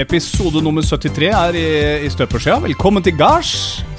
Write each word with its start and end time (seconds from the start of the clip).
Episode 0.00 0.62
nummer 0.64 0.80
73 0.86 1.26
er 1.28 1.56
i, 1.58 1.64
i 2.06 2.10
støpeskjea. 2.12 2.56
Velkommen 2.64 3.04
til 3.04 3.16
gards, 3.18 3.50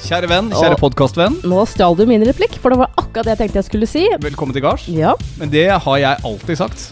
kjære 0.02 0.30
venn, 0.32 0.48
kjære 0.56 0.80
podkastvenn. 0.80 1.36
Nå 1.46 1.66
stjal 1.70 1.98
du 2.00 2.08
min 2.10 2.24
replikk, 2.26 2.56
for 2.64 2.74
det 2.74 2.80
var 2.82 2.90
akkurat 2.96 3.28
det 3.28 3.36
jeg 3.36 3.42
tenkte 3.44 3.62
jeg 3.62 3.68
skulle 3.68 3.90
si. 3.90 4.08
Velkommen 4.24 4.56
til 4.56 4.66
gards. 4.66 4.88
Ja. 4.90 5.14
Men 5.38 5.54
det 5.54 5.68
har 5.70 6.02
jeg 6.02 6.26
alltid 6.32 6.62
sagt. 6.64 6.88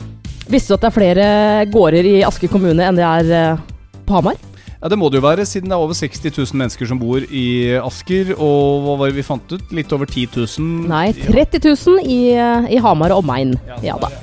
Visste 0.50 0.76
du 0.76 0.78
at 0.78 0.86
det 0.86 0.92
er 0.92 0.98
flere 1.00 1.26
gårder 1.74 2.12
i 2.12 2.20
Asker 2.28 2.52
kommune 2.52 2.86
enn 2.86 3.00
det 3.00 3.08
er 3.08 3.34
eh, 3.40 3.66
på 4.06 4.20
Hamar? 4.20 4.38
Ja, 4.80 4.88
Det 4.88 4.96
må 4.96 5.10
det 5.12 5.20
jo 5.20 5.26
være, 5.28 5.44
siden 5.44 5.68
det 5.68 5.76
er 5.76 5.84
over 5.84 5.98
60 5.98 6.32
000 6.32 6.56
mennesker 6.56 6.88
som 6.88 7.00
bor 7.02 7.20
i 7.20 7.76
Asker. 7.84 8.32
Og 8.38 8.86
hva 8.86 8.96
var 9.02 9.12
det 9.12 9.20
vi 9.20 9.28
fant 9.28 9.52
ut? 9.52 9.74
Litt 9.76 9.92
over 9.92 10.08
10 10.08 10.30
000? 10.38 10.88
Nei, 10.88 11.12
30 11.12 11.60
000 11.68 12.08
i, 12.08 12.20
eh, 12.32 12.70
i 12.78 12.80
Hamar 12.80 13.12
og 13.12 13.26
omegn. 13.26 13.58
Ja, 13.68 13.80
Ja 13.92 14.00
da. 14.00 14.14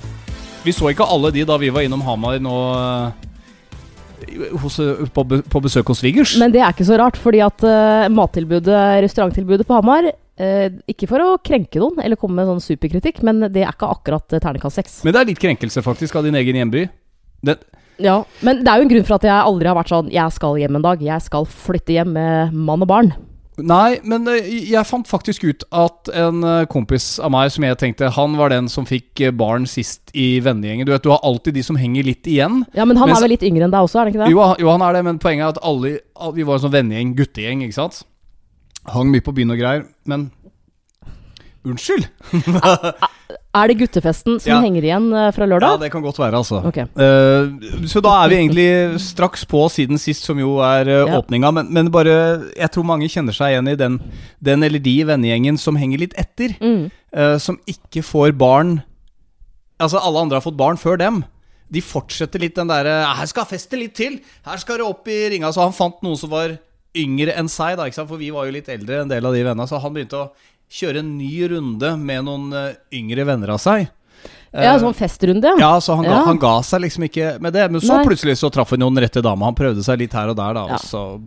Vi 0.66 0.73
så 0.74 0.88
ikke 0.91 1.06
alle 1.06 1.30
de 1.30 1.45
da 1.47 1.55
vi 1.62 1.69
var 1.70 1.84
innom 1.87 2.00
Hamar 2.02 2.41
nå 2.42 2.55
eh, 2.74 4.48
hos, 4.62 4.80
eh, 4.83 5.05
på, 5.14 5.23
på 5.23 5.62
besøk 5.62 5.92
hos 5.92 6.00
svigers. 6.02 6.34
Men 6.41 6.55
det 6.56 6.64
er 6.64 6.73
ikke 6.73 6.88
så 6.88 6.97
rart, 6.98 7.20
fordi 7.20 7.45
at 7.45 7.62
uh, 7.62 8.09
mattilbudet, 8.11 8.80
restauranttilbudet 9.05 9.69
på 9.69 9.77
Hamar 9.77 10.09
uh, 10.09 10.66
Ikke 10.91 11.06
for 11.11 11.23
å 11.23 11.36
krenke 11.45 11.78
noen 11.83 12.00
eller 12.02 12.19
komme 12.19 12.41
med 12.41 12.50
sånn 12.50 12.64
superkritikk, 12.64 13.20
men 13.28 13.45
det 13.45 13.62
er 13.62 13.77
ikke 13.77 13.92
akkurat 13.92 14.27
uh, 14.33 14.41
ternekast 14.41 14.80
seks. 14.80 14.98
Men 15.06 15.14
det 15.14 15.23
er 15.23 15.30
litt 15.34 15.45
krenkelse, 15.45 15.84
faktisk, 15.86 16.19
av 16.19 16.27
din 16.27 16.41
egen 16.41 16.59
hjemby. 16.64 16.88
Det, 17.47 17.61
Ja, 17.98 18.24
men 18.45 18.60
det 18.64 18.68
er 18.68 18.77
jo 18.82 18.86
en 18.88 18.91
grunn 18.92 19.06
for 19.09 19.16
at 19.16 19.24
jeg 19.24 19.32
aldri 19.36 19.68
har 19.70 19.77
vært 19.78 19.88
sånn 19.88 20.10
Jeg 20.12 20.32
skal 20.36 20.59
hjem 20.60 20.77
en 20.77 20.84
dag. 20.84 21.00
Jeg 21.00 21.23
skal 21.24 21.46
flytte 21.48 21.95
hjem 21.96 22.12
med 22.12 22.52
mann 22.52 22.82
og 22.84 22.88
barn. 22.91 23.14
Nei, 23.56 23.96
men 24.05 24.27
eh, 24.28 24.45
jeg 24.69 24.84
fant 24.84 25.09
faktisk 25.09 25.46
ut 25.48 25.62
at 25.72 26.10
en 26.12 26.42
eh, 26.45 26.66
kompis 26.69 27.14
av 27.24 27.30
meg 27.32 27.48
som 27.55 27.64
jeg 27.64 27.78
tenkte 27.80 28.10
Han 28.12 28.34
var 28.36 28.52
den 28.52 28.66
som 28.69 28.84
fikk 28.84 29.22
eh, 29.24 29.32
barn 29.32 29.64
sist 29.64 30.12
i 30.12 30.41
vennegjengen. 30.45 30.84
Du 30.84 30.92
vet, 30.92 31.00
du 31.06 31.09
har 31.14 31.22
alltid 31.24 31.56
de 31.56 31.62
som 31.64 31.78
henger 31.80 32.05
litt 32.05 32.28
igjen. 32.28 32.67
Ja, 32.77 32.84
Men 32.84 32.98
han 33.00 33.08
Mens- 33.08 33.22
er 33.22 33.24
vel 33.24 33.33
litt 33.33 33.47
yngre 33.48 33.64
enn 33.64 33.72
deg 33.72 33.80
også, 33.89 34.02
er 34.02 34.05
det 34.05 34.12
ikke 34.14 34.24
det? 34.27 34.33
Jo, 34.34 34.42
han- 34.44 34.61
jo, 34.61 34.69
han 34.74 34.83
er 34.84 34.92
det, 34.98 35.05
men 35.08 35.19
poenget 35.19 35.47
er 35.47 35.55
at 35.56 35.62
alle 35.64 35.94
Vi 36.36 36.42
var 36.44 36.58
en 36.61 36.64
sånn 36.67 36.74
vennegjeng, 36.77 37.14
guttegjeng, 37.17 37.62
ikke 37.64 37.78
sant? 37.80 38.02
Hang 38.92 39.08
mye 39.11 39.24
på 39.24 39.33
byen 39.34 39.50
og 39.56 39.58
greier, 39.58 39.86
men 40.05 40.30
Unnskyld! 41.67 42.06
Er 43.56 43.70
det 43.70 43.78
guttefesten 43.81 44.36
som 44.39 44.50
Ja. 44.53 44.61
henger 44.61 44.84
igjen 44.84 45.06
fra 45.34 45.47
lørdag? 45.48 45.70
Ja, 45.75 45.77
det 45.81 45.89
kan 45.91 46.03
godt 46.05 46.19
være, 46.20 46.36
altså. 46.36 46.61
Okay. 46.69 46.84
Uh, 46.92 47.86
så 47.89 48.03
da 48.05 48.12
er 48.23 48.28
vi 48.28 48.36
egentlig 48.36 49.00
straks 49.00 49.47
på 49.48 49.62
siden 49.73 49.98
sist, 49.98 50.27
som 50.28 50.39
jo 50.39 50.58
er 50.61 50.84
uh, 50.86 51.08
Ja. 51.08 51.19
åpninga. 51.20 51.50
Men, 51.56 51.73
men 51.73 51.91
bare 51.91 52.45
Jeg 52.56 52.70
tror 52.75 52.84
mange 52.84 53.08
kjenner 53.08 53.33
seg 53.34 53.55
igjen 53.55 53.69
i 53.73 53.77
den, 53.81 53.97
den 54.45 54.62
eller 54.62 54.78
de 54.78 54.97
vennegjengen 55.08 55.58
som 55.58 55.77
henger 55.81 56.05
litt 56.05 56.14
etter. 56.20 56.53
Mm. 56.61 56.91
Uh, 57.17 57.39
som 57.39 57.58
ikke 57.67 58.05
får 58.05 58.36
barn 58.36 58.83
Altså, 59.80 59.98
alle 60.01 60.20
andre 60.25 60.39
har 60.39 60.45
fått 60.45 60.56
barn 60.56 60.78
før 60.80 60.97
dem. 60.97 61.25
De 61.69 61.83
fortsetter 61.84 62.41
litt 62.41 62.55
den 62.56 62.69
derre 62.70 63.05
'Her 63.17 63.27
skal 63.27 63.45
feste 63.45 63.77
litt 63.77 63.95
til! 63.95 64.20
Her 64.47 64.56
skal 64.56 64.78
det 64.78 64.86
opp 64.86 65.08
i 65.08 65.28
ringa.' 65.28 65.53
Så 65.53 65.61
han 65.61 65.75
fant 65.77 66.01
noen 66.03 66.17
som 66.17 66.30
var 66.30 66.55
yngre 66.97 67.34
enn 67.36 67.48
seg, 67.48 67.77
da, 67.77 67.91
for 68.06 68.17
vi 68.17 68.30
var 68.33 68.47
jo 68.47 68.53
litt 68.53 68.69
eldre, 68.73 69.03
en 69.03 69.08
del 69.08 69.27
av 69.27 69.34
de 69.34 69.42
vennene. 69.45 69.69
Så 69.69 69.80
han 69.83 69.92
begynte 69.92 70.17
å 70.17 70.30
kjøre 70.70 70.98
en 71.05 71.17
ny 71.19 71.48
runde 71.48 71.97
med 71.98 72.25
noen 72.25 72.53
eh, 72.53 72.75
yngre 72.92 73.25
venner 73.27 73.55
av 73.56 73.59
seg. 73.62 73.89
Ja, 74.56 74.73
Eh, 74.73 74.78
sånn 74.81 74.95
festrunde, 74.97 75.50
ja, 75.61 75.75
så 75.84 75.97
han 75.98 76.05
ga, 76.06 76.11
Ja. 76.14 76.20
han 76.25 76.39
ga 76.41 76.62
seg 76.64 76.81
liksom 76.81 77.05
ikke 77.05 77.39
med 77.42 77.53
det. 77.53 77.67
Men 77.70 77.81
så 77.83 77.98
Nei. 77.98 78.06
plutselig 78.06 78.39
så 78.41 78.48
traff 78.50 78.70
han 78.70 78.81
jo 78.81 78.89
den 78.89 79.03
rette 79.05 79.20
dama. 79.20 79.45
Han 79.50 79.55
prøvde 79.55 79.83
seg 79.84 79.98
litt 79.98 80.14
her 80.17 80.31
og 80.33 80.36
der, 80.39 80.55
da. 80.55 80.62
Ja. 80.70 80.75
Og 80.75 80.81
så 80.81 81.20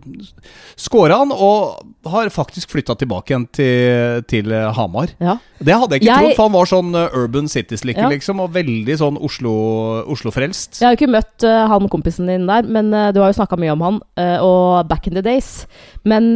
scora 0.80 1.20
han, 1.20 1.32
og 1.36 1.84
har 2.10 2.32
faktisk 2.34 2.72
flytta 2.74 2.96
tilbake 2.98 3.30
igjen 3.36 3.46
til, 3.54 4.24
til 4.32 4.52
eh, 4.56 4.72
Hamar. 4.74 5.12
Ja. 5.22 5.36
Det 5.62 5.76
hadde 5.78 5.92
jeg 6.00 6.02
ikke 6.02 6.10
Jeg- 6.10 6.24
trodd, 6.24 6.36
for 6.40 6.44
han 6.50 6.56
var 6.58 6.66
sånn 6.72 6.96
urban 7.14 7.48
city-slicker, 7.48 8.08
Ja. 8.08 8.10
liksom. 8.10 8.40
Og 8.40 8.52
veldig 8.56 8.98
sånn 8.98 9.20
Oslo- 9.22 10.08
Oslo-frelst. 10.10 10.80
Jeg 10.82 10.88
har 10.88 10.96
jo 10.96 11.06
ikke 11.06 11.14
møtt 11.14 11.44
uh, 11.46 11.68
han 11.68 11.88
kompisen 11.90 12.26
din 12.26 12.48
der, 12.48 12.64
men 12.64 12.92
uh, 12.94 13.12
du 13.12 13.20
har 13.22 13.32
jo 13.32 13.38
snakka 13.44 13.60
mye 13.60 13.74
om 13.74 13.82
han, 13.82 14.02
uh, 14.18 14.40
og 14.42 14.88
back 14.88 15.06
in 15.08 15.14
the 15.14 15.22
days. 15.22 15.68
Men 16.04 16.34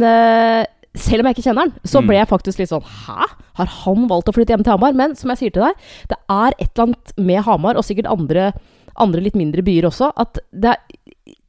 selv 0.94 1.20
om 1.20 1.26
jeg 1.26 1.36
ikke 1.36 1.46
kjenner 1.48 1.66
han, 1.66 1.72
så 1.84 2.00
Mm. 2.00 2.06
ble 2.06 2.16
jeg 2.16 2.28
faktisk 2.30 2.58
litt 2.58 2.68
sånn 2.70 2.82
Hæ? 2.84 3.26
Har 3.54 3.66
han 3.66 4.08
valgt 4.08 4.28
å 4.28 4.34
flytte 4.34 4.54
hjem 4.54 4.64
til 4.64 4.72
Hamar? 4.72 4.94
Men 4.94 5.14
som 5.16 5.30
jeg 5.30 5.38
sier 5.38 5.50
til 5.52 5.62
deg, 5.62 5.74
det 6.08 6.18
er 6.30 6.54
et 6.58 6.70
eller 6.78 6.86
annet 6.88 7.12
med 7.18 7.42
Hamar, 7.44 7.76
og 7.76 7.84
sikkert 7.84 8.06
andre, 8.10 8.52
andre 8.96 9.20
litt 9.20 9.34
mindre 9.34 9.62
byer 9.62 9.84
også, 9.90 10.12
at 10.16 10.38
det 10.52 10.70
er 10.74 10.78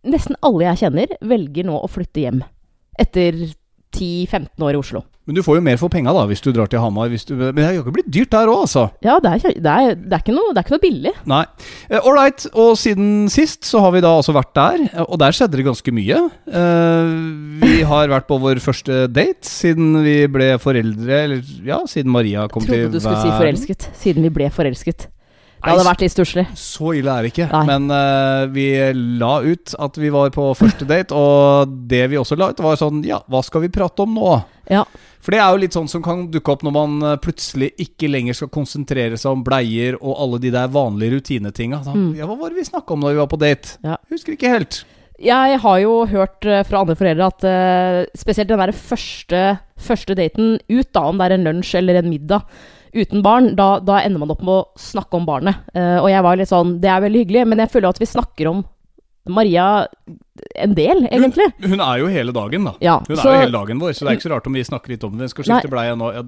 nesten 0.06 0.36
alle 0.44 0.66
jeg 0.70 0.78
kjenner, 0.86 1.08
velger 1.22 1.66
nå 1.66 1.78
å 1.82 1.90
flytte 1.90 2.22
hjem. 2.22 2.44
Etter 2.98 3.34
10-15 3.92 4.62
år 4.62 4.74
i 4.74 4.78
Oslo. 4.82 5.04
Men 5.26 5.38
du 5.38 5.42
får 5.42 5.58
jo 5.58 5.64
mer 5.66 5.78
for 5.82 5.90
penga 5.90 6.14
hvis 6.30 6.44
du 6.46 6.52
drar 6.54 6.70
til 6.70 6.82
Hamar. 6.84 7.10
Du, 7.10 7.34
men 7.34 7.58
det 7.58 7.66
har 7.66 7.74
jo 7.74 7.82
ikke 7.82 7.96
blitt 7.98 8.12
dyrt 8.14 8.32
der 8.36 8.50
òg, 8.52 8.66
altså. 8.68 8.84
Ja, 9.06 9.18
det 9.24 9.32
er, 9.32 9.56
det 9.58 9.72
er, 9.72 9.96
det 9.98 10.14
er, 10.14 10.22
ikke, 10.22 10.36
noe, 10.36 10.54
det 10.54 10.62
er 10.62 10.68
ikke 10.68 10.76
noe 10.76 10.84
billig. 10.84 11.14
Nei. 11.32 11.42
Ålreit, 11.98 12.46
right, 12.46 12.46
og 12.62 12.76
siden 12.78 13.26
sist 13.34 13.66
så 13.66 13.82
har 13.82 13.96
vi 13.96 14.04
da 14.06 14.14
altså 14.20 14.36
vært 14.38 14.54
der, 14.58 14.86
og 15.08 15.18
der 15.22 15.34
skjedde 15.36 15.58
det 15.58 15.66
ganske 15.66 15.96
mye. 15.98 16.22
Eh, 16.46 17.16
vi 17.64 17.82
har 17.90 18.14
vært 18.14 18.30
på 18.30 18.38
vår 18.44 18.62
første 18.64 19.06
date 19.10 19.50
siden 19.50 19.98
vi 20.06 20.16
ble 20.32 20.54
foreldre, 20.62 21.24
eller 21.26 21.52
ja, 21.66 21.82
siden 21.90 22.14
Maria 22.14 22.46
kom 22.52 22.66
til 22.66 22.86
Trodde 22.86 23.00
du 23.00 23.02
skulle 23.02 23.26
si 23.26 23.34
forelsket, 23.34 23.90
siden 23.98 24.30
vi 24.30 24.34
ble 24.38 24.54
forelsket. 24.54 25.10
Det 25.66 25.74
hadde 25.74 25.86
vært 25.88 26.04
litt 26.04 26.14
stusslig. 26.14 26.44
Så 26.60 26.92
ille 27.00 27.10
er 27.10 27.26
det 27.26 27.32
ikke. 27.32 27.48
Nei. 27.50 27.64
Men 27.66 27.88
uh, 27.90 28.46
vi 28.54 28.68
la 29.18 29.40
ut 29.42 29.74
at 29.82 29.98
vi 29.98 30.12
var 30.14 30.30
på 30.36 30.52
første 30.58 30.86
date, 30.86 31.18
og 31.18 31.72
det 31.90 32.04
vi 32.12 32.20
også 32.22 32.38
la 32.38 32.52
ut, 32.54 32.62
var 32.62 32.78
sånn 32.78 33.02
Ja, 33.08 33.24
hva 33.32 33.42
skal 33.46 33.66
vi 33.66 33.74
prate 33.74 34.06
om 34.06 34.14
nå? 34.14 34.36
Ja. 34.72 34.86
For 35.26 35.34
det 35.34 35.42
er 35.42 35.54
jo 35.54 35.62
litt 35.64 35.76
sånn 35.76 35.90
som 35.90 36.04
kan 36.06 36.28
dukke 36.34 36.54
opp 36.54 36.66
når 36.66 36.74
man 36.76 36.98
eh, 37.02 37.16
plutselig 37.22 37.72
ikke 37.82 38.10
lenger 38.12 38.38
skal 38.38 38.52
konsentrere 38.54 39.18
seg 39.18 39.34
om 39.34 39.46
bleier 39.46 39.98
og 39.98 40.20
alle 40.22 40.42
de 40.44 40.52
der 40.54 40.70
vanlige 40.74 41.18
rutinetinga. 41.18 41.82
Mm. 41.88 42.12
Ja, 42.20 42.28
hva 42.30 42.38
var 42.38 42.54
det 42.54 42.62
vi 42.62 42.68
snakka 42.70 42.94
om 42.94 43.06
da 43.06 43.14
vi 43.14 43.22
var 43.24 43.32
på 43.32 43.42
date? 43.42 43.80
Ja. 43.86 43.98
Husker 44.14 44.36
ikke 44.36 44.54
helt. 44.54 44.84
Jeg 45.22 45.60
har 45.64 45.78
jo 45.80 46.00
hørt 46.12 46.46
eh, 46.46 46.64
fra 46.68 46.84
andre 46.84 46.98
foreldre 47.00 47.30
at 47.32 47.46
uh, 47.48 48.00
spesielt 48.20 48.50
den 48.52 48.60
der 48.60 48.74
første, 48.76 49.44
første 49.80 50.18
daten 50.18 50.58
ut, 50.68 50.90
da, 50.92 51.06
om 51.08 51.18
det 51.18 51.30
er 51.30 51.38
en 51.38 51.48
lunsj 51.48 51.78
eller 51.80 52.02
en 52.02 52.10
middag 52.12 52.44
uten 52.96 53.24
barn, 53.24 53.54
da, 53.56 53.78
da 53.84 54.02
ender 54.04 54.22
man 54.22 54.32
opp 54.32 54.44
med 54.44 54.54
å 54.54 54.80
snakke 54.80 55.18
om 55.18 55.26
barnet. 55.28 55.64
Uh, 55.76 56.04
og 56.04 56.10
jeg 56.12 56.24
var 56.28 56.40
litt 56.40 56.52
sånn 56.52 56.78
Det 56.84 56.92
er 56.92 57.04
veldig 57.04 57.24
hyggelig, 57.24 57.48
men 57.48 57.64
jeg 57.64 57.72
føler 57.74 57.90
at 57.90 58.04
vi 58.04 58.12
snakker 58.12 58.52
om 58.52 58.62
Maria 59.32 59.88
en 60.56 60.74
del, 60.76 61.06
egentlig. 61.08 61.46
Hun, 61.62 61.70
hun 61.76 61.82
er 61.86 62.00
jo 62.02 62.08
hele 62.12 62.34
dagen, 62.36 62.66
da. 62.68 62.74
Ja, 62.84 62.98
Hun 63.08 63.16
så- 63.18 63.30
er 63.30 63.36
jo 63.38 63.44
hele 63.46 63.58
dagen 63.58 63.80
vår, 63.80 63.94
så 63.96 64.06
det 64.06 64.12
er 64.12 64.18
ikke 64.20 64.28
så 64.30 64.34
rart 64.34 64.48
om 64.48 64.54
vi 64.54 64.64
snakker 64.68 64.90
litt 64.96 65.04
om 65.08 65.18
det. 65.18 65.30
Skal 65.32 65.46
skifte 65.48 65.72
bleie 65.72 65.96
nå. 65.96 66.10
Ja, 66.14 66.24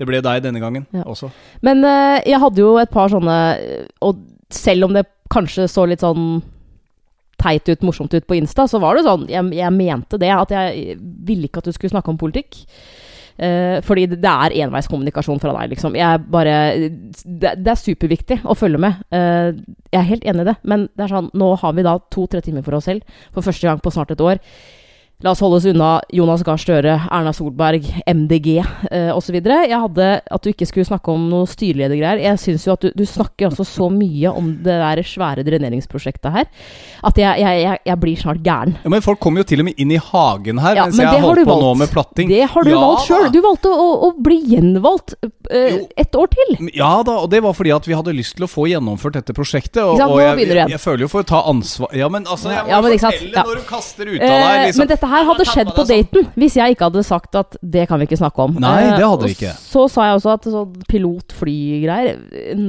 det 0.00 0.06
ble 0.08 0.20
deg 0.24 0.42
denne 0.42 0.60
gangen 0.62 0.86
Ja. 0.92 1.04
også. 1.04 1.30
Men 1.62 1.84
uh, 1.84 2.18
jeg 2.26 2.40
hadde 2.40 2.58
jo 2.58 2.76
et 2.80 2.90
par 2.90 3.08
sånne 3.12 3.36
eh, 3.60 3.86
Og 4.00 4.16
selv 4.50 4.84
om 4.88 4.92
det 4.96 5.04
kanskje 5.30 5.68
så 5.70 5.84
litt 5.86 6.00
sånn 6.00 6.42
teit 7.42 7.68
ut, 7.68 7.82
morsomt 7.82 8.14
ut 8.14 8.26
på 8.26 8.36
Insta, 8.38 8.66
så 8.70 8.80
var 8.80 8.96
det 8.96 9.04
sånn 9.04 9.28
Jeg, 9.28 9.52
jeg 9.54 9.72
mente 9.72 10.18
det. 10.18 10.30
At 10.30 10.50
jeg 10.50 10.96
ville 11.00 11.48
ikke 11.48 11.58
at 11.62 11.64
du 11.70 11.72
skulle 11.72 11.90
snakke 11.92 12.08
om 12.12 12.18
politikk. 12.18 12.64
Eh, 13.36 13.78
fordi 13.84 14.06
det 14.12 14.28
er 14.28 14.56
enveiskommunikasjon 14.66 15.40
fra 15.42 15.54
deg, 15.56 15.72
liksom. 15.72 15.96
Jeg 15.98 16.24
bare 16.32 16.56
det, 17.24 17.54
det 17.62 17.72
er 17.72 17.80
superviktig 17.80 18.40
å 18.44 18.56
følge 18.58 18.80
med. 18.82 19.00
Uh, 19.14 19.54
jeg 19.92 20.00
er 20.00 20.08
helt 20.08 20.26
enig 20.28 20.44
i 20.44 20.50
det, 20.50 20.56
men 20.68 20.86
det 20.96 21.06
er 21.06 21.12
sånn 21.12 21.30
Nå 21.38 21.52
har 21.60 21.74
vi 21.76 21.84
da 21.86 21.96
to-tre 22.12 22.42
timer 22.44 22.64
for 22.66 22.76
oss 22.76 22.88
selv 22.88 23.04
for 23.32 23.44
første 23.44 23.68
gang 23.68 23.80
på 23.82 23.92
snart 23.94 24.12
et 24.14 24.22
år. 24.24 24.40
La 25.22 25.30
oss 25.30 25.40
holde 25.44 25.60
oss 25.60 25.66
unna 25.70 26.00
Jonas 26.10 26.42
Gahr 26.42 26.58
Støre, 26.58 26.96
Erna 27.06 27.30
Solberg, 27.34 27.84
MDG 28.10 28.56
eh, 28.58 29.10
osv. 29.14 29.36
Jeg 29.38 29.78
hadde 29.84 30.08
at 30.18 30.42
du 30.42 30.50
ikke 30.50 30.66
skulle 30.66 30.86
snakke 30.88 31.12
om 31.14 31.28
noe 31.30 31.46
styreledergreier. 31.46 32.18
Jeg 32.24 32.40
syns 32.42 32.66
jo 32.66 32.74
at 32.74 32.82
du, 32.82 32.90
du 32.98 33.04
snakker 33.06 33.50
altså 33.52 33.66
så 33.66 33.86
mye 33.92 34.32
om 34.32 34.50
det 34.64 34.78
der 34.80 35.02
svære 35.06 35.44
dreneringsprosjektet 35.46 36.34
her, 36.34 36.48
at 37.06 37.20
jeg, 37.22 37.38
jeg, 37.38 37.78
jeg, 37.86 37.98
blir 38.02 38.18
snart 38.18 38.42
gæren. 38.42 38.74
Ja, 38.82 38.90
Men 38.90 39.04
folk 39.04 39.20
kommer 39.22 39.44
jo 39.44 39.48
til 39.52 39.62
og 39.62 39.68
med 39.70 39.78
inn 39.78 39.94
i 39.94 40.00
hagen 40.02 40.58
her 40.62 40.80
Ja, 40.80 40.88
mens 40.88 40.98
men 40.98 41.06
jeg 41.06 41.14
har 41.14 41.26
holdt 41.28 41.46
på 41.46 41.58
nå 41.60 41.70
med 41.84 41.92
platting. 41.94 42.32
Det 42.32 42.42
har 42.54 42.66
du 42.66 42.72
Ja 42.72 42.82
valgt 42.82 43.06
sjøl. 43.06 43.28
Du 43.30 43.38
valgte 43.44 43.70
å, 43.70 43.86
å 44.08 44.10
bli 44.18 44.40
gjenvalgt 44.56 45.14
eh, 45.22 45.78
et 46.02 46.18
år 46.18 46.32
til. 46.34 46.52
Ja 46.74 46.90
da, 47.06 47.20
og 47.22 47.30
det 47.30 47.44
var 47.46 47.54
fordi 47.54 47.74
at 47.74 47.86
vi 47.86 47.94
hadde 47.94 48.16
lyst 48.16 48.40
til 48.40 48.48
å 48.48 48.50
få 48.50 48.66
gjennomført 48.72 49.20
dette 49.20 49.36
prosjektet. 49.38 49.84
Og, 49.84 50.00
sant, 50.02 50.10
og 50.10 50.18
jeg, 50.24 50.50
jeg, 50.50 50.82
føler 50.82 51.06
jo 51.06 51.12
for 51.12 51.22
å 51.22 51.30
ta 51.30 51.44
ansvar 51.50 51.94
Ja, 51.94 52.10
men 52.10 52.26
altså, 52.26 52.50
jeg 52.50 52.66
må 52.66 52.74
Ja, 52.74 52.82
men 52.82 52.98
fortelle 52.98 53.46
når 53.46 53.62
du 53.62 53.66
kaster 53.70 54.10
ut 54.10 54.18
av 54.18 54.26
deg. 54.26 54.42
Eh, 54.42 54.60
Liksom. 54.72 54.82
Men 54.82 54.90
dette 54.92 55.08
her 55.12 55.28
hadde 55.28 55.46
skjedd 55.48 55.70
på 55.76 55.84
daten 55.88 56.26
hvis 56.38 56.56
jeg 56.58 56.74
ikke 56.74 56.88
hadde 56.90 57.04
sagt 57.06 57.36
at 57.38 57.56
det 57.62 57.86
kan 57.90 58.00
vi 58.00 58.08
ikke 58.08 58.18
snakke 58.20 58.44
om. 58.48 58.58
Nei, 58.62 58.74
Eh, 58.82 58.96
det 58.98 59.06
hadde 59.06 59.28
vi 59.28 59.36
ikke. 59.36 59.54
Så 59.60 59.86
sa 59.92 60.08
jeg 60.08 60.18
også 60.20 60.34
at 60.34 60.48
sånn 60.52 60.74
pilot-flygreier, 60.90 62.20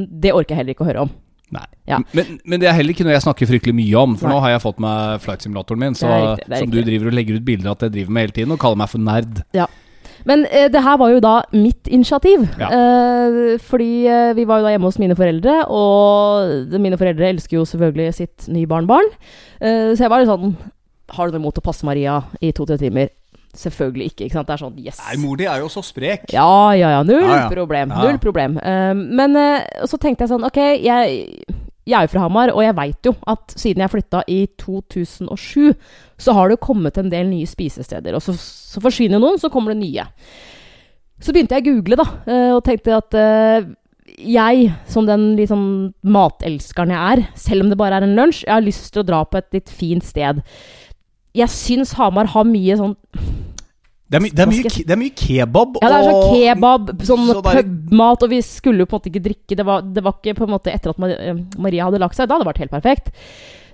det 0.10 0.34
orker 0.34 0.54
jeg 0.56 0.62
heller 0.64 0.76
ikke 0.78 0.86
å 0.86 0.90
høre 0.92 1.06
om. 1.08 1.14
Nei. 1.54 1.66
Ja. 1.90 2.00
Men, 2.18 2.40
men 2.50 2.62
det 2.62 2.70
er 2.70 2.74
heller 2.78 2.96
ikke 2.96 3.06
noe 3.06 3.14
jeg 3.14 3.26
snakker 3.26 3.50
fryktelig 3.50 3.76
mye 3.78 4.00
om, 4.02 4.16
for 4.18 4.30
Nei. 4.30 4.34
nå 4.36 4.42
har 4.46 4.56
jeg 4.56 4.64
fått 4.64 4.80
meg 4.82 5.22
flight-simulatoren 5.22 5.82
min, 5.84 5.98
så, 6.00 6.10
riktig, 6.10 6.50
som 6.64 6.72
du 6.74 6.80
driver 6.82 7.12
og 7.12 7.18
legger 7.20 7.38
ut 7.38 7.46
bilder 7.46 7.70
av 7.70 7.78
at 7.78 7.88
jeg 7.88 7.94
driver 8.00 8.16
med 8.16 8.26
hele 8.28 8.38
tiden, 8.40 8.54
og 8.56 8.62
kaller 8.64 8.82
meg 8.82 8.90
for 8.94 9.04
nerd. 9.06 9.44
Ja. 9.54 9.68
Men 10.30 10.46
eh, 10.50 10.70
det 10.72 10.82
her 10.86 10.98
var 11.02 11.12
jo 11.12 11.20
da 11.24 11.34
mitt 11.52 11.90
initiativ. 11.92 12.46
Ja. 12.62 12.70
Eh, 12.72 13.58
fordi 13.62 13.92
eh, 14.08 14.32
vi 14.38 14.46
var 14.50 14.62
jo 14.62 14.68
da 14.70 14.72
hjemme 14.74 14.88
hos 14.90 15.00
mine 15.02 15.18
foreldre, 15.20 15.58
og 15.68 16.80
mine 16.82 16.98
foreldre 17.02 17.28
elsker 17.34 17.60
jo 17.60 17.66
selvfølgelig 17.70 18.14
sitt 18.22 18.48
nybarnbarn. 18.50 19.12
Eh, 19.60 19.92
så 19.94 20.06
jeg 20.08 20.14
var 20.14 20.24
litt 20.24 20.32
sånn 20.32 20.56
Har 21.12 21.28
du 21.28 21.36
noe 21.36 21.44
imot 21.44 21.60
å 21.60 21.66
passe 21.66 21.86
Maria 21.86 22.22
i 22.40 22.54
to-tre 22.56 22.78
timer? 22.80 23.12
Selvfølgelig 23.54 24.08
ikke. 24.12 24.26
ikke 24.26 24.38
sant? 24.40 24.48
Det 24.48 24.56
er 24.56 24.62
sånn 24.64 24.78
yes. 24.82 25.02
Nei, 25.04 25.18
mor 25.22 25.38
di 25.38 25.46
er 25.46 25.62
jo 25.62 25.68
så 25.70 25.84
sprek. 25.86 26.26
Ja, 26.34 26.74
ja, 26.74 26.90
ja. 26.96 27.04
Null 27.06 27.22
Ja, 27.22 27.44
ja. 27.44 27.50
problem. 27.52 27.94
Null 28.02 28.18
problem. 28.22 28.58
Eh, 28.58 28.94
men 28.98 29.38
uh, 29.38 29.86
så 29.90 30.00
tenkte 30.02 30.26
jeg 30.26 30.32
sånn 30.32 30.48
Ok, 30.48 30.58
jeg, 30.82 31.20
jeg 31.86 31.98
er 32.00 32.08
jo 32.08 32.14
fra 32.16 32.24
Hamar, 32.26 32.54
og 32.56 32.64
jeg 32.66 32.78
veit 32.80 33.12
jo 33.12 33.14
at 33.30 33.54
siden 33.54 33.86
jeg 33.86 33.94
flytta 33.94 34.24
i 34.32 34.40
2007, 34.64 35.76
så 36.18 36.34
har 36.34 36.50
det 36.50 36.58
jo 36.58 36.66
kommet 36.66 36.98
en 36.98 37.14
del 37.14 37.30
nye 37.30 37.50
spisesteder. 37.50 38.18
Og 38.18 38.26
så, 38.26 38.34
så 38.40 38.82
forsvinner 38.82 39.22
noen, 39.22 39.38
så 39.42 39.54
kommer 39.54 39.76
det 39.76 39.84
nye. 39.84 40.08
Så 41.22 41.36
begynte 41.36 41.60
jeg 41.60 41.68
å 41.68 41.70
google, 41.76 42.02
da, 42.02 42.10
uh, 42.26 42.52
og 42.58 42.64
tenkte 42.66 42.98
at 42.98 43.20
uh, 43.22 43.72
jeg, 44.18 44.70
som 44.90 45.06
den 45.06 45.38
sånn 45.50 45.68
matelskeren 46.02 46.94
jeg 46.94 47.12
er, 47.14 47.28
selv 47.40 47.66
om 47.66 47.70
det 47.70 47.78
bare 47.80 48.02
er 48.02 48.08
en 48.08 48.18
lunsj, 48.18 48.48
jeg 48.48 48.56
har 48.56 48.66
lyst 48.66 48.90
til 48.90 49.04
å 49.04 49.08
dra 49.08 49.22
på 49.30 49.38
et 49.40 49.60
litt 49.60 49.70
fint 49.70 50.06
sted. 50.06 50.42
Jeg 51.34 51.50
syns 51.50 51.96
Hamar 51.98 52.30
har 52.34 52.46
mye 52.46 52.76
sånn 52.78 52.94
Det 53.10 54.20
er, 54.20 54.22
my, 54.22 54.30
det, 54.30 54.44
er 54.44 54.52
mye, 54.52 54.72
det 54.76 54.94
er 54.94 55.00
mye 55.02 55.16
kebab 55.18 55.80
Ja, 55.82 55.90
det 55.90 55.98
er 55.98 56.10
sånn 56.12 56.36
kebab, 56.36 56.94
sånn 57.10 57.26
så 57.32 57.42
pubmat, 57.48 58.26
og 58.28 58.34
vi 58.36 58.40
skulle 58.46 58.86
jo 58.86 58.90
på 58.90 58.98
en 58.98 59.02
måte 59.02 59.10
ikke 59.10 59.26
drikke. 59.26 59.58
Det 59.58 59.66
var, 59.66 59.82
det 59.96 60.06
var 60.06 60.20
ikke 60.20 60.38
på 60.38 60.46
en 60.46 60.54
måte 60.54 60.74
etter 60.74 60.94
at 60.94 61.18
eh, 61.18 61.42
Maria 61.58 61.88
hadde 61.88 62.02
lagt 62.04 62.20
seg. 62.20 62.30
Da 62.30 62.38
hadde 62.38 62.46
det 62.46 62.52
vært 62.52 62.62
helt 62.64 62.76
perfekt. 62.76 63.10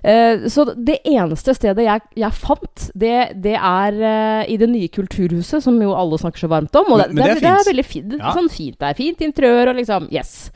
Uh, 0.00 0.46
så 0.48 0.64
det 0.72 0.94
eneste 1.04 1.52
stedet 1.52 1.84
jeg, 1.84 2.00
jeg 2.22 2.32
fant, 2.32 2.86
det, 2.96 3.16
det 3.44 3.52
er 3.58 3.98
uh, 4.00 4.48
i 4.48 4.56
det 4.56 4.70
nye 4.72 4.88
kulturhuset, 4.88 5.60
som 5.60 5.76
jo 5.84 5.92
alle 5.92 6.16
snakker 6.22 6.46
så 6.46 6.48
varmt 6.48 6.80
om. 6.80 6.94
Og 6.94 7.02
det, 7.02 7.10
men 7.12 7.20
det 7.20 7.34
er 7.34 7.42
det, 7.42 7.52
er 7.52 7.68
veldig 7.68 7.84
fint. 7.84 8.16
Ja. 8.16 8.32
Sånn 8.38 8.48
fint. 8.48 8.78
Det 8.80 8.88
er 8.88 8.96
fint 8.96 9.26
interiør 9.28 9.74
og 9.74 9.82
liksom 9.82 10.08
Yes. 10.08 10.48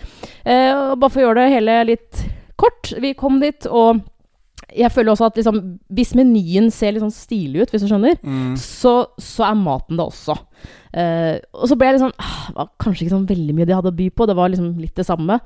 Uh, 0.48 0.94
og 0.94 0.96
bare 1.02 1.12
for 1.12 1.20
å 1.20 1.26
gjøre 1.28 1.44
det 1.44 1.56
hele 1.58 1.78
litt 1.92 2.24
kort. 2.56 2.94
Vi 3.04 3.12
kom 3.18 3.36
dit, 3.44 3.68
og 3.68 4.00
jeg 4.74 4.90
føler 4.92 5.12
også 5.12 5.26
at 5.30 5.36
liksom, 5.38 5.58
hvis 5.94 6.14
menyen 6.18 6.70
ser 6.74 6.92
litt 6.92 7.02
sånn 7.04 7.14
stilig 7.14 7.62
ut, 7.64 7.70
hvis 7.74 7.84
du 7.84 7.88
skjønner, 7.90 8.16
Mm. 8.24 8.56
så, 8.58 9.06
så 9.20 9.44
er 9.48 9.54
maten 9.60 9.96
det 10.00 10.04
også. 10.08 10.34
Uh, 10.94 11.38
og 11.54 11.68
så 11.70 11.76
ble 11.78 11.86
jeg 11.88 11.94
litt 11.96 12.04
sånn 12.04 12.12
ah, 12.22 12.42
Det 12.48 12.56
var 12.60 12.68
kanskje 12.78 13.02
ikke 13.04 13.14
sånn 13.16 13.26
veldig 13.28 13.54
mye 13.58 13.66
de 13.66 13.74
hadde 13.74 13.90
å 13.90 13.96
by 13.98 14.08
på. 14.14 14.26
Det 14.30 14.36
var 14.38 14.50
liksom 14.52 14.68
litt 14.82 14.94
det 14.98 15.06
samme. 15.06 15.40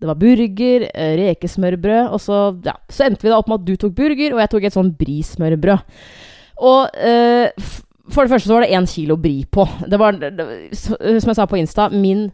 Det 0.00 0.08
var 0.10 0.18
burger, 0.20 0.86
eh, 0.92 1.12
rekesmørbrød, 1.20 2.08
og 2.12 2.20
så, 2.20 2.38
ja, 2.66 2.74
så 2.90 3.04
endte 3.06 3.22
vi 3.24 3.30
da 3.32 3.38
opp 3.38 3.48
med 3.48 3.60
at 3.62 3.66
du 3.68 3.76
tok 3.76 3.94
burger, 3.96 4.34
og 4.34 4.40
jeg 4.42 4.50
tok 4.52 4.64
et 4.68 4.74
sånn 4.76 4.90
brismørbrød. 4.98 5.78
Og 6.64 6.96
uh, 6.98 7.70
for 8.10 8.24
det 8.26 8.32
første 8.34 8.50
så 8.50 8.56
var 8.58 8.66
det 8.66 8.74
én 8.76 8.88
kilo 8.90 9.16
bri 9.16 9.44
på. 9.48 9.64
Det 9.88 9.98
var, 10.00 10.12
det- 10.18 10.76
som 10.76 10.96
jeg 11.30 11.36
sa 11.38 11.46
på 11.48 11.56
Insta, 11.60 11.86
min 11.94 12.26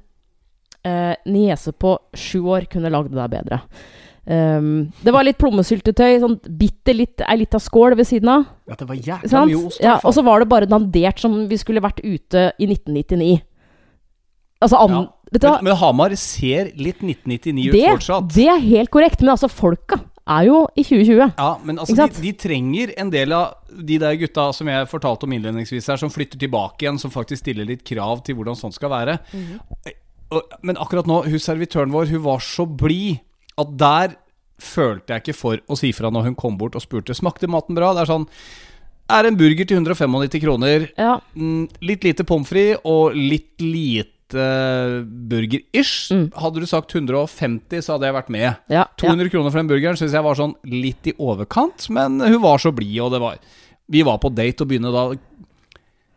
uh, 0.86 1.14
niese 1.30 1.72
på 1.76 1.94
sju 2.16 2.40
år 2.50 2.66
kunne 2.72 2.90
lagd 2.90 3.12
det 3.12 3.20
der 3.20 3.28
bedre. 3.36 3.60
Um, 4.26 4.90
det 5.02 5.12
var 5.14 5.24
litt 5.24 5.38
plommesyltetøy, 5.40 6.18
sånn 6.22 6.36
bitte 6.60 6.92
litt, 6.94 7.22
ei 7.24 7.38
lita 7.40 7.58
skål 7.62 7.96
ved 7.98 8.06
siden 8.06 8.28
av. 8.28 8.44
Ja, 8.68 8.76
det 8.78 8.88
var 8.90 8.98
jækla 8.98 9.44
mye 9.48 9.62
ost. 9.66 9.80
Ja, 9.82 9.96
og 10.04 10.14
så 10.14 10.22
var 10.26 10.42
det 10.44 10.50
bare 10.52 10.68
dandert 10.70 11.18
som 11.22 11.38
vi 11.50 11.56
skulle 11.58 11.82
vært 11.82 12.02
ute 12.04 12.50
i 12.60 12.68
1999. 12.68 13.40
Altså 14.60 14.76
an, 14.76 14.90
Ja. 14.92 15.00
vet 15.32 15.40
du 15.42 15.48
men, 15.48 15.64
men 15.70 15.76
Hamar 15.80 16.14
ser 16.20 16.68
litt 16.76 17.00
1999 17.00 17.68
ut 17.70 17.72
Det, 17.72 17.86
fortsatt. 17.96 18.28
det 18.34 18.46
er 18.52 18.58
helt 18.60 18.90
korrekt, 18.92 19.22
men 19.22 19.32
altså 19.32 19.48
folka 19.48 19.96
er 20.28 20.44
jo 20.46 20.58
i 20.76 20.84
2020. 20.84 21.32
Ja, 21.38 21.56
men 21.64 21.78
altså, 21.80 21.96
de, 21.96 22.22
de 22.22 22.32
trenger 22.38 22.92
en 23.00 23.10
del 23.10 23.32
av 23.32 23.54
de 23.72 23.96
der 23.98 24.18
gutta 24.20 24.50
som 24.54 24.68
jeg 24.68 24.86
fortalte 24.92 25.24
om 25.26 25.32
innledningsvis 25.32 25.88
her, 25.88 25.96
som 25.96 26.12
flytter 26.12 26.38
tilbake 26.38 26.84
igjen, 26.84 27.00
som 27.00 27.10
faktisk 27.10 27.40
stiller 27.42 27.66
litt 27.66 27.82
krav 27.88 28.20
til 28.26 28.36
hvordan 28.36 28.58
sånt 28.58 28.76
skal 28.76 28.92
være. 28.92 29.16
Og, 30.30 30.52
men 30.62 30.76
akkurat 30.78 31.08
nå, 31.08 31.22
hun 31.26 31.42
servitøren 31.42 31.90
vår, 31.90 32.12
hun 32.12 32.22
var 32.28 32.44
så 32.44 32.68
blid 32.68 33.18
at 33.60 33.76
der 33.80 34.16
følte 34.60 35.14
jeg 35.14 35.22
ikke 35.24 35.36
for 35.38 35.60
å 35.72 35.76
si 35.78 35.92
fra 35.96 36.10
når 36.12 36.26
hun 36.30 36.34
kom 36.36 36.58
bort 36.60 36.74
og 36.76 36.82
spurte 36.84 37.14
Smakte 37.16 37.48
maten 37.48 37.76
bra. 37.78 37.94
Det 37.96 38.02
er 38.04 38.10
sånn 38.12 38.26
Er 39.10 39.26
en 39.26 39.34
burger 39.40 39.66
til 39.66 39.80
195 39.80 40.38
kroner, 40.44 40.84
Ja. 40.98 41.16
mm, 41.34 41.64
litt 41.82 42.04
lite 42.04 42.22
pommes 42.28 42.46
frites 42.46 42.78
og 42.84 43.16
litt 43.16 43.56
lite 43.58 44.44
burger-ish. 45.30 46.10
Mm. 46.14 46.28
Hadde 46.38 46.60
du 46.62 46.66
sagt 46.70 46.94
150, 46.94 47.82
så 47.82 47.96
hadde 47.96 48.06
jeg 48.10 48.14
vært 48.16 48.30
med. 48.30 48.46
Ja, 48.70 48.82
ja. 48.82 48.84
200 49.02 49.32
kroner 49.32 49.50
for 49.50 49.58
den 49.62 49.70
burgeren 49.70 49.98
syns 49.98 50.14
jeg 50.14 50.22
var 50.26 50.38
sånn 50.38 50.54
litt 50.70 51.10
i 51.10 51.14
overkant, 51.18 51.88
men 51.90 52.20
hun 52.22 52.38
var 52.44 52.62
så 52.62 52.72
blid, 52.74 52.98
og 53.04 53.12
det 53.16 53.20
var 53.24 53.40
Vi 53.90 54.04
var 54.06 54.20
på 54.22 54.30
date 54.30 54.62
og 54.62 54.68
begynne 54.70 54.92
da 54.94 55.08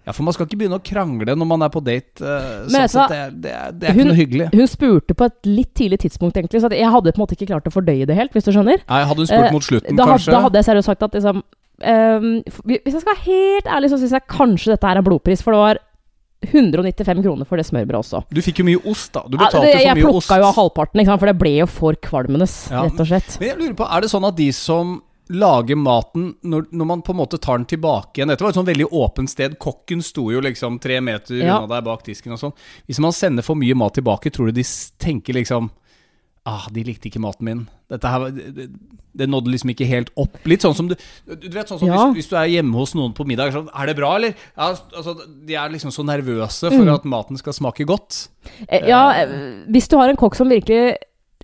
Ja, 0.04 0.12
for 0.12 0.26
man 0.28 0.36
skal 0.36 0.48
ikke 0.48 0.60
begynne 0.60 0.80
å 0.80 0.84
krangle 0.84 1.36
når 1.40 1.48
man 1.48 1.64
er 1.64 1.72
på 1.72 1.80
date. 1.84 2.20
Uh, 2.20 2.66
Men 2.74 2.90
sånn 2.92 3.08
det, 3.12 3.22
det, 3.46 3.54
det 3.80 3.88
er 3.90 3.96
Hun- 3.96 4.02
ikke 4.04 4.10
noe 4.10 4.20
hyggelig. 4.20 4.48
Hun 4.54 4.68
spurte 4.68 5.16
på 5.16 5.30
et 5.30 5.48
litt 5.48 5.72
tidlig 5.80 6.02
tidspunkt, 6.04 6.36
egentlig, 6.40 6.60
så 6.64 6.72
jeg 6.74 6.92
hadde 6.92 7.14
på 7.14 7.22
en 7.22 7.24
måte 7.24 7.38
ikke 7.38 7.48
klart 7.54 7.70
å 7.70 7.74
fordøye 7.74 8.08
det 8.10 8.18
helt, 8.20 8.36
hvis 8.36 8.44
du 8.50 8.52
skjønner. 8.52 8.84
Nei, 8.90 9.04
Hadde 9.08 9.24
hun 9.24 9.32
spurt 9.32 9.48
uh, 9.48 9.56
mot 9.56 9.64
slutten, 9.70 9.96
Da, 10.00 10.10
kanskje? 10.12 10.36
da 10.36 10.44
hadde 10.44 10.60
jeg 10.60 10.68
seriøst 10.70 10.92
sagt 10.92 11.08
at 11.08 11.16
liksom 11.18 11.42
ehm, 11.84 12.30
Hvis 12.68 12.94
jeg 12.94 13.02
skal 13.02 13.12
være 13.14 13.26
helt 13.30 13.72
ærlig, 13.78 13.90
så 13.94 14.00
syns 14.02 14.16
jeg 14.18 14.28
kanskje 14.32 14.74
dette 14.76 14.92
her 14.92 15.00
er 15.00 15.08
blodpris, 15.08 15.44
for 15.46 15.56
det 15.56 15.64
var 15.64 15.82
195 16.44 17.24
kroner 17.24 17.48
for 17.48 17.60
det 17.60 17.66
smørbrødet 17.70 18.02
også. 18.02 18.24
Du 18.34 18.42
fikk 18.44 18.60
jo 18.60 18.68
mye 18.68 18.82
ost, 18.92 19.14
da. 19.16 19.24
Du 19.24 19.38
Ja, 19.38 19.46
betalte 19.46 19.64
det, 19.64 19.74
for 19.80 19.80
mye 19.80 19.88
ost. 19.88 19.88
Jeg 19.88 20.04
plukka 20.04 20.40
jo 20.42 20.48
av 20.50 20.58
halvparten, 20.58 21.06
for 21.16 21.32
det 21.32 21.38
ble 21.40 21.54
jo 21.62 21.68
for 21.72 21.96
kvalmende, 21.96 22.48
Ja, 22.72 22.84
rett 22.84 23.00
og 23.00 23.08
slett. 23.08 23.38
Men 23.40 23.50
jeg 23.50 23.60
lurer 23.62 23.78
på, 23.80 23.88
er 23.88 24.02
det 24.04 24.12
sånn 24.12 24.28
at 24.28 24.36
de 24.36 24.52
som 24.52 24.98
lager 25.34 25.76
maten 25.80 26.36
når, 26.44 26.68
når 26.72 26.86
man 26.86 27.02
på 27.02 27.12
en 27.14 27.18
måte 27.20 27.40
tar 27.42 27.58
den 27.58 27.66
tilbake 27.70 28.18
igjen 28.22 28.28
Dette 28.32 28.42
var 28.46 28.50
et 28.54 28.56
sånn 28.60 28.66
veldig 28.70 28.90
åpent 28.92 29.30
sted. 29.30 29.58
Kokken 29.60 30.02
sto 30.04 30.30
jo 30.32 30.42
liksom 30.42 30.80
tre 30.80 31.00
meter 31.02 31.36
Ja. 31.42 31.58
unna 31.60 31.68
deg 31.76 31.84
bak 31.86 32.04
disken 32.06 32.34
og 32.34 32.40
sånn. 32.40 32.54
Hvis 32.88 33.00
man 33.00 33.12
sender 33.12 33.44
for 33.44 33.56
mye 33.56 33.76
mat 33.76 33.94
tilbake, 33.96 34.32
tror 34.32 34.48
du 34.52 34.60
de 34.62 34.64
tenker 35.00 35.34
liksom 35.34 35.72
Ah, 36.46 36.66
de 36.70 36.84
likte 36.84 37.08
ikke 37.08 37.22
maten 37.24 37.46
min. 37.48 37.60
Dette 37.88 38.04
her, 38.12 38.26
det, 38.30 38.68
det- 39.16 39.30
nådde 39.30 39.48
liksom 39.54 39.70
ikke 39.72 39.86
helt 39.88 40.10
opp. 40.20 40.34
Litt 40.44 40.60
sånn 40.60 40.76
som 40.76 40.90
du 40.90 40.96
Du 41.26 41.48
vet 41.48 41.70
sånn 41.70 41.80
som 41.80 41.88
Ja. 41.88 42.12
hvis, 42.12 42.16
hvis 42.18 42.30
du 42.30 42.36
er 42.36 42.50
hjemme 42.52 42.74
hos 42.76 42.94
noen 42.96 43.14
på 43.16 43.26
middag, 43.26 43.54
sånn 43.54 43.70
Er 43.74 43.86
det 43.86 43.96
bra, 43.96 44.16
eller? 44.18 44.36
Ja, 44.58 44.74
altså, 44.94 45.16
de 45.46 45.56
er 45.56 45.70
liksom 45.70 45.90
så 45.92 46.04
nervøse 46.04 46.68
for 46.70 46.84
Mm. 46.84 46.94
at 46.96 47.06
maten 47.06 47.38
skal 47.38 47.54
smake 47.54 47.86
godt. 47.88 48.28
Eh, 48.68 48.86
Ja, 48.90 49.12
eh, 49.12 49.64
hvis 49.72 49.88
du 49.88 49.96
har 49.98 50.10
en 50.10 50.18
kokk 50.18 50.36
som 50.36 50.50
virkelig 50.50 50.98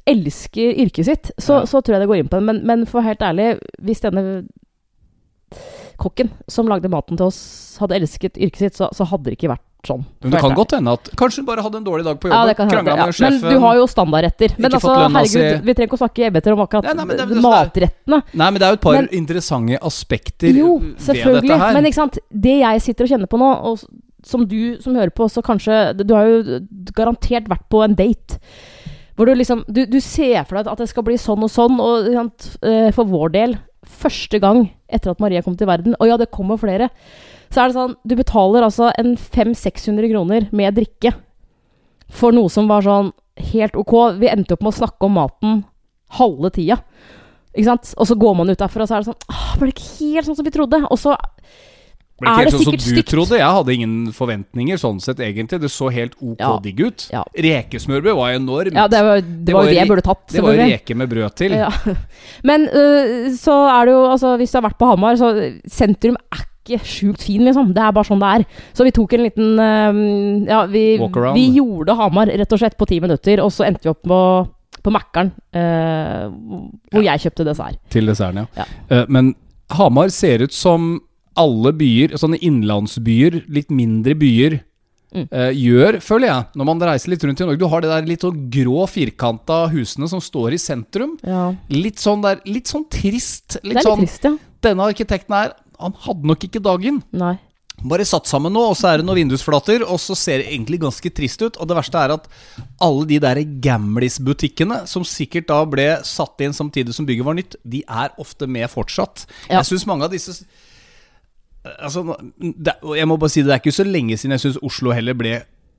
elsker 0.09 0.73
yrket 0.85 1.05
sitt, 1.09 1.31
så, 1.37 1.61
Ja. 1.61 1.65
så 1.69 1.81
tror 1.81 1.95
jeg 1.97 2.01
det 2.03 2.09
går 2.11 2.23
inn 2.23 2.29
på 2.31 2.39
det. 2.39 2.45
Men, 2.49 2.61
men 2.65 2.85
for 2.89 3.05
helt 3.05 3.21
ærlig, 3.25 3.53
hvis 3.81 4.01
denne 4.05 4.25
kokken 5.99 6.29
som 6.47 6.67
lagde 6.69 6.89
maten 6.91 7.17
til 7.19 7.27
oss, 7.27 7.39
hadde 7.81 7.97
elsket 7.97 8.37
yrket 8.39 8.61
sitt, 8.67 8.77
så, 8.79 8.87
så 8.95 9.07
hadde 9.09 9.29
det 9.31 9.37
ikke 9.39 9.49
vært 9.51 9.65
sånn. 9.87 10.01
Men 10.23 10.33
det 10.33 10.41
kan 10.43 10.55
godt 10.57 10.73
hende 10.75 10.91
at 10.97 11.09
Kanskje 11.19 11.39
hun 11.41 11.47
bare 11.47 11.63
hadde 11.63 11.79
en 11.79 11.85
dårlig 11.87 12.03
dag 12.07 12.17
på 12.19 12.27
Ja, 12.31 12.41
kan 12.53 12.67
hende. 12.67 12.81
Krangla 12.83 12.95
Ja. 12.99 13.05
med 13.07 13.15
sjefen. 13.15 13.39
Men 13.45 13.53
du 13.55 13.59
har 13.63 13.77
jo 13.79 13.85
standardretter. 13.87 14.55
Men 14.59 14.75
altså, 14.75 14.95
herregud, 14.95 15.63
vi 15.69 15.73
trenger 15.77 15.87
ikke 15.89 15.99
å 15.99 16.01
snakke 16.03 16.25
evigheter 16.27 16.55
om 16.55 16.63
akkurat 16.65 16.83
Nei, 16.89 16.95
nei, 16.99 17.15
det 17.15 17.23
er- 17.23 17.41
matrettene. 17.45 18.19
Nei, 18.33 18.49
men 18.51 18.59
det 18.59 18.67
er 18.67 18.73
jo 18.75 18.79
et 18.79 18.85
par 18.87 18.97
Men- 18.99 19.09
interessante 19.21 19.79
aspekter 19.91 20.53
Jo, 20.55 20.77
ved 20.79 20.97
dette 20.99 21.59
her. 21.63 21.73
Men 21.73 21.85
ikke 21.87 21.99
sant, 22.01 22.19
det 22.29 22.57
jeg 22.59 22.81
sitter 22.81 23.03
og 23.07 23.09
kjenner 23.09 23.27
på 23.31 23.39
nå, 23.39 23.49
og 23.63 23.79
som 24.23 24.45
du 24.45 24.81
som 24.81 24.95
hører 24.95 25.11
på, 25.15 25.29
så 25.31 25.41
kanskje 25.41 25.95
Du 26.05 26.13
har 26.13 26.25
jo 26.27 26.59
garantert 26.91 27.47
vært 27.47 27.69
på 27.71 27.83
en 27.83 27.95
date. 27.95 28.39
Hvor 29.19 29.27
du 29.27 29.35
liksom 29.35 29.65
Du, 29.67 29.83
du 29.83 29.99
ser 29.99 30.45
for 30.47 30.55
deg 30.55 30.69
at 30.71 30.79
det 30.79 30.87
skal 30.87 31.03
bli 31.03 31.17
sånn 31.19 31.43
og 31.43 31.51
sånn, 31.51 31.79
og 31.83 32.07
sant, 32.15 32.51
eh, 32.63 32.87
for 32.95 33.09
vår 33.09 33.33
del 33.35 33.57
Første 33.83 34.39
gang 34.39 34.69
etter 34.87 35.11
at 35.11 35.19
Maria 35.19 35.43
kom 35.43 35.57
til 35.59 35.67
verden, 35.69 35.95
og 35.99 36.07
ja, 36.07 36.15
det 36.17 36.31
kommer 36.33 36.59
flere, 36.59 36.89
så 37.53 37.61
er 37.61 37.69
det 37.69 37.77
sånn 37.77 37.95
Du 38.07 38.15
betaler 38.19 38.65
altså 38.65 38.93
en 38.97 39.13
500-600 39.19 40.09
kroner 40.11 40.47
med 40.55 40.77
drikke 40.79 41.13
for 42.09 42.33
noe 42.33 42.49
som 42.49 42.65
var 42.69 42.81
sånn 42.81 43.11
helt 43.53 43.75
ok. 43.77 43.93
Vi 44.17 44.29
endte 44.31 44.55
opp 44.55 44.63
med 44.65 44.73
å 44.73 44.79
snakke 44.79 45.05
om 45.05 45.13
maten 45.19 45.59
halve 46.17 46.49
tida. 46.55 46.79
Ikke 47.53 47.67
sant? 47.67 47.91
Og 48.01 48.09
så 48.09 48.17
går 48.17 48.37
man 48.39 48.49
ut 48.49 48.59
derfra, 48.59 48.85
og 48.85 48.89
så 48.89 48.97
er 48.97 49.03
det 49.03 49.11
sånn 49.11 49.29
Åh, 49.29 49.51
ble 49.59 49.69
det 49.69 49.75
ikke 49.75 49.91
helt 49.99 50.29
sånn 50.29 50.39
som 50.39 50.47
vi 50.47 50.55
trodde? 50.55 50.81
Og 50.89 51.01
så 51.01 51.13
Ble 52.19 52.27
ikke 52.29 52.35
er 52.35 52.43
helt 52.43 52.55
sånn 52.55 52.63
som 52.67 52.75
du 52.77 52.83
stygt. 52.83 53.09
trodde. 53.13 53.37
Jeg 53.39 53.53
hadde 53.57 53.73
ingen 53.73 53.93
forventninger 54.15 54.77
sånn 54.81 54.99
sett, 55.03 55.19
egentlig. 55.23 55.59
Det 55.61 55.71
så 55.71 55.89
helt 55.91 56.13
ok 56.21 56.39
Ja. 56.39 56.51
digg 56.63 56.79
ut. 56.83 57.07
Ja. 57.13 57.23
Rekesmørbrød 57.35 58.15
var 58.15 58.33
enormt. 58.35 58.73
Ja, 58.75 58.87
det 58.87 59.01
var, 59.03 59.21
det 59.21 59.53
var 59.53 59.63
jo 59.63 59.69
det 59.69 59.79
jeg 59.79 59.87
burde 59.87 60.05
tatt. 60.05 60.27
det 60.31 60.43
var 60.43 60.53
jo 60.53 60.67
reke 60.69 60.95
med 60.95 61.09
brød 61.09 61.35
til. 61.35 61.51
Ja. 61.51 61.69
Men 62.49 62.67
uh, 62.69 63.31
så 63.39 63.55
er 63.71 63.85
det 63.85 63.93
jo 63.95 64.05
Altså, 64.09 64.35
hvis 64.37 64.51
du 64.51 64.57
har 64.59 64.67
vært 64.69 64.79
på 64.79 64.89
Hamar, 64.89 65.15
så 65.19 65.31
sentrum 65.69 66.15
er 66.33 66.45
ikke 66.69 66.79
sjukt 66.85 67.23
fin, 67.25 67.41
liksom. 67.47 67.71
Det 67.73 67.81
er 67.81 67.91
bare 67.95 68.05
sånn 68.05 68.19
det 68.21 68.29
er. 68.39 68.45
Så 68.77 68.83
vi 68.85 68.91
tok 68.93 69.13
en 69.17 69.23
liten 69.25 69.59
uh, 69.59 70.49
Ja, 70.49 70.65
vi, 70.69 70.97
vi 71.33 71.45
gjorde 71.57 71.95
Hamar 71.97 72.27
rett 72.27 72.53
og 72.53 72.59
slett 72.61 72.77
på 72.77 72.87
ti 72.89 72.99
minutter, 73.01 73.41
og 73.43 73.51
så 73.55 73.65
endte 73.65 73.87
vi 73.87 73.89
opp 73.93 74.03
på, 74.03 74.19
på 74.85 74.93
Mækkern, 74.93 75.31
uh, 75.55 76.29
hvor 76.93 77.03
jeg 77.05 77.23
kjøpte 77.25 77.45
dessert. 77.47 77.79
Til 77.89 78.05
desserten, 78.11 78.47
Ja. 78.57 78.65
Eh, 78.89 79.05
men 79.09 79.33
Hamar 79.77 80.09
ser 80.09 80.41
ut 80.45 80.53
som 80.53 80.99
alle 81.37 81.71
byer, 81.73 82.15
sånne 82.17 82.39
innlandsbyer, 82.41 83.43
litt 83.49 83.69
mindre 83.69 84.15
byer, 84.15 84.59
Mm. 85.09 85.27
eh, 85.31 85.49
gjør, 85.57 85.95
føler 86.05 86.27
jeg, 86.27 86.45
når 86.55 86.65
man 86.65 86.79
reiser 86.85 87.09
litt 87.09 87.23
rundt 87.23 87.41
i 87.41 87.43
Norge. 87.43 87.57
Du 87.57 87.67
har 87.67 87.81
det 87.81 87.89
der 87.89 88.05
litt 88.05 88.21
sånn 88.21 88.47
grå, 88.53 88.85
firkanta 88.87 89.67
husene 89.71 90.07
som 90.07 90.19
står 90.21 90.53
i 90.53 90.57
sentrum. 90.61 91.17
Ja. 91.25 91.55
Litt 91.67 91.97
sånn 91.97 92.21
der, 92.21 92.39
litt 92.45 92.67
sånn 92.69 92.85
trist. 92.87 93.57
Litt, 93.63 93.73
litt 93.73 93.83
sånn 93.83 93.97
trist, 94.05 94.23
ja. 94.23 94.35
Denne 94.61 94.85
arkitekten 94.85 95.33
her, 95.33 95.53
han 95.79 95.93
hadde 96.05 96.23
nok 96.29 96.39
ikke 96.45 96.61
dagen. 96.61 97.01
Nei. 97.11 97.39
Bare 97.81 98.05
satt 98.05 98.27
sammen 98.27 98.53
nå, 98.53 98.59
og 98.69 98.75
så 98.77 98.89
er 98.93 98.97
det 98.97 99.05
noen 99.07 99.23
vindusflater, 99.23 99.81
og 99.89 99.97
så 99.97 100.13
ser 100.15 100.43
det 100.43 100.51
egentlig 100.51 100.81
ganske 100.81 101.09
trist 101.15 101.41
ut. 101.41 101.57
Og 101.57 101.67
det 101.67 101.77
verste 101.79 101.95
er 101.97 102.11
at 102.13 102.27
alle 102.79 103.05
de 103.07 103.17
der 103.23 103.35
Gamlis-butikkene, 103.65 104.83
som 104.87 105.03
sikkert 105.07 105.47
da 105.47 105.63
ble 105.65 105.85
satt 106.05 106.39
inn 106.43 106.53
samtidig 106.53 106.93
som 106.93 107.07
bygget 107.07 107.25
var 107.25 107.33
nytt, 107.39 107.55
de 107.65 107.81
er 107.87 108.11
ofte 108.19 108.47
med 108.47 108.69
fortsatt. 108.69 109.25
Ja. 109.49 109.57
Jeg 109.59 109.71
syns 109.71 109.87
mange 109.89 110.03
av 110.05 110.11
disse 110.11 110.43
Altså, 111.63 112.03
det, 112.39 112.73
og 112.87 112.93
jeg 112.95 113.07
må 113.09 113.17
bare 113.19 113.29
si 113.33 113.41
det, 113.41 113.49
det 113.49 113.55
er 113.57 113.63
ikke 113.63 113.75
så 113.75 113.85
lenge 113.87 114.15
siden 114.17 114.31
jeg 114.37 114.43
syns 114.45 114.59
Oslo 114.63 114.93
heller 114.95 115.17
ble 115.19 115.33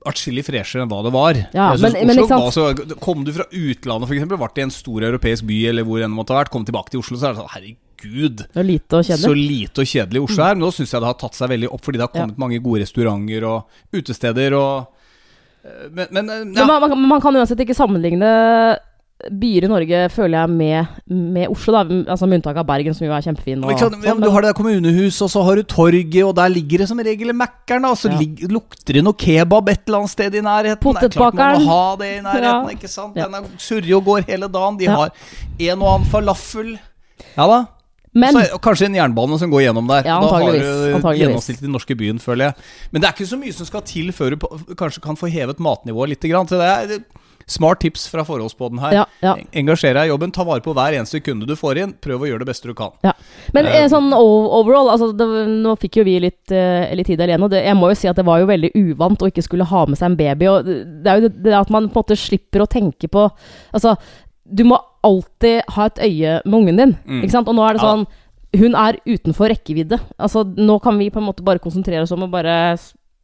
atskillig 0.05 0.43
freshere 0.45 0.81
enn 0.83 0.89
hva 0.89 0.99
det 1.05 1.11
var. 1.13 1.37
Ja, 1.53 1.71
men- 1.77 2.07
men 2.07 2.17
var 2.29 2.51
så, 2.53 2.67
Kom 3.01 3.23
du 3.25 3.31
fra 3.33 3.45
utlandet, 3.51 4.09
f.eks., 4.09 4.27
ble 4.29 4.49
i 4.57 4.61
en 4.65 4.71
stor 4.73 5.01
europeisk 5.09 5.45
by, 5.45 5.57
eller 5.69 5.83
hvor 5.85 6.01
enn 6.01 6.09
det 6.09 6.17
måtte 6.17 6.33
ha 6.33 6.43
vært, 6.43 6.49
kom 6.53 6.65
tilbake 6.65 6.89
til 6.93 7.01
Oslo, 7.01 7.17
så 7.17 7.29
er 7.29 7.33
det 7.33 7.41
sånn 7.41 7.53
Herregud, 7.55 8.45
Det 8.53 8.65
lite 8.65 8.97
og 8.97 9.05
så 9.05 9.33
lite 9.35 9.81
og 9.83 9.85
kjedelig 9.91 10.23
Oslo 10.23 10.43
er. 10.43 10.55
Men 10.55 10.65
nå 10.65 10.71
syns 10.73 10.91
jeg 10.93 11.01
det 11.01 11.09
har 11.11 11.19
tatt 11.21 11.37
seg 11.37 11.49
veldig 11.53 11.69
opp, 11.71 11.81
fordi 11.85 11.97
det 12.01 12.07
har 12.07 12.13
kommet 12.17 12.37
mange 12.41 12.61
gode 12.61 12.81
restauranter 12.81 13.43
og 13.45 13.65
utesteder 13.93 14.53
og 14.57 14.87
eh, 15.65 15.89
Men, 15.93 16.07
men 16.11 16.27
ja. 16.29 16.65
Men 16.65 16.67
man, 16.67 16.89
man, 16.89 17.07
man 17.15 17.21
kan 17.21 17.35
uansett 17.37 17.59
ikke 17.61 17.77
sammenligne 17.77 18.77
byer 19.29 19.65
i 19.65 19.69
Norge, 19.69 20.09
føler 20.09 20.39
jeg, 20.39 20.49
med, 20.49 20.87
med 21.09 21.47
Oslo. 21.51 21.73
da 21.73 21.81
Altså 22.13 22.27
Med 22.27 22.39
unntak 22.41 22.57
av 22.57 22.65
Bergen, 22.65 22.93
som 22.97 23.05
jo 23.05 23.13
er 23.13 23.21
kjempefin. 23.21 23.63
Og, 23.63 23.71
sant? 23.77 23.81
Ja, 23.81 23.89
sånn, 24.09 24.17
men 24.17 24.23
du 24.25 24.29
har 24.33 24.41
det 24.41 24.49
der 24.53 24.57
kommunehuset, 24.57 25.21
og 25.27 25.29
så 25.33 25.43
har 25.45 25.55
du 25.55 25.63
torget, 25.63 26.23
og 26.25 26.35
der 26.35 26.49
ligger 26.49 26.83
det 26.83 26.87
som 26.89 26.97
regel 26.99 27.33
Mækkern. 27.33 27.85
Og 27.91 27.97
så 27.97 28.09
Ja. 28.11 28.17
ligger- 28.19 28.47
lukter 28.49 28.93
det 28.93 29.03
noe 29.03 29.13
kebab 29.13 29.69
et 29.69 29.83
eller 29.87 29.99
annet 29.99 30.09
sted 30.09 30.33
i 30.35 30.41
nærheten. 30.41 30.93
Det 30.99 31.03
er 31.03 31.19
klart 31.19 31.33
man 31.33 31.61
må 31.61 31.67
ha 31.67 31.95
det 31.97 32.17
i 32.17 32.21
nærheten, 32.21 32.43
Ja. 32.43 32.75
ikke 32.75 32.89
sant. 32.89 33.13
Den 33.15 33.33
er 33.35 33.43
surrer 33.57 33.95
og 33.97 34.05
går 34.05 34.25
hele 34.27 34.47
dagen. 34.47 34.77
De 34.77 34.85
har 34.85 35.09
en 35.59 35.81
og 35.81 35.87
annen 35.99 36.07
falafel. 36.09 36.79
Ja 37.37 37.47
da. 37.47 37.65
Men 38.13 38.33
så, 38.35 38.59
kanskje 38.59 38.85
en 38.89 38.95
jernbane 38.95 39.37
som 39.39 39.49
går 39.49 39.61
gjennom 39.71 39.87
der. 39.87 40.03
Ja, 40.03 40.19
da 40.19 40.27
har 40.27 40.51
du 40.51 41.15
gjennomsnittet 41.15 41.61
i 41.61 41.65
den 41.67 41.71
norske 41.71 41.95
byen, 41.95 42.19
føler 42.19 42.49
jeg. 42.51 42.55
Men 42.91 43.01
det 43.01 43.07
er 43.07 43.13
ikke 43.13 43.29
så 43.29 43.39
mye 43.39 43.53
som 43.53 43.65
skal 43.65 43.81
til 43.87 44.11
før 44.11 44.31
du 44.31 44.35
på, 44.35 44.49
kanskje 44.75 44.99
kan 45.01 45.15
få 45.15 45.29
hevet 45.31 45.55
matnivået 45.63 46.09
litt. 46.09 46.19
Grann. 46.27 46.45
Så 46.45 46.59
det 46.59 46.91
et 46.99 47.05
smart 47.51 47.81
tips 47.83 48.05
fra 48.11 48.23
forholdsbåten 48.27 48.79
her. 48.81 48.95
Ja, 48.95 49.05
ja. 49.25 49.33
Engasjer 49.59 49.97
deg 49.97 50.07
i 50.07 50.11
jobben, 50.13 50.31
ta 50.31 50.45
vare 50.47 50.63
på 50.63 50.73
hver 50.77 50.95
eneste 50.97 51.19
kunde 51.23 51.47
du 51.49 51.53
får 51.59 51.81
inn. 51.83 51.93
Prøv 52.03 52.23
å 52.23 52.29
gjøre 52.29 52.45
det 52.45 52.49
beste 52.53 52.69
du 52.71 52.75
kan. 52.77 52.95
Ja. 53.05 53.11
Men 53.55 53.67
eh, 53.69 53.87
sånn 53.91 54.09
overall, 54.15 54.89
altså 54.93 55.11
det, 55.17 55.27
nå 55.51 55.75
fikk 55.81 55.99
jo 56.01 56.07
vi 56.07 56.15
litt, 56.23 56.41
uh, 56.55 56.87
litt 56.95 57.11
tid 57.11 57.21
alene, 57.21 57.43
og 57.45 57.53
det, 57.53 57.63
jeg 57.67 57.77
må 57.77 57.91
jo 57.91 57.99
si 57.99 58.09
at 58.11 58.17
det 58.19 58.25
var 58.27 58.41
jo 58.41 58.49
veldig 58.49 58.71
uvant 58.79 59.21
å 59.21 59.29
ikke 59.31 59.43
skulle 59.45 59.67
ha 59.67 59.83
med 59.89 59.99
seg 59.99 60.11
en 60.11 60.19
baby. 60.23 60.49
Og 60.51 60.71
det 60.71 61.11
er 61.11 61.21
jo 61.21 61.31
det, 61.35 61.55
at 61.59 61.73
man 61.73 61.89
på 61.91 61.99
en 61.99 62.05
måte 62.05 62.19
slipper 62.19 62.63
å 62.63 62.69
tenke 62.71 63.11
på 63.11 63.27
Altså, 63.75 63.95
du 64.45 64.63
må 64.67 64.77
alltid 65.05 65.67
ha 65.75 65.85
et 65.89 66.01
øye 66.07 66.33
med 66.45 66.57
ungen 66.57 66.79
din, 66.81 66.95
Mm. 67.05 67.21
ikke 67.23 67.35
sant? 67.35 67.47
Og 67.49 67.55
nå 67.57 67.63
er 67.67 67.77
det 67.77 67.81
sånn 67.83 68.05
Hun 68.51 68.73
er 68.75 68.97
utenfor 69.07 69.47
rekkevidde. 69.47 69.95
Altså, 70.19 70.43
nå 70.43 70.75
kan 70.83 70.97
vi 70.99 71.09
på 71.09 71.21
en 71.21 71.27
måte 71.29 71.43
bare 71.45 71.61
konsentrere 71.63 72.03
oss 72.03 72.11
om 72.11 72.25
å 72.25 72.31
bare 72.31 72.75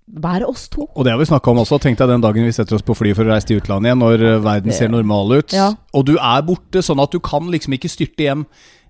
være 0.08 0.48
oss 0.48 0.68
to. 0.72 0.88
Og 0.96 1.04
det 1.06 1.12
har 1.12 1.20
vi 1.20 1.28
snakka 1.28 1.52
om 1.52 1.60
også. 1.64 1.80
Tenk 1.84 2.00
deg 2.00 2.10
den 2.14 2.24
dagen 2.24 2.48
vi 2.48 2.56
setter 2.56 2.78
oss 2.78 2.86
på 2.86 2.96
fly 2.96 3.12
for 3.18 3.28
å 3.28 3.34
reise 3.34 3.50
til 3.50 3.60
utlandet 3.62 3.90
igjen, 3.92 4.02
når 4.02 4.24
eh, 4.24 4.40
verden 4.44 4.76
ser 4.76 4.92
normal 4.94 5.40
ut. 5.40 5.56
Ja. 5.56 5.74
Og 5.98 6.08
du 6.08 6.16
er 6.16 6.44
borte, 6.48 6.84
sånn 6.86 7.02
at 7.04 7.12
du 7.12 7.20
kan 7.24 7.50
liksom 7.52 7.76
ikke 7.78 7.92
styrte 7.92 8.28
hjem 8.28 8.46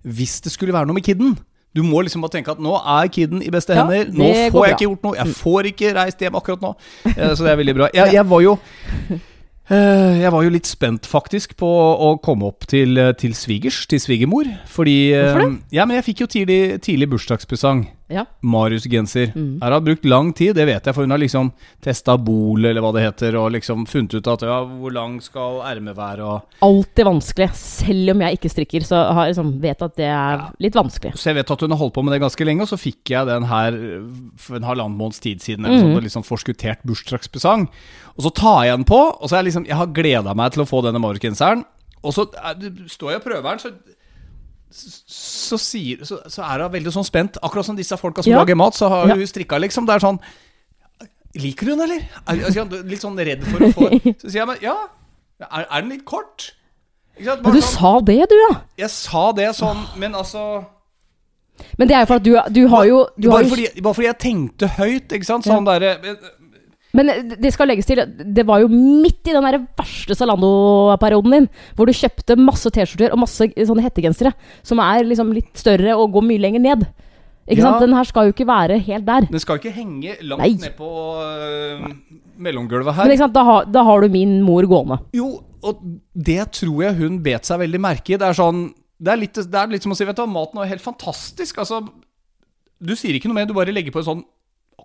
hvis 0.08 0.38
det 0.46 0.54
skulle 0.54 0.76
være 0.76 0.88
noe 0.90 0.98
med 1.00 1.08
kiden. 1.08 1.34
Du 1.76 1.82
må 1.86 2.02
liksom 2.06 2.24
bare 2.24 2.38
tenke 2.38 2.54
at 2.54 2.62
nå 2.64 2.74
er 2.80 3.10
kiden 3.14 3.42
i 3.46 3.50
beste 3.54 3.76
Ja, 3.76 3.84
hender. 3.86 4.08
Nå 4.14 4.30
får 4.54 4.68
jeg 4.70 4.78
ikke 4.78 4.88
gjort 4.88 5.04
noe. 5.10 5.18
Jeg 5.20 5.34
får 5.42 5.72
ikke 5.74 5.96
reist 5.98 6.22
hjem 6.24 6.38
akkurat 6.40 6.64
nå. 6.64 6.76
Eh, 7.12 7.34
Så 7.34 7.44
det 7.44 7.52
er 7.54 7.60
veldig 7.64 7.76
bra. 7.82 7.90
Jeg, 7.98 8.14
jeg 8.18 8.30
var 8.30 8.46
jo 8.46 8.56
eh, 9.74 10.14
jeg 10.22 10.32
var 10.38 10.46
jo 10.48 10.54
litt 10.54 10.70
spent 10.70 11.10
faktisk 11.10 11.58
på 11.60 11.68
å 11.68 12.14
komme 12.24 12.50
opp 12.54 12.70
til, 12.70 12.98
til 13.20 13.34
svigers, 13.38 13.84
til 13.90 14.02
svigermor. 14.02 14.50
Fordi 14.70 14.98
Hvorfor 15.18 15.44
det? 15.44 15.54
Ja, 15.76 15.90
men 15.90 15.98
jeg 16.00 16.08
fikk 16.12 16.26
jo 16.26 16.32
tidlig, 16.38 16.62
tidlig 16.86 17.10
bursdagspresang. 17.14 17.88
Ja. 18.08 18.24
Marius-genser. 18.40 19.34
Mm. 19.36 19.60
Her 19.62 19.74
har 19.76 19.82
brukt 19.84 20.06
lang 20.08 20.30
tid, 20.36 20.54
det 20.56 20.64
vet 20.70 20.86
jeg, 20.86 20.96
for 20.96 21.04
hun 21.04 21.12
har 21.12 21.20
liksom 21.20 21.50
testa 21.84 22.16
bol, 22.16 22.64
eller 22.64 22.84
hva 22.84 22.94
det 22.96 23.04
heter, 23.04 23.36
og 23.36 23.52
liksom 23.58 23.84
funnet 23.90 24.16
ut 24.16 24.30
at 24.32 24.46
ja, 24.48 24.62
hvor 24.64 24.94
lang 24.96 25.18
skal 25.24 25.60
ermet 25.68 25.98
være, 25.98 26.24
og 26.24 26.64
Alltid 26.64 27.08
vanskelig. 27.08 27.50
Selv 27.60 28.14
om 28.14 28.24
jeg 28.24 28.40
ikke 28.40 28.52
strikker, 28.54 28.88
så 28.88 29.02
har 29.12 29.28
jeg 29.28 29.36
liksom 29.36 29.52
vet 29.64 29.84
at 29.84 29.98
det 30.00 30.08
er 30.08 30.46
litt 30.64 30.80
vanskelig. 30.80 31.14
Så 31.20 31.32
jeg 31.32 31.40
vet 31.42 31.54
at 31.58 31.66
hun 31.66 31.76
har 31.76 31.82
holdt 31.84 31.98
på 31.98 32.06
med 32.08 32.16
det 32.16 32.24
ganske 32.24 32.48
lenge, 32.48 32.64
og 32.64 32.72
så 32.72 32.80
fikk 32.80 33.12
jeg 33.12 33.30
den 33.30 33.50
her 33.52 33.76
eh, 33.76 34.10
for 34.40 34.60
en 34.60 34.70
halvannen 34.70 34.98
måneds 35.00 35.20
tid 35.24 35.44
siden, 35.44 35.68
eller 35.68 35.82
mm. 35.82 35.88
sånn, 35.88 36.08
liksom 36.08 36.24
sånn 36.24 36.30
forskuttert 36.32 36.88
bursdagspresang. 36.88 37.68
Og 38.16 38.26
så 38.26 38.34
tar 38.40 38.64
jeg 38.70 38.80
den 38.80 38.88
på, 38.88 39.02
og 39.12 39.28
så 39.28 39.36
er 39.36 39.44
jeg 39.44 39.52
liksom 39.52 39.68
Jeg 39.68 39.78
har 39.78 39.92
gleda 39.92 40.34
meg 40.38 40.56
til 40.56 40.64
å 40.64 40.70
få 40.70 40.80
denne 40.86 41.04
Marius-genseren, 41.04 41.68
og 42.08 42.14
så 42.14 42.28
er, 42.40 42.72
står 42.88 43.14
jeg 43.14 43.20
og 43.20 43.26
prøver 43.26 43.48
den, 43.50 43.62
så 43.62 43.97
så, 44.70 45.58
sier, 45.62 46.04
så, 46.06 46.20
så 46.30 46.44
er 46.44 46.66
hun 46.66 46.74
veldig 46.74 46.92
sånn 46.94 47.06
spent. 47.08 47.40
Akkurat 47.44 47.66
som 47.66 47.78
disse 47.78 47.98
folka 48.00 48.24
som 48.24 48.32
Ja. 48.34 48.42
lager 48.42 48.56
mat, 48.60 48.76
så 48.76 48.90
har 48.92 49.08
Ja. 49.08 49.16
hun 49.16 49.28
strikka, 49.28 49.60
liksom. 49.60 49.86
Det 49.88 49.96
er 49.96 50.00
sånn 50.08 50.20
Liker 51.38 51.66
du 51.68 51.72
den, 51.76 51.82
eller? 51.82 52.02
Er, 52.26 52.40
er, 52.50 52.84
litt 52.88 53.02
sånn 53.04 53.18
redd 53.20 53.44
for 53.46 53.62
å 53.62 53.68
få 53.76 53.90
Så 54.22 54.30
sier 54.32 54.40
jeg 54.42 54.48
men 54.48 54.58
ja. 54.64 54.76
Er, 55.44 55.68
er 55.70 55.82
den 55.84 55.92
litt 55.92 56.06
kort? 56.08 56.54
Ikke 57.18 57.28
sant? 57.30 57.44
Bare 57.44 57.54
du 57.54 57.62
sånn, 57.62 57.76
sa 57.76 57.92
det, 58.08 58.18
du, 58.32 58.36
ja. 58.42 58.56
jeg 58.78 58.90
sa 58.90 59.32
det 59.38 59.52
sånn, 59.58 59.84
men 60.02 60.16
altså 60.18 60.66
Men 61.78 61.90
det 61.92 61.96
er 61.98 62.06
jo 62.06 62.10
for 62.10 62.16
at 62.22 62.26
du, 62.26 62.34
du 62.54 62.64
har 62.74 62.88
jo 62.90 63.04
du 63.18 63.30
har 63.30 63.38
bare, 63.38 63.46
jo 63.46 63.54
fordi, 63.54 63.82
bare 63.86 63.98
fordi 64.00 64.08
jeg 64.08 64.20
tenkte 64.24 64.72
høyt, 64.80 65.14
ikke 65.14 65.30
sant? 65.30 65.46
Sånn 65.46 65.68
derre 65.68 65.96
Men 66.98 67.12
eh, 67.14 67.24
det 67.38 67.52
skal 67.54 67.70
legges 67.70 67.86
til, 67.90 68.02
det 68.02 68.46
var 68.48 68.64
jo 68.64 68.70
midt 68.74 69.30
i 69.30 69.36
den 69.36 69.46
der 69.46 69.60
verste 69.78 70.18
Zalando-perioden 70.18 71.36
din, 71.38 71.50
hvor 71.78 71.86
du 71.90 71.94
kjøpte 71.96 72.38
masse 72.42 72.72
T-skjorter 72.74 73.14
og 73.14 73.22
masse 73.24 73.48
sånne 73.54 73.84
hettegensere 73.86 74.34
som 74.66 74.82
er 74.84 75.06
liksom 75.08 75.30
litt 75.36 75.54
større 75.62 75.94
og 75.98 76.16
går 76.18 76.26
mye 76.32 76.42
lenger 76.48 76.64
ned. 76.64 76.88
Ikke 77.48 77.62
Ja. 77.62 77.70
sant? 77.70 77.80
Den 77.86 77.94
her 77.96 78.04
skal 78.04 78.26
jo 78.28 78.34
ikke 78.34 78.48
være 78.50 78.76
helt 78.84 79.06
der. 79.08 79.28
Den 79.32 79.40
skal 79.40 79.56
ikke 79.62 79.72
henge 79.72 80.18
langt 80.22 80.42
Nei. 80.44 80.50
ned 80.60 80.74
på 80.76 80.88
uh, 81.16 81.86
mellomgulvet 82.44 82.90
Men 82.92 82.96
her. 82.98 83.12
ikke 83.14 83.24
sant? 83.24 83.34
Da, 83.38 83.44
har, 83.48 83.70
da 83.72 83.84
har 83.88 84.02
du 84.04 84.10
min 84.12 84.42
mor 84.44 84.68
gående. 84.68 84.98
Jo, 85.16 85.30
og 85.64 85.80
det 86.14 86.42
tror 86.58 86.82
jeg 86.84 86.98
hun 87.00 87.22
bet 87.24 87.48
seg 87.48 87.62
veldig 87.64 87.80
merke 87.80 88.14
i. 88.16 88.18
Det 88.20 88.28
er 88.28 88.36
sånn 88.36 88.66
Det 89.00 89.14
er 89.14 89.18
litt, 89.22 89.34
det 89.38 89.56
er 89.62 89.68
litt 89.72 89.84
som 89.86 89.94
å 89.94 89.96
si 89.98 90.06
Vet 90.10 90.18
du 90.18 90.24
hva, 90.26 90.28
maten 90.28 90.60
er 90.60 90.68
helt 90.74 90.82
fantastisk. 90.84 91.58
Altså 91.64 91.80
Du 92.84 92.96
sier 92.98 93.16
ikke 93.16 93.30
noe 93.32 93.38
mer, 93.40 93.46
du 93.50 93.54
bare 93.56 93.72
legger 93.74 93.94
på 93.96 94.00
en 94.04 94.10
sånn 94.10 94.24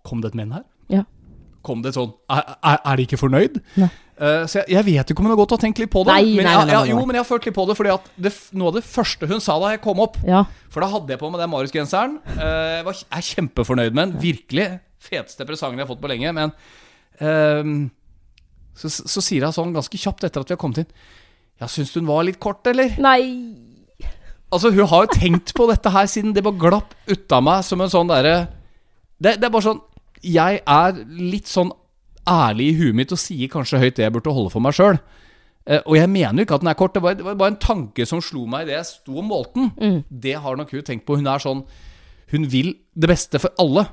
Kom 0.06 0.20
det 0.22 0.30
et 0.32 0.38
menn 0.38 0.52
her? 0.54 0.62
Ja. 0.92 1.02
Kom 1.62 1.82
det 1.82 1.92
et 1.92 1.98
sånn 1.98 2.12
Er, 2.32 2.42
er, 2.62 2.96
de 2.98 3.04
ikke 3.06 3.18
fornøyd? 3.20 3.60
Nei. 3.80 3.88
Eh, 4.22 4.44
så 4.50 4.60
jeg, 4.60 4.68
jeg 4.74 4.86
vet 4.86 5.10
ikke 5.12 5.22
om 5.22 5.26
hun 5.26 5.32
har 5.34 5.40
gått 5.40 5.54
og 5.56 5.60
tenkt 5.62 5.80
litt 5.82 5.90
på 5.90 6.02
det. 6.06 6.14
Nei, 6.14 6.34
men 6.36 6.46
jeg, 6.46 6.66
nei, 6.68 6.74
jeg, 6.76 6.90
jo, 6.92 7.00
men 7.06 7.16
jeg 7.16 7.24
har 7.24 7.28
følt 7.30 7.46
litt 7.48 7.56
på 7.56 7.64
det, 7.70 7.76
fordi 7.78 7.92
at 7.94 8.10
det, 8.26 8.32
noe 8.58 8.70
av 8.70 8.76
det 8.76 8.84
første 8.86 9.28
hun 9.30 9.42
sa 9.42 9.56
da 9.62 9.72
jeg 9.74 9.82
kom 9.84 10.02
opp 10.04 10.18
Ja. 10.28 10.44
For 10.72 10.84
da 10.84 10.90
hadde 10.92 11.14
jeg 11.14 11.20
på 11.22 11.30
meg 11.32 11.42
den 11.42 11.50
Marius-genseren. 11.52 12.18
Eh, 12.36 12.76
Jeg 12.78 12.86
var, 12.86 13.00
er 13.18 13.26
kjempefornøyd 13.32 13.96
med 13.96 14.02
den. 14.04 14.14
Virkelig 14.22 14.68
feteste 15.02 15.46
presangen 15.48 15.80
jeg 15.80 15.86
har 15.88 15.90
fått 15.94 16.02
på 16.04 16.10
lenge. 16.12 16.30
Men 16.36 16.52
ehm, 17.22 17.74
så, 18.78 18.88
så 18.92 19.22
sier 19.24 19.44
hun 19.46 19.54
sånn 19.56 19.74
ganske 19.74 19.98
kjapt 20.00 20.24
etter 20.28 20.42
at 20.44 20.48
vi 20.52 20.56
har 20.56 20.60
kommet 20.62 20.84
inn 20.84 20.90
Ja, 21.60 21.68
syns 21.68 21.92
du 21.92 22.00
hun 22.00 22.08
var 22.08 22.24
litt 22.26 22.40
kort, 22.42 22.64
eller? 22.70 22.94
Nei 23.02 23.20
Altså, 24.52 24.68
hun 24.72 24.84
har 24.88 25.06
jo 25.06 25.14
tenkt 25.16 25.54
på 25.56 25.64
dette 25.70 25.92
her 25.92 26.08
siden 26.12 26.34
det 26.36 26.42
bare 26.44 26.60
glapp 26.60 26.90
ut 27.08 27.32
av 27.32 27.44
meg 27.44 27.62
som 27.64 27.80
en 27.80 27.92
sånn 27.92 28.10
derre 28.10 28.34
det, 29.22 29.38
det 29.40 29.46
er 29.48 29.52
bare 29.54 29.64
sånn 29.64 29.80
Jeg 30.22 30.60
er 30.62 31.00
litt 31.18 31.50
sånn 31.50 31.72
ærlig 32.28 32.68
i 32.70 32.76
huet 32.78 32.98
mitt 32.98 33.12
og 33.14 33.20
sier 33.20 33.50
kanskje 33.50 33.80
høyt 33.82 33.96
det 33.98 34.06
jeg 34.06 34.14
burde 34.14 34.34
holde 34.34 34.52
for 34.52 34.62
meg 34.62 34.76
sjøl. 34.78 35.00
og 35.86 35.96
jeg 35.96 36.10
mener 36.10 36.42
jo 36.42 36.46
ikke 36.46 36.54
at 36.58 36.62
den 36.62 36.70
er 36.70 36.78
kort, 36.78 36.94
det 36.94 37.02
var, 37.02 37.14
det 37.14 37.24
var 37.26 37.38
bare 37.38 37.54
en 37.54 37.62
tanke 37.62 38.06
som 38.06 38.22
slo 38.22 38.46
meg 38.50 38.66
idet 38.66 38.76
jeg 38.80 38.90
sto 38.90 39.16
og 39.18 39.26
målte 39.26 39.58
den. 39.58 39.72
Mm. 39.78 39.98
Det 40.22 40.36
har 40.44 40.56
nok 40.58 40.70
hun 40.74 40.86
tenkt 40.86 41.06
på. 41.06 41.18
Hun 41.18 41.26
er 41.30 41.42
sånn 41.42 41.64
Hun 42.32 42.46
vil 42.48 42.74
det 42.94 43.10
beste 43.10 43.38
for 43.42 43.52
alle. 43.60 43.84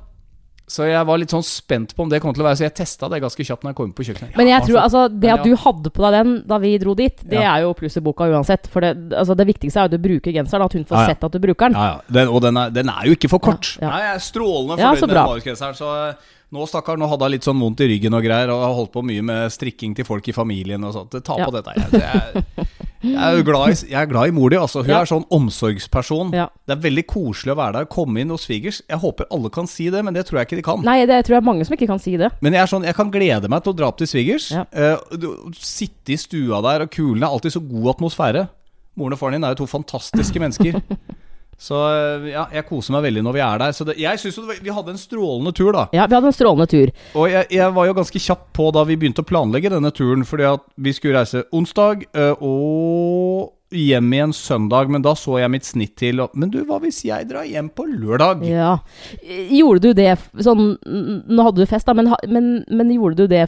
Så 0.70 0.86
jeg 0.86 1.02
var 1.10 1.18
litt 1.18 1.32
sånn 1.34 1.42
spent 1.42 1.96
på 1.98 2.04
om 2.06 2.10
det 2.12 2.20
kom 2.22 2.30
til 2.36 2.44
å 2.44 2.46
være 2.46 2.60
Så 2.60 2.66
jeg 2.68 2.76
testa 2.78 3.08
det 3.10 3.18
ganske 3.24 3.42
kjapt 3.42 3.64
når 3.66 3.72
jeg 3.72 3.78
kom 3.80 3.94
på 3.98 4.04
kjøkkenet. 4.06 4.36
Men 4.38 4.48
jeg 4.52 4.60
Ja, 4.62 4.66
tror 4.68 4.78
altså 4.84 5.02
Det 5.10 5.32
at 5.34 5.44
du 5.44 5.56
hadde 5.58 5.90
på 5.90 6.04
deg 6.06 6.14
den 6.20 6.34
da 6.46 6.60
vi 6.62 6.78
dro 6.78 6.94
dit, 6.94 7.18
det 7.26 7.40
Ja. 7.42 7.56
er 7.58 7.62
jo 7.66 7.74
pluss 7.74 7.98
i 7.98 8.04
boka 8.06 8.28
uansett. 8.30 8.68
For 8.70 8.82
det, 8.86 8.92
altså 9.18 9.36
det 9.36 9.48
viktigste 9.50 9.80
er 9.82 9.88
jo 9.88 9.90
at 9.90 9.96
du 9.98 9.98
bruker 10.08 10.32
genseren, 10.32 10.62
at 10.70 10.74
hun 10.78 10.86
får 10.86 10.96
Ja, 10.96 11.02
ja. 11.02 11.08
sett 11.16 11.24
at 11.24 11.32
du 11.32 11.40
bruker 11.40 11.70
den. 11.70 11.74
Ja, 11.74 11.88
ja. 11.98 12.02
Den, 12.14 12.28
og 12.30 12.42
den 12.46 12.58
er, 12.58 12.70
den 12.70 12.90
er 12.90 13.06
jo 13.10 13.16
ikke 13.18 13.30
for 13.30 13.40
kort. 13.40 13.78
Ja, 13.82 13.88
ja. 13.88 13.90
Nei, 13.90 14.00
jeg 14.06 14.16
er 14.16 14.20
strålende 14.30 14.78
fornøyd 14.78 15.00
så 15.00 15.08
med 15.08 15.18
Marius-genseren. 15.18 15.76
Så 15.76 15.90
eh, 16.10 16.14
nå, 16.54 16.68
stakkar, 16.70 16.98
nå 16.98 17.10
hadde 17.10 17.26
jeg 17.26 17.32
litt 17.40 17.44
sånn 17.50 17.60
vondt 17.60 17.82
i 17.82 17.88
ryggen 17.90 18.14
og 18.14 18.24
greier, 18.24 18.50
og 18.54 18.62
har 18.62 18.74
holdt 18.78 18.94
på 18.94 19.04
mye 19.06 19.22
med 19.26 19.50
strikking 19.52 19.96
til 19.98 20.06
folk 20.06 20.28
i 20.30 20.32
familien 20.38 20.84
og 20.86 20.94
sånt. 20.94 21.18
Ta 21.24 21.38
Ja. 21.38 21.46
på 21.46 21.52
dette. 21.52 21.74
Det 21.92 22.02
jeg, 22.06 22.68
jeg, 23.02 23.16
er 23.40 23.44
glad 23.48 23.70
i, 23.72 23.76
jeg 23.92 24.02
er 24.02 24.10
glad 24.12 24.28
i 24.28 24.34
mor 24.36 24.50
di, 24.52 24.58
altså. 24.60 24.82
Hun 24.84 24.90
Ja. 24.92 25.02
er 25.02 25.06
sånn 25.10 25.26
omsorgsperson. 25.32 26.34
Ja. 26.36 26.48
Det 26.68 26.76
er 26.78 26.82
veldig 26.84 27.06
koselig 27.08 27.54
å 27.54 27.58
være 27.60 27.74
der, 27.80 27.86
komme 27.86 28.20
inn 28.20 28.30
hos 28.30 28.46
svigers. 28.48 28.82
Jeg 28.90 29.00
håper 29.00 29.26
alle 29.32 29.50
kan 29.50 29.68
si 29.68 29.90
det, 29.90 30.04
men 30.04 30.14
det 30.14 30.26
tror 30.28 30.40
jeg 30.42 30.48
ikke 30.50 30.60
de 30.60 30.66
kan. 30.68 30.84
Nei, 30.84 31.06
det 31.06 31.22
tror 31.26 31.38
jeg 31.40 31.44
mange 31.48 31.66
som 31.66 31.76
ikke 31.78 31.88
kan 31.88 32.00
si 32.00 32.18
det. 32.18 32.32
Men 32.42 32.54
jeg 32.54 32.62
er 32.62 32.72
sånn, 32.74 32.84
jeg 32.84 32.96
kan 32.96 33.12
glede 33.12 33.50
meg 33.50 33.64
til 33.64 33.74
å 33.74 33.78
dra 33.78 33.88
opp 33.88 33.98
til 34.02 34.08
svigers. 34.08 34.50
Ja. 34.52 34.66
Uh, 34.76 35.52
sitte 35.56 36.14
i 36.14 36.18
stua 36.18 36.62
der, 36.66 36.84
og 36.88 36.92
kulen 36.92 37.24
er 37.24 37.30
alltid 37.32 37.56
så 37.56 37.62
god 37.64 37.96
atmosfære. 37.96 38.48
Moren 39.00 39.14
og 39.16 39.20
faren 39.22 39.38
din 39.40 39.44
er 39.48 39.56
jo 39.56 39.64
to 39.64 39.70
fantastiske 39.72 40.40
mennesker. 40.40 40.82
Så 41.60 41.76
eh, 41.92 42.30
ja, 42.32 42.46
jeg 42.56 42.66
koser 42.70 42.96
meg 42.96 43.06
veldig 43.10 43.26
når 43.28 43.36
vi 43.36 43.44
er 43.44 43.62
der. 43.62 43.76
Så 43.76 43.88
det, 43.88 43.98
jeg 44.00 44.22
syns 44.22 44.40
vi 44.64 44.74
hadde 44.74 44.96
en 44.96 45.02
strålende 45.02 45.54
tur, 45.56 45.74
da. 45.76 45.86
Ja, 45.96 46.08
vi 46.08 46.16
hadde 46.16 46.32
en 46.32 46.36
strålende 46.38 46.70
tur. 46.72 46.92
Og 47.20 47.30
jeg, 47.32 47.50
jeg 47.60 47.76
var 47.76 47.90
jo 47.90 47.96
ganske 48.00 48.24
kjapp 48.24 48.50
på 48.56 48.70
da 48.76 48.86
vi 48.88 48.98
begynte 49.00 49.26
å 49.26 49.28
planlegge 49.28 49.74
denne 49.76 49.92
turen, 49.96 50.26
fordi 50.28 50.48
at 50.50 50.64
vi 50.80 50.96
skulle 50.96 51.20
reise 51.20 51.44
onsdag 51.56 52.08
eh, 52.16 52.36
og 52.40 53.56
hjem 53.76 54.14
igjen 54.16 54.32
søndag, 54.34 54.90
men 54.90 55.04
da 55.06 55.14
så 55.18 55.38
jeg 55.42 55.52
mitt 55.54 55.68
snitt 55.68 55.94
til 56.00 56.24
og, 56.24 56.34
Men 56.34 56.50
du, 56.50 56.62
hva 56.66 56.80
hvis 56.82 57.04
jeg 57.06 57.28
drar 57.30 57.46
hjem 57.46 57.70
på 57.70 57.86
lørdag? 57.86 58.42
Ja. 58.48 58.80
Gjorde 59.54 59.84
du 59.84 60.00
det 60.00 60.16
sånn 60.42 60.72
Nå 60.82 61.46
hadde 61.46 61.62
du 61.62 61.70
fest, 61.70 61.86
da, 61.86 61.94
men, 61.94 62.10
men, 62.32 62.64
men 62.66 62.96
gjorde 62.96 63.28
du 63.28 63.36
det 63.36 63.46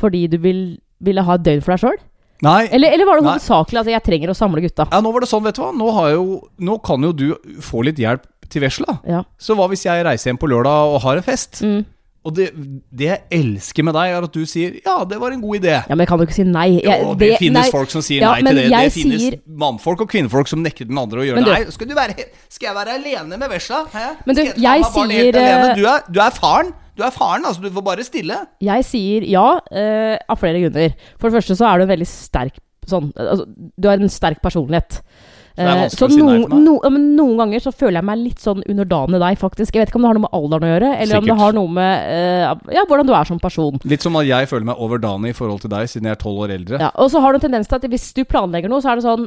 fordi 0.00 0.24
du 0.32 0.38
vil, 0.40 0.62
ville 1.04 1.24
ha 1.26 1.36
et 1.36 1.44
døgn 1.44 1.60
for 1.60 1.74
deg 1.74 1.82
sjøl? 1.82 1.98
Nei. 2.42 2.68
Eller, 2.72 2.94
eller 2.96 3.04
var 3.08 3.20
det 3.20 3.26
hovedsakelig 3.28 3.80
at 3.82 3.86
jeg 3.92 4.02
trenger 4.06 4.32
å 4.32 4.36
samle 4.38 4.62
gutta? 4.64 4.88
Ja, 4.90 5.00
nå 5.04 5.12
var 5.12 5.20
det 5.20 5.28
sånn, 5.28 5.44
vet 5.44 5.54
du 5.58 5.62
hva. 5.62 5.70
Nå, 5.76 5.90
har 5.96 6.10
jo, 6.14 6.26
nå 6.58 6.78
kan 6.82 7.02
jo 7.04 7.12
du 7.12 7.26
få 7.60 7.84
litt 7.84 8.00
hjelp 8.00 8.24
til 8.50 8.62
vesla. 8.64 8.98
Ja. 9.06 9.22
Så 9.38 9.54
hva 9.58 9.68
hvis 9.70 9.84
jeg 9.86 10.04
reiser 10.06 10.30
hjem 10.32 10.40
på 10.40 10.48
lørdag 10.50 10.94
og 10.94 11.02
har 11.04 11.20
en 11.20 11.26
fest? 11.26 11.60
Mm. 11.62 11.82
Og 12.20 12.34
det, 12.36 12.50
det 12.92 13.06
jeg 13.06 13.20
elsker 13.32 13.84
med 13.86 13.94
deg, 13.96 14.10
er 14.12 14.24
at 14.26 14.34
du 14.34 14.42
sier 14.44 14.74
'ja, 14.84 15.04
det 15.08 15.16
var 15.18 15.32
en 15.32 15.40
god 15.40 15.56
idé'. 15.56 15.78
ja, 15.88 15.94
men 15.94 16.00
jeg 16.04 16.08
kan 16.08 16.18
jo 16.18 16.26
ikke 16.26 16.34
si 16.36 16.44
nei. 16.44 16.66
Jeg, 16.84 17.00
Jo, 17.00 17.14
det, 17.14 17.38
finnes 17.38 17.62
nei, 17.64 17.70
folk 17.72 17.88
som 17.90 18.02
sier 18.02 18.20
Ja, 18.20 18.32
nei 18.32 18.42
til 18.44 18.56
det. 18.56 18.64
Det 18.68 18.92
finnes 18.92 19.22
sier- 19.22 19.40
mannfolk 19.48 20.00
og 20.02 20.08
kvinnfolk 20.10 20.46
som 20.48 20.62
nekter 20.62 20.84
den 20.84 20.98
andre 20.98 21.20
å 21.20 21.24
gjøre 21.24 21.36
det. 21.40 21.44
du- 21.44 21.50
Nei, 21.50 21.64
skal, 21.70 21.86
være, 21.86 22.14
skal 22.50 22.66
jeg 22.68 22.76
være 22.76 22.92
alene 23.00 23.38
med 23.38 23.48
vesla? 23.48 23.86
Hæ? 23.88 24.16
Men 24.26 24.36
du, 24.36 24.42
skal 24.42 24.52
ta 24.52 24.60
jeg 24.60 24.80
meg 24.80 24.92
barnet 24.92 25.16
sier, 25.16 25.32
alene? 25.34 25.70
eh, 25.70 25.74
du, 25.76 25.86
er, 25.86 26.00
du 26.12 26.20
er 26.20 26.30
faren. 26.30 26.72
Du 26.96 27.04
er 27.06 27.14
faren, 27.14 27.46
altså. 27.46 27.62
Du 27.62 27.70
får 27.74 27.86
bare 27.86 28.06
stille. 28.06 28.38
Jeg 28.64 28.86
sier 28.88 29.26
ja, 29.30 29.46
eh, 29.70 30.16
av 30.30 30.40
flere 30.40 30.64
grunner. 30.64 30.96
For 31.18 31.28
det 31.30 31.40
første 31.40 31.58
så 31.58 31.68
er 31.70 31.78
du 31.80 31.86
en 31.86 31.94
veldig 31.94 32.08
sterk 32.10 32.58
sånn 32.88 33.10
altså, 33.12 33.44
Du 33.76 33.86
har 33.90 34.00
en 34.00 34.10
sterk 34.10 34.40
personlighet. 34.42 35.00
Så 35.00 35.60
Eh, 35.60 35.66
vanskelig 35.66 36.06
å 36.06 36.14
si 36.14 36.22
noen, 36.22 36.62
no, 36.64 36.76
men 36.92 37.06
noen 37.18 37.40
ganger 37.42 37.62
så 37.64 37.72
føler 37.74 37.98
jeg 37.98 38.06
meg 38.08 38.20
litt 38.22 38.40
sånn 38.40 38.62
underdanig 38.70 39.20
deg, 39.20 39.38
faktisk. 39.40 39.74
Jeg 39.74 39.82
vet 39.82 39.92
ikke 39.92 39.98
om 39.98 40.06
det 40.06 40.10
har 40.12 40.18
noe 40.18 40.24
med 40.24 40.36
alderen 40.38 40.66
å 40.66 40.70
gjøre, 40.70 40.90
eller 41.02 41.20
om 41.20 41.26
det 41.26 41.36
har 41.40 41.56
noe 41.56 41.72
med 41.76 42.12
eh, 42.14 42.74
ja, 42.78 42.84
hvordan 42.88 43.08
du 43.08 43.12
er 43.16 43.28
som 43.28 43.40
person. 43.42 43.80
Litt 43.90 44.06
som 44.06 44.16
at 44.20 44.28
jeg 44.28 44.48
føler 44.48 44.70
meg 44.70 44.80
overdanig 44.86 45.34
i 45.34 45.36
forhold 45.36 45.64
til 45.64 45.72
deg, 45.74 45.90
siden 45.90 46.08
jeg 46.08 46.16
er 46.16 46.22
tolv 46.22 46.44
år 46.46 46.54
eldre. 46.56 46.80
Ja, 46.80 46.92
og 46.94 47.10
så 47.12 47.22
har 47.24 47.34
du 47.34 47.40
en 47.40 47.46
tendens 47.48 47.70
til 47.70 47.80
at 47.80 47.88
hvis 47.92 48.08
du 48.16 48.22
planlegger 48.30 48.72
noe, 48.72 48.80
så 48.84 48.92
er 48.92 49.00
det 49.00 49.06
sånn 49.08 49.26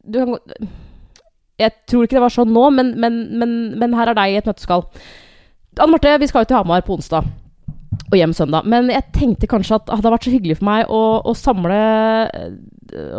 du 0.00 0.16
kan, 0.24 0.70
Jeg 1.60 1.76
tror 1.92 2.06
ikke 2.06 2.16
det 2.16 2.24
var 2.24 2.34
sånn 2.34 2.54
nå, 2.56 2.64
men, 2.74 2.94
men, 2.98 3.20
men, 3.38 3.58
men 3.78 3.98
her 4.00 4.10
er 4.10 4.18
deg 4.18 4.32
i 4.32 4.40
et 4.40 4.48
nøtteskall. 4.48 4.88
Anne 5.78 5.92
Marte, 5.94 6.16
vi 6.20 6.26
skal 6.30 6.42
jo 6.44 6.50
til 6.50 6.58
Hamar 6.58 6.82
på 6.86 6.96
onsdag. 6.98 7.28
Og 8.10 8.16
hjem 8.18 8.32
søndag. 8.34 8.66
Men 8.66 8.88
jeg 8.90 9.04
tenkte 9.14 9.46
kanskje 9.50 9.76
at 9.78 9.86
det 9.86 9.94
hadde 10.00 10.10
vært 10.16 10.26
så 10.26 10.32
hyggelig 10.34 10.56
for 10.58 10.66
meg 10.66 10.88
å, 10.90 11.00
å 11.30 11.34
samle 11.38 11.76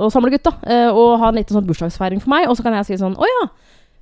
Å 0.03 0.09
samle 0.11 0.31
gutta. 0.33 0.51
eh, 0.67 0.89
Og 0.91 1.13
ha 1.21 1.29
en 1.31 1.37
liten 1.39 1.55
sånn 1.55 1.67
bursdagsfeiring 1.69 2.19
for 2.23 2.33
meg. 2.33 2.49
Og 2.51 2.57
så 2.59 2.65
kan 2.65 2.75
jeg 2.75 2.89
si 2.89 2.97
sånn 2.99 3.15
Å 3.15 3.29
ja. 3.29 3.45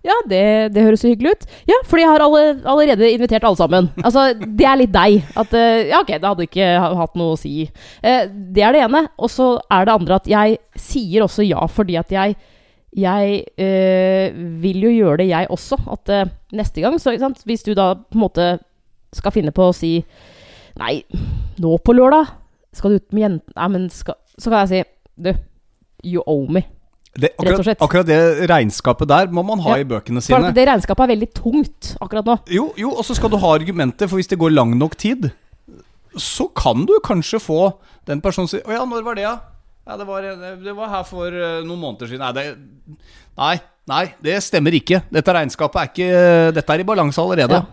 Ja, 0.01 0.15
det, 0.32 0.39
det 0.72 0.82
høres 0.86 1.01
så 1.03 1.10
hyggelig 1.12 1.34
ut. 1.36 1.41
Ja, 1.68 1.75
fordi 1.86 2.06
jeg 2.06 2.10
har 2.13 2.24
alle, 2.24 2.41
allerede 2.72 3.10
invitert 3.12 3.44
alle 3.44 3.60
sammen. 3.60 3.89
Altså, 4.00 4.29
Det 4.39 4.65
er 4.65 4.77
litt 4.79 4.94
deg. 4.96 5.18
At 5.38 5.53
eh, 5.60 5.89
Ja, 5.91 6.00
ok, 6.01 6.13
det 6.15 6.24
hadde 6.29 6.46
ikke 6.48 6.70
hatt 7.03 7.18
noe 7.20 7.36
å 7.36 7.39
si. 7.39 7.68
Eh, 8.01 8.24
Det 8.32 8.63
er 8.65 8.74
det 8.77 8.86
ene. 8.88 9.03
Og 9.20 9.29
så 9.29 9.58
er 9.70 9.86
det 9.89 9.94
andre 10.00 10.15
at 10.22 10.29
jeg 10.32 10.58
sier 10.79 11.27
også 11.27 11.46
ja 11.46 11.68
fordi 11.70 12.00
at 12.00 12.10
jeg 12.15 12.38
jeg 12.98 13.43
øh, 13.60 14.39
vil 14.63 14.81
jo 14.88 14.89
gjøre 14.89 15.17
det, 15.22 15.27
jeg 15.29 15.48
også. 15.50 15.77
At 15.91 16.10
øh, 16.10 16.31
neste 16.58 16.81
gang, 16.81 16.98
så, 17.01 17.13
sant? 17.19 17.43
hvis 17.46 17.63
du 17.63 17.74
da 17.77 17.93
på 17.93 18.17
en 18.17 18.24
måte 18.25 18.48
skal 19.13 19.34
finne 19.34 19.53
på 19.55 19.69
å 19.69 19.75
si 19.75 20.00
Nei, 20.79 21.01
nå 21.60 21.77
på 21.84 21.93
lørdag 21.98 22.29
skal 22.77 22.93
du 22.93 23.00
ut 23.01 23.13
med 23.15 23.24
jentene 23.25 23.55
Nei, 23.58 23.69
men 23.74 23.88
skal 23.91 24.15
Så 24.38 24.51
kan 24.51 24.62
jeg 24.62 24.69
si 24.69 24.81
Du, 25.19 25.31
you 26.05 26.22
owe 26.29 26.48
me. 26.48 26.62
Det, 27.19 27.34
akkurat, 27.41 27.81
akkurat 27.81 28.08
det 28.08 28.48
regnskapet 28.48 29.10
der 29.10 29.31
må 29.34 29.41
man 29.43 29.60
ha 29.65 29.75
Ja. 29.75 29.81
i 29.81 29.88
bøkene 29.89 30.22
sine. 30.22 30.53
det 30.55 30.67
regnskapet 30.69 31.03
er 31.03 31.12
veldig 31.15 31.29
tungt 31.34 31.96
akkurat 32.00 32.25
nå. 32.25 32.38
Jo, 32.53 32.69
jo, 32.77 32.91
og 32.93 33.03
så 33.03 33.17
skal 33.17 33.34
du 33.34 33.38
ha 33.41 33.53
argumenter, 33.58 34.08
for 34.08 34.22
hvis 34.22 34.29
det 34.29 34.39
går 34.39 34.53
lang 34.53 34.77
nok 34.77 34.96
tid, 34.96 35.31
så 36.15 36.48
kan 36.55 36.86
du 36.86 36.93
kanskje 37.03 37.41
få 37.41 37.74
den 38.08 38.22
personen 38.22 38.48
si 38.48 38.62
Å 38.62 38.72
ja, 38.72 38.86
når 38.86 39.03
var 39.03 39.17
det, 39.17 39.25
ja? 39.25 39.36
Ja, 39.89 39.98
det 39.98 40.05
var, 40.05 40.29
det 40.62 40.77
var 40.77 40.91
her 40.93 41.03
for 41.10 41.34
eh, 41.34 41.60
noen 41.65 41.81
måneder 41.81 42.12
siden. 42.12 42.22
Nei, 42.22 42.31
det, 42.38 43.01
nei, 43.39 43.55
nei, 43.89 44.05
det 44.22 44.38
stemmer 44.46 44.75
ikke. 44.77 45.01
Dette 45.10 45.34
regnskapet 45.34 45.81
er 45.81 45.89
ikke 45.89 46.24
Dette 46.60 46.75
er 46.75 46.84
i 46.84 46.88
balanse 46.88 47.24
allerede. 47.24 47.63
Ja. 47.63 47.65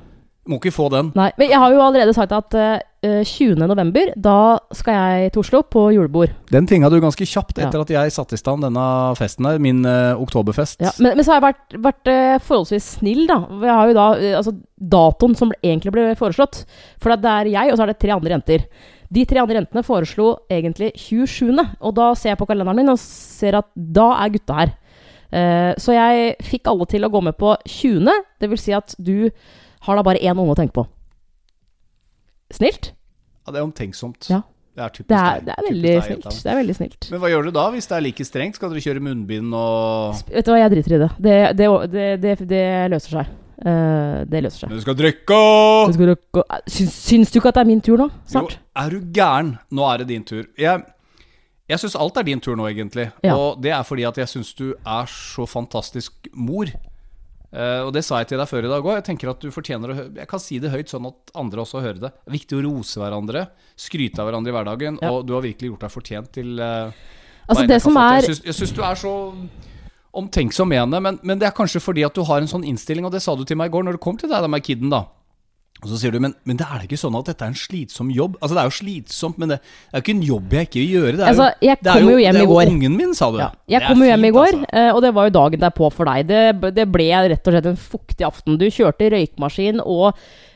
Må 0.47 0.61
ikke 0.61 0.71
få 0.71 0.87
den. 0.93 1.09
Nei, 1.19 1.33
men 1.41 1.51
jeg 1.51 1.59
har 1.59 1.73
jo 1.75 1.81
allerede 1.83 2.13
sagt 2.15 2.31
at 2.33 2.55
uh, 2.55 3.23
20. 3.27 3.59
november, 3.67 4.13
da 4.15 4.57
skal 4.79 4.95
jeg 4.95 5.33
til 5.35 5.43
Oslo 5.43 5.63
på 5.67 5.89
julebord. 5.91 6.31
Den 6.55 6.69
tinga 6.71 6.87
du 6.93 7.01
ganske 7.03 7.27
kjapt 7.27 7.59
Ja. 7.59 7.67
etter 7.67 7.83
at 7.83 7.91
jeg 7.91 8.15
satte 8.15 8.39
i 8.39 8.41
stand 8.41 8.63
denne 8.63 8.87
festen 9.19 9.49
her, 9.51 9.59
min 9.59 9.83
uh, 9.83 10.15
oktoberfest. 10.23 10.79
Ja, 10.87 10.93
men, 11.03 11.19
men 11.19 11.27
så 11.27 11.35
har 11.35 11.41
jeg 11.43 11.49
vært, 11.49 11.79
vært 11.89 12.13
uh, 12.15 12.37
forholdsvis 12.47 12.93
snill, 13.01 13.25
da. 13.27 13.41
Jeg 13.67 13.75
har 13.75 13.91
jo 13.91 13.99
da 13.99 14.07
eh, 14.21 14.37
altså, 14.39 14.55
datoen 14.79 15.35
som 15.39 15.51
egentlig 15.59 15.97
ble 15.99 16.13
foreslått. 16.19 16.63
For 17.03 17.11
det 17.19 17.33
er 17.41 17.51
jeg, 17.51 17.73
og 17.73 17.81
så 17.81 17.89
er 17.89 17.93
det 17.93 17.99
tre 18.07 18.15
andre 18.15 18.37
jenter. 18.39 18.69
De 19.13 19.23
tre 19.29 19.39
andre 19.43 19.61
jentene 19.61 19.85
foreslo 19.87 20.33
egentlig 20.51 20.93
27., 20.99 21.53
og 21.81 21.95
da 21.95 22.11
ser 22.19 22.33
jeg 22.33 22.41
på 22.41 22.49
kalenderen 22.49 22.81
min 22.81 22.91
og 22.93 22.99
ser 23.03 23.59
at 23.61 23.69
da 23.75 24.09
er 24.25 24.35
gutta 24.35 24.59
her. 24.59 24.75
Eh, 25.31 25.73
så 25.83 25.95
jeg 25.95 26.35
fikk 26.47 26.71
alle 26.71 26.87
til 26.91 27.07
å 27.07 27.13
gå 27.13 27.23
med 27.29 27.37
på 27.39 27.55
20., 27.67 28.11
det 28.43 28.51
vil 28.51 28.61
si 28.61 28.75
at 28.77 28.95
du 28.99 29.31
har 29.87 29.99
da 29.99 30.05
bare 30.07 30.23
én 30.23 30.35
unge 30.39 30.55
å 30.55 30.59
tenke 30.59 30.75
på. 30.75 30.87
Snilt? 32.55 32.93
Ja, 33.47 33.53
det 33.55 33.61
er 33.61 33.67
omtenksomt. 33.67 34.29
Ja. 34.31 34.43
Det 34.77 34.85
er 34.85 34.91
typisk 34.93 35.09
Det 35.09 35.17
er, 35.17 35.39
deg. 35.41 35.47
det 35.47 35.93
er. 35.97 36.17
Det 36.21 36.51
er 36.53 36.59
veldig 36.59 36.75
snilt. 36.77 37.07
Men 37.09 37.21
hva 37.23 37.31
gjør 37.33 37.47
du 37.49 37.55
da, 37.57 37.63
hvis 37.73 37.87
det 37.89 37.95
er 37.97 38.03
like 38.05 38.25
strengt? 38.29 38.59
Skal 38.59 38.75
dere 38.75 38.83
kjøre 38.85 39.01
munnbind 39.01 39.55
og 39.57 40.19
Vet 40.29 40.45
du 40.45 40.53
hva, 40.53 40.59
jeg 40.61 40.73
driter 40.75 40.97
i 40.97 40.99
det. 41.01 41.09
Det, 41.17 41.37
det, 41.57 41.69
det, 41.95 42.07
det, 42.21 42.35
det 42.51 42.65
løser 42.93 43.15
seg. 43.23 43.31
Eh, 43.57 44.25
det 44.29 44.43
løser 44.45 44.67
seg. 44.67 44.75
Du 44.75 44.83
skal 44.85 44.97
drikke! 44.99 45.39
Du 45.89 45.95
skal 45.97 46.13
du- 46.13 46.43
Syns, 46.69 46.97
syns 47.07 47.31
du 47.33 47.39
ikke 47.41 47.49
at 47.49 47.55
det 47.57 47.65
er 47.65 47.71
min 47.71 47.81
tur 47.81 47.97
nå? 47.97 48.11
Jo, 48.33 48.49
er 48.77 48.91
du 48.91 49.01
gæren? 49.01 49.59
Nå 49.71 49.87
er 49.93 49.99
det 49.99 50.09
din 50.09 50.25
tur. 50.25 50.45
Jeg, 50.59 50.85
jeg 51.69 51.79
syns 51.81 51.97
alt 51.97 52.17
er 52.17 52.23
din 52.23 52.41
tur 52.41 52.57
nå, 52.57 52.69
egentlig. 52.69 53.11
Ja. 53.25 53.37
Og 53.37 53.63
det 53.63 53.73
er 53.73 53.83
fordi 53.83 54.05
at 54.05 54.17
jeg 54.17 54.29
syns 54.29 54.53
du 54.55 54.75
er 54.75 55.07
så 55.09 55.47
fantastisk 55.49 56.29
mor. 56.35 56.69
Uh, 57.57 57.87
og 57.87 57.93
det 57.95 58.03
sa 58.05 58.19
jeg 58.21 58.29
til 58.29 58.39
deg 58.43 58.49
før 58.51 58.67
i 58.67 58.69
dag 58.69 58.85
òg. 58.85 58.97
Jeg 58.99 59.05
tenker 59.07 59.31
at 59.31 59.41
du 59.41 59.49
fortjener 59.55 59.89
å 59.89 59.95
Jeg 60.19 60.29
kan 60.29 60.41
si 60.43 60.59
det 60.59 60.69
høyt, 60.69 60.91
sånn 60.91 61.07
at 61.09 61.31
andre 61.35 61.63
også 61.63 61.81
hører 61.81 62.01
det. 62.03 62.11
Det 62.11 62.29
er 62.29 62.37
viktig 62.37 62.59
å 62.59 62.65
rose 62.67 63.01
hverandre, 63.01 63.47
skryte 63.79 64.21
av 64.21 64.29
hverandre 64.29 64.53
i 64.53 64.57
hverdagen. 64.57 64.99
Ja. 65.01 65.13
Og 65.15 65.25
du 65.25 65.33
har 65.33 65.47
virkelig 65.47 65.71
gjort 65.71 65.87
deg 65.87 65.95
fortjent 65.95 66.33
til 66.37 66.61
uh, 66.61 66.91
Altså, 67.47 67.63
det 67.63 67.79
jeg 67.79 67.95
er 67.95 68.27
Jeg 68.51 68.55
syns 68.59 68.75
du 68.75 68.83
er 68.83 68.99
så 68.99 69.15
omtenksom 70.17 70.69
med 70.73 70.81
henne, 70.85 71.01
men, 71.05 71.21
men 71.23 71.39
det 71.43 71.49
er 71.51 71.55
kanskje 71.57 71.83
fordi 71.85 72.05
at 72.07 72.17
du 72.17 72.25
har 72.27 72.41
en 72.43 72.51
sånn 72.51 72.65
innstilling, 72.67 73.05
og 73.09 73.13
det 73.15 73.23
sa 73.25 73.35
du 73.37 73.45
til 73.49 73.59
meg 73.61 73.71
i 73.71 73.77
går 73.77 73.87
når 73.87 73.99
det 73.99 74.05
kom 74.07 74.17
til 74.21 74.33
deg, 74.33 74.49
med 74.51 74.65
kiden, 74.67 74.91
da. 74.93 75.05
Og 75.85 75.91
så 75.91 75.99
sier 76.01 76.15
du, 76.15 76.17
men, 76.25 76.33
men 76.49 76.57
det 76.57 76.65
er 76.65 76.79
da 76.81 76.87
ikke 76.87 76.97
sånn 76.97 77.17
at 77.19 77.27
dette 77.29 77.45
er 77.45 77.51
en 77.53 77.59
slitsom 77.61 78.09
jobb? 78.09 78.39
Altså, 78.41 78.55
det 78.57 78.63
er 78.63 78.69
jo 78.71 78.75
slitsomt, 78.79 79.37
men 79.43 79.51
det, 79.53 79.59
er 79.93 80.01
jo 80.01 80.05
ikke 80.07 80.15
en 80.15 80.23
jobb 80.25 80.55
jeg 80.57 80.69
ikke 80.71 80.81
vil 80.81 80.95
gjøre. 80.95 81.11
Det 81.19 81.21
er 81.27 81.29
Altså, 81.35 81.49
jo, 81.53 81.67
jeg 81.69 81.77
det 81.85 81.91
er 81.93 81.99
kom 82.01 82.09
jo 82.09 82.23
hjem 82.23 82.33
det 82.39 82.41
i 82.41 82.47
er 82.47 82.49
går. 82.49 82.63
jo 82.65 82.73
ungen 82.79 82.97
min, 82.97 83.13
sa 83.19 83.29
du. 83.35 83.37
ja. 83.43 83.49
Jeg 83.75 83.83
kom 83.85 84.01
jo 84.01 84.09
hjem 84.09 84.25
i 84.25 84.31
går, 84.39 84.49
altså. 84.57 84.71
eh, 84.81 84.89
og 84.97 85.03
det 85.05 85.11
var 85.19 85.29
jo 85.29 85.35
dagen 85.37 85.65
derpå 85.67 85.91
for 85.93 86.09
deg. 86.09 86.31
Det, 86.33 86.73
det 86.81 86.87
ble 86.97 87.09
rett 87.29 87.51
og 87.53 87.57
slett 87.59 87.69
en 87.75 87.77
fuktig 87.93 88.25
aften. 88.31 88.57
Du 88.57 88.65
kjørte 88.73 89.11
røykmaskin 89.13 89.85
og 89.85 90.07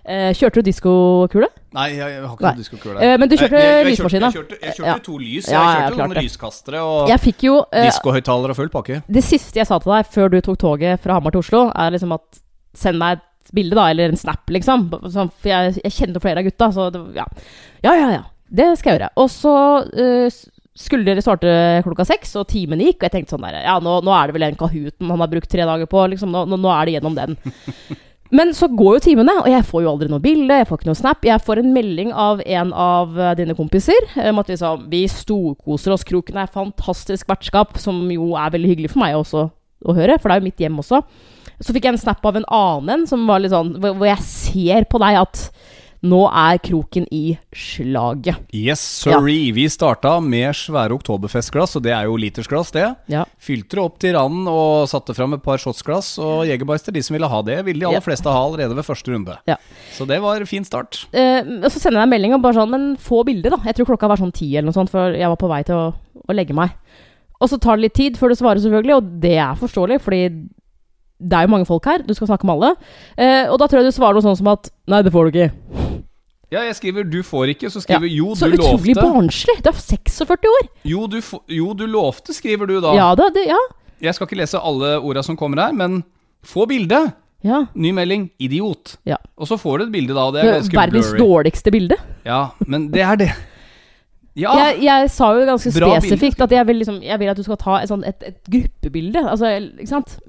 eh, 0.08 0.30
Kjørte 0.40 0.64
du 0.64 0.70
diskokule? 0.72 1.52
Nei, 1.72 1.86
jeg, 1.94 1.98
jeg 1.98 2.22
har 2.26 2.34
ikke 2.34 2.42
noen 2.42 2.56
noe 2.56 2.60
diskokule. 2.64 3.02
Eh, 3.06 3.16
men 3.22 3.28
du 3.30 3.36
kjørte 3.36 3.52
Jeg- 3.60 3.62
jeg- 3.62 3.84
jeg 3.84 3.90
lysmaskina. 3.92 4.30
Jeg 4.30 4.34
kjørte, 4.40 4.56
jeg 4.60 4.74
kjørte 4.74 5.02
to 5.06 5.18
lys. 5.18 5.48
Ja, 5.50 5.60
jeg 5.62 5.92
kjørte 5.92 5.98
noen 6.00 6.22
lyskastere 6.24 6.80
og 6.82 7.08
Jeg 7.08 7.20
fikk 7.20 7.42
jo 7.46 7.54
eh, 7.72 7.84
diskohøyttalere 7.86 8.50
og 8.50 8.56
full 8.56 8.68
pakke. 8.74 9.02
Det 9.08 9.22
siste 9.24 9.54
jeg 9.60 9.66
sa 9.68 9.78
til 9.78 9.92
deg 9.92 10.06
før 10.10 10.30
du 10.30 10.40
tok 10.40 10.58
toget 10.58 11.00
fra 11.00 11.14
Hamar 11.14 11.30
til 11.30 11.38
Oslo, 11.44 11.70
er 11.74 11.90
liksom 11.94 12.12
at 12.18 12.40
send 12.74 12.98
meg 12.98 13.18
et 13.20 13.52
bilde, 13.54 13.74
da, 13.78 13.86
eller 13.90 14.08
en 14.10 14.16
snap, 14.16 14.46
liksom. 14.50 14.88
Sånn, 15.10 15.30
for 15.30 15.48
jeg, 15.48 15.78
jeg 15.82 15.92
kjenner 15.92 16.20
flere 16.20 16.38
av 16.38 16.44
gutta, 16.50 16.68
så 16.74 16.90
det, 16.92 17.04
ja. 17.16 17.24
Ja, 17.82 17.94
ja, 17.94 18.10
ja. 18.18 18.22
Det 18.50 18.66
skal 18.78 18.92
jeg 18.92 19.00
gjøre. 19.00 19.10
Og 19.16 19.28
så 19.30 19.54
eh, 19.94 20.28
skulle 20.80 21.04
dere 21.04 21.22
starte 21.22 21.82
klokka 21.86 22.04
seks, 22.06 22.34
og 22.36 22.46
timen 22.50 22.78
gikk, 22.82 22.98
og 23.02 23.08
jeg 23.08 23.14
tenkte 23.14 23.34
sånn 23.36 23.42
der 23.46 23.62
Ja, 23.62 23.78
nå, 23.82 24.00
nå 24.02 24.10
er 24.14 24.26
det 24.30 24.34
vel 24.34 24.42
en 24.48 24.56
Kahooten 24.58 25.08
han 25.10 25.18
har 25.22 25.28
brukt 25.30 25.48
tre 25.50 25.62
dager 25.66 25.86
på, 25.86 26.02
liksom. 26.10 26.30
Nå, 26.34 26.46
nå, 26.50 26.58
nå 26.58 26.70
er 26.74 26.86
det 26.90 26.94
gjennom 26.98 27.14
den. 27.14 27.36
Men 28.30 28.52
så 28.54 28.68
går 28.70 28.96
jo 28.96 29.02
timene, 29.08 29.34
og 29.42 29.48
jeg 29.50 29.66
får 29.66 29.82
jo 29.82 29.90
aldri 29.90 30.08
noe 30.10 30.22
bilde, 30.22 30.60
jeg 30.60 30.68
får 30.68 30.78
ikke 30.78 30.90
noe 30.90 30.98
snap. 30.98 31.26
Jeg 31.26 31.42
får 31.42 31.62
en 31.62 31.72
melding 31.74 32.12
av 32.14 32.42
en 32.44 32.70
av 32.70 33.18
eh, 33.18 33.32
dine 33.40 33.56
kompiser 33.58 34.06
om 34.30 34.38
at 34.42 34.52
liksom, 34.52 34.84
vi 34.92 35.02
storkoser 35.10 35.94
oss. 35.96 36.06
Kroken 36.06 36.38
er 36.38 36.52
fantastisk 36.54 37.26
vertskap, 37.30 37.74
som 37.82 37.98
jo 38.14 38.32
er 38.38 38.54
veldig 38.54 38.70
hyggelig 38.70 38.92
for 38.94 39.02
meg 39.02 39.18
også 39.18 39.48
å 39.50 39.96
høre, 39.96 40.18
for 40.20 40.30
det 40.30 40.36
er 40.36 40.42
jo 40.42 40.46
mitt 40.46 40.62
hjem 40.62 40.78
også. 40.82 41.02
Så 41.60 41.74
fikk 41.74 41.88
jeg 41.88 41.96
en 41.96 42.00
snap 42.00 42.24
av 42.24 42.38
en 42.38 42.46
annen 42.46 42.94
en, 42.94 43.08
som 43.10 43.26
var 43.28 43.42
litt 43.42 43.52
sånn 43.52 43.74
hvor 43.82 44.06
jeg 44.06 44.24
ser 44.24 44.86
på 44.88 45.00
deg 45.02 45.18
at 45.20 45.42
nå 46.02 46.20
er 46.32 46.56
kroken 46.64 47.04
i 47.12 47.34
slaget. 47.52 48.38
Yes, 48.56 48.80
sorry. 48.80 49.50
Vi 49.52 49.66
starta 49.68 50.14
med 50.24 50.54
svære 50.56 50.94
oktoberfestglass, 50.96 51.76
og 51.76 51.82
det 51.84 51.92
er 51.92 52.06
jo 52.08 52.14
litersglass, 52.16 52.70
det. 52.72 52.86
Ja. 53.12 53.26
Fylte 53.36 53.76
det 53.76 53.82
opp 53.84 53.98
til 54.00 54.14
randen 54.16 54.48
og 54.48 54.88
satte 54.88 55.12
fram 55.16 55.36
et 55.36 55.42
par 55.44 55.60
shotsglass. 55.60 56.14
Og 56.24 56.46
Jegerbeister, 56.48 56.94
de 56.96 57.02
som 57.04 57.18
ville 57.18 57.28
ha 57.28 57.42
det, 57.44 57.58
ville 57.66 57.80
de 57.84 57.88
aller 57.90 58.00
Ja. 58.00 58.06
fleste 58.06 58.32
ha 58.32 58.40
allerede 58.46 58.74
ved 58.78 58.86
første 58.88 59.12
runde. 59.12 59.36
Ja. 59.46 59.56
Så 59.92 60.06
det 60.08 60.22
var 60.24 60.40
fin 60.48 60.64
start. 60.64 61.02
Eh, 61.12 61.42
og 61.60 61.68
så 61.68 61.78
sender 61.82 62.00
jeg 62.00 62.08
en 62.08 62.14
melding 62.16 62.34
og 62.34 62.42
bare 62.42 62.54
sånn 62.54 62.70
Men 62.70 62.96
få 62.96 63.20
bilde, 63.26 63.50
da. 63.50 63.58
Jeg 63.66 63.74
tror 63.76 63.90
klokka 63.92 64.08
var 64.08 64.16
sånn 64.16 64.32
ti 64.32 64.56
eller 64.56 64.70
noe 64.70 64.78
sånt, 64.80 64.90
for 64.90 65.12
jeg 65.12 65.28
var 65.28 65.36
på 65.36 65.48
vei 65.52 65.62
til 65.68 65.74
å, 65.76 65.92
å 66.28 66.32
legge 66.34 66.54
meg. 66.56 66.70
Og 67.40 67.48
så 67.48 67.60
tar 67.60 67.76
det 67.76 67.82
litt 67.90 67.94
tid 67.96 68.16
før 68.16 68.28
du 68.32 68.36
svarer, 68.40 68.60
selvfølgelig, 68.60 68.96
og 68.96 69.20
det 69.20 69.36
er 69.36 69.54
forståelig, 69.56 70.00
fordi 70.00 70.48
det 71.20 71.36
er 71.36 71.44
jo 71.44 71.52
mange 71.52 71.66
folk 71.68 71.84
her. 71.84 72.00
Du 72.04 72.14
skal 72.16 72.28
snakke 72.28 72.44
med 72.48 72.56
alle. 72.56 72.74
Eh, 73.20 73.44
og 73.52 73.58
da 73.60 73.66
tror 73.68 73.82
jeg 73.82 73.92
du 73.92 73.96
svarer 73.96 74.16
noe 74.16 74.24
sånn 74.24 74.36
som 74.40 74.48
at 74.48 74.70
Nei, 74.88 75.02
det 75.04 75.12
får 75.12 75.28
du 75.30 75.38
ikke. 75.38 75.79
Ja, 76.52 76.60
jeg 76.66 76.74
skriver 76.76 77.04
'du 77.06 77.22
får 77.22 77.46
ikke', 77.54 77.70
så 77.70 77.80
skriver 77.80 78.06
Ja. 78.08 78.14
'jo, 78.16 78.34
Så 78.34 78.50
du 78.50 78.56
utrolig 78.58 78.96
lovte'. 78.96 79.02
barnslig. 79.14 79.62
Du 79.64 79.68
er 79.68 79.72
46 79.72 80.48
år. 80.48 80.68
Jo 80.84 81.06
du, 81.06 81.20
jo, 81.48 81.72
du 81.74 81.86
lovte, 81.86 82.34
skriver 82.34 82.66
du 82.66 82.80
da. 82.80 82.92
Ja 82.94 83.14
da, 83.14 83.28
det, 83.34 83.46
ja. 83.46 83.58
Jeg 84.02 84.14
skal 84.14 84.26
ikke 84.26 84.36
lese 84.40 84.58
alle 84.58 84.98
orda 85.00 85.22
som 85.22 85.36
kommer 85.36 85.60
her, 85.66 85.72
men 85.72 86.02
få 86.44 86.66
bilde. 86.66 87.12
ja. 87.44 87.64
Ny 87.74 87.90
melding 87.92 88.30
'idiot'. 88.40 88.96
Ja. 89.06 89.16
Og 89.38 89.46
så 89.46 89.56
får 89.56 89.78
du 89.78 89.84
et 89.84 89.92
bilde 89.92 90.14
da, 90.14 90.20
og 90.26 90.34
det 90.34 90.44
er 90.44 90.52
ganske 90.60 90.76
verdens 90.76 91.12
blurry. 91.12 91.18
dårligste 91.18 91.70
bilde. 91.70 91.96
Ja, 92.26 92.46
men 92.66 92.90
det 92.90 93.00
er 93.02 93.14
det. 93.16 93.30
Ja, 94.38 94.52
Jeg, 94.70 94.82
jeg 94.84 95.08
sa 95.10 95.32
jo 95.34 95.42
ganske 95.48 95.72
Bra 95.74 95.88
spesifikt 95.98 96.36
Skru. 96.36 96.44
at 96.44 96.52
jeg 96.54 96.66
vil, 96.68 96.76
liksom, 96.78 97.00
jeg 97.02 97.18
vil 97.18 97.28
at 97.32 97.36
du 97.36 97.42
skal 97.42 97.58
ta 97.58 97.80
et, 97.82 97.88
sånn, 97.90 98.04
et, 98.06 98.22
et 98.22 98.36
gruppebilde. 98.54 99.24
Altså? 99.26 99.50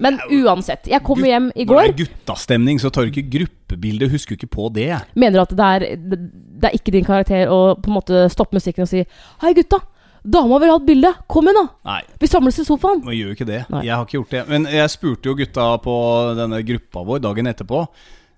Men 0.02 0.18
uansett. 0.26 0.88
Jeg 0.90 1.02
kom 1.06 1.20
Gutt, 1.22 1.28
hjem 1.30 1.46
i 1.54 1.64
Når 1.64 1.70
går. 1.70 1.82
det 1.82 1.92
er 1.92 1.98
guttastemning, 2.02 2.80
så 2.82 2.90
tar 2.90 3.06
du 3.06 3.12
ikke 3.12 3.30
gruppebilde. 3.38 4.08
Husker 4.10 4.34
du 4.34 4.40
ikke 4.42 4.50
på 4.56 4.66
det. 4.74 4.88
Mener 5.14 5.38
du 5.38 5.42
at 5.44 5.54
det 5.56 5.68
er, 5.76 5.86
det, 6.02 6.18
det 6.62 6.70
er 6.70 6.76
ikke 6.80 6.94
din 6.96 7.06
karakter 7.06 7.46
å 7.52 7.60
på 7.78 7.92
en 7.92 7.96
måte 8.00 8.24
stoppe 8.34 8.58
musikken 8.58 8.82
og 8.86 8.90
si 8.90 9.04
Hei, 9.44 9.54
gutta! 9.54 9.80
Dama 10.22 10.58
vil 10.62 10.70
ha 10.70 10.76
et 10.78 10.86
bilde! 10.86 11.10
Kom 11.30 11.48
igjen, 11.50 11.58
da! 11.62 11.92
Nei, 11.94 12.00
Vi 12.22 12.28
samles 12.30 12.58
i 12.62 12.66
sofaen! 12.66 13.00
man 13.06 13.14
gjør 13.16 13.32
jo 13.32 13.36
ikke 13.38 13.48
det. 13.48 13.62
Nei. 13.74 13.84
Jeg 13.88 13.96
har 13.96 14.04
ikke 14.06 14.18
gjort 14.20 14.34
det. 14.36 14.42
Men 14.50 14.66
jeg 14.70 14.92
spurte 14.92 15.30
jo 15.30 15.34
gutta 15.38 15.64
på 15.82 15.94
denne 16.38 16.60
gruppa 16.66 17.02
vår 17.08 17.22
dagen 17.24 17.50
etterpå. 17.50 17.86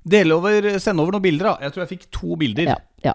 Del 0.05 0.33
over, 0.37 0.71
Send 0.81 1.01
over 1.01 1.17
noen 1.17 1.25
bilder, 1.25 1.51
da. 1.51 1.57
Jeg 1.65 1.73
tror 1.75 1.85
jeg 1.85 1.91
fikk 1.99 2.07
to 2.13 2.37
bilder. 2.41 2.71
Ja, 2.73 2.79
ja. 3.05 3.15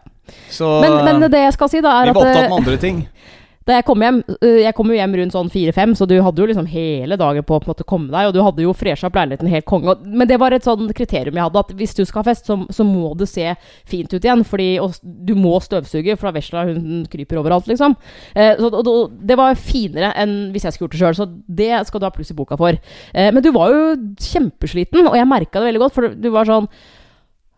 Så 0.54 0.80
Men, 0.84 1.00
men 1.06 1.32
det 1.32 1.42
jeg 1.48 1.56
skal 1.58 1.72
si, 1.72 1.82
da, 1.82 1.96
vi 2.04 2.12
er 2.12 2.14
var 2.14 2.22
opptatt 2.22 2.44
eh, 2.44 2.50
med 2.50 2.60
andre 2.62 2.82
ting. 2.82 3.04
Da 3.70 3.76
jeg 3.78 3.86
kom 3.86 4.02
hjem 4.02 4.22
øh, 4.26 4.60
Jeg 4.64 4.74
kom 4.78 4.90
jo 4.90 4.98
hjem 4.98 5.16
rundt 5.20 5.36
sånn 5.36 5.52
fire-fem, 5.54 5.94
så 5.98 6.08
du 6.10 6.16
hadde 6.26 6.42
jo 6.42 6.48
liksom 6.50 6.68
hele 6.72 7.18
dagen 7.20 7.46
på 7.46 7.58
å 7.58 7.62
på 7.62 7.70
en 7.70 7.74
måte 7.76 7.86
komme 7.88 8.10
deg, 8.10 8.30
og 8.30 8.34
du 8.34 8.42
hadde 8.42 8.64
jo 8.66 8.74
fresha 8.78 9.10
opp 9.10 9.20
leiligheten 9.20 9.52
helt 9.52 9.68
konge. 9.70 9.94
Men 10.06 10.30
det 10.30 10.40
var 10.42 10.56
et 10.56 10.66
sånn 10.66 10.90
kriterium 10.96 11.38
jeg 11.38 11.46
hadde, 11.46 11.64
at 11.68 11.74
hvis 11.78 11.94
du 11.98 12.02
skal 12.02 12.24
ha 12.24 12.30
fest, 12.32 12.50
så, 12.50 12.58
så 12.74 12.86
må 12.88 13.12
det 13.20 13.30
se 13.30 13.46
fint 13.90 14.10
ut 14.10 14.26
igjen. 14.26 14.42
Fordi 14.48 14.70
og, 14.82 14.98
du 15.04 15.36
må 15.38 15.54
støvsuge, 15.62 16.18
for 16.18 16.30
da 16.30 16.36
vesla 16.40 16.66
hun 16.72 17.04
kryper 17.12 17.44
overalt, 17.44 17.70
liksom. 17.70 17.94
Eh, 18.34 18.56
så, 18.58 18.72
og, 18.72 18.90
og, 18.90 19.18
det 19.30 19.38
var 19.38 19.60
finere 19.60 20.16
enn 20.18 20.38
hvis 20.56 20.66
jeg 20.66 20.76
skulle 20.76 20.90
gjort 20.90 20.98
det 20.98 21.04
sjøl, 21.04 21.20
så 21.20 21.58
det 21.62 21.74
skal 21.90 22.02
du 22.02 22.10
ha 22.10 22.14
pluss 22.16 22.34
i 22.34 22.40
boka 22.40 22.58
for. 22.60 22.80
Eh, 23.14 23.30
men 23.36 23.46
du 23.46 23.52
var 23.54 23.76
jo 23.76 23.84
kjempesliten, 24.32 25.06
og 25.06 25.20
jeg 25.20 25.30
merka 25.30 25.60
det 25.62 25.70
veldig 25.70 25.84
godt, 25.86 26.00
for 26.00 26.10
du 26.18 26.32
var 26.34 26.50
sånn 26.50 26.72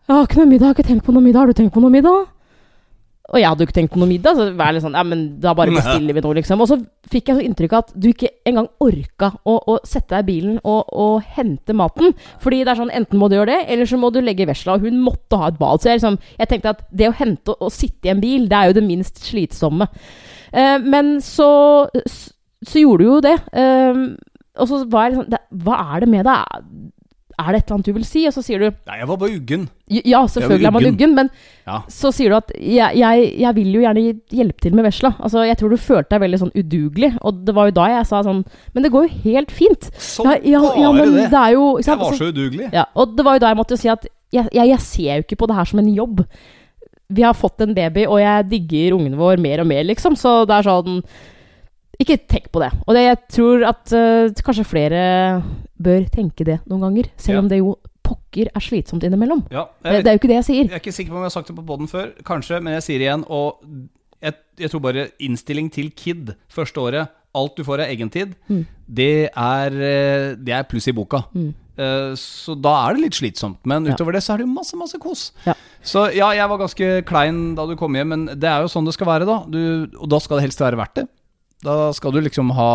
Jeg 0.08 0.16
har 0.16 0.26
ikke 0.26 0.40
noe 0.42 0.50
middag, 0.50 0.66
jeg 0.66 0.72
har 0.72 0.78
ikke 0.80 0.90
tenkt 0.90 1.06
på 1.06 1.14
noe 1.14 1.24
middag. 1.24 1.40
Har 1.44 1.50
du 1.52 1.58
tenkt 1.58 1.74
på 1.74 1.82
noe 1.82 1.92
middag? 1.94 2.30
Og 3.32 3.38
jeg 3.38 3.48
hadde 3.48 3.62
jo 3.62 3.68
ikke 3.68 3.76
tenkt 3.78 3.92
på 3.94 4.00
noe 4.02 4.10
middag, 4.10 4.36
så 4.36 4.44
var 4.58 4.74
litt 4.74 4.84
sånn 4.84 4.96
Ja, 4.98 5.02
men 5.06 5.20
da 5.40 5.54
bare 5.56 5.72
bestiller 5.72 6.16
vi 6.16 6.22
noe, 6.24 6.36
liksom. 6.36 6.60
Og 6.60 6.68
så 6.68 6.76
fikk 7.08 7.30
jeg 7.30 7.38
så 7.38 7.44
inntrykk 7.46 7.76
av 7.76 7.84
at 7.84 7.94
du 7.94 8.08
ikke 8.10 8.32
engang 8.50 8.66
orka 8.82 9.30
å, 9.48 9.54
å 9.72 9.76
sette 9.88 10.18
deg 10.18 10.26
i 10.26 10.28
bilen 10.32 10.58
og, 10.58 10.90
og 10.90 11.30
hente 11.38 11.76
maten. 11.78 12.12
Fordi 12.42 12.60
det 12.60 12.74
er 12.74 12.80
sånn, 12.82 12.92
enten 12.92 13.20
må 13.22 13.30
du 13.30 13.38
gjøre 13.38 13.54
det, 13.54 13.60
eller 13.72 13.88
så 13.88 14.00
må 14.02 14.10
du 14.12 14.20
legge 14.20 14.48
vesla. 14.50 14.76
Og 14.76 14.84
hun 14.84 15.00
måtte 15.06 15.38
ha 15.40 15.48
et 15.48 15.60
bad. 15.62 15.80
Så 15.80 15.92
jeg, 15.92 16.02
liksom, 16.02 16.18
jeg 16.42 16.50
tenkte 16.50 16.74
at 16.74 16.84
det 16.90 17.08
å 17.08 17.16
hente 17.22 17.54
og, 17.54 17.68
og 17.68 17.72
sitte 17.72 18.10
i 18.10 18.12
en 18.12 18.22
bil, 18.26 18.50
det 18.50 18.58
er 18.58 18.68
jo 18.72 18.76
det 18.80 18.84
minst 18.90 19.22
slitsomme. 19.30 19.88
Eh, 20.52 20.76
men 20.84 21.14
så, 21.24 21.52
så 22.04 22.82
gjorde 22.82 23.06
du 23.06 23.12
jo 23.14 23.22
det. 23.24 23.38
Eh, 23.54 24.02
og 24.60 24.68
så 24.68 24.82
var 24.92 25.06
jeg 25.06 25.14
liksom 25.14 25.30
det, 25.32 25.40
Hva 25.64 25.78
er 25.94 26.04
det 26.04 26.10
med 26.12 26.28
deg? 26.28 26.66
Er 27.40 27.52
det 27.52 27.58
et 27.62 27.66
eller 27.66 27.74
annet 27.78 27.86
du 27.88 27.92
vil 27.96 28.04
si? 28.04 28.26
Og 28.28 28.32
så 28.34 28.42
sier 28.44 28.58
du 28.60 28.66
Nei, 28.86 28.98
jeg 29.00 29.08
var 29.08 29.16
bare 29.16 29.36
uggen. 29.38 29.68
ja, 29.88 30.20
selvfølgelig 30.28 30.66
er 30.68 30.74
man 30.76 30.86
uggen. 30.86 31.14
men 31.14 31.30
Ja. 31.66 31.78
så 31.88 32.10
sier 32.12 32.28
du 32.30 32.36
at 32.36 32.50
jeg, 32.58 32.96
jeg, 32.98 33.34
jeg 33.40 33.54
vil 33.54 33.72
jo 33.74 33.80
gjerne 33.84 34.04
hjelpe 34.30 34.60
til 34.60 34.74
med 34.74 34.84
vesla. 34.84 35.14
Altså, 35.20 35.44
jeg 35.46 35.56
tror 35.58 35.70
du 35.70 35.76
følte 35.76 36.10
deg 36.14 36.20
veldig 36.24 36.40
sånn 36.42 36.54
udugelig, 36.58 37.12
og 37.22 37.44
det 37.46 37.54
var 37.54 37.66
jo 37.70 37.76
da 37.80 37.86
jeg 37.96 38.06
sa 38.06 38.22
sånn 38.22 38.44
Men 38.74 38.82
det 38.86 38.92
går 38.92 39.06
jo 39.08 39.20
helt 39.24 39.50
fint. 39.50 39.90
Som 39.98 40.26
Ja, 40.30 40.36
ja, 40.44 40.62
ja, 40.82 40.92
men 40.92 41.14
det. 41.14 41.28
det 41.30 41.38
er 41.42 41.52
jo 41.56 41.78
Jeg 41.78 41.98
var 41.98 42.06
Altså, 42.12 42.18
så 42.18 42.32
udugelig. 42.32 42.70
ja, 42.72 42.84
og 42.94 43.16
det 43.16 43.24
var 43.24 43.34
jo 43.38 43.44
da 43.46 43.48
jeg 43.54 43.56
måtte 43.62 43.78
si 43.78 43.88
at 43.88 44.06
jeg, 44.32 44.48
jeg 44.52 44.80
ser 44.80 45.14
jo 45.16 45.22
ikke 45.26 45.36
på 45.36 45.46
det 45.48 45.56
her 45.56 45.64
som 45.68 45.78
en 45.82 45.94
jobb. 45.94 46.24
Vi 47.12 47.20
har 47.22 47.34
fått 47.36 47.60
en 47.60 47.74
baby, 47.76 48.06
og 48.08 48.16
jeg 48.22 48.46
digger 48.48 48.94
ungen 48.96 49.18
vår 49.18 49.36
mer 49.38 49.60
og 49.60 49.66
mer, 49.68 49.84
liksom. 49.84 50.14
Så 50.16 50.46
det 50.48 50.54
er 50.56 50.62
sånn 50.64 51.02
Ikke 52.02 52.16
tenk 52.28 52.50
på 52.54 52.62
det. 52.64 52.70
Og 52.86 52.94
det, 52.96 53.04
jeg 53.06 53.18
tror 53.36 53.64
at 53.68 53.92
uh, 53.94 54.42
kanskje 54.46 54.64
flere 54.66 55.02
bør 55.82 56.04
tenke 56.14 56.44
det 56.48 56.58
noen 56.70 56.82
ganger. 56.88 57.10
Selv 57.20 57.38
Ja. 57.38 57.42
om 57.44 57.48
det 57.52 57.58
jo 57.62 57.76
pokker 58.02 58.48
er 58.50 58.60
slitsomt 58.64 59.04
innimellom. 59.06 59.44
Ja, 59.52 59.66
Det, 59.82 59.92
jeg, 59.92 60.04
det 60.04 60.10
er 60.10 60.16
jo 60.16 60.20
ikke 60.20 60.30
det 60.32 60.38
jeg 60.40 60.48
sier. 60.50 60.64
jeg 60.66 60.74
er 60.76 60.82
ikke 60.82 60.92
sikker 60.96 61.12
på 61.14 61.16
om 61.20 61.22
jeg 61.24 61.30
har 61.30 61.36
sagt 61.38 61.48
det 61.52 61.56
på 61.56 61.66
poden 61.66 61.88
før, 61.90 62.10
kanskje, 62.26 62.60
men 62.62 62.74
jeg 62.74 62.82
sier 62.88 62.98
det 62.98 63.06
igjen. 63.08 63.24
Og 63.30 63.62
jeg, 64.22 64.34
jeg 64.58 64.70
tror 64.72 64.82
bare 64.84 65.08
innstilling 65.22 65.70
til 65.72 65.90
kid 65.94 66.34
første 66.50 66.78
året, 66.82 67.08
alt 67.34 67.56
du 67.56 67.62
får 67.64 67.80
av 67.86 67.88
egentid, 67.94 68.34
Mm. 68.50 68.66
det, 68.92 69.30
er, 69.34 69.70
eh, 69.72 70.34
det 70.36 70.52
er 70.52 70.66
pluss 70.68 70.88
i 70.88 70.92
boka. 70.92 71.22
Mm. 71.34 71.54
Eh, 71.78 72.12
Så 72.20 72.54
da 72.60 72.74
er 72.90 72.94
det 72.94 73.02
litt 73.06 73.14
slitsomt. 73.16 73.58
Men 73.64 73.86
Ja. 73.86 73.94
utover 73.94 74.12
det 74.12 74.22
så 74.22 74.34
er 74.34 74.38
det 74.42 74.46
jo 74.46 74.52
masse, 74.52 74.76
masse 74.76 74.98
kos. 75.00 75.32
Ja. 75.46 75.54
Så 75.82 76.12
ja, 76.14 76.30
jeg 76.32 76.48
var 76.48 76.58
ganske 76.58 77.04
klein 77.06 77.54
da 77.54 77.64
du 77.66 77.74
kom 77.76 77.94
hjem, 77.94 78.08
men 78.08 78.26
det 78.26 78.44
er 78.44 78.60
jo 78.62 78.68
sånn 78.68 78.84
det 78.84 78.92
skal 78.94 79.06
være, 79.06 79.24
da. 79.26 79.44
Du, 79.48 79.88
og 79.98 80.08
da 80.10 80.18
skal 80.18 80.36
det 80.38 80.42
helst 80.50 80.60
være 80.60 80.76
verdt 80.76 80.94
det. 80.94 81.08
Da 81.62 81.92
skal 81.94 82.14
du 82.14 82.20
liksom 82.24 82.50
ha 82.56 82.70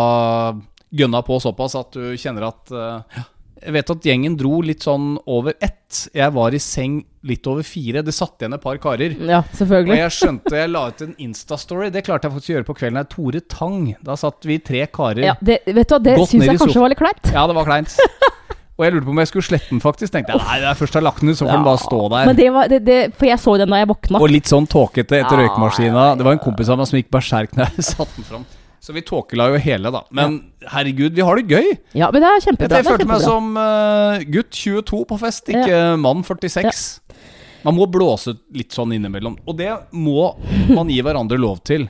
gønna 0.96 1.20
på 1.28 1.40
såpass 1.44 1.76
at 1.76 1.92
du 1.98 2.14
kjenner 2.20 2.46
at 2.48 2.72
uh, 2.72 3.24
Jeg 3.60 3.74
vet 3.76 3.90
at 3.92 4.06
gjengen 4.08 4.38
dro 4.40 4.62
litt 4.64 4.86
sånn 4.86 5.18
over 5.28 5.58
ett. 5.60 6.06
Jeg 6.16 6.32
var 6.36 6.56
i 6.56 6.60
seng 6.62 7.02
litt 7.28 7.48
over 7.50 7.66
fire. 7.68 8.04
Det 8.06 8.14
satt 8.16 8.40
igjen 8.40 8.56
et 8.56 8.64
par 8.64 8.78
karer. 8.80 9.18
Ja, 9.20 9.42
Og 9.42 9.58
selvfølgelig. 9.60 9.98
jeg 9.98 10.14
skjønte 10.16 10.56
Jeg 10.62 10.72
la 10.72 10.86
ut 10.88 11.02
en 11.04 11.16
Insta-story. 11.26 11.90
Det 11.92 12.06
klarte 12.08 12.30
jeg 12.30 12.36
faktisk 12.38 12.54
å 12.54 12.56
gjøre 12.56 12.68
på 12.70 12.78
kvelden. 12.80 13.02
her. 13.02 13.10
Tore 13.12 13.42
Tang. 13.52 13.96
Da 14.06 14.16
satt 14.16 14.48
vi 14.48 14.60
tre 14.64 14.86
karer. 14.88 15.24
Ja, 15.26 15.36
det, 15.42 15.60
vet 15.66 15.90
du 15.92 16.00
det 16.08 16.16
syns 16.24 16.48
jeg 16.48 16.62
kanskje 16.62 16.84
var 16.86 16.94
litt 16.94 17.02
kleint. 17.02 17.32
Ja, 17.34 17.48
det 17.50 17.58
var 17.58 17.68
kleint. 17.68 17.98
Og 18.78 18.86
jeg 18.86 18.94
lurte 18.94 19.08
på 19.08 19.14
om 19.16 19.20
jeg 19.24 19.30
skulle 19.32 19.48
slette 19.48 19.72
den, 19.74 19.80
faktisk. 19.82 20.12
Tenkte 20.14 20.36
jeg 20.36 20.44
nei, 20.46 20.58
jeg 20.62 20.78
først 20.78 20.94
har 21.00 21.02
lagt 21.02 21.24
den 21.24 21.34
ut, 21.34 21.38
så 21.40 21.48
får 21.48 21.56
den 21.58 21.64
bare 21.66 21.80
stå 21.82 22.02
der. 22.14 22.28
Men 22.30 22.38
det 22.38 22.50
var, 22.54 22.68
det, 22.70 22.80
det, 22.86 22.98
for 23.18 23.26
jeg 23.26 23.40
så 23.42 23.56
den 23.58 23.74
da 23.74 23.80
jeg 23.82 23.90
våkna. 23.90 24.22
Og 24.22 24.30
litt 24.30 24.52
sånn 24.52 24.68
tåkete 24.70 25.18
etter 25.18 25.34
Ja, 25.42 25.48
røykmaskina. 25.48 26.04
Det 26.20 26.28
var 26.28 26.38
en 26.38 26.44
kompis 26.44 26.70
av 26.70 26.78
meg 26.78 26.86
som 26.92 27.00
gikk 27.02 27.10
berserk 27.18 27.58
når 27.58 27.72
jeg 27.74 27.88
satte 27.90 28.14
den 28.20 28.28
fram. 28.30 28.46
Så 28.84 28.94
vi 28.94 29.02
tåkela 29.02 29.50
jo 29.52 29.60
hele, 29.62 29.92
da. 29.92 30.04
Men 30.16 30.38
herregud, 30.70 31.16
vi 31.18 31.26
har 31.26 31.40
det 31.40 31.50
gøy. 31.50 31.74
Ja, 31.98 32.12
men 32.14 32.24
det 32.24 32.30
er 32.30 32.44
kjempebra. 32.46 32.68
jeg 32.68 32.72
det 32.72 32.80
er 32.84 32.92
følte 32.92 33.10
meg 33.10 33.24
som 33.26 33.50
uh, 33.58 34.24
gutt 34.32 34.54
22 34.54 35.02
på 35.10 35.20
fest, 35.22 35.52
ikke 35.52 35.82
mann 36.02 36.24
46. 36.28 36.86
Man 37.66 37.76
må 37.76 37.88
blåse 37.92 38.38
litt 38.56 38.76
sånn 38.76 38.94
innimellom. 38.96 39.36
Og 39.50 39.58
det 39.60 39.74
må 39.92 40.30
man 40.70 40.92
gi 40.94 41.02
hverandre 41.04 41.40
lov 41.42 41.60
til. 41.68 41.90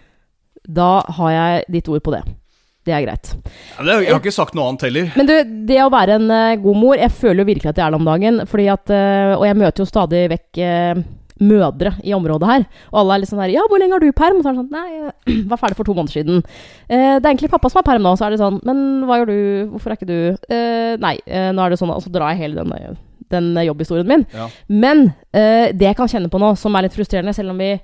Da 0.64 1.04
har 1.20 1.32
jeg 1.36 1.66
ditt 1.78 1.92
ord 1.92 2.04
på 2.04 2.16
det. 2.16 2.24
Det 2.88 2.96
er 2.96 3.04
greit. 3.04 3.34
Ja, 3.76 3.84
det, 3.84 3.98
jeg 4.06 4.14
har 4.14 4.22
ikke 4.22 4.32
sagt 4.32 4.56
noe 4.56 4.72
annet 4.72 4.88
heller. 4.88 5.12
Men 5.20 5.28
du, 5.28 5.36
det 5.68 5.82
å 5.84 5.92
være 5.92 6.18
en 6.22 6.32
uh, 6.32 6.56
god 6.64 6.80
mor 6.80 6.96
Jeg 6.96 7.12
føler 7.12 7.44
jo 7.44 7.50
virkelig 7.52 7.72
at 7.74 7.80
jeg 7.82 7.84
er 7.84 7.94
det 7.94 8.00
om 8.00 8.08
dagen. 8.08 8.42
Fordi 8.48 8.68
at, 8.72 8.94
uh, 8.96 9.36
og 9.36 9.46
jeg 9.50 9.60
møter 9.60 9.84
jo 9.84 9.90
stadig 9.92 10.24
vekk 10.32 10.62
mødre 11.44 11.94
i 12.04 12.14
området 12.18 12.50
her. 12.50 12.66
Og 12.92 13.00
alle 13.02 13.16
er 13.16 13.24
litt 13.24 13.32
sånn 13.32 13.42
her 13.44 13.54
Ja, 13.54 13.66
hvor 13.70 13.82
lenge 13.82 13.98
har 13.98 14.04
du 14.04 14.12
perm? 14.16 14.40
Og 14.40 14.46
så 14.46 14.52
er 14.52 14.58
det 14.58 14.64
sånn 14.64 14.74
Nei, 14.74 15.34
jeg 15.36 15.48
var 15.52 15.62
ferdig 15.62 15.80
for 15.80 15.88
to 15.88 15.96
måneder 15.98 16.20
siden. 16.20 16.46
Eh, 16.88 17.18
det 17.18 17.26
er 17.26 17.32
egentlig 17.32 17.52
pappa 17.54 17.72
som 17.72 17.82
har 17.82 17.88
perm 17.90 18.06
nå. 18.06 18.16
Så 18.20 18.28
er 18.28 18.36
det 18.36 18.42
sånn 18.42 18.62
Men 18.68 18.86
hva 19.08 19.20
gjør 19.22 19.32
du? 19.32 19.42
Hvorfor 19.74 19.94
er 19.94 20.00
ikke 20.00 20.10
du 20.10 20.54
eh, 20.54 20.96
Nei, 21.04 21.18
eh, 21.26 21.52
nå 21.56 21.64
er 21.64 21.74
det 21.74 21.82
sånn 21.82 21.94
Og 21.96 22.04
så 22.06 22.14
drar 22.14 22.34
jeg 22.34 22.46
hele 22.46 22.64
den, 22.64 22.98
den 23.34 23.52
jobbhistorien 23.68 24.10
min. 24.10 24.26
Ja. 24.36 24.50
Men 24.72 25.10
eh, 25.36 25.74
det 25.76 25.92
jeg 25.92 26.00
kan 26.00 26.10
kjenne 26.12 26.32
på 26.32 26.42
nå, 26.42 26.56
som 26.60 26.76
er 26.78 26.88
litt 26.88 26.98
frustrerende, 26.98 27.36
selv 27.36 27.56
om 27.56 27.62
vi 27.62 27.76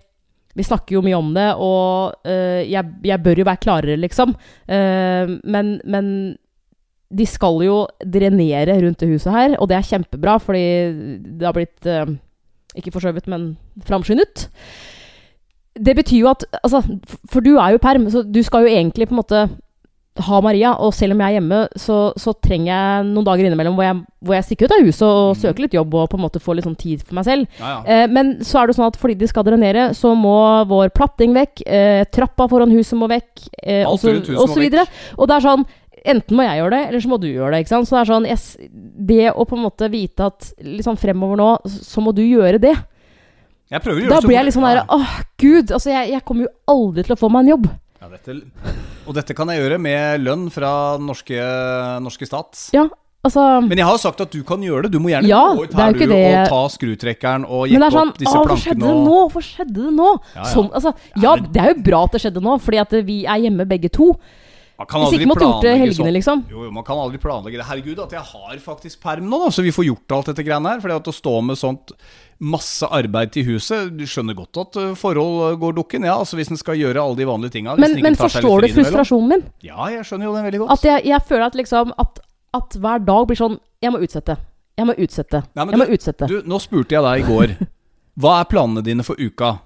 vi 0.53 0.61
snakker 0.61 0.97
jo 0.97 1.01
mye 1.01 1.17
om 1.17 1.31
det, 1.33 1.47
og 1.57 2.27
eh, 2.29 2.61
jeg, 2.69 2.91
jeg 3.09 3.21
bør 3.25 3.41
jo 3.41 3.45
være 3.47 3.61
klarere, 3.63 3.97
liksom. 3.97 4.35
Eh, 4.69 5.31
men, 5.49 5.71
men 5.89 6.11
de 7.13 7.25
skal 7.29 7.61
jo 7.65 7.79
drenere 7.99 8.77
rundt 8.83 9.01
det 9.01 9.09
huset 9.09 9.33
her, 9.33 9.55
og 9.57 9.69
det 9.69 9.79
er 9.79 9.89
kjempebra, 9.89 10.37
fordi 10.41 10.65
det 11.39 11.47
har 11.47 11.57
blitt 11.57 11.89
eh, 11.89 12.13
Ikke 12.75 12.91
forskjøvet, 12.95 13.27
men 13.27 13.57
framskyndet. 13.85 14.47
Det 15.73 15.95
betyr 15.97 16.19
jo 16.21 16.29
at 16.29 16.43
Altså, 16.63 16.83
for 17.31 17.41
du 17.41 17.55
er 17.57 17.73
jo 17.75 17.81
perm, 17.81 18.09
så 18.13 18.21
du 18.25 18.41
skal 18.45 18.67
jo 18.67 18.73
egentlig 18.73 19.07
på 19.09 19.15
en 19.15 19.21
måte 19.23 19.45
ha 20.21 20.37
Maria, 20.45 20.75
og 20.77 20.91
selv 20.93 21.15
om 21.15 21.21
jeg 21.23 21.31
er 21.31 21.39
hjemme, 21.39 21.59
så, 21.81 21.95
så 22.21 22.35
trenger 22.37 22.67
jeg 22.69 23.05
noen 23.07 23.25
dager 23.25 23.47
innimellom 23.47 23.73
hvor 23.73 23.87
jeg, 23.87 23.95
hvor 24.21 24.35
jeg 24.37 24.45
stikker 24.45 24.67
ut 24.69 24.75
av 24.75 24.83
huset 24.85 25.05
og 25.07 25.31
Mm. 25.33 25.39
søker 25.41 25.63
litt 25.63 25.73
jobb 25.73 25.95
og 25.97 26.09
på 26.11 26.19
en 26.19 26.21
måte 26.21 26.39
får 26.43 26.55
litt 26.59 26.67
sånn 26.67 26.77
tid 26.77 27.01
for 27.01 27.15
meg 27.17 27.25
selv. 27.25 27.47
Ja, 27.57 27.71
ja. 27.71 27.79
Eh, 28.03 28.07
men 28.13 28.29
så 28.45 28.61
er 28.61 28.67
det 28.69 28.75
sånn 28.77 28.85
at 28.91 28.99
fordi 29.01 29.15
de 29.17 29.25
skal 29.31 29.43
drenere, 29.47 29.87
så 29.97 30.13
må 30.13 30.35
vår 30.69 30.93
platting 30.93 31.33
vekk, 31.33 31.63
eh, 31.65 32.03
trappa 32.13 32.45
foran 32.47 32.69
huset 32.77 32.93
må 33.01 33.09
vekk, 33.09 33.47
eh, 33.63 33.81
Alt 33.89 34.05
rundt 34.05 34.29
huset 34.29 34.37
må 34.37 34.53
så 34.53 34.61
videre. 34.61 34.85
Og 35.17 35.27
det 35.27 35.35
er 35.39 35.47
sånn 35.49 35.65
Enten 36.05 36.35
må 36.35 36.43
jeg 36.43 36.59
gjøre 36.59 36.71
det, 36.75 36.81
eller 36.89 36.99
så 36.99 37.09
må 37.13 37.17
du 37.21 37.27
gjøre 37.29 37.51
det. 37.55 37.59
ikke 37.63 37.71
sant? 37.71 37.87
Så 37.87 37.95
det 37.95 38.01
er 38.01 38.09
sånn 38.11 38.25
yes, 38.27 38.45
Det 39.07 39.29
å 39.31 39.45
på 39.47 39.55
en 39.55 39.63
måte 39.63 39.87
vite 39.93 40.25
at 40.27 40.49
liksom 40.59 40.97
fremover 40.99 41.39
nå, 41.39 41.51
så 41.69 42.03
må 42.03 42.11
du 42.15 42.21
gjøre 42.25 42.59
det. 42.59 42.73
Jeg 43.71 43.81
prøver 43.81 44.01
å 44.01 44.03
gjøre 44.03 44.11
Da 44.11 44.19
så 44.21 44.27
blir 44.27 44.35
jeg 44.37 44.45
litt 44.49 44.53
sånn 44.57 44.67
der 44.67 44.81
Åh, 44.91 45.13
gud! 45.39 45.71
Altså, 45.71 45.89
jeg, 45.93 46.11
jeg 46.11 46.25
kommer 46.27 46.45
jo 46.45 46.51
aldri 46.73 47.05
til 47.07 47.15
å 47.15 47.19
få 47.21 47.29
meg 47.31 47.45
en 47.45 47.53
jobb. 47.55 47.69
Ja, 48.03 48.09
dette, 48.11 48.35
og 49.07 49.15
dette 49.15 49.33
kan 49.37 49.47
jeg 49.53 49.63
gjøre 49.63 49.79
med 49.79 50.19
lønn 50.25 50.49
fra 50.51 50.73
norske, 50.99 51.39
norske 52.03 52.27
stat. 52.27 52.65
Ja, 52.75 52.83
altså 53.23 53.45
Men 53.63 53.79
jeg 53.79 53.87
har 53.87 53.95
jo 53.95 54.01
sagt 54.03 54.19
at 54.27 54.35
du 54.35 54.43
kan 54.43 54.59
gjøre 54.61 54.83
det. 54.89 54.91
Du 54.91 54.99
må 54.99 55.09
gjerne 55.13 55.31
Ja, 55.31 55.39
gå 55.55 55.63
ut 55.63 55.71
er 55.73 55.79
her 55.79 55.93
du, 55.95 56.03
det- 56.11 56.19
og 56.43 56.51
ta 56.51 56.61
skrutrekkeren 56.75 57.47
og 57.47 57.63
Men 57.71 57.79
det 57.79 57.79
jekke 57.79 57.87
er 57.87 57.97
sånn 57.97 58.11
opp 58.11 58.19
disse 58.19 58.35
Å, 58.35 58.43
hvorfor 58.43 58.63
skjedde 58.67 58.83
det 58.83 58.99
nå? 59.07 59.17
Hvorfor 59.23 59.47
skjedde 59.47 59.79
det 59.87 59.95
nå? 60.03 60.11
Ja, 60.35 60.41
ja. 60.43 60.49
Sånn, 60.51 60.69
altså, 60.75 60.93
Ja, 61.15 61.35
men- 61.39 61.51
det 61.55 61.61
er 61.63 61.73
jo 61.73 61.81
bra 61.87 62.03
at 62.03 62.11
det 62.11 62.21
skjedde 62.27 62.43
nå, 62.43 62.59
fordi 62.61 62.81
at 62.83 62.91
vi 63.07 63.17
er 63.25 63.39
hjemme 63.47 63.65
begge 63.71 63.89
to. 63.89 64.11
Man 64.73 64.87
kan 64.89 65.03
Hvis 65.05 65.19
ikke 65.19 65.29
måtte 65.29 65.45
gjort 65.45 65.65
det 65.67 65.73
helgene, 65.77 65.95
sånn. 65.99 66.15
liksom. 66.15 66.39
Jo, 66.49 66.63
jo, 66.65 66.71
man 66.73 66.85
kan 66.87 66.97
aldri 66.97 67.19
planlegge 67.21 67.59
det. 67.59 67.65
Herregud, 67.67 67.99
at 68.01 68.13
jeg 68.15 68.25
har 68.25 68.61
faktisk 68.63 69.03
perm 69.03 69.27
nå, 69.29 69.37
da, 69.43 69.51
så 69.53 69.61
vi 69.61 69.73
får 69.75 69.85
gjort 69.85 70.15
alt 70.17 70.31
dette 70.31 70.45
greiene 70.47 70.71
her. 70.73 70.79
For 70.81 70.93
å 70.95 71.13
stå 71.13 71.33
med 71.45 71.59
sånt 71.59 71.93
masse 72.43 72.87
arbeid 72.91 73.31
til 73.31 73.45
huset 73.47 73.93
Du 73.95 74.01
skjønner 74.09 74.35
godt 74.35 74.57
at 74.59 74.79
uh, 74.81 74.87
forhold 74.99 75.35
uh, 75.43 75.57
går 75.61 75.75
dukken, 75.77 76.07
ja. 76.09 76.15
Altså 76.17 76.39
hvis 76.39 76.49
en 76.51 76.59
skal 76.59 76.79
gjøre 76.79 77.03
alle 77.03 77.19
de 77.19 77.27
vanlige 77.29 77.53
tinga. 77.57 77.75
Men, 77.79 77.99
men 78.03 78.17
forstår 78.17 78.65
du 78.65 78.71
frustrasjonen 78.79 79.35
min? 79.35 79.43
Ja, 79.65 79.85
jeg 79.93 80.07
skjønner 80.09 80.27
jo 80.29 80.33
den 80.37 80.47
veldig 80.47 80.63
godt. 80.63 80.73
At 80.77 80.87
jeg, 80.89 81.05
jeg 81.11 81.27
føler 81.29 81.45
at 81.47 81.59
liksom 81.59 81.93
at, 82.01 82.23
at 82.57 82.79
hver 82.81 83.05
dag 83.05 83.27
blir 83.29 83.39
sånn 83.39 83.59
Jeg 83.83 83.93
må 83.93 84.01
utsette. 84.01 84.39
Jeg 84.73 84.89
må 84.89 84.97
utsette. 84.97 85.43
Nei, 85.53 85.67
jeg 85.67 85.77
du, 85.77 85.83
må 85.83 85.87
utsette. 85.93 86.31
Du, 86.31 86.39
nå 86.49 86.59
spurte 86.63 86.97
jeg 86.97 87.05
deg 87.05 87.21
i 87.21 87.29
går 87.29 87.55
Hva 88.23 88.39
er 88.41 88.49
planene 88.49 88.81
dine 88.85 89.05
for 89.05 89.21
uka? 89.21 89.59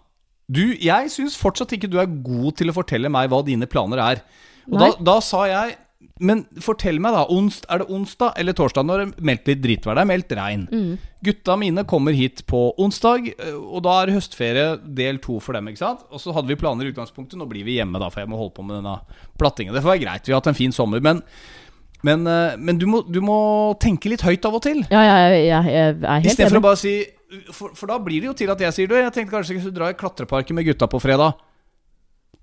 Du, 0.48 0.64
jeg 0.80 1.10
syns 1.12 1.36
fortsatt 1.40 1.74
ikke 1.76 1.90
du 1.92 1.98
er 2.00 2.08
god 2.08 2.60
til 2.60 2.72
å 2.72 2.76
fortelle 2.76 3.12
meg 3.12 3.32
hva 3.32 3.42
dine 3.44 3.68
planer 3.68 4.00
er. 4.04 4.22
Og 4.68 4.80
da, 4.82 4.90
da 5.00 5.20
sa 5.24 5.46
jeg 5.48 5.76
Men 6.22 6.44
fortell 6.64 6.98
meg, 7.02 7.14
da. 7.14 7.26
Onst, 7.34 7.68
er 7.70 7.84
det 7.84 7.92
onsdag 7.94 8.40
eller 8.42 8.56
torsdag? 8.58 8.86
Når 8.88 9.00
det 9.00 9.06
er 9.06 9.28
meldt 9.30 9.52
litt 9.52 9.60
drittvær. 9.62 9.98
Det 9.98 10.04
er 10.04 10.10
meldt 10.10 10.34
regn. 10.38 10.64
Mm. 10.72 11.12
Gutta 11.28 11.58
mine 11.62 11.84
kommer 11.90 12.16
hit 12.18 12.42
på 12.50 12.62
onsdag, 12.82 13.30
eh, 13.36 13.54
og 13.54 13.84
da 13.86 14.00
er 14.02 14.14
høstferie 14.16 14.66
del 14.98 15.22
to 15.22 15.38
for 15.44 15.58
dem. 15.58 15.70
ikke 15.70 15.84
sant? 15.84 16.02
Og 16.10 16.22
så 16.22 16.34
hadde 16.34 16.50
vi 16.50 16.58
planer 16.58 16.88
i 16.88 16.94
utgangspunktet. 16.94 17.38
Nå 17.38 17.46
blir 17.50 17.68
vi 17.68 17.78
hjemme, 17.78 18.02
da, 18.02 18.10
for 18.14 18.24
jeg 18.24 18.32
må 18.32 18.40
holde 18.42 18.56
på 18.58 18.66
med 18.66 18.80
denne 18.80 18.98
plattingen. 19.38 19.76
Det 19.78 19.86
får 19.86 19.94
være 19.94 20.04
greit. 20.08 20.26
Vi 20.26 20.34
har 20.34 20.42
hatt 20.42 20.50
en 20.54 20.58
fin 20.58 20.74
sommer. 20.74 21.06
Men, 21.06 21.22
men, 22.08 22.26
eh, 22.34 22.58
men 22.58 22.82
du, 22.82 22.88
må, 22.90 23.04
du 23.06 23.22
må 23.22 23.40
tenke 23.82 24.10
litt 24.10 24.26
høyt 24.26 24.50
av 24.50 24.58
og 24.58 24.66
til. 24.66 24.82
Ja, 24.90 25.06
jeg, 25.06 25.46
jeg, 25.46 25.46
jeg 25.46 25.54
er 25.54 25.70
helt 25.70 26.10
enig. 26.10 26.34
Istedenfor 26.34 26.64
å 26.64 26.68
bare 26.72 26.82
si 26.82 26.98
for, 27.52 27.74
for 27.76 27.90
da 27.92 27.98
blir 28.02 28.24
det 28.24 28.30
jo 28.30 28.38
til 28.40 28.52
at 28.54 28.62
jeg 28.64 28.76
sier 28.76 28.90
Du, 28.90 28.96
jeg 28.96 29.12
tenkte 29.14 29.34
kanskje 29.34 29.58
jeg 29.58 29.66
skulle 29.66 29.76
dra 29.76 29.92
i 29.92 29.98
klatreparken 30.00 30.58
med 30.58 30.68
gutta 30.70 30.88
på 30.90 31.02
fredag. 31.04 31.36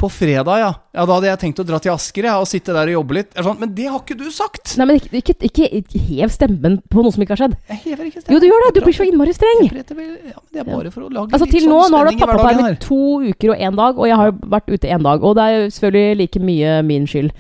På 0.01 0.09
fredag, 0.11 0.59
ja. 0.59 0.71
Ja, 0.95 1.05
Da 1.07 1.17
hadde 1.17 1.29
jeg 1.29 1.41
tenkt 1.41 1.61
å 1.63 1.67
dra 1.67 1.79
til 1.83 1.93
Asker 1.95 2.27
ja, 2.27 2.35
og 2.43 2.49
sitte 2.51 2.75
der 2.75 2.91
og 2.91 2.97
jobbe 2.99 3.17
litt. 3.19 3.33
Sånn, 3.37 3.59
men 3.61 3.75
det 3.77 3.87
har 3.91 4.01
ikke 4.01 4.17
du 4.19 4.27
sagt! 4.35 4.75
Nei, 4.81 4.87
men 4.91 4.99
ikke, 4.99 5.11
ikke, 5.21 5.37
ikke, 5.49 5.69
ikke 5.81 6.01
hev 6.09 6.33
stemmen 6.35 6.79
på 6.91 7.05
noe 7.05 7.15
som 7.15 7.25
ikke 7.25 7.37
har 7.37 7.43
skjedd. 7.45 7.59
Jeg 7.71 7.83
hever 7.85 8.09
ikke 8.11 8.23
stemmen. 8.25 8.37
Jo, 8.37 8.41
du 8.43 8.49
gjør 8.51 8.65
det! 8.67 8.71
Du 8.75 8.81
blir 8.89 8.97
så 8.99 9.07
innmari 9.09 9.35
streng. 9.37 9.63
Ja, 9.71 9.85
det 9.87 10.65
er 10.65 10.71
bare 10.71 10.95
for 10.95 11.07
å 11.07 11.13
lage 11.13 11.35
Altså 11.35 11.47
litt 11.47 11.55
Til 11.57 11.67
sånn 11.67 11.75
nå 11.75 11.83
nå 11.93 12.01
har 12.01 12.11
du 12.11 12.25
pappaperm 12.25 12.65
i 12.67 12.73
to 12.83 13.03
uker 13.29 13.55
og 13.55 13.63
én 13.69 13.79
dag, 13.79 14.01
og 14.01 14.11
jeg 14.11 14.19
har 14.23 14.35
vært 14.57 14.73
ute 14.75 14.91
én 14.97 15.07
dag. 15.07 15.23
Og 15.23 15.39
det 15.39 15.47
er 15.51 15.69
selvfølgelig 15.77 16.19
like 16.25 16.43
mye 16.51 16.75
min 16.91 17.07
skyld. 17.11 17.31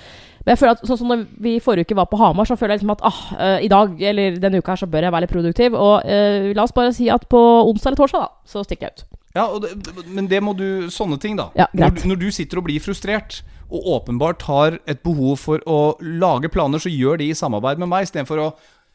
Men 0.44 0.52
jeg 0.52 0.60
føler 0.60 0.76
at 0.76 0.84
sånn 0.84 0.98
som 1.00 1.08
når 1.08 1.22
vi 1.40 1.54
forrige 1.64 1.88
uke 1.88 1.96
var 1.96 2.08
på 2.10 2.18
Hamar, 2.20 2.44
så 2.44 2.56
føler 2.60 2.76
jeg 2.76 2.82
liksom 2.82 2.92
at 2.92 3.04
ah, 3.08 3.20
eh, 3.40 3.64
i 3.64 3.70
dag 3.72 3.96
eller 4.12 4.36
denne 4.42 4.60
uka 4.60 4.74
her 4.74 4.82
så 4.82 4.88
bør 4.92 5.06
jeg 5.06 5.14
være 5.14 5.24
litt 5.24 5.32
produktiv. 5.32 5.76
Og 5.80 6.04
eh, 6.04 6.50
la 6.54 6.66
oss 6.66 6.74
bare 6.76 6.92
si 6.92 7.08
at 7.12 7.24
på 7.32 7.40
onsdag 7.70 7.94
eller 7.94 8.02
torsdag, 8.02 8.26
da, 8.26 8.48
så 8.52 8.64
stikker 8.66 8.90
jeg 8.90 8.98
ut. 8.98 9.06
Ja, 9.34 9.48
det, 9.58 9.74
men 10.06 10.28
det 10.30 10.38
må 10.46 10.52
du 10.54 10.86
Sånne 10.94 11.18
ting, 11.18 11.34
da. 11.38 11.48
Ja, 11.58 11.66
når, 11.74 12.04
når 12.06 12.20
du 12.20 12.28
sitter 12.34 12.60
og 12.60 12.68
blir 12.68 12.82
frustrert, 12.82 13.42
og 13.72 13.88
åpenbart 13.96 14.44
har 14.46 14.78
et 14.86 15.02
behov 15.02 15.40
for 15.42 15.62
å 15.66 15.96
lage 16.00 16.50
planer, 16.52 16.82
så 16.82 16.92
gjør 16.92 17.18
de 17.18 17.30
i 17.32 17.36
samarbeid 17.36 17.80
med 17.82 17.90
meg, 17.90 18.06
istedenfor 18.06 18.42
å 18.44 18.48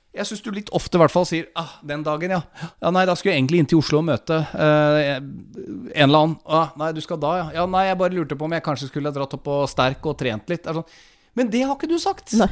jeg 0.10 0.25
syns 0.25 0.41
du 0.41 0.49
litt 0.49 0.71
ofte 0.73 0.97
i 0.97 1.02
hvert 1.04 1.13
fall 1.13 1.25
sier 1.30 1.52
ah, 1.60 1.75
'Den 1.86 2.02
dagen, 2.02 2.32
ja. 2.34 2.39
ja. 2.82 2.89
Nei, 2.89 3.04
da 3.06 3.13
skulle 3.13 3.36
jeg 3.36 3.43
egentlig 3.43 3.60
inn 3.62 3.67
til 3.69 3.78
Oslo 3.78 3.99
og 3.99 4.08
møte 4.08 4.39
eh, 4.41 5.19
en 5.19 6.08
eller 6.08 6.23
annen. 6.23 6.34
Ah, 6.49 6.71
nei, 6.82 6.89
du 6.97 7.02
skal 7.06 7.19
da, 7.21 7.36
ja. 7.38 7.45
Ja, 7.60 7.65
nei, 7.69 7.86
jeg 7.91 7.99
bare 8.02 8.17
lurte 8.17 8.38
på 8.39 8.47
om 8.47 8.56
jeg 8.58 8.65
kanskje 8.65 8.89
skulle 8.89 9.13
dratt 9.13 9.36
opp 9.38 9.52
og 9.54 9.67
sterk 9.69 10.10
og 10.10 10.17
trent 10.17 10.49
litt. 10.49 10.65
Er 10.65 10.80
sånn. 10.80 10.97
Men 11.38 11.54
det 11.54 11.62
har 11.62 11.78
ikke 11.78 11.91
du 11.91 11.99
sagt. 12.02 12.34
Nei. 12.41 12.49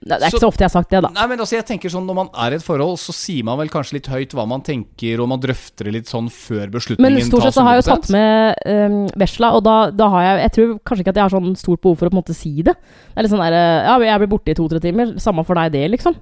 Det 0.00 0.14
er 0.16 0.22
ikke 0.30 0.30
Så- 0.32 0.40
så 0.40 0.48
ofte 0.48 0.62
jeg 0.64 0.70
har 0.70 0.80
sagt 0.80 0.90
det, 0.90 1.02
da. 1.04 1.08
Nei, 1.12 1.26
men 1.28 1.38
altså 1.40 1.56
jeg 1.58 1.66
tenker 1.68 1.90
sånn 1.92 2.06
Når 2.08 2.14
man 2.16 2.28
er 2.32 2.52
i 2.52 2.54
et 2.56 2.62
forhold, 2.64 2.96
så 2.96 3.12
sier 3.12 3.44
man 3.44 3.58
vel 3.58 3.68
kanskje 3.68 3.92
litt 3.98 4.06
høyt 4.08 4.32
hva 4.32 4.46
man 4.48 4.62
tenker, 4.64 5.20
og 5.20 5.28
man 5.28 5.38
drøfter 5.42 5.92
litt 5.92 6.06
sånn 6.08 6.30
før 6.32 6.70
beslutningen 6.72 7.18
Men 7.18 7.20
stort 7.26 7.42
sett 7.44 7.52
så 7.58 7.62
har 7.66 7.74
jeg 7.76 7.84
jo 7.84 7.90
tatt 7.90 8.08
med 8.08 8.54
um, 8.64 8.96
vesla, 9.20 9.50
og 9.52 9.62
da, 9.64 9.90
da 9.90 10.08
har 10.08 10.22
jeg 10.22 10.40
Jeg 10.46 10.52
tror 10.56 10.78
kanskje 10.88 11.04
ikke 11.04 11.12
at 11.12 11.20
jeg 11.20 11.26
har 11.28 11.34
sånn 11.36 11.54
stort 11.60 11.82
behov 11.82 11.98
for 11.98 12.06
å 12.06 12.10
på 12.10 12.16
en 12.16 12.22
måte 12.22 12.34
si 12.34 12.62
det. 12.62 12.72
Det 12.72 13.18
er 13.18 13.22
litt 13.28 13.32
sånn 13.34 13.44
der 13.44 13.52
eh, 13.52 13.84
Ja, 13.90 13.98
jeg 13.98 14.18
blir 14.24 14.32
borte 14.38 14.48
i 14.48 14.54
to-tre 14.56 14.80
timer. 14.80 15.12
Samme 15.20 15.44
for 15.44 15.54
deg, 15.60 15.72
det, 15.72 15.84
liksom. 15.92 16.16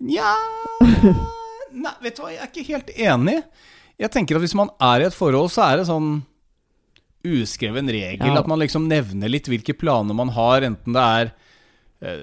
Nja 0.00 0.34
Nei, 1.74 1.92
vet 2.02 2.14
du 2.16 2.22
hva, 2.22 2.30
jeg 2.30 2.40
er 2.42 2.48
ikke 2.52 2.68
helt 2.70 2.90
enig. 2.96 3.42
Jeg 3.98 4.10
tenker 4.14 4.36
at 4.38 4.42
hvis 4.46 4.54
man 4.54 4.70
er 4.80 5.02
i 5.02 5.08
et 5.10 5.14
forhold, 5.18 5.50
så 5.50 5.66
er 5.66 5.76
det 5.82 5.86
sånn 5.90 6.22
uskreven 7.26 7.90
regel 7.90 8.26
Ja. 8.30 8.38
at 8.38 8.46
man 8.46 8.60
liksom 8.62 8.86
nevner 8.88 9.28
litt 9.28 9.48
hvilke 9.50 9.74
planer 9.76 10.14
man 10.14 10.28
har, 10.30 10.62
enten 10.62 10.94
det 10.94 11.02
er 11.02 11.32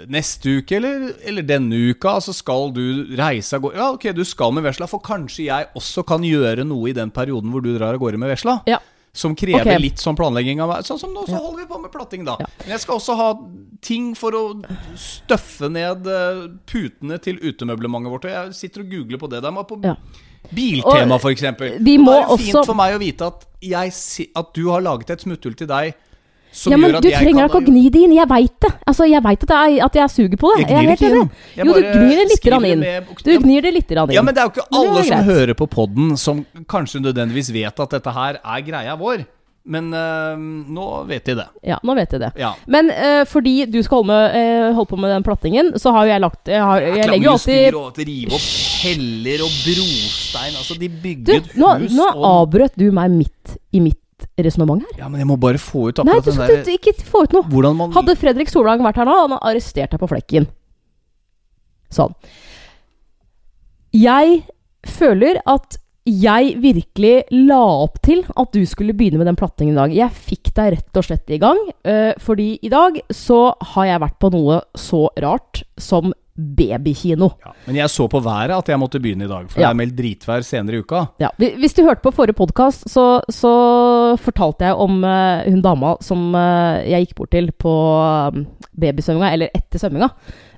neste 0.08 0.62
uke 0.62 0.78
eller, 0.78 1.10
eller 1.28 1.44
denne 1.44 1.76
uka. 1.92 2.16
Så 2.24 2.34
skal 2.36 2.72
du 2.76 3.16
reise 3.18 3.58
av 3.58 3.66
gårde 3.66 3.80
Ja, 3.80 3.92
ok, 3.96 4.10
du 4.16 4.24
skal 4.28 4.54
med 4.56 4.66
vesla, 4.68 4.88
for 4.88 5.04
kanskje 5.04 5.50
jeg 5.50 5.72
også 5.76 6.06
kan 6.08 6.24
gjøre 6.26 6.66
noe 6.68 6.92
i 6.92 6.96
den 6.96 7.12
perioden 7.12 7.52
hvor 7.52 7.64
du 7.64 7.74
drar 7.76 7.96
av 7.96 8.02
gårde 8.04 8.22
med 8.22 8.32
vesla. 8.32 8.62
Ja. 8.70 8.80
Som 9.16 9.36
krever 9.40 9.64
okay. 9.64 9.80
litt 9.80 10.02
sånn 10.04 10.18
planlegging 10.20 10.60
av 10.64 10.74
meg. 10.74 10.88
Sånn 10.88 11.00
som 11.00 11.14
nå, 11.16 11.24
så 11.28 11.40
holder 11.40 11.64
vi 11.64 11.70
på 11.70 11.80
med 11.80 11.92
platting, 11.94 12.26
da. 12.28 12.36
Ja. 12.42 12.50
Men 12.66 12.76
jeg 12.76 12.84
skal 12.84 13.00
også 13.00 13.16
ha 13.16 13.30
ting 13.86 14.10
for 14.18 14.36
å 14.36 14.44
støffe 15.00 15.70
ned 15.72 16.08
eh, 16.12 16.42
putene 16.68 17.20
til 17.24 17.40
utemøblementet 17.40 18.12
vårt. 18.12 18.28
Og 18.28 18.34
jeg 18.36 18.56
sitter 18.58 18.84
og 18.84 18.92
googler 18.92 19.22
på 19.22 19.32
det. 19.32 19.44
Der, 19.46 19.62
på 19.64 19.80
Ja. 19.86 19.96
Biltema, 20.46 21.16
f.eks. 21.18 21.42
må 21.42 21.58
det 21.58 21.96
er 21.96 22.28
jo 22.30 22.36
fint 22.38 22.58
også- 22.60 22.66
for 22.68 22.78
meg 22.78 22.94
å 22.94 23.00
vite 23.02 23.26
at, 23.26 23.48
jeg, 23.66 23.94
at 24.36 24.52
du 24.54 24.68
har 24.70 24.84
laget 24.86 25.10
et 25.16 25.24
smutthull 25.24 25.56
til 25.58 25.68
deg 25.72 25.96
ja, 26.72 26.78
men 26.78 26.96
du 27.02 27.08
jeg 27.10 27.20
trenger 27.20 27.46
ikke 27.50 27.60
å 27.60 27.65
gni 27.68 27.84
det 27.91 28.02
inn. 28.06 28.13
Jeg 28.15 28.28
veit 28.30 28.56
det. 28.63 28.72
Altså, 28.88 29.08
jeg 29.12 29.24
veit 29.24 29.44
at, 29.44 29.50
jeg- 29.70 29.82
at 29.86 29.94
jeg 30.00 30.10
suger 30.10 30.38
på 30.41 30.52
det. 30.56 30.60
Jeg 30.62 30.70
gnir 30.70 30.89
er 30.89 30.96
ikke 30.96 31.10
inn. 31.12 31.30
Jeg 31.56 31.65
Jo, 31.65 31.74
du 31.74 31.82
gnir 31.82 32.15
det 32.15 32.28
litt 32.32 32.46
inn. 32.46 32.80
med 32.80 33.13
Du 33.24 33.39
gnir 33.39 33.62
det 33.62 33.74
litt 33.74 33.91
inn. 33.91 34.12
Ja, 34.15 34.22
men 34.22 34.34
det 34.34 34.41
er 34.44 34.48
jo 34.50 34.54
ikke 34.56 34.68
alle 34.72 35.04
som 35.04 35.18
greit. 35.18 35.26
hører 35.26 35.54
på 35.54 35.68
podden 35.70 36.18
som 36.18 36.46
kanskje 36.65 37.02
nødvendigvis 37.02 37.52
vet 37.52 37.80
at 37.80 37.89
dette 37.89 38.12
her 38.13 38.39
er 38.44 38.62
greia 38.62 38.96
vår. 38.98 39.26
Men 39.68 39.88
øh, 39.98 40.38
nå 40.70 41.08
vet 41.10 41.26
de 41.26 41.34
det. 41.39 41.46
Ja, 41.65 41.80
nå 41.84 41.96
vet 41.98 42.12
jeg 42.12 42.20
det. 42.22 42.32
Ja. 42.38 42.52
Men 42.68 42.91
øh, 42.91 43.26
fordi 43.26 43.65
du 43.65 43.82
skal 43.82 44.04
holde, 44.04 44.08
med, 44.13 44.36
øh, 44.38 44.74
holde 44.76 44.89
på 44.91 44.96
med 45.02 45.10
den 45.10 45.24
plattingen, 45.24 45.72
så 45.82 45.89
har 45.91 46.06
jo 46.06 46.12
jeg 46.12 46.22
lagt 46.22 46.48
Jeg, 46.48 46.62
har, 46.62 46.80
jeg 46.80 47.10
legger 47.10 47.26
jo 47.26 47.32
alltid 47.32 47.74
og 47.74 47.98
rive 47.98 48.30
opp 48.38 48.46
heller 48.86 49.41
og 49.41 49.56
brostein. 49.65 50.54
Altså, 50.62 50.78
de 50.80 50.88
Du, 50.88 51.00
bygget 51.02 51.56
nå, 51.58 51.72
hus 51.82 51.91
nå 51.98 52.06
avbrøt 52.13 52.78
du 52.78 52.91
meg 52.91 53.10
midt 53.10 53.58
i 53.74 53.80
mitt 53.82 53.98
resonnement 54.38 54.84
her. 54.86 54.98
Ja, 55.04 55.10
men 55.12 55.22
jeg 55.22 55.30
må 55.30 55.38
bare 55.42 55.62
få 55.62 55.90
ut 55.90 56.02
Nei, 56.02 56.18
akkurat 56.18 56.26
du 56.26 56.32
den 56.32 56.38
skal 56.40 56.60
der 56.66 56.76
ikke 56.78 56.94
få 57.08 57.24
ut 57.26 57.36
noe. 57.36 57.74
Man 57.78 57.96
Hadde 57.96 58.18
Fredrik 58.20 58.52
Solvang 58.52 58.84
vært 58.86 59.00
her 59.02 59.08
nå, 59.08 59.16
han 59.16 59.36
hadde 59.36 59.48
arrestert 59.52 59.96
deg 59.96 60.02
på 60.02 60.12
flekken. 60.12 60.50
Sånn. 61.94 62.16
Jeg 63.96 64.42
føler 64.86 65.40
at 65.48 65.80
jeg 66.06 66.52
virkelig 66.62 67.14
la 67.34 67.62
opp 67.82 67.98
til 68.06 68.22
at 68.38 68.52
du 68.54 68.62
skulle 68.70 68.94
begynne 68.94 69.18
med 69.18 69.26
den 69.26 69.38
plattingen 69.40 69.74
i 69.74 69.80
dag. 69.80 69.96
Jeg 69.96 70.14
fikk 70.28 70.52
deg 70.54 70.76
rett 70.76 71.00
og 71.02 71.08
slett 71.08 71.34
i 71.34 71.40
gang, 71.42 71.58
eh, 71.82 72.14
fordi 72.22 72.60
i 72.62 72.70
dag 72.70 73.00
så 73.10 73.56
har 73.74 73.88
jeg 73.90 74.04
vært 74.04 74.20
på 74.22 74.30
noe 74.36 74.60
så 74.78 75.08
rart 75.18 75.64
som 75.82 76.14
babykino. 76.38 77.30
ja, 77.45 77.52
Men 77.67 77.76
jeg 77.80 77.89
så 77.89 78.08
på 78.12 78.19
været 78.19 78.52
at 78.58 78.67
jeg 78.69 78.80
måtte 78.80 79.00
begynne 79.00 79.24
i 79.26 79.28
dag, 79.28 79.45
for 79.50 79.60
Ja. 79.62 79.67
det 79.67 79.71
er 79.71 79.80
meldt 79.80 79.95
dritvær 79.98 80.43
senere 80.43 80.76
i 80.76 80.80
uka. 80.84 81.06
Ja, 81.19 81.30
Hvis 81.38 81.74
du 81.74 81.84
hørte 81.84 82.02
på 82.04 82.12
forrige 82.12 82.36
podkast, 82.36 82.89
så, 82.91 83.21
så 83.30 84.17
fortalte 84.19 84.65
jeg 84.65 84.76
om 84.76 85.04
uh, 85.04 85.43
hun 85.48 85.62
dama 85.62 85.95
som 86.02 86.34
uh, 86.36 86.82
jeg 86.84 87.08
gikk 87.08 87.15
bort 87.15 87.32
til 87.32 87.52
på 87.52 87.71
um, 88.36 88.45
babysvømminga, 88.80 89.32
eller 89.34 89.48
etter 89.56 89.80
svømminga. 89.80 90.10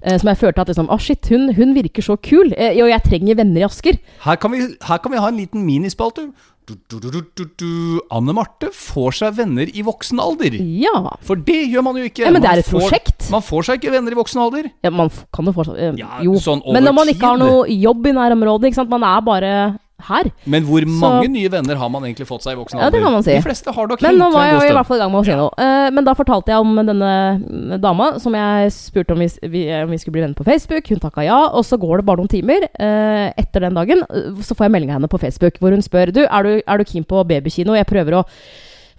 eh, 0.02 0.18
som 0.18 0.28
jeg 0.30 0.38
følte 0.38 0.62
at 0.62 0.68
liksom, 0.68 0.90
ah 0.90 1.00
shit, 1.00 1.28
hun, 1.30 1.54
hun 1.54 1.76
virker 1.76 2.02
så 2.06 2.16
kul, 2.18 2.54
og 2.58 2.90
jeg 2.90 3.02
trenger 3.06 3.36
venner 3.36 3.62
i 3.62 3.66
Asker. 3.66 3.98
Her 4.26 4.36
kan 4.36 4.52
vi, 4.52 4.58
her 4.88 4.98
kan 4.98 5.12
vi 5.12 5.18
ha 5.18 5.28
en 5.30 5.38
liten 5.38 5.66
minispalte. 5.66 6.32
Du, 6.68 6.76
du, 7.00 7.44
du. 7.56 8.02
Anne 8.12 8.34
Marte 8.36 8.68
får 8.76 9.14
seg 9.22 9.36
venner 9.38 9.70
i 9.72 9.84
voksen 9.88 10.20
alder. 10.20 10.58
Ja. 10.60 11.14
For 11.24 11.40
det 11.40 11.62
gjør 11.72 11.86
man 11.88 11.96
jo 11.96 12.04
ikke. 12.10 12.26
ja 12.26 12.32
men 12.36 12.44
det 12.44 12.50
er 12.52 12.60
et 12.60 12.68
får- 12.68 12.82
prosjekt. 12.84 13.30
Man 13.32 13.42
får 13.46 13.64
seg 13.70 13.80
ikke 13.80 13.94
venner 13.94 14.12
i 14.12 14.20
voksen 14.20 14.42
alder. 14.44 14.68
Ja, 14.84 14.92
man 14.92 15.08
kan 15.32 15.48
jo 15.48 15.54
fortsatt 15.56 15.80
øh, 15.80 15.96
Ja, 16.02 16.20
Jo. 16.28 16.34
sånn 16.44 16.60
Men 16.68 16.84
når 16.84 16.94
man 16.98 17.08
ikke 17.14 17.24
har 17.32 17.40
noe 17.40 17.68
jobb 17.72 18.08
i 18.12 18.12
nærområdet, 18.20 18.68
ikke 18.68 18.82
sant. 18.82 18.92
Man 18.92 19.04
er 19.08 19.22
bare 19.24 19.54
her. 20.00 20.30
Men 20.46 20.64
hvor 20.64 20.80
Så- 20.86 20.88
mange 21.02 21.28
nye 21.34 21.50
venner 21.50 21.76
har 21.76 21.90
man 21.90 22.04
egentlig 22.04 22.28
fått 22.28 22.44
seg 22.44 22.54
i 22.54 22.60
voksen 22.62 22.78
Ja, 22.78 22.86
alder? 22.86 23.00
det 23.00 23.04
kan 23.04 23.12
man 23.14 23.24
si. 23.24 23.34
De 23.34 23.42
fleste 23.42 23.74
har 23.74 23.88
nok 23.88 24.02
Men 24.02 24.18
nå 24.20 24.32
var 24.32 24.46
jeg 24.46 24.70
i 24.70 24.74
hvert 24.74 24.86
fall 24.86 24.98
i 24.98 25.00
gang 25.02 25.12
med 25.12 25.22
å 25.22 25.26
si 25.26 25.32
noe. 25.36 25.52
Uh, 25.58 25.90
men 25.92 26.04
da 26.06 26.14
fortalte 26.14 26.48
jeg 26.54 26.60
om 26.60 26.76
denne 26.76 27.42
mm, 27.42 27.82
dama 27.82 28.20
som 28.20 28.34
jeg 28.34 28.72
spurte 28.72 29.12
om 29.12 29.20
vi, 29.20 29.28
vi, 29.50 29.64
om 29.74 29.90
vi 29.90 29.98
skulle 29.98 30.14
bli 30.14 30.22
venner 30.22 30.36
på 30.38 30.46
Facebook. 30.46 30.88
Hun 30.88 31.00
takka 31.00 31.26
ja, 31.26 31.48
og 31.50 31.66
så 31.66 31.80
går 31.82 31.98
det 31.98 32.06
bare 32.06 32.18
noen 32.18 32.30
timer. 32.30 32.68
uh, 32.80 33.34
etter 33.38 33.60
den 33.62 33.74
dagen 33.74 34.04
eh, 34.10 34.32
så 34.46 34.54
får 34.56 34.66
jeg 34.68 34.72
melding 34.72 34.92
av 34.92 35.00
henne 35.02 35.10
på 35.10 35.20
Facebook 35.20 35.58
hvor 35.60 35.72
hun 35.72 35.82
spør 35.82 36.14
Du, 36.14 36.22
er 36.26 36.44
du, 36.44 36.62
er 36.68 36.78
du 36.78 36.84
keen 36.84 37.04
på 37.04 37.26
babykino. 37.28 37.74
Jeg 37.76 37.88
prøver 37.88 38.22
å 38.22 38.26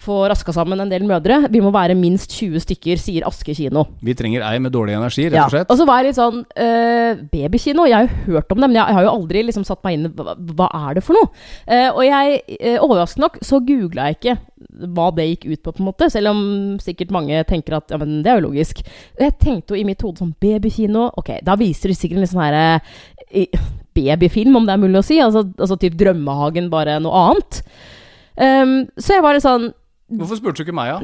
få 0.02 0.18
raska 0.30 0.52
sammen 0.54 0.80
en 0.80 0.90
del 0.90 1.04
mødre. 1.06 1.40
Vi 1.50 1.60
må 1.62 1.72
være 1.74 1.96
minst 1.98 2.32
20 2.36 2.62
stykker, 2.64 3.00
sier 3.00 3.26
Aske 3.28 3.54
kino. 3.56 3.84
Vi 4.04 4.14
trenger 4.18 4.44
ei 4.46 4.58
med 4.62 4.72
dårlig 4.74 4.96
energi, 4.96 5.26
rett 5.28 5.44
og 5.44 5.54
slett. 5.54 5.70
Og 5.72 5.80
så 5.80 5.86
var 5.88 6.00
jeg 6.00 6.10
litt 6.10 6.18
sånn 6.18 6.42
uh, 6.44 7.22
Babykino, 7.32 7.86
jeg 7.88 7.96
har 7.98 8.06
jo 8.06 8.36
hørt 8.36 8.54
om 8.54 8.62
det, 8.62 8.68
men 8.70 8.78
jeg, 8.78 8.98
har 8.98 9.06
jo 9.06 9.14
aldri 9.14 9.42
liksom 9.48 9.66
satt 9.66 9.82
meg 9.86 9.98
inn 9.98 10.08
i 10.08 10.12
hva, 10.14 10.36
hva 10.58 10.68
er 10.88 10.98
det 10.98 11.04
for 11.06 11.18
noe. 11.18 11.32
Uh, 11.66 11.90
og 11.90 12.02
jeg, 12.06 12.38
uh, 12.58 12.78
overraskende 12.86 13.26
nok, 13.26 13.40
så 13.44 13.60
googla 13.64 14.08
jeg 14.10 14.18
ikke 14.18 14.36
hva 14.94 15.08
det 15.14 15.26
gikk 15.32 15.48
ut 15.48 15.62
på, 15.64 15.74
på 15.74 15.82
en 15.82 15.90
måte. 15.90 16.10
Selv 16.12 16.32
om 16.32 16.40
sikkert 16.82 17.14
mange 17.14 17.42
tenker 17.48 17.78
at 17.78 17.90
ja, 17.94 17.98
men 18.00 18.20
det 18.24 18.32
er 18.32 18.40
jo 18.40 18.48
logisk. 18.48 18.84
Jeg 19.18 19.36
tenkte 19.42 19.74
jo 19.74 19.80
i 19.82 19.86
mitt 19.86 20.02
hode 20.04 20.22
sånn 20.22 20.34
babykino 20.40 21.08
Ok, 21.18 21.36
da 21.46 21.54
viser 21.58 21.90
de 21.90 21.96
sikkert 21.98 22.18
en 22.18 22.24
litt 22.26 22.32
sånn 22.32 22.44
herre 22.44 22.66
babyfilm, 23.98 24.56
om 24.56 24.66
det 24.66 24.74
er 24.74 24.82
mulig 24.82 25.00
å 25.00 25.06
si. 25.06 25.18
Altså, 25.22 25.44
altså 25.58 25.78
typ 25.80 25.96
Drømmehagen, 25.98 26.70
bare 26.72 26.98
noe 27.02 27.24
annet. 27.28 27.62
Um, 28.38 28.84
så 28.94 29.16
jeg 29.16 29.24
var 29.24 29.34
litt 29.34 29.42
sånn 29.42 29.72
Hvorfor 30.10 30.36
spurte 30.36 30.56
du 30.56 30.62
ikke 30.62 30.74
meg, 30.74 30.92
da? 30.94 31.00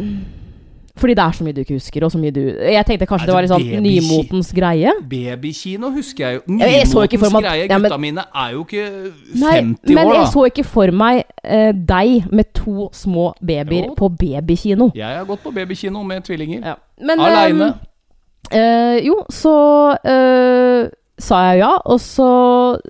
Fordi 0.96 1.14
det 1.18 1.22
er 1.24 1.32
så 1.34 1.42
mye 1.44 1.52
du 1.52 1.58
ikke 1.60 1.74
husker, 1.74 2.04
og 2.06 2.12
så 2.12 2.18
mye 2.22 2.30
du 2.30 2.40
Jeg 2.70 2.84
tenkte 2.86 3.06
kanskje 3.10 3.26
det, 3.26 3.32
det 3.32 3.34
var 3.34 3.42
litt 3.42 3.50
sånn 3.50 3.64
baby- 3.66 3.98
nymotens 3.98 4.52
greie. 4.54 4.92
Babykino 5.10 5.90
husker 5.90 6.24
jeg 6.28 6.34
jo. 6.36 6.42
Ja, 6.60 6.66
jeg 6.70 6.86
Nymotens 6.86 7.32
meg 7.34 7.42
greie. 7.42 7.66
ja, 7.68 7.78
men- 7.78 8.00
mine 8.00 8.24
er 8.34 8.50
jo 8.52 8.62
ikke 8.64 8.84
50 9.34 9.40
Nei, 9.40 9.56
50 9.60 9.94
men 9.94 10.08
jeg 10.14 10.26
så 10.32 10.44
ikke 10.46 10.64
for 10.64 10.90
meg 10.92 11.24
uh, 11.44 11.72
deg 11.72 12.32
med 12.32 12.44
to 12.54 12.88
små 12.92 13.32
babyer 13.44 13.88
Jo. 13.88 13.94
på 13.98 14.08
babykino. 14.08 14.92
Jeg 14.94 15.16
har 15.18 15.24
gått 15.24 15.42
på 15.42 15.50
babykino 15.52 16.02
med 16.04 16.22
tvillinger. 16.22 16.60
Ja. 16.64 16.74
Aleine. 17.10 17.74
eh, 18.52 18.58
uh, 18.60 19.06
jo, 19.06 19.24
så 19.30 19.96
eh, 20.04 20.88
sa 21.24 21.40
jeg 21.48 21.62
ja, 21.62 21.70
og 21.90 22.00
så, 22.02 22.28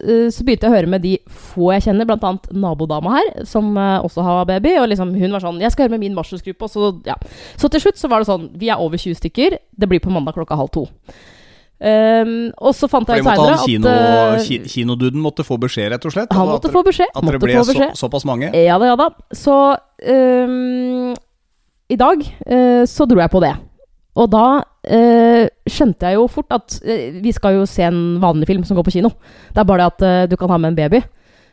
eh, 0.03 0.27
så 0.35 0.47
begynte 0.47 0.67
jeg 0.67 0.73
å 0.73 0.77
høre 0.77 0.91
med 0.91 1.05
de 1.05 1.15
få 1.27 1.71
jeg 1.75 1.87
kjenner, 1.89 2.09
annet 2.15 2.49
nabodama 2.53 3.17
her, 3.17 3.31
som 3.49 3.73
eh, 3.79 3.99
også 4.05 4.25
har 4.27 4.49
baby. 4.51 4.75
Og 4.83 4.89
liksom, 4.91 5.15
hun 5.19 5.37
var 5.37 5.45
sånn 5.45 5.61
'Jeg 5.63 5.73
skal 5.73 5.87
høre 5.87 5.97
med 5.97 6.05
min 6.07 6.17
marsjelsgruppe', 6.17 6.67
og 6.67 6.71
så 6.71 6.91
ja. 7.07 7.15
Så 7.57 7.71
til 7.71 7.81
slutt 7.81 8.01
så 8.01 8.11
var 8.11 8.21
det 8.21 8.31
sånn 8.31 8.51
Vi 8.59 8.69
er 8.69 8.81
over 8.81 8.99
20 8.99 9.15
stykker. 9.15 9.59
Det 9.79 9.89
blir 9.89 10.01
på 10.01 10.11
mandag 10.11 10.35
klokka 10.35 10.57
halv 10.59 10.71
to. 10.71 10.89
Um, 11.85 12.53
og 12.63 12.73
så 12.73 12.87
fant 12.89 13.09
jeg 13.11 13.21
ut 13.21 13.27
seinere 13.27 13.57
at 13.59 13.65
kino, 13.67 13.91
eh, 13.91 14.69
kinoduden 14.71 15.21
måtte 15.21 15.45
få 15.45 15.59
beskjed, 15.61 15.91
rett 15.93 16.05
og 16.07 16.15
slett? 16.15 16.33
han 16.33 16.49
måtte 16.49 16.71
få 16.73 16.85
beskjed. 16.87 17.11
At 17.13 17.27
dere 17.27 17.41
ble 17.43 17.65
så, 17.67 17.91
såpass 17.99 18.25
mange? 18.25 18.49
Ja 18.55 18.79
da, 18.79 18.93
ja 18.93 18.97
da. 18.97 19.11
Så 19.35 19.77
um, 20.07 21.13
I 21.91 21.99
dag 22.01 22.23
uh, 22.23 22.85
så 22.89 23.09
dro 23.11 23.21
jeg 23.21 23.33
på 23.35 23.43
det. 23.45 23.53
Og 24.15 24.31
da 24.31 24.47
eh, 24.87 25.49
skjønte 25.67 26.07
jeg 26.07 26.21
jo 26.21 26.29
fort 26.31 26.55
at 26.55 26.77
eh, 26.87 27.17
vi 27.23 27.33
skal 27.35 27.59
jo 27.59 27.67
se 27.67 27.83
en 27.87 28.21
vanlig 28.23 28.47
film 28.51 28.63
som 28.67 28.79
går 28.79 28.87
på 28.87 28.95
kino. 28.97 29.11
Det 29.51 29.63
er 29.63 29.69
bare 29.69 29.83
det 29.83 29.91
at 29.91 30.05
eh, 30.07 30.27
du 30.31 30.37
kan 30.39 30.53
ha 30.55 30.59
med 30.61 30.73
en 30.73 30.79
baby. 30.79 31.03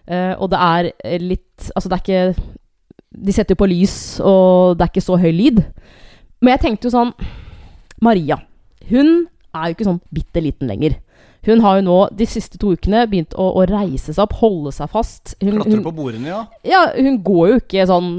Eh, 0.06 0.34
og 0.38 0.52
det 0.54 0.60
er 0.62 0.92
eh, 0.92 1.22
litt 1.22 1.72
Altså, 1.76 1.90
det 1.92 1.98
er 1.98 2.02
ikke 2.02 3.24
De 3.28 3.34
setter 3.36 3.54
jo 3.54 3.60
på 3.62 3.70
lys, 3.70 3.96
og 4.26 4.78
det 4.78 4.86
er 4.86 4.92
ikke 4.94 5.06
så 5.06 5.18
høy 5.22 5.32
lyd. 5.36 5.62
Men 6.42 6.56
jeg 6.56 6.64
tenkte 6.66 6.90
jo 6.90 6.94
sånn 6.94 7.12
Maria. 8.02 8.40
Hun 8.90 9.28
er 9.52 9.68
jo 9.68 9.76
ikke 9.76 9.90
sånn 9.90 10.02
bitte 10.14 10.42
liten 10.42 10.70
lenger. 10.72 10.96
Hun 11.48 11.62
har 11.64 11.80
jo 11.80 11.86
nå 11.88 11.98
de 12.14 12.28
siste 12.30 12.60
to 12.62 12.76
ukene 12.76 13.02
begynt 13.10 13.34
å, 13.34 13.48
å 13.58 13.64
reise 13.70 14.14
seg 14.14 14.22
opp, 14.24 14.36
holde 14.44 14.74
seg 14.76 14.92
fast. 14.94 15.34
Hun, 15.42 15.58
Klatre 15.58 15.82
på 15.88 15.94
bordene, 15.98 16.30
ja. 16.30 16.42
ja, 16.68 16.84
hun 16.98 17.18
går 17.26 17.48
jo 17.50 17.58
ikke 17.64 17.88
sånn 17.90 18.12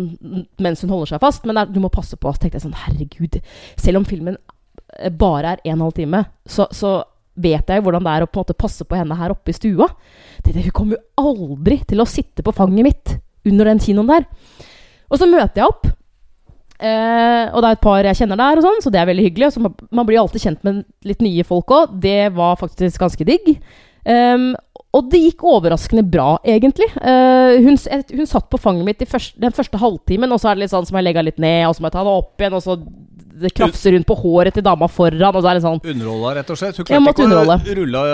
mens 0.63 0.83
hun 0.83 0.91
holder 0.91 1.15
seg 1.15 1.23
fast, 1.23 1.47
men 1.47 1.63
du 1.71 1.79
må 1.85 1.93
passe 1.93 2.19
på. 2.19 2.33
Så 2.33 2.43
tenkte 2.43 2.59
jeg 2.59 2.67
sånn, 2.67 2.81
herregud. 2.87 3.39
Selv 3.79 4.03
om 4.03 4.09
filmen 4.09 4.41
eh, 4.99 5.13
bare 5.15 5.55
er 5.55 5.65
en 5.71 5.87
halv 5.87 5.95
time, 5.99 6.25
så, 6.51 6.67
så 6.75 6.99
vet 7.39 7.71
jeg 7.71 7.85
hvordan 7.85 8.05
det 8.05 8.17
er 8.17 8.27
å 8.27 8.29
på 8.29 8.41
en 8.41 8.45
måte 8.45 8.59
passe 8.59 8.85
på 8.85 8.99
henne 8.99 9.17
her 9.17 9.35
oppe 9.35 9.55
i 9.55 9.57
stua. 9.57 9.89
Tenkte, 10.43 10.67
hun 10.67 10.77
kommer 10.77 10.99
jo 10.99 11.31
aldri 11.31 11.79
til 11.89 12.03
å 12.03 12.09
sitte 12.09 12.45
på 12.45 12.55
fanget 12.57 12.91
mitt 12.91 13.17
under 13.49 13.71
den 13.71 13.83
kinoen 13.83 14.11
der. 14.11 14.27
Og 15.13 15.21
så 15.21 15.31
møter 15.31 15.63
jeg 15.63 15.71
opp. 15.71 15.87
Eh, 16.83 17.45
og 17.53 17.63
det 17.63 17.69
er 17.69 17.77
et 17.77 17.85
par 17.85 18.09
jeg 18.09 18.19
kjenner 18.19 18.41
der, 18.41 18.59
og 18.59 18.67
sånn, 18.67 18.83
så 18.83 18.91
det 18.91 19.01
er 19.03 19.09
veldig 19.13 19.29
hyggelig. 19.29 19.53
Så 19.55 19.63
man, 19.63 19.77
man 19.95 20.09
blir 20.09 20.21
alltid 20.23 20.47
kjent 20.49 20.67
med 20.67 20.83
litt 21.07 21.23
nye 21.25 21.47
folk 21.47 21.71
òg. 21.75 21.97
Det 22.03 22.33
var 22.35 22.59
faktisk 22.61 23.03
ganske 23.03 23.27
digg. 23.29 23.55
Um, 24.03 24.51
og 24.93 25.07
det 25.13 25.21
gikk 25.23 25.45
overraskende 25.47 26.03
bra, 26.05 26.35
egentlig. 26.45 26.89
Uh, 26.99 27.55
hun, 27.63 27.79
hun 27.79 28.29
satt 28.29 28.49
på 28.51 28.61
fanget 28.61 28.89
mitt 28.89 29.05
i 29.05 29.09
først, 29.09 29.39
den 29.41 29.55
første 29.55 29.79
halvtimen, 29.81 30.35
og 30.35 30.43
så 30.43 30.51
er 30.51 30.59
det 30.59 30.65
litt 30.67 30.75
sånn 30.75 30.89
som 30.89 30.99
jeg 30.99 31.07
legger 31.07 31.25
litt 31.29 31.41
ned, 31.41 31.69
og 31.69 31.77
så 31.77 31.85
må 31.85 31.89
jeg 31.89 31.97
ta 31.97 32.05
det 32.09 32.17
opp 32.19 32.43
igjen, 32.43 32.59
og 32.59 32.65
så 32.67 32.77
det 33.43 33.51
krafser 33.57 33.97
hun 33.97 34.05
på 34.07 34.15
håret 34.21 34.55
til 34.55 34.65
dama 34.67 34.87
foran, 34.93 35.23
og 35.33 35.41
så 35.41 35.51
er 35.51 35.59
det 35.59 35.65
sånn 35.65 35.81
Underholda, 35.81 36.35
rett 36.39 36.53
og 36.53 36.61
slett. 36.61 36.79
Hun 36.79 36.87
klarte 36.91 37.25
ikke 37.25 37.41
å 37.41 37.57
rulle, 37.81 38.05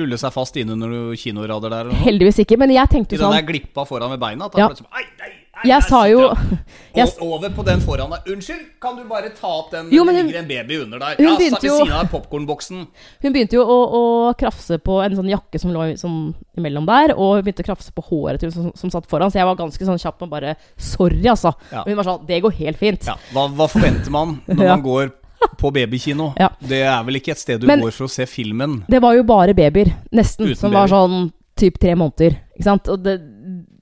rulle 0.00 0.20
seg 0.20 0.34
fast 0.36 0.56
innunder 0.60 0.94
kinorader 1.20 1.72
der. 1.72 1.80
eller 1.82 1.96
noe. 1.96 2.04
Heldigvis 2.06 2.40
ikke, 2.44 2.60
men 2.60 2.72
jeg 2.76 2.84
I 2.84 2.94
tenkte 2.94 3.16
den 3.16 3.24
sånn 3.24 3.36
der 3.36 3.46
glippa 3.48 3.84
foran 3.88 4.12
med 4.14 4.22
beina. 4.22 4.48
Ja. 4.60 4.70
Sånn, 4.76 4.88
ei, 4.96 5.06
ei, 5.26 5.32
Jeg 5.68 5.82
sa 5.84 6.04
jo 6.08 6.20
jeg, 6.96 7.08
over 7.20 7.50
på 7.54 7.64
den 7.66 7.80
foran 7.84 8.10
deg. 8.14 8.28
Unnskyld, 8.32 8.62
kan 8.82 8.96
du 8.96 9.04
bare 9.10 9.30
ta 9.36 9.50
opp 9.60 9.70
den? 9.74 9.90
Jo, 9.94 10.04
men 10.04 10.14
det 10.16 10.24
ligger 10.26 10.40
en 10.40 10.48
baby 10.48 10.78
under 10.84 10.98
der. 11.02 11.16
hun 11.18 11.26
Ja, 11.26 11.34
begynte 11.38 11.66
jo- 11.68 12.06
popkornboksen. 12.10 12.86
Hun 13.22 13.32
begynte 13.34 13.58
jo 13.58 13.64
å, 13.64 13.78
å 14.00 14.02
krafse 14.40 14.78
på 14.82 14.98
en 15.04 15.16
sånn 15.18 15.30
jakke 15.30 15.60
som 15.60 15.72
lå 15.74 15.86
sånn 16.00 16.34
imellom 16.58 16.86
der, 16.88 17.14
og 17.16 17.36
hun 17.38 17.44
begynte 17.46 17.64
å 17.64 17.68
krafse 17.70 17.92
på 17.96 18.04
håret 18.10 18.40
til 18.40 18.50
hun 18.50 18.56
som, 18.70 18.72
som 18.76 18.90
satt 18.94 19.08
foran, 19.10 19.30
så 19.30 19.40
jeg 19.42 19.48
var 19.50 19.58
ganske 19.60 19.86
sånn 19.90 20.00
kjapp 20.00 20.20
med 20.24 20.30
bare 20.32 20.56
Sorry, 20.76 21.22
altså. 21.28 21.52
Ja. 21.72 21.84
Hun 21.86 21.96
var 22.00 22.04
sånn 22.08 22.26
Det 22.28 22.40
går 22.42 22.56
helt 22.60 22.78
fint. 22.80 23.06
Ja, 23.06 23.16
hva, 23.34 23.48
hva 23.54 23.68
forventer 23.70 24.10
man 24.14 24.38
når 24.46 24.64
Ja. 24.64 24.76
man 24.76 24.84
går 24.86 25.12
på 25.60 25.70
babykino? 25.72 26.34
Ja. 26.40 26.50
Det 26.60 26.82
er 26.84 27.02
vel 27.06 27.16
ikke 27.20 27.32
et 27.32 27.40
sted 27.40 27.60
du 27.62 27.66
Men- 27.68 27.80
går 27.84 27.92
for 27.96 28.04
å 28.08 28.10
se 28.12 28.26
filmen? 28.28 28.82
Det 28.88 29.00
var 29.00 29.14
jo 29.16 29.22
bare 29.28 29.54
babyer, 29.56 29.92
nesten, 30.12 30.50
Uten 30.50 30.56
som 30.56 30.72
var 30.72 30.88
sånn 30.92 31.30
typ 31.60 31.76
tre 31.80 31.92
måneder. 31.98 32.38
Ikke 32.56 32.64
sant? 32.64 32.88
Og 32.88 33.02
det, 33.04 33.18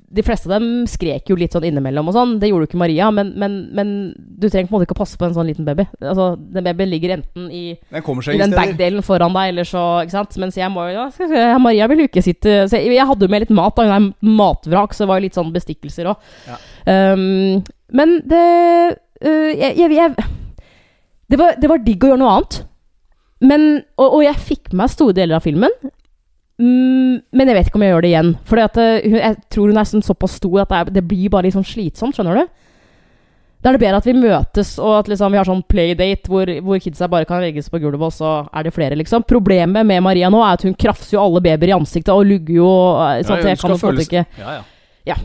de 0.08 0.22
fleste 0.24 0.48
av 0.48 0.54
dem 0.56 0.86
skrek 0.88 1.28
jo 1.28 1.36
litt 1.36 1.52
sånn 1.52 1.66
innimellom 1.68 2.08
og 2.08 2.14
sånn. 2.16 2.30
Det 2.40 2.48
gjorde 2.48 2.64
jo 2.64 2.68
ikke 2.70 2.80
Maria, 2.80 3.10
men, 3.12 3.34
men, 3.40 3.56
men 3.76 3.90
du 4.16 4.46
trenger 4.48 4.70
på 4.70 4.72
en 4.72 4.76
måte 4.78 4.88
ikke 4.88 4.96
å 4.96 5.00
passe 5.02 5.18
på 5.20 5.26
en 5.26 5.34
sånn 5.36 5.50
liten 5.50 5.66
baby. 5.68 5.84
Altså, 6.00 6.30
Den 6.38 6.64
babyen 6.64 6.92
ligger 6.92 7.14
enten 7.18 7.50
i, 7.52 7.64
Den 7.92 8.06
i 8.32 8.40
den 8.40 8.56
bagdelen 8.56 9.04
foran 9.04 9.36
deg, 9.36 9.52
eller 9.52 9.68
så 9.68 9.82
Ikke 10.04 10.16
sant? 10.16 10.38
Mens 10.40 10.56
jeg 10.56 10.72
må 10.72 10.86
jo 10.88 10.96
ja, 10.96 11.04
skal 11.12 11.60
Maria 11.60 11.88
vil 11.92 12.04
jo 12.04 12.08
ikke 12.08 12.24
sitte 12.24 12.54
så 12.70 12.80
jeg, 12.80 12.94
jeg 12.96 13.08
hadde 13.10 13.26
jo 13.26 13.32
med 13.32 13.44
litt 13.44 13.52
mat, 13.54 13.76
da. 13.76 13.84
Hun 13.88 13.96
er 13.98 14.32
matvrak, 14.38 14.96
så 14.96 15.04
det 15.04 15.10
var 15.10 15.20
jo 15.20 15.26
litt 15.26 15.36
sånn 15.36 15.52
bestikkelser 15.54 16.08
òg. 16.14 16.32
Ja. 16.48 16.58
Um, 16.88 17.60
men 17.92 18.18
det 18.28 18.42
uh, 18.96 19.50
jeg, 19.52 19.76
jeg, 19.76 19.92
jeg 19.92 20.14
det, 21.28 21.36
var, 21.36 21.60
det 21.60 21.68
var 21.68 21.84
digg 21.84 22.04
å 22.04 22.12
gjøre 22.12 22.22
noe 22.22 22.34
annet. 22.38 22.60
Men, 23.44 23.68
og, 24.00 24.18
og 24.18 24.22
jeg 24.24 24.46
fikk 24.48 24.72
med 24.72 24.80
meg 24.82 24.92
store 24.94 25.16
deler 25.16 25.38
av 25.38 25.44
filmen. 25.44 25.74
Mm, 26.58 27.20
men 27.38 27.46
jeg 27.50 27.54
vet 27.54 27.68
ikke 27.70 27.78
om 27.78 27.84
jeg 27.86 27.92
gjør 27.94 28.02
det 28.04 28.08
igjen. 28.12 28.30
For 28.48 28.58
jeg 28.58 29.34
tror 29.54 29.68
hun 29.70 29.78
er 29.78 29.86
sånn 29.86 30.02
såpass 30.06 30.38
stor 30.40 30.64
at 30.64 30.72
det, 30.72 30.78
er, 30.80 30.94
det 30.98 31.04
blir 31.06 31.30
bare 31.30 31.46
litt 31.46 31.54
sånn 31.54 31.66
slitsomt. 31.66 32.16
Skjønner 32.16 32.40
du? 32.40 32.48
Da 33.58 33.70
er 33.72 33.74
det 33.74 33.82
bedre 33.82 33.98
at 33.98 34.06
vi 34.06 34.12
møtes, 34.14 34.68
og 34.78 34.92
at 35.00 35.08
liksom 35.10 35.32
vi 35.34 35.38
har 35.40 35.46
sånn 35.48 35.64
playdate 35.66 36.30
hvor, 36.30 36.50
hvor 36.62 36.78
kidsa 36.82 37.08
bare 37.10 37.26
kan 37.26 37.40
legges 37.42 37.66
på 37.72 37.80
gulvet, 37.82 38.04
og 38.06 38.14
så 38.14 38.32
er 38.54 38.68
det 38.68 38.72
flere, 38.74 38.94
liksom. 39.00 39.24
Problemet 39.26 39.86
med 39.86 40.02
Maria 40.06 40.30
nå 40.30 40.38
er 40.46 40.54
at 40.58 40.62
hun 40.66 40.76
krafser 40.78 41.16
jo 41.16 41.24
alle 41.24 41.42
babyer 41.42 41.72
i 41.72 41.74
ansiktet 41.74 42.12
og 42.14 42.22
lugger 42.28 42.54
jo 42.60 42.68
eh, 43.02 43.24
sånn 43.26 43.40
at 43.40 43.48
jeg 43.50 43.58
kan 43.58 43.74
jo 43.74 43.80
føles- 43.82 44.06
ikke 44.06 44.22
ja, 44.38 44.54
ja. 45.10 45.16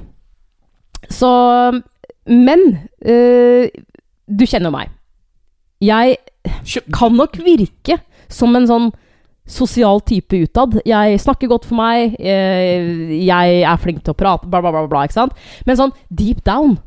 Så 1.14 1.30
Men 2.26 2.62
øh, 3.06 3.68
du 4.32 4.46
kjenner 4.48 4.70
jo 4.72 4.76
meg. 4.80 4.92
Jeg 5.84 6.18
kan 6.96 7.14
nok 7.20 7.36
virke 7.44 8.00
som 8.32 8.56
en 8.56 8.66
sånn 8.70 8.90
sosial 9.50 10.00
type 10.08 10.38
utad. 10.46 10.80
Jeg 10.88 11.20
snakker 11.20 11.50
godt 11.52 11.66
for 11.68 11.76
meg, 11.76 12.16
eh, 12.20 13.18
jeg 13.26 13.62
er 13.68 13.82
flink 13.82 14.04
til 14.04 14.14
å 14.14 14.18
prate, 14.18 14.48
bla, 14.48 14.62
bla, 14.64 14.72
bla, 14.72 14.86
bla. 14.88 15.04
ikke 15.04 15.18
sant? 15.20 15.34
Men 15.68 15.80
sånn 15.80 15.94
deep 16.10 16.44
down 16.48 16.78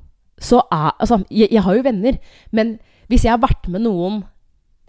så 0.41 0.63
er 0.73 0.93
Altså, 1.01 1.23
jeg, 1.31 1.49
jeg 1.53 1.63
har 1.65 1.77
jo 1.77 1.85
venner, 1.85 2.19
men 2.53 2.79
hvis 3.09 3.25
jeg 3.25 3.33
har 3.33 3.41
vært 3.41 3.69
med 3.73 3.85
noen 3.87 4.25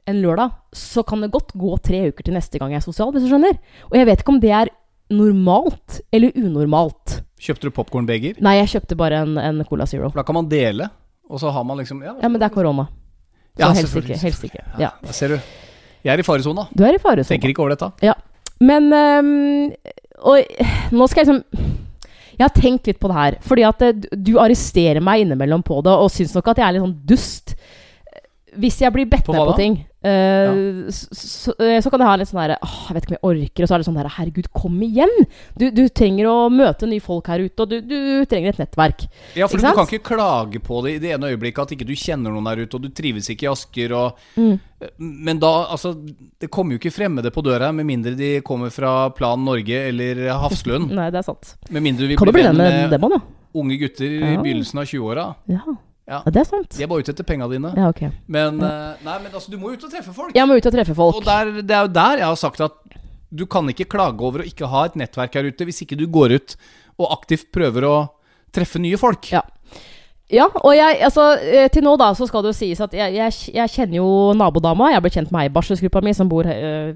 en 0.07 0.21
lørdag, 0.23 0.51
så 0.71 1.03
kan 1.03 1.21
det 1.21 1.31
godt 1.33 1.51
gå 1.59 1.75
tre 1.83 2.05
uker 2.09 2.23
til 2.23 2.33
neste 2.37 2.59
gang 2.59 2.71
jeg 2.71 2.79
er 2.79 2.85
sosial, 2.85 3.11
hvis 3.11 3.25
du 3.25 3.29
skjønner. 3.31 3.57
Og 3.91 3.97
jeg 3.99 4.07
vet 4.07 4.23
ikke 4.23 4.33
om 4.33 4.39
det 4.39 4.53
er 4.55 4.71
normalt 5.11 5.99
eller 6.11 6.31
unormalt. 6.35 7.21
kjøpte 7.39 7.67
du 7.67 7.75
popkornbeger? 7.75 8.39
Nei, 8.43 8.57
jeg 8.61 8.71
kjøpte 8.77 8.97
bare 8.99 9.21
en, 9.25 9.37
en 9.39 9.63
Cola 9.67 9.85
Zero. 9.87 10.09
For 10.11 10.21
da 10.21 10.25
kan 10.27 10.39
man 10.39 10.49
dele, 10.51 10.89
og 11.27 11.39
så 11.43 11.51
har 11.51 11.67
man 11.67 11.79
liksom 11.81 12.03
Ja, 12.03 12.15
Ja, 12.23 12.31
men 12.31 12.39
det 12.39 12.47
er 12.47 12.55
korona. 12.55 12.87
Så 13.57 13.63
Ja, 13.63 13.71
helst 13.73 13.95
ikke. 13.99 14.19
Helst 14.21 14.43
ikke. 14.47 14.63
Ja. 14.79 14.91
der 15.03 15.15
ser 15.15 15.35
du. 15.35 15.39
Jeg 16.07 16.15
er 16.15 16.23
i 16.23 16.25
faresona. 16.25 16.63
Du 16.71 16.85
er 16.87 16.95
i 16.95 17.01
faresona. 17.03 17.27
Tenker 17.35 17.51
ikke 17.51 17.63
over 17.65 17.75
dette. 17.75 17.89
Ja. 18.07 18.13
Men 18.63 18.87
um, 18.89 19.73
Og 20.31 20.39
nå 20.95 21.05
skal 21.11 21.21
jeg 21.21 21.27
liksom 21.27 21.75
Jeg 22.37 22.45
har 22.47 22.53
tenkt 22.55 22.87
litt 22.89 22.99
på 23.01 23.09
det 23.11 23.17
her. 23.17 23.37
Fordi 23.45 23.65
at 23.67 23.83
eh, 23.85 23.93
du- 24.13 24.37
arresterer 24.41 25.01
meg 25.03 25.25
innimellom 25.25 25.63
på 25.65 25.81
det, 25.85 25.93
og 25.93 26.09
syns 26.13 26.33
nok 26.37 26.47
at 26.53 26.61
jeg 26.61 26.67
er 26.67 26.75
litt 26.77 26.83
sånn 26.85 26.97
dust. 27.09 27.55
Hvis 28.57 28.79
jeg 28.81 28.93
blir 28.93 29.05
bedt 29.09 29.25
På 29.27 29.33
med 29.35 29.51
på 29.51 29.55
ting, 29.57 29.77
eh, 30.05 30.89
så, 30.93 31.07
så, 31.15 31.55
eh, 31.63 31.79
så 31.81 31.91
kan 31.93 32.03
jeg 32.03 32.09
ha 32.09 32.17
litt 32.21 32.29
sånn 32.29 32.41
herre 32.43 32.57
Åh, 32.61 32.75
jeg 32.87 32.97
vet 32.97 33.07
ikke 33.07 33.13
om 33.13 33.17
jeg 33.17 33.27
orker. 33.31 33.63
Og 33.63 33.69
så 33.69 33.75
er 33.75 33.81
det 33.83 33.87
sånn 33.87 33.99
herre 34.01 34.13
Herregud, 34.17 34.49
kom 34.55 34.77
igjen! 34.85 35.13
Du, 35.57 35.67
du 35.73 35.83
trenger 35.89 36.29
å 36.31 36.35
møte 36.53 36.89
nye 36.89 37.03
folk 37.03 37.29
her 37.31 37.45
ute, 37.45 37.65
og 37.65 37.71
du, 37.73 37.77
du 37.81 37.97
trenger 38.29 38.53
et 38.53 38.61
nettverk. 38.63 39.07
Ja, 39.37 39.49
for 39.49 39.61
du 39.61 39.67
kan 39.67 39.89
ikke 39.89 40.13
klage 40.13 40.61
på 40.63 40.83
det 40.85 40.97
i 40.97 41.01
det 41.03 41.15
ene 41.17 41.33
øyeblikket 41.33 41.65
at 41.65 41.75
ikke 41.77 41.87
du 41.89 41.95
kjenner 41.97 42.33
noen 42.35 42.49
der 42.51 42.63
ute, 42.65 42.77
og 42.77 42.85
du 42.85 42.91
trives 42.95 43.31
ikke 43.33 43.47
i 43.47 43.53
Asker 43.53 43.95
og 43.97 44.25
Mm. 44.37 44.57
Men 44.97 45.39
da, 45.41 45.49
altså 45.73 45.93
Det 46.37 46.49
kommer 46.53 46.75
jo 46.75 46.81
ikke 46.81 46.93
fremmede 46.93 47.31
på 47.33 47.41
døra 47.41 47.71
med 47.73 47.87
mindre 47.89 48.13
de 48.17 48.41
kommer 48.45 48.69
fra 48.73 49.09
Plan 49.17 49.41
Norge 49.41 49.79
eller 49.89 50.21
Hafslund. 50.37 50.91
Nei, 50.99 51.09
det 51.13 51.23
er 51.23 51.25
sant. 51.25 51.55
Med 51.73 51.85
mindre 51.85 52.05
du 52.05 52.13
vil 52.13 52.21
bli 52.21 52.35
bli 52.35 52.45
venn 52.45 52.61
med 52.61 52.93
med 52.93 53.17
unge 53.57 53.77
gutter 53.81 54.05
i 54.05 54.35
begynnelsen 54.37 54.83
av 54.83 54.89
20-åra. 54.89 55.27
Ja. 55.49 55.77
Ja. 56.07 56.21
ja, 56.23 56.31
det 56.31 56.39
er 56.39 56.47
sant. 56.47 56.75
De 56.77 56.83
er 56.85 56.87
bare 56.87 57.03
ute 57.03 57.11
etter 57.11 57.25
penga 57.27 57.49
dine. 57.51 57.73
Ja, 57.75 57.89
ok. 57.91 58.05
Men, 58.31 58.61
ja. 58.63 58.95
nei, 59.03 59.17
men 59.25 59.33
altså, 59.33 59.51
du 59.51 59.57
må 59.59 59.73
ut 59.73 59.83
og 59.83 59.91
treffe 59.91 60.13
folk. 60.15 60.35
Jeg 60.37 60.47
må 60.47 60.55
ut 60.55 60.69
og 60.69 60.75
treffe 60.77 60.95
folk. 60.95 61.19
Og 61.19 61.27
der, 61.27 61.51
det 61.59 61.75
er 61.75 61.83
jo 61.83 61.93
der 61.97 62.21
jeg 62.23 62.29
har 62.29 62.39
sagt 62.39 62.63
at 62.63 62.77
du 63.27 63.43
kan 63.51 63.67
ikke 63.67 63.89
klage 63.91 64.23
over 64.23 64.43
å 64.43 64.47
ikke 64.47 64.69
ha 64.71 64.85
et 64.87 64.95
nettverk 64.99 65.35
her 65.35 65.49
ute, 65.51 65.67
hvis 65.67 65.83
ikke 65.83 65.97
du 65.99 66.05
går 66.07 66.37
ut 66.37 66.55
og 66.97 67.11
aktivt 67.11 67.49
prøver 67.51 67.83
å 67.83 67.95
treffe 68.55 68.79
nye 68.79 68.99
folk. 68.99 69.27
Ja. 69.35 69.43
Ja, 70.27 70.49
og 70.51 70.73
jeg, 70.75 70.97
altså, 71.07 71.23
eh, 71.39 71.69
til 71.71 71.85
nå 71.85 71.93
da, 71.95 72.09
så 72.11 72.25
skal 72.27 72.41
det 72.43 72.49
jo 72.51 72.57
sies 72.57 72.81
at 72.83 72.91
jeg, 72.91 73.13
jeg, 73.15 73.35
jeg 73.55 73.71
kjenner 73.71 73.95
jo 74.01 74.07
nabodama. 74.35 74.89
Jeg 74.91 75.03
ble 75.05 75.11
kjent 75.13 75.29
med 75.31 75.45
ei 75.45 75.47
i 75.47 75.51
barselsgruppa 75.55 76.01
mi 76.03 76.11
som 76.17 76.27
bor 76.27 76.49
eh, 76.51 76.89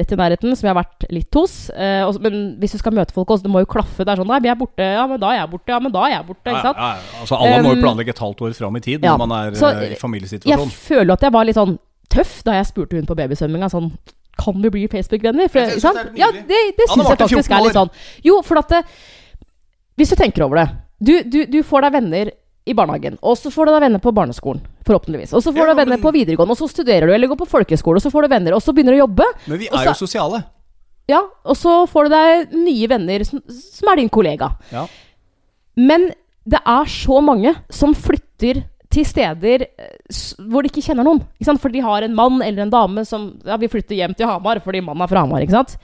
rett 0.00 0.14
i 0.14 0.16
nærheten, 0.16 0.54
som 0.56 0.64
jeg 0.64 0.72
har 0.72 0.78
vært 0.78 1.04
litt 1.12 1.36
hos. 1.36 1.56
Eh, 1.76 2.00
og, 2.06 2.16
men 2.24 2.38
hvis 2.62 2.72
du 2.72 2.78
skal 2.80 2.96
møte 2.96 3.12
folk 3.12 3.34
også, 3.34 3.44
det 3.44 3.52
må 3.52 3.60
jo 3.60 3.68
klaffe. 3.74 4.06
Det 4.06 4.14
er 4.14 4.22
sånn 4.22 4.32
Nei, 4.32 4.40
vi 4.40 4.48
er 4.48 4.56
borte. 4.56 4.86
Ja, 4.88 5.04
men 5.10 5.20
da 5.20 5.34
er 5.34 5.42
jeg 5.42 5.52
borte. 5.52 5.68
Ja, 5.74 5.82
men 5.84 5.92
da 5.92 6.06
er 6.06 6.14
jeg 6.14 6.26
borte. 6.30 6.46
Ikke 6.48 6.64
sant? 6.64 6.80
Ja, 6.80 6.88
ja, 6.96 7.20
altså 7.20 7.40
Alle 7.42 7.60
må 7.60 7.74
jo 7.74 7.76
Um, 7.82 7.84
planlegge 7.84 8.12
et 8.14 8.24
halvt 8.24 8.42
år 8.46 8.56
fram 8.56 8.76
i 8.78 8.82
tid 8.84 9.04
ja, 9.04 9.12
når 9.12 9.20
man 9.26 9.36
er 9.36 9.54
så, 9.58 9.70
i 9.84 9.96
familiesituasjon. 10.00 10.72
Jeg 10.72 10.82
føler 10.88 11.12
at 11.16 11.24
jeg 11.26 11.34
var 11.34 11.48
litt 11.48 11.58
sånn 11.58 11.76
tøff 12.12 12.34
da 12.46 12.56
jeg 12.56 12.68
spurte 12.68 12.96
hun 12.96 13.08
på 13.08 13.16
babysvømminga 13.18 13.68
sånn 13.72 13.88
Kan 14.40 14.60
vi 14.64 14.70
bli 14.72 14.86
Facebook-venner? 14.92 15.48
Jeg 15.48 15.76
synes 15.76 15.98
det 15.98 16.20
Ja, 16.20 16.28
det, 16.32 16.60
det 16.78 16.88
syns 16.88 17.04
jeg 17.04 17.20
faktisk 17.20 17.52
er 17.52 17.66
litt 17.66 17.76
sånn. 17.76 17.92
Jo, 18.24 18.40
for 18.46 18.60
at 18.60 18.72
Hvis 20.00 20.12
du 20.12 20.16
tenker 20.20 20.46
over 20.48 20.62
det 20.62 20.68
du, 21.02 21.16
du, 21.26 21.40
du 21.50 21.58
får 21.66 21.88
deg 21.88 21.96
venner 21.96 22.30
i 22.66 22.74
barnehagen, 22.78 23.16
og 23.22 23.34
så 23.36 23.50
får 23.50 23.66
du 23.66 23.72
da 23.74 23.80
venner 23.82 23.98
på 23.98 24.12
barneskolen. 24.14 24.60
Forhåpentligvis. 24.86 25.32
Og 25.34 25.42
så 25.42 25.50
får 25.52 25.66
Ja, 25.66 25.72
du 25.74 25.80
venner 25.80 25.96
men- 25.96 26.02
på 26.02 26.12
videregående, 26.14 26.54
og 26.54 26.58
så 26.58 26.68
studerer 26.70 27.06
du, 27.08 27.12
eller 27.14 27.26
går 27.28 27.38
på 27.40 27.48
folkehøyskole, 27.50 27.96
og 27.98 28.02
så 28.02 28.10
får 28.12 28.22
du 28.22 28.28
venner, 28.28 28.52
og 28.54 28.62
så 28.62 28.72
begynner 28.72 28.92
du 28.94 29.00
å 29.00 29.06
jobbe. 29.06 29.24
Men 29.48 29.58
vi 29.58 29.66
er 29.66 29.78
er 29.80 29.84
jo 29.90 29.94
sosiale. 29.94 30.44
Ja, 31.08 31.22
og 31.44 31.56
så 31.56 31.86
får 31.90 32.04
du 32.04 32.10
deg 32.10 32.52
nye 32.54 32.86
venner 32.88 33.24
som, 33.24 33.42
som 33.50 33.88
er 33.90 33.96
din 33.96 34.08
kollega. 34.08 34.52
Ja. 34.70 34.86
Men 35.76 36.12
det 36.46 36.60
er 36.64 36.84
så 36.90 37.20
mange 37.22 37.54
som 37.70 37.94
flytter 37.94 38.62
til 38.92 39.04
steder 39.08 39.62
eh, 39.62 39.96
hvor 40.50 40.62
de 40.62 40.68
ikke 40.70 40.82
kjenner 40.84 41.06
noen. 41.06 41.22
Ikke 41.40 41.48
sant? 41.48 41.60
For 41.62 41.72
de 41.72 41.80
har 41.80 42.02
en 42.04 42.14
mann 42.14 42.42
eller 42.44 42.62
en 42.66 42.70
dame 42.70 43.04
som 43.08 43.40
Ja, 43.46 43.56
vi 43.56 43.66
flytter 43.72 43.96
hjem 43.96 44.14
til 44.14 44.26
Hamar 44.28 44.60
fordi 44.60 44.82
mannen 44.84 45.02
er 45.02 45.08
fra 45.10 45.22
Hamar. 45.24 45.40
Ikke 45.42 45.56
sant? 45.56 45.76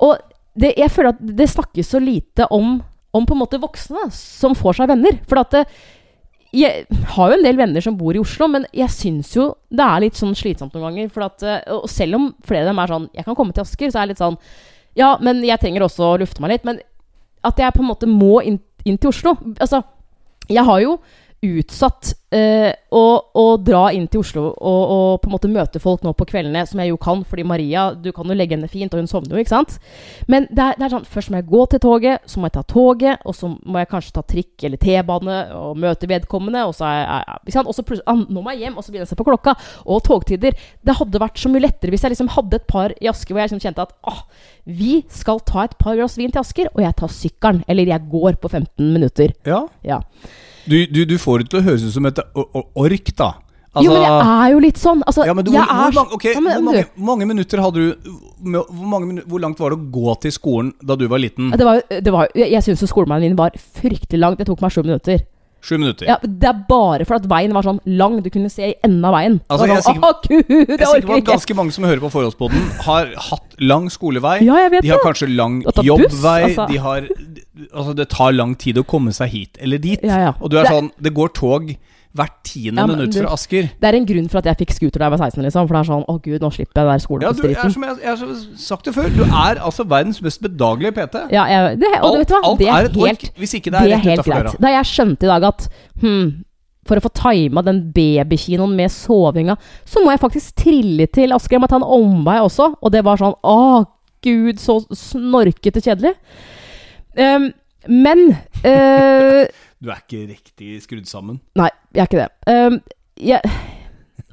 Og 0.00 0.16
det, 0.58 0.74
jeg 0.78 0.90
føler 0.94 1.08
at 1.16 1.20
det 1.36 1.48
snakkes 1.50 1.90
så 1.94 2.00
lite 2.02 2.46
om, 2.54 2.78
om 3.14 3.26
på 3.26 3.34
en 3.34 3.40
måte 3.42 3.60
voksne 3.60 4.06
som 4.14 4.54
får 4.54 4.78
seg 4.80 4.88
venner. 4.92 5.18
For 5.28 5.40
at 5.42 5.50
det, 5.50 5.64
jeg 6.56 6.86
har 7.12 7.28
jo 7.28 7.36
en 7.36 7.44
del 7.44 7.58
venner 7.58 7.84
som 7.84 7.96
bor 7.98 8.16
i 8.16 8.20
Oslo, 8.22 8.46
men 8.48 8.64
jeg 8.72 8.88
syns 8.94 9.34
jo 9.36 9.50
det 9.68 9.84
er 9.84 10.04
litt 10.06 10.16
sånn 10.16 10.32
slitsomt 10.38 10.72
noen 10.72 10.86
ganger. 10.88 11.10
For 11.12 11.26
at, 11.26 11.44
eh, 11.44 11.60
og 11.74 11.88
selv 11.92 12.16
om 12.16 12.28
flere 12.46 12.64
av 12.64 12.72
dem 12.72 12.80
er 12.80 12.92
sånn 12.94 13.08
Jeg 13.12 13.26
kan 13.26 13.36
komme 13.36 13.52
til 13.52 13.66
Asker, 13.66 13.90
så 13.92 13.98
er 13.98 14.06
jeg 14.06 14.14
litt 14.14 14.22
sånn 14.22 14.38
Ja, 14.96 15.16
men 15.20 15.42
jeg 15.44 15.60
trenger 15.60 15.84
også 15.84 16.06
å 16.06 16.18
lufte 16.22 16.40
meg 16.40 16.54
litt. 16.54 16.64
Men 16.64 16.80
at 17.44 17.60
jeg 17.60 17.74
på 17.74 17.84
en 17.84 17.90
måte 17.90 18.08
må 18.08 18.40
inn, 18.42 18.58
inn 18.84 18.96
til 18.98 19.12
Oslo 19.12 19.36
Altså, 19.60 19.82
jeg 20.48 20.64
har 20.64 20.80
jo 20.80 20.98
utsatt 21.44 22.12
eh, 22.34 22.72
å, 22.90 23.02
å 23.38 23.44
dra 23.62 23.84
inn 23.94 24.08
til 24.10 24.24
Oslo 24.24 24.42
og, 24.50 24.80
og 24.90 25.20
på 25.22 25.28
en 25.28 25.34
måte 25.36 25.50
møte 25.52 25.78
folk 25.82 26.02
nå 26.02 26.10
på 26.18 26.26
kveldene, 26.32 26.64
som 26.66 26.80
jeg 26.82 26.90
jo 26.90 26.98
kan, 27.00 27.22
fordi 27.28 27.44
Maria 27.46 27.84
Du 27.94 28.10
kan 28.14 28.26
jo 28.26 28.34
legge 28.34 28.56
henne 28.56 28.70
fint, 28.70 28.90
og 28.90 29.02
hun 29.02 29.10
sovner 29.10 29.36
jo, 29.36 29.44
ikke 29.44 29.52
sant? 29.52 29.76
Men 30.26 30.48
det 30.50 30.64
er, 30.64 30.78
det 30.78 30.88
er 30.88 30.94
sånn 30.96 31.06
Først 31.08 31.30
må 31.30 31.38
jeg 31.38 31.48
gå 31.50 31.62
til 31.70 31.82
toget, 31.84 32.26
så 32.26 32.40
må 32.40 32.50
jeg 32.50 32.56
ta 32.56 32.64
toget, 32.72 33.22
og 33.22 33.36
så 33.38 33.52
må 33.54 33.82
jeg 33.82 33.90
kanskje 33.92 34.16
ta 34.16 34.24
trikk 34.34 34.66
eller 34.66 34.82
T-bane 34.82 35.38
og 35.58 35.78
møte 35.78 36.10
vedkommende, 36.10 36.64
og 36.66 36.74
så 36.74 36.88
er 36.88 36.98
jeg 36.98 37.38
ikke 37.38 37.56
sant? 37.56 37.70
Og 37.70 37.78
så 37.78 37.86
plutselig 37.86 38.08
ah, 38.10 38.24
Nå 38.28 38.42
må 38.42 38.54
jeg 38.56 38.66
hjem, 38.66 38.80
og 38.80 38.84
så 38.84 38.92
begynner 38.92 39.06
jeg 39.06 39.10
å 39.10 39.14
se 39.14 39.20
på 39.20 39.28
klokka. 39.28 39.54
Og 39.86 40.02
togtider. 40.04 40.58
Det 40.84 40.96
hadde 40.98 41.22
vært 41.22 41.38
så 41.40 41.52
mye 41.52 41.64
lettere 41.64 41.94
hvis 41.94 42.04
jeg 42.04 42.12
liksom 42.12 42.32
hadde 42.34 42.58
et 42.58 42.66
par 42.70 42.92
i 42.98 43.08
Asker 43.10 43.34
hvor 43.34 43.42
jeg 43.42 43.52
liksom 43.52 43.62
kjente 43.62 43.86
at 43.86 43.94
ah, 44.10 44.20
vi 44.66 44.98
skal 45.12 45.40
ta 45.48 45.64
et 45.64 45.78
par 45.80 45.96
glass 45.96 46.18
vin 46.18 46.34
til 46.34 46.42
Asker, 46.42 46.68
og 46.74 46.82
jeg 46.82 46.98
tar 46.98 47.14
sykkelen. 47.14 47.62
Eller 47.70 47.94
jeg 47.94 48.10
går 48.10 48.42
på 48.42 48.50
15 48.50 48.92
minutter. 48.98 49.32
ja. 49.46 49.64
Ja. 49.86 50.02
Du, 50.68 50.78
du, 50.86 51.04
du 51.08 51.18
får 51.20 51.44
det 51.44 51.52
til 51.52 51.60
å 51.60 51.66
høres 51.68 51.84
ut 51.86 51.94
som 51.94 52.08
et 52.08 52.18
ork, 52.38 53.12
da. 53.18 53.30
jo, 53.84 53.92
men 53.92 54.02
jeg 54.02 54.26
er 54.34 54.52
jo 54.52 54.60
litt 54.64 54.80
sånn. 54.80 55.02
Altså, 55.06 55.24
ja, 55.28 55.34
men 55.36 55.46
du, 55.46 55.52
hvor, 55.54 55.64
hvor, 55.64 55.88
er 55.88 55.96
mange, 55.96 56.18
okay, 56.18 56.34
Ja, 56.36 56.42
men 56.44 56.56
hvor, 56.58 56.66
mange, 56.68 56.84
mange 57.10 57.28
minutter 57.30 57.62
hadde 57.62 57.84
du 57.86 58.12
hvor, 58.52 58.70
mange, 58.92 59.24
hvor 59.28 59.42
langt 59.44 59.60
var 59.62 59.74
det 59.74 59.80
å 59.80 59.90
gå 59.98 60.14
til 60.24 60.34
skolen 60.34 60.70
da 60.82 60.96
du 60.98 61.06
var 61.10 61.22
liten? 61.22 61.50
Det 61.56 61.66
var, 61.68 61.82
det 61.88 62.14
var, 62.14 62.30
jeg 62.38 62.64
syns 62.66 62.84
skolemannen 62.90 63.30
min 63.30 63.38
var 63.38 63.56
fryktelig 63.56 64.22
lang. 64.22 64.38
Det 64.38 64.48
tok 64.48 64.64
meg 64.64 64.74
sju 64.74 64.82
minutter. 64.84 65.24
Sju 65.60 65.76
minutter. 65.78 66.06
Ja, 66.06 66.16
det 66.22 66.46
er 66.48 66.58
bare 66.68 67.04
for 67.04 67.16
at 67.18 67.24
veien 67.28 67.52
var 67.52 67.62
sånn 67.66 67.80
lang. 67.84 68.20
Du 68.22 68.30
kunne 68.30 68.48
se 68.50 68.62
i 68.70 68.74
enden 68.86 69.04
av 69.04 69.12
veien. 69.16 69.40
Altså, 69.50 69.66
det 69.66 69.72
jeg 69.72 69.78
er 69.78 69.82
sånn, 69.82 69.96
sikker- 69.96 70.08
Å, 70.08 70.28
gud, 70.28 70.68
Jeg 70.68 70.80
er 70.80 70.86
sikker 70.92 71.08
på 71.08 71.16
at 71.18 71.24
ganske 71.24 71.56
mange 71.58 71.72
som 71.74 71.84
hører 71.84 72.00
på 72.04 72.10
Forholdspodden, 72.14 72.68
har 72.86 73.06
hatt 73.30 73.56
lang 73.60 73.88
skolevei. 73.90 74.36
Ja, 74.46 74.54
jeg 74.62 74.70
vet 74.76 74.82
De 74.82 74.88
har 74.94 74.98
det. 75.02 75.06
kanskje 75.08 75.28
lang 75.36 75.62
jobbvei. 75.64 76.38
altså. 76.54 76.68
De 76.70 76.76
har, 76.78 77.08
altså 77.74 77.94
det 77.96 78.08
tar 78.08 78.32
lang 78.32 78.54
tid 78.54 78.76
å 78.78 78.86
komme 78.86 79.10
seg 79.12 79.28
hit 79.34 79.58
eller 79.60 79.78
dit. 79.78 80.00
Ja, 80.02 80.18
ja. 80.28 80.32
Og 80.40 80.50
du 80.50 80.58
er 80.58 80.62
Det- 80.62 80.70
sånn 80.72 80.90
Det 81.02 81.12
går 81.14 81.34
tog 81.34 81.76
hvert 82.16 82.34
tiende 82.46 82.80
Ja, 82.80 82.86
minutt 82.88 83.16
fra 83.16 83.32
Asker. 83.34 83.68
Det 83.68 83.88
er 83.88 83.96
en 83.98 84.06
grunn 84.08 84.28
for 84.32 84.40
at 84.40 84.48
jeg 84.48 84.58
fikk 84.62 84.74
scooter 84.76 85.02
da 85.02 85.08
jeg 85.08 85.14
var 85.14 85.22
16, 85.28 85.44
liksom. 85.44 85.68
For 85.68 85.76
det 85.76 85.80
er 85.80 85.88
sånn 85.90 86.06
Å, 86.08 86.16
gud, 86.24 86.38
nå 86.42 86.50
slipper 86.54 86.80
jeg 86.80 86.88
den 86.88 86.88
der 86.88 87.26
Ja, 87.26 87.32
du 87.36 87.42
er 87.48 87.74
som 87.74 87.86
jeg, 87.86 88.00
jeg 88.02 88.10
har 88.10 88.34
sagt 88.64 88.88
det 88.88 88.94
før, 88.96 89.08
du 89.12 89.22
er 89.26 89.62
altså 89.68 89.86
verdens 89.88 90.20
mest 90.24 90.42
bedagelige 90.44 90.96
PT. 90.96 91.24
Ja, 91.34 91.46
jeg, 91.52 91.78
det, 91.82 91.92
og 92.00 92.16
du 92.16 92.22
vet 92.22 92.34
hva? 92.34 92.42
alt 92.48 92.62
det 92.62 92.68
er, 92.68 92.74
er 92.74 92.90
et 92.90 92.98
helt, 92.98 93.24
ork, 93.28 93.40
hvis 93.42 93.56
ikke 93.58 93.72
det 93.74 93.78
det 93.78 93.84
er 93.84 93.92
er 93.92 93.96
rett 93.96 94.10
helt 94.10 94.22
utafor 94.22 94.38
døra. 94.38 94.54
Da 94.64 94.74
jeg 94.74 94.90
skjønte 94.92 95.28
i 95.28 95.32
dag 95.34 95.48
at 95.50 95.68
hm, 96.02 96.26
for 96.88 96.98
å 96.98 97.04
få 97.04 97.12
tima 97.20 97.64
den 97.66 97.82
babykinoen 97.92 98.74
med 98.78 98.92
sovinga, 98.94 99.58
så 99.84 100.02
må 100.02 100.14
jeg 100.14 100.22
faktisk 100.24 100.64
trille 100.64 101.08
til 101.12 101.36
Asker. 101.36 101.58
Jeg 101.58 101.64
må 101.64 101.70
ta 101.70 101.80
en 101.80 101.86
omvei 101.98 102.38
også. 102.40 102.72
Og 102.80 102.94
det 102.94 103.04
var 103.04 103.20
sånn 103.20 103.36
Å, 103.44 103.84
gud, 104.24 104.62
så 104.62 104.80
snorkete 104.96 105.84
kjedelig. 105.84 106.14
Um, 107.18 107.50
men 107.88 108.30
eh, 108.66 109.44
Du 109.78 109.90
er 109.92 110.00
ikke 110.02 110.24
riktig 110.26 110.76
skrudd 110.82 111.06
sammen. 111.10 111.40
Nei, 111.58 111.70
jeg 111.94 112.02
er 112.02 112.08
ikke 112.10 112.22
det. 112.24 112.30
Um, 112.50 112.78
jeg, 113.18 113.52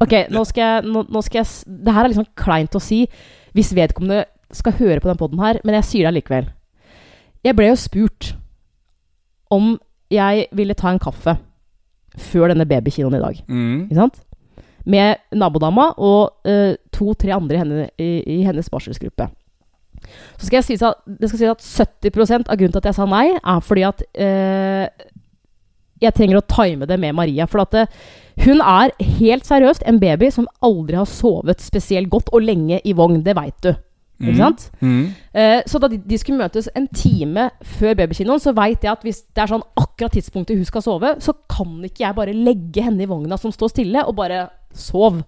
ok, 0.01 0.15
nå 0.33 0.45
skal 0.49 0.63
jeg, 0.63 0.85
nå, 0.89 1.03
nå 1.09 1.21
skal 1.25 1.41
jeg 1.41 1.75
Det 1.85 1.93
her 1.95 2.07
er 2.07 2.15
sånn 2.17 2.31
kleint 2.37 2.77
å 2.77 2.81
si 2.83 3.03
hvis 3.55 3.71
vedkommende 3.77 4.25
skal 4.55 4.75
høre 4.79 4.99
på 5.01 5.09
den 5.09 5.19
poden 5.19 5.39
her, 5.41 5.61
men 5.63 5.77
jeg 5.77 5.87
sier 5.87 6.05
det 6.05 6.11
allikevel. 6.11 6.49
Jeg 7.45 7.55
ble 7.57 7.69
jo 7.69 7.77
spurt 7.79 8.33
om 9.53 9.75
jeg 10.11 10.47
ville 10.55 10.75
ta 10.77 10.91
en 10.91 11.01
kaffe 11.01 11.37
før 12.31 12.51
denne 12.51 12.67
babykinoen 12.67 13.17
i 13.17 13.23
dag. 13.23 13.39
Mm. 13.47 13.79
Ikke 13.85 13.99
sant? 14.01 14.19
Med 14.85 15.23
nabodama 15.33 15.91
og 15.95 16.45
uh, 16.45 16.75
to-tre 16.93 17.33
andre 17.35 17.57
i, 17.57 17.61
henne, 17.61 17.87
i, 18.01 18.09
i 18.35 18.43
hennes 18.45 18.69
barselsgruppe. 18.71 19.29
Så 20.37 20.47
skal 20.47 20.59
jeg 20.59 20.67
si 20.67 20.77
at, 20.83 21.01
det 21.07 21.29
skal 21.29 21.39
sies 21.39 21.53
at 21.53 21.65
70 22.03 22.45
av 22.45 22.57
grunnen 22.59 22.75
til 22.75 22.81
at 22.81 22.89
jeg 22.91 22.97
sa 22.97 23.07
nei, 23.09 23.27
er 23.39 23.61
fordi 23.65 23.85
at 23.87 24.03
eh, 24.13 24.85
jeg 26.01 26.13
trenger 26.17 26.41
å 26.41 26.45
time 26.51 26.85
det 26.89 26.99
med 26.99 27.15
Maria. 27.15 27.45
For 27.47 27.63
at 27.63 27.71
det, 27.75 27.85
hun 28.45 28.61
er 28.61 28.91
helt 29.21 29.47
seriøst 29.47 29.85
en 29.87 29.99
baby 30.01 30.29
som 30.33 30.47
aldri 30.65 30.97
har 30.99 31.07
sovet 31.09 31.63
spesielt 31.63 32.09
godt 32.11 32.29
og 32.35 32.43
lenge 32.43 32.81
i 32.83 32.93
vogn. 32.97 33.21
Det 33.23 33.35
veit 33.37 33.57
du. 33.63 33.73
Ikke 34.15 34.31
Mm. 34.31 34.37
sant? 34.39 34.61
Mm. 34.79 35.07
Uh, 35.35 35.61
så 35.67 35.79
da 35.79 35.89
de, 35.91 35.97
de 35.97 36.17
skulle 36.17 36.39
møtes 36.39 36.69
en 36.75 36.85
time 36.87 37.49
før 37.61 37.97
babykinoen, 37.99 38.39
så 38.39 38.53
veit 38.55 38.79
jeg 38.83 38.91
at 38.93 39.01
hvis 39.03 39.23
det 39.35 39.41
er 39.43 39.51
sånn 39.51 39.65
akkurat 39.75 40.13
tidspunktet 40.15 40.55
hun 40.55 40.63
skal 40.69 40.81
sove, 40.85 41.09
så 41.19 41.33
kan 41.51 41.73
ikke 41.83 42.05
jeg 42.05 42.15
bare 42.15 42.31
legge 42.33 42.81
henne 42.85 43.03
i 43.03 43.09
vogna 43.11 43.35
som 43.37 43.51
står 43.51 43.73
stille, 43.73 44.05
og 44.07 44.15
bare 44.15 44.45
sov. 44.71 45.19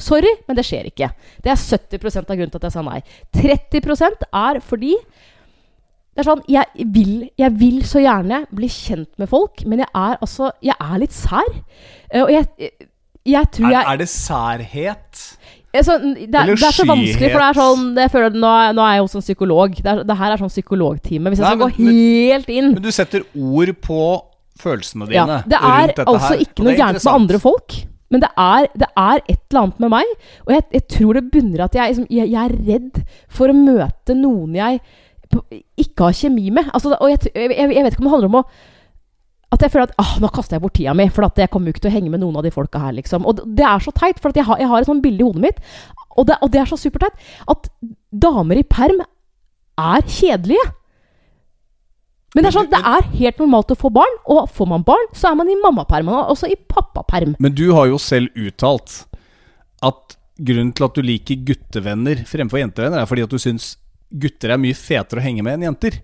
Sorry, 0.00 0.30
men 0.48 0.56
det 0.56 0.64
skjer 0.64 0.88
ikke. 0.88 1.10
Det 1.44 1.52
er 1.52 1.60
70 1.60 2.16
av 2.24 2.30
grunnen 2.32 2.48
til 2.54 2.56
at 2.62 2.68
jeg 2.70 2.72
sa 2.72 2.80
nei. 2.86 3.02
30% 3.36 4.24
er 4.32 4.60
fordi 4.64 4.94
det 6.10 6.24
er 6.24 6.26
sånn, 6.26 6.40
jeg 6.50 6.86
vil, 6.92 7.12
jeg 7.38 7.54
vil 7.60 7.82
så 7.86 8.00
gjerne 8.02 8.42
bli 8.52 8.68
kjent 8.68 9.10
med 9.20 9.30
folk, 9.30 9.62
men 9.70 9.84
jeg 9.84 9.88
er 9.94 10.16
altså 10.18 10.50
Jeg 10.66 10.74
er 10.82 10.96
litt 10.98 11.14
sær. 11.14 11.50
Eh, 12.10 12.24
og 12.24 12.32
jeg, 12.34 12.72
jeg 13.30 13.50
tror 13.54 13.68
Er, 13.68 13.76
jeg 13.76 13.92
er 13.92 14.00
det 14.00 14.08
særhet? 14.10 15.20
Så, 15.70 15.94
det, 16.02 16.34
er, 16.34 16.48
det 16.50 16.66
er 16.66 16.74
så 16.74 16.82
vanskelig, 16.88 17.28
for 17.30 17.38
det 17.38 17.46
er 17.46 17.58
sånn 17.60 17.84
jeg 18.02 18.10
føler, 18.10 18.34
nå, 18.42 18.48
er, 18.58 18.72
nå 18.74 18.82
er 18.82 18.96
jeg 18.96 19.04
hos 19.04 19.14
en 19.20 19.22
psykolog. 19.22 19.76
Det, 19.78 19.86
er, 19.86 20.00
det 20.08 20.16
her 20.18 20.34
er 20.34 20.42
sånn 20.42 20.50
psykologtime. 20.50 21.30
Hvis 21.30 21.42
jeg 21.42 21.46
Nei, 21.46 21.52
skal 21.52 21.62
men- 21.62 21.76
gå 21.76 21.94
helt 21.94 22.50
inn 22.56 22.72
Men 22.74 22.82
du 22.82 22.90
setter 22.96 23.22
ord 23.38 23.72
på 23.86 24.00
følelsene 24.60 25.06
ja, 25.14 25.22
dine 25.24 25.38
Det 25.48 25.60
er 25.60 25.78
rundt 25.78 25.94
dette 25.94 26.08
altså 26.10 26.32
her. 26.34 26.42
ikke 26.42 26.50
er 26.50 26.50
noe 26.50 26.50
ikke 26.50 26.66
noe 26.66 26.80
gærent 26.82 27.06
med 27.06 27.14
andre 27.14 27.40
folk. 27.46 27.76
Men 28.10 28.24
det 28.24 28.30
er, 28.42 28.66
det 28.82 28.88
er 28.98 29.20
et 29.22 29.38
eller 29.46 29.60
annet 29.62 29.84
med 29.84 29.92
meg. 29.94 30.16
Og 30.42 30.50
jeg, 30.56 30.64
jeg 30.74 30.84
tror 30.96 31.14
det 31.20 31.22
bunner 31.30 31.62
i 31.62 31.66
at 31.68 31.78
jeg, 31.78 31.92
liksom, 31.94 32.08
jeg, 32.10 32.32
jeg 32.34 32.42
er 32.42 32.56
redd 32.66 33.00
for 33.30 33.52
å 33.52 33.54
møte 33.54 34.16
noen 34.18 34.58
jeg 34.58 34.80
ikke 35.80 36.08
har 36.08 36.16
kjemi 36.16 36.50
med. 36.50 36.70
Altså, 36.74 36.92
og 36.98 37.10
jeg, 37.12 37.30
jeg, 37.34 37.56
jeg 37.56 37.84
vet 37.84 37.94
ikke 37.94 38.02
om 38.02 38.08
det 38.08 38.14
handler 38.16 38.32
om 38.32 38.38
å 38.42 38.44
at 39.50 39.64
jeg 39.64 39.72
føler 39.72 39.88
at 39.88 39.96
ah, 39.98 40.12
nå 40.22 40.28
kaster 40.30 40.54
jeg 40.56 40.62
bort 40.62 40.76
tida 40.78 40.92
mi, 40.94 41.08
for 41.10 41.26
jeg 41.26 41.50
kommer 41.50 41.70
jo 41.70 41.74
ikke 41.74 41.82
til 41.82 41.90
å 41.90 41.94
henge 41.96 42.10
med 42.12 42.20
noen 42.22 42.36
av 42.38 42.44
de 42.46 42.52
folka 42.54 42.78
her. 42.78 42.92
liksom. 42.94 43.24
Og 43.26 43.40
det- 43.42 43.66
er 43.66 43.80
så 43.82 43.90
teit, 43.90 44.20
for 44.22 44.30
jeg, 44.30 44.44
har, 44.46 44.58
jeg 44.62 44.68
har 44.70 44.78
et 44.78 44.86
sånt 44.86 45.02
bilde 45.02 45.24
i 45.24 45.26
hodet 45.26 45.42
mitt, 45.42 45.58
og 46.16 46.26
det, 46.28 46.36
og 46.40 46.52
det 46.52 46.60
er 46.60 46.70
så 46.70 46.78
superteit, 46.78 47.18
at 47.50 47.66
damer 48.14 48.60
i 48.60 48.62
perm 48.62 49.00
er 49.00 50.06
kjedelige. 50.06 50.62
Men 52.34 52.44
det 52.44 52.52
er 52.52 52.54
sånn, 52.60 52.70
det 52.70 52.78
er 52.78 53.08
helt 53.18 53.42
normalt 53.42 53.74
å 53.74 53.78
få 53.80 53.90
barn, 53.90 54.16
og 54.30 54.46
får 54.54 54.68
man 54.70 54.86
barn, 54.86 55.10
så 55.18 55.32
er 55.32 55.34
man 55.40 55.50
i 55.50 55.58
mammaperm, 55.58 56.06
man 56.06 56.30
også 56.30 56.46
i 56.46 56.54
pappaperm. 56.70 57.34
Men 57.42 57.52
du 57.58 57.72
har 57.74 57.90
jo 57.90 57.98
selv 57.98 58.30
uttalt 58.38 59.00
at 59.82 60.14
grunnen 60.38 60.70
til 60.72 60.86
at 60.86 60.94
du 60.94 61.02
liker 61.02 61.42
guttevenner 61.42 62.22
fremfor 62.28 62.62
jentevenner, 62.62 63.02
er 63.02 63.10
fordi 63.10 63.26
at 63.26 63.34
du 63.34 63.40
syns 63.42 63.72
gutter 64.12 64.50
er 64.54 64.58
mye 64.58 64.74
fetere 64.74 65.20
å 65.20 65.24
henge 65.24 65.42
med 65.46 65.54
enn 65.58 65.68
jenter. 65.70 66.00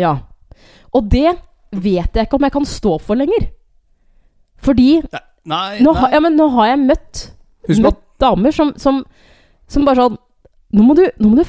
Ja. 0.00 0.14
Og 0.94 1.08
det 1.12 1.34
vet 1.76 2.14
jeg 2.16 2.26
ikke 2.28 2.38
om 2.38 2.46
jeg 2.46 2.52
kan 2.54 2.64
stå 2.68 2.96
for 3.02 3.18
lenger. 3.18 3.50
Fordi 4.64 5.02
Nei, 5.46 5.78
nå, 5.84 5.92
nei. 5.92 6.00
har- 6.00 6.12
ja, 6.16 6.20
men 6.20 6.36
nå 6.36 6.48
har 6.56 6.66
jeg 6.72 6.78
møtt, 6.86 7.24
møtt 7.68 8.00
damer 8.22 8.52
som, 8.56 8.72
som, 8.80 9.02
som 9.68 9.84
bare 9.84 9.96
sånn 10.06 10.16
Nå 10.76 10.82
må 10.82 10.96
du, 10.98 11.04
nå 11.22 11.28
må 11.30 11.36
du 11.38 11.44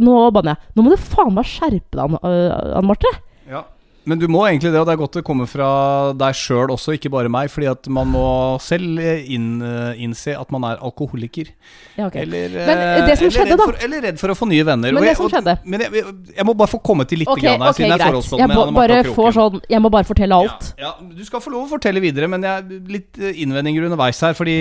Nå 0.00 0.12
banner 0.32 0.54
jeg. 0.54 0.68
Nå 0.76 0.82
må 0.84 0.90
du 0.92 0.96
faen 1.02 1.34
meg 1.34 1.44
skjerpe 1.50 1.96
deg, 1.98 2.14
Anne 2.22 2.86
Marte. 2.86 3.10
Ja. 3.50 3.64
Men 4.08 4.20
du 4.20 4.26
må 4.32 4.40
egentlig 4.48 4.70
det, 4.72 4.80
og 4.80 4.86
det 4.88 4.94
er 4.94 5.00
godt 5.00 5.18
det 5.18 5.22
kommer 5.26 5.48
fra 5.50 5.68
deg 6.16 6.36
sjøl 6.38 6.72
også, 6.72 6.94
ikke 6.96 7.10
bare 7.12 7.30
meg. 7.32 7.50
Fordi 7.52 7.68
at 7.70 7.88
man 7.92 8.08
må 8.08 8.24
selv 8.64 9.00
inn, 9.00 9.60
innse 10.00 10.32
at 10.38 10.52
man 10.54 10.64
er 10.70 10.80
alkoholiker. 10.80 11.50
Ja, 11.98 12.06
okay. 12.06 12.24
Eller, 12.24 12.54
Men 12.54 12.80
eh, 12.80 13.02
det 13.10 13.18
som 13.20 13.26
eller 13.26 13.34
skjedde, 13.36 13.50
redd 13.50 13.60
da 13.60 13.66
for, 13.66 13.80
Eller 13.86 14.04
redd 14.08 14.22
for 14.22 14.32
å 14.32 14.38
få 14.38 14.48
nye 14.50 14.64
venner. 14.66 14.96
Men 14.96 15.06
det 15.08 15.16
som 15.18 15.28
og- 15.28 15.34
skjedde 15.34 15.56
Men 15.64 15.84
jeg, 15.84 16.04
jeg 16.36 16.48
må 16.48 16.56
bare 16.62 16.72
få 16.72 16.80
komme 16.84 17.06
til 17.10 17.22
litt 17.22 17.32
okay, 17.32 17.44
grann 17.48 17.66
her, 17.66 17.74
okay, 17.74 17.84
siden 17.84 17.92
jeg 17.92 18.06
er. 18.06 18.40
Jeg 18.40 18.48
med 18.48 18.62
Anne 18.62 18.76
Marte 18.78 19.02
Kroken. 19.10 19.36
sånn 19.36 19.60
Jeg 19.74 19.84
må 19.84 19.92
bare 19.92 20.08
fortelle 20.08 20.40
alt. 20.40 20.72
Ja, 20.78 20.94
ja, 20.94 21.12
du 21.20 21.22
skal 21.28 21.44
få 21.44 21.52
lov 21.52 21.68
å 21.68 21.72
fortelle 21.74 22.00
videre, 22.00 22.30
men 22.32 22.46
jeg 22.46 22.80
litt 22.96 23.20
eh, 23.20 23.44
innvendinger 23.44 23.90
underveis 23.90 24.20
her. 24.24 24.32
Fordi 24.38 24.56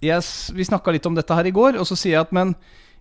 jeg, 0.00 0.26
vi 0.56 0.68
snakka 0.68 0.96
litt 0.96 1.06
om 1.08 1.14
dette 1.16 1.36
her 1.36 1.46
i 1.48 1.54
går, 1.54 1.76
og 1.80 1.88
så 1.88 1.96
sier 1.96 2.16
jeg 2.16 2.24
at 2.24 2.34
men 2.36 2.56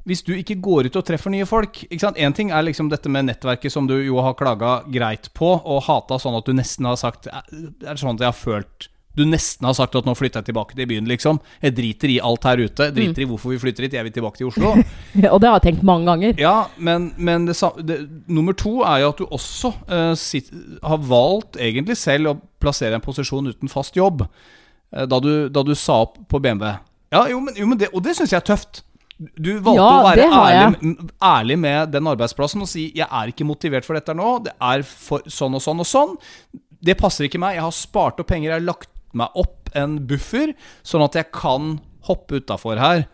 hvis 0.06 0.22
du 0.26 0.34
ikke 0.38 0.60
går 0.62 0.86
ut 0.90 0.96
og 1.00 1.06
treffer 1.08 1.34
nye 1.34 1.46
folk 1.50 1.84
Én? 1.90 2.18
En 2.18 2.34
ting 2.34 2.52
er 2.54 2.62
liksom 2.68 2.90
dette 2.92 3.10
med 3.10 3.26
nettverket 3.26 3.72
som 3.74 3.88
du 3.90 3.96
jo 4.06 4.20
har 4.22 4.36
klaga 4.38 4.84
greit 4.92 5.32
på, 5.34 5.56
og 5.66 5.84
hata 5.88 6.20
sånn 6.22 6.38
at 6.38 6.46
du 6.46 6.54
nesten 6.54 6.86
har 6.86 6.96
sagt 6.96 7.28
"Eh, 7.28 7.42
Det 7.52 7.88
er 7.90 7.96
sånn 7.96 8.14
at 8.14 8.20
jeg 8.22 8.30
har 8.30 8.38
følt 8.38 8.90
du 9.16 9.24
nesten 9.24 9.64
har 9.66 9.74
sagt 9.74 9.96
at 9.96 10.04
nå 10.04 10.12
flytter 10.14 10.42
jeg 10.42 10.50
tilbake 10.52 10.76
til 10.76 10.88
byen, 10.88 11.06
liksom. 11.08 11.40
Jeg 11.64 11.76
driter 11.78 12.10
i 12.12 12.20
alt 12.20 12.44
her 12.44 12.58
ute. 12.58 12.84
Jeg 12.84 12.92
Mm. 12.92 12.96
driter 12.96 13.22
i 13.22 13.26
hvorfor 13.26 13.50
vi 13.54 13.58
flytter 13.58 13.84
hit. 13.84 13.94
Jeg 13.94 14.04
vil 14.04 14.12
tilbake 14.12 14.38
til 14.38 14.48
Oslo. 14.48 14.74
Og 15.32 15.40
det 15.40 15.48
har 15.50 15.60
jeg 15.62 15.74
tenkt 15.74 15.84
mange 15.84 16.06
ganger. 16.06 16.36
Ja, 16.38 16.68
men, 16.78 17.14
men 17.18 17.46
det, 17.46 17.56
det, 17.86 18.10
nummer 18.28 18.52
to 18.52 18.82
er 18.84 19.00
jo 19.06 19.10
at 19.14 19.18
du 19.18 19.26
også 19.26 19.72
uh, 19.90 20.14
sit, 20.16 20.52
har 20.84 20.98
valgt 20.98 21.56
egentlig 21.56 21.96
selv 21.96 22.28
å 22.28 22.42
plassere 22.60 22.94
en 22.96 23.00
posisjon 23.02 23.48
uten 23.48 23.70
fast 23.70 23.96
jobb. 23.96 24.28
Uh, 24.92 25.06
da, 25.06 25.20
du, 25.22 25.48
da 25.48 25.64
du 25.64 25.74
sa 25.76 26.02
opp 26.02 26.18
på 26.28 26.42
BMW. 26.42 26.76
Ja, 27.14 27.26
jo, 27.30 27.40
men, 27.40 27.56
jo, 27.56 27.68
men 27.68 27.78
det, 27.78 27.94
og 27.94 28.04
det 28.04 28.18
syns 28.18 28.32
jeg 28.36 28.42
er 28.44 28.50
tøft. 28.52 28.84
Du 29.18 29.54
valgte 29.64 29.80
Ja, 29.80 29.88
å 29.88 30.08
være 30.10 30.26
ærlig, 30.28 30.96
ærlig 31.24 31.56
med 31.64 31.94
den 31.94 32.08
arbeidsplassen 32.12 32.62
og 32.66 32.68
si 32.68 32.92
'jeg 32.92 33.08
er 33.08 33.32
ikke 33.32 33.48
motivert 33.48 33.86
for 33.86 33.96
dette 33.96 34.14
nå', 34.14 34.44
det 34.44 34.54
er 34.60 34.84
sånn 34.84 35.56
og 35.56 35.62
sånn 35.64 35.80
og 35.80 35.88
sånn. 35.88 36.18
Det 36.84 36.98
passer 36.98 37.26
ikke 37.26 37.40
meg. 37.40 37.56
Jeg 37.56 37.64
har 37.64 37.72
spart 37.72 38.20
opp 38.20 38.28
penger, 38.28 38.52
jeg 38.52 38.60
har 38.60 38.68
lagt 38.74 38.90
meg 39.14 39.30
opp 39.36 39.70
en 39.74 40.00
buffer, 40.06 40.54
sånn 40.84 41.04
at 41.04 41.14
jeg 41.14 41.32
kan 41.32 41.80
hoppe 42.04 42.42
utafor 42.42 42.78
her 42.78 43.08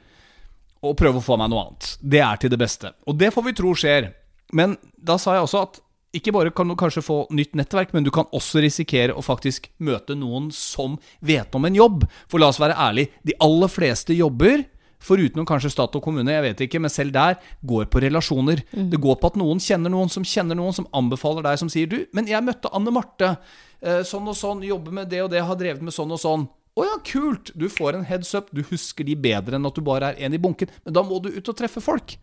og 0.82 0.98
prøve 0.98 1.22
å 1.22 1.24
få 1.24 1.38
meg 1.38 1.52
noe 1.52 1.68
annet. 1.68 1.98
Det 2.02 2.20
er 2.20 2.38
til 2.38 2.50
det 2.50 2.60
beste. 2.60 2.94
Og 3.08 3.18
det 3.18 3.32
får 3.34 3.44
vi 3.46 3.54
tro 3.54 3.74
skjer. 3.78 4.14
Men 4.52 4.78
da 4.98 5.18
sa 5.18 5.36
jeg 5.36 5.46
også 5.46 5.62
at 5.62 5.80
ikke 6.18 6.34
bare 6.36 6.52
kan 6.52 6.68
du 6.68 6.76
kanskje 6.76 7.04
få 7.06 7.28
nytt 7.32 7.54
nettverk, 7.56 7.94
men 7.94 8.04
du 8.04 8.12
kan 8.12 8.28
også 8.36 8.60
risikere 8.60 9.16
å 9.16 9.24
faktisk 9.24 9.70
møte 9.80 10.18
noen 10.18 10.50
som 10.52 10.98
vet 11.22 11.54
om 11.56 11.66
en 11.66 11.78
jobb. 11.78 12.04
For 12.28 12.42
la 12.42 12.50
oss 12.52 12.60
være 12.60 12.76
ærlig, 12.76 13.08
de 13.24 13.38
aller 13.40 13.72
fleste 13.72 14.18
jobber, 14.18 14.66
foruten 15.02 15.48
kanskje 15.50 15.74
stat 15.74 15.98
og 15.98 16.04
kommune, 16.06 16.32
jeg 16.34 16.46
vet 16.46 16.64
ikke, 16.68 16.82
men 16.84 16.94
selv 16.94 17.16
der, 17.16 17.40
går 17.68 17.90
på 17.92 18.04
relasjoner. 18.04 18.64
Det 18.72 19.02
går 19.02 19.20
på 19.22 19.32
at 19.32 19.40
noen 19.42 19.62
kjenner 19.64 19.94
noen 19.94 20.12
som 20.14 20.26
kjenner 20.28 20.58
noen, 20.58 20.76
som 20.78 20.88
anbefaler 20.98 21.46
deg, 21.50 21.60
som 21.62 21.72
sier 21.72 21.90
du, 21.92 22.00
men 22.16 22.30
jeg 22.30 22.46
møtte 22.46 22.72
Anne 22.76 22.94
Marte, 22.94 23.36
eh, 23.82 24.02
sånn 24.08 24.30
og 24.30 24.38
sånn, 24.38 24.64
jobber 24.68 25.02
med 25.02 25.12
det 25.12 25.24
og 25.26 25.32
det, 25.34 25.44
har 25.46 25.60
drevet 25.60 25.84
med 25.86 25.96
sånn 25.96 26.14
og 26.14 26.22
sånn. 26.22 26.48
Å 26.80 26.88
ja, 26.88 26.96
kult! 27.04 27.52
Du 27.60 27.68
får 27.70 27.98
en 27.98 28.08
heads 28.08 28.32
up, 28.38 28.48
du 28.56 28.64
husker 28.70 29.08
de 29.08 29.18
bedre 29.20 29.58
enn 29.58 29.68
at 29.68 29.76
du 29.76 29.84
bare 29.84 30.14
er 30.14 30.26
en 30.26 30.38
i 30.38 30.40
bunken. 30.40 30.72
Men 30.86 30.96
da 30.96 31.04
må 31.04 31.20
du 31.20 31.28
ut 31.34 31.52
og 31.52 31.58
treffe 31.58 31.84
folk. 31.84 32.16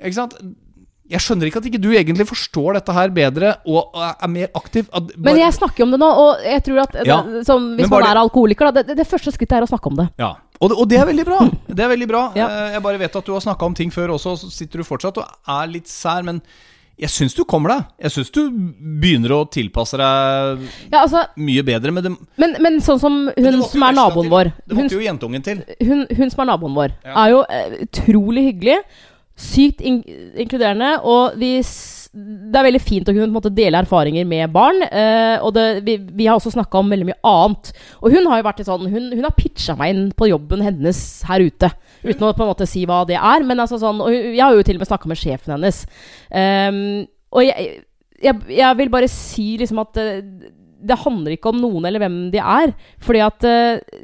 Ikke 0.00 0.16
sant? 0.16 0.38
Jeg 1.10 1.24
skjønner 1.24 1.48
ikke 1.50 1.58
at 1.58 1.66
ikke 1.66 1.80
du 1.82 1.88
egentlig 1.90 2.24
forstår 2.28 2.78
dette 2.78 2.94
her 2.94 3.10
bedre 3.12 3.56
og 3.68 3.96
er 3.98 4.30
mer 4.30 4.52
aktiv. 4.56 4.86
At 4.94 5.10
Men 5.18 5.40
jeg 5.40 5.56
snakker 5.58 5.84
om 5.84 5.92
det 5.92 5.98
nå, 6.00 6.10
og 6.22 6.44
jeg 6.46 6.62
tror 6.68 6.84
at 6.84 6.94
Ja, 7.08 7.18
som, 7.46 7.72
hvis 7.76 7.90
bare 7.90 8.06
man 8.06 8.12
er 8.12 8.20
alkoholiker, 8.22 8.70
da, 8.70 8.84
det, 8.86 8.96
det 9.00 9.08
første 9.10 9.34
skrittet 9.34 9.58
er 9.58 9.66
å 9.66 9.70
snakke 9.70 9.90
om 9.90 9.98
det. 9.98 10.06
Ja, 10.22 10.36
og 10.60 10.68
det, 10.70 10.76
og 10.78 10.88
det 10.90 10.98
er 11.00 11.06
veldig 11.08 11.24
bra. 11.24 11.38
Det 11.68 11.84
er 11.84 11.88
veldig 11.94 12.08
bra. 12.10 12.24
Ja. 12.36 12.48
Eh, 12.48 12.72
Jeg 12.74 12.82
bare 12.84 12.98
vet 13.00 13.16
at 13.16 13.24
du 13.26 13.32
har 13.32 13.40
snakka 13.40 13.64
om 13.66 13.74
ting 13.74 13.90
før 13.94 14.12
også, 14.16 14.34
og 14.34 14.38
så 14.42 14.50
sitter 14.52 14.78
du 14.82 14.84
fortsatt 14.84 15.16
og 15.22 15.24
er 15.48 15.66
litt 15.72 15.88
sær. 15.88 16.22
Men 16.26 16.42
jeg 17.00 17.08
syns 17.08 17.32
du 17.34 17.44
kommer 17.48 17.72
deg. 17.72 17.84
Jeg 18.04 18.12
syns 18.12 18.30
du 18.34 18.40
begynner 19.00 19.32
å 19.32 19.38
tilpasse 19.48 19.96
deg 19.96 20.66
Ja, 20.92 21.00
altså, 21.06 21.22
mye 21.40 21.62
bedre. 21.64 21.94
Men 21.96 22.04
det, 22.04 22.12
men, 22.36 22.56
men 22.60 22.76
sånn 22.84 23.00
som 23.00 23.14
hun 23.32 23.62
som 23.64 23.86
er 23.88 23.96
naboen 23.96 24.26
til. 24.28 24.34
vår 24.34 24.50
Det 24.52 24.74
hun, 24.76 24.82
måtte 24.82 24.98
jo 24.98 25.06
jentungen 25.06 25.46
til. 25.46 25.62
hun, 25.80 26.02
hun 26.18 26.30
som 26.34 26.42
er 26.44 26.50
naboen 26.52 26.76
vår, 26.76 26.92
Ja. 27.08 27.14
er 27.24 27.30
jo 27.32 27.40
eh, 27.48 27.78
utrolig 27.86 28.44
hyggelig. 28.50 28.76
Sykt 29.40 29.80
in 29.80 30.02
inkluderende. 30.36 30.98
Og 31.08 31.38
vi, 31.40 31.54
det 32.10 32.58
er 32.58 32.66
veldig 32.66 32.80
fint 32.82 33.06
å 33.06 33.12
kunne 33.14 33.30
måte, 33.30 33.52
dele 33.54 33.78
erfaringer 33.84 34.24
med 34.26 34.50
barn. 34.50 34.82
eh, 34.82 35.36
og 35.46 35.52
det, 35.54 35.66
vi, 35.86 35.94
vi 36.18 36.26
har 36.26 36.40
også 36.40 36.50
snakka 36.56 36.80
om 36.80 36.88
veldig 36.90 37.06
mye 37.06 37.20
annet. 37.30 37.70
Og 38.02 38.16
hun 38.16 38.26
har 38.26 38.40
jo 38.40 38.46
vært 38.48 38.62
litt 38.62 38.70
sånn 38.70 38.88
Hun, 38.90 39.12
hun 39.14 39.26
har 39.28 39.36
pitcha 39.36 39.76
meg 39.78 39.94
inn 39.94 40.08
på 40.18 40.26
jobben 40.32 40.64
hennes 40.66 41.02
her 41.28 41.44
ute. 41.46 41.70
Uten 42.02 42.26
å 42.26 42.32
på 42.34 42.42
en 42.42 42.50
måte 42.50 42.66
si 42.66 42.82
hva 42.88 43.04
det 43.06 43.14
er. 43.14 43.46
Men 43.46 43.62
altså 43.62 43.78
sånn 43.78 44.02
Og 44.02 44.10
jeg 44.10 44.42
har 44.42 44.56
jo 44.56 44.64
til 44.66 44.80
og 44.80 44.82
med 44.82 44.90
snakka 44.90 45.10
med 45.12 45.20
sjefen 45.20 45.54
hennes. 45.54 45.84
Um, 46.34 46.80
og 47.30 47.46
jeg, 47.46 47.68
jeg, 48.26 48.42
jeg 48.58 48.80
vil 48.80 48.90
bare 48.90 49.12
si 49.12 49.46
liksom 49.60 49.84
at 49.84 50.02
uh, 50.02 50.18
det 50.80 50.98
handler 51.04 51.36
ikke 51.36 51.52
om 51.52 51.62
noen 51.62 51.86
eller 51.86 52.02
hvem 52.02 52.18
de 52.34 52.42
er. 52.42 52.74
Fordi 53.06 53.22
at 53.22 53.46
uh, 53.46 54.02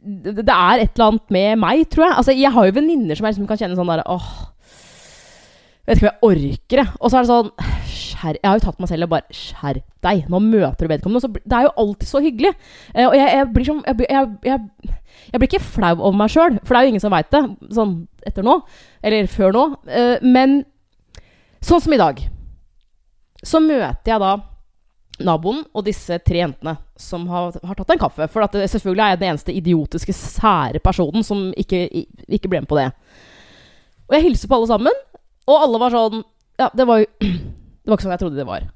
det, 0.00 0.38
det 0.38 0.54
er 0.54 0.84
et 0.84 0.94
eller 0.94 1.08
annet 1.08 1.34
med 1.34 1.60
meg, 1.66 1.82
tror 1.90 2.06
jeg. 2.06 2.14
Altså, 2.22 2.38
jeg 2.38 2.54
har 2.54 2.70
jo 2.70 2.78
venninner 2.78 3.18
som 3.18 3.26
jeg 3.26 3.34
liksom 3.34 3.50
kan 3.50 3.58
kjenne 3.64 3.80
sånn 3.80 3.90
derre 3.90 4.06
åh 4.06 4.30
Vet 5.90 5.98
ikke 5.98 6.06
om 6.06 6.12
jeg 6.12 6.28
orker, 6.30 6.80
jeg. 6.84 6.90
Og 7.00 7.10
så 7.10 7.18
er 7.18 7.24
det 7.24 7.30
sånn 7.32 7.48
skjer, 7.90 8.36
Jeg 8.38 8.46
har 8.46 8.58
jo 8.58 8.62
tatt 8.62 8.82
meg 8.82 8.90
selv 8.92 9.06
og 9.08 9.10
bare 9.10 9.34
Skjerp 9.34 9.86
deg! 10.06 10.20
Nå 10.30 10.38
møter 10.44 10.86
du 10.86 10.92
vedkommende. 10.92 11.40
Det 11.42 11.56
er 11.56 11.66
jo 11.66 11.72
alltid 11.82 12.10
så 12.10 12.20
hyggelig. 12.22 12.52
Eh, 12.94 13.08
og 13.08 13.16
jeg, 13.18 13.32
jeg 13.34 13.48
blir 13.56 13.66
sånn 13.66 13.80
jeg, 13.88 14.06
jeg, 14.46 14.60
jeg, 15.32 15.40
blir 15.40 15.48
ikke 15.48 15.64
flau 15.64 15.96
over 15.96 16.20
meg 16.20 16.30
sjøl, 16.30 16.60
for 16.62 16.76
det 16.76 16.78
er 16.78 16.86
jo 16.86 16.92
ingen 16.94 17.02
som 17.02 17.14
veit 17.16 17.32
det. 17.34 17.42
Sånn 17.74 17.96
etter 18.30 18.46
nå. 18.46 18.60
Eller 19.02 19.32
før 19.32 19.56
nå. 19.56 19.64
Eh, 19.90 20.22
men 20.22 20.60
sånn 21.58 21.82
som 21.82 21.96
i 21.96 22.00
dag, 22.00 22.22
så 23.42 23.58
møter 23.64 24.14
jeg 24.14 24.22
da 24.22 24.36
naboen 25.26 25.64
og 25.76 25.84
disse 25.84 26.16
tre 26.24 26.40
jentene 26.44 26.78
som 27.00 27.26
har, 27.32 27.58
har 27.66 27.76
tatt 27.82 27.92
en 27.96 28.04
kaffe. 28.06 28.30
For 28.30 28.46
det, 28.54 28.70
selvfølgelig 28.70 29.04
er 29.04 29.14
jeg 29.16 29.22
den 29.24 29.32
eneste 29.32 29.58
idiotiske, 29.58 30.14
sære 30.16 30.80
personen 30.84 31.26
som 31.26 31.48
ikke, 31.58 31.82
ikke 32.30 32.52
ble 32.52 32.62
med 32.62 32.70
på 32.70 32.78
det. 32.78 32.92
Og 34.06 34.16
jeg 34.16 34.28
hilser 34.28 34.50
på 34.50 34.58
alle 34.58 34.70
sammen, 34.70 35.02
og 35.50 35.64
alle 35.66 35.80
var 35.82 35.94
sånn 35.94 36.20
Ja, 36.60 36.68
det 36.76 36.86
var 36.88 37.00
jo 37.02 37.06
Det 37.80 37.88
var 37.90 37.96
ikke 37.96 38.04
sånn 38.06 38.14
jeg 38.14 38.22
trodde 38.22 38.38
det 38.38 38.46
var. 38.48 38.66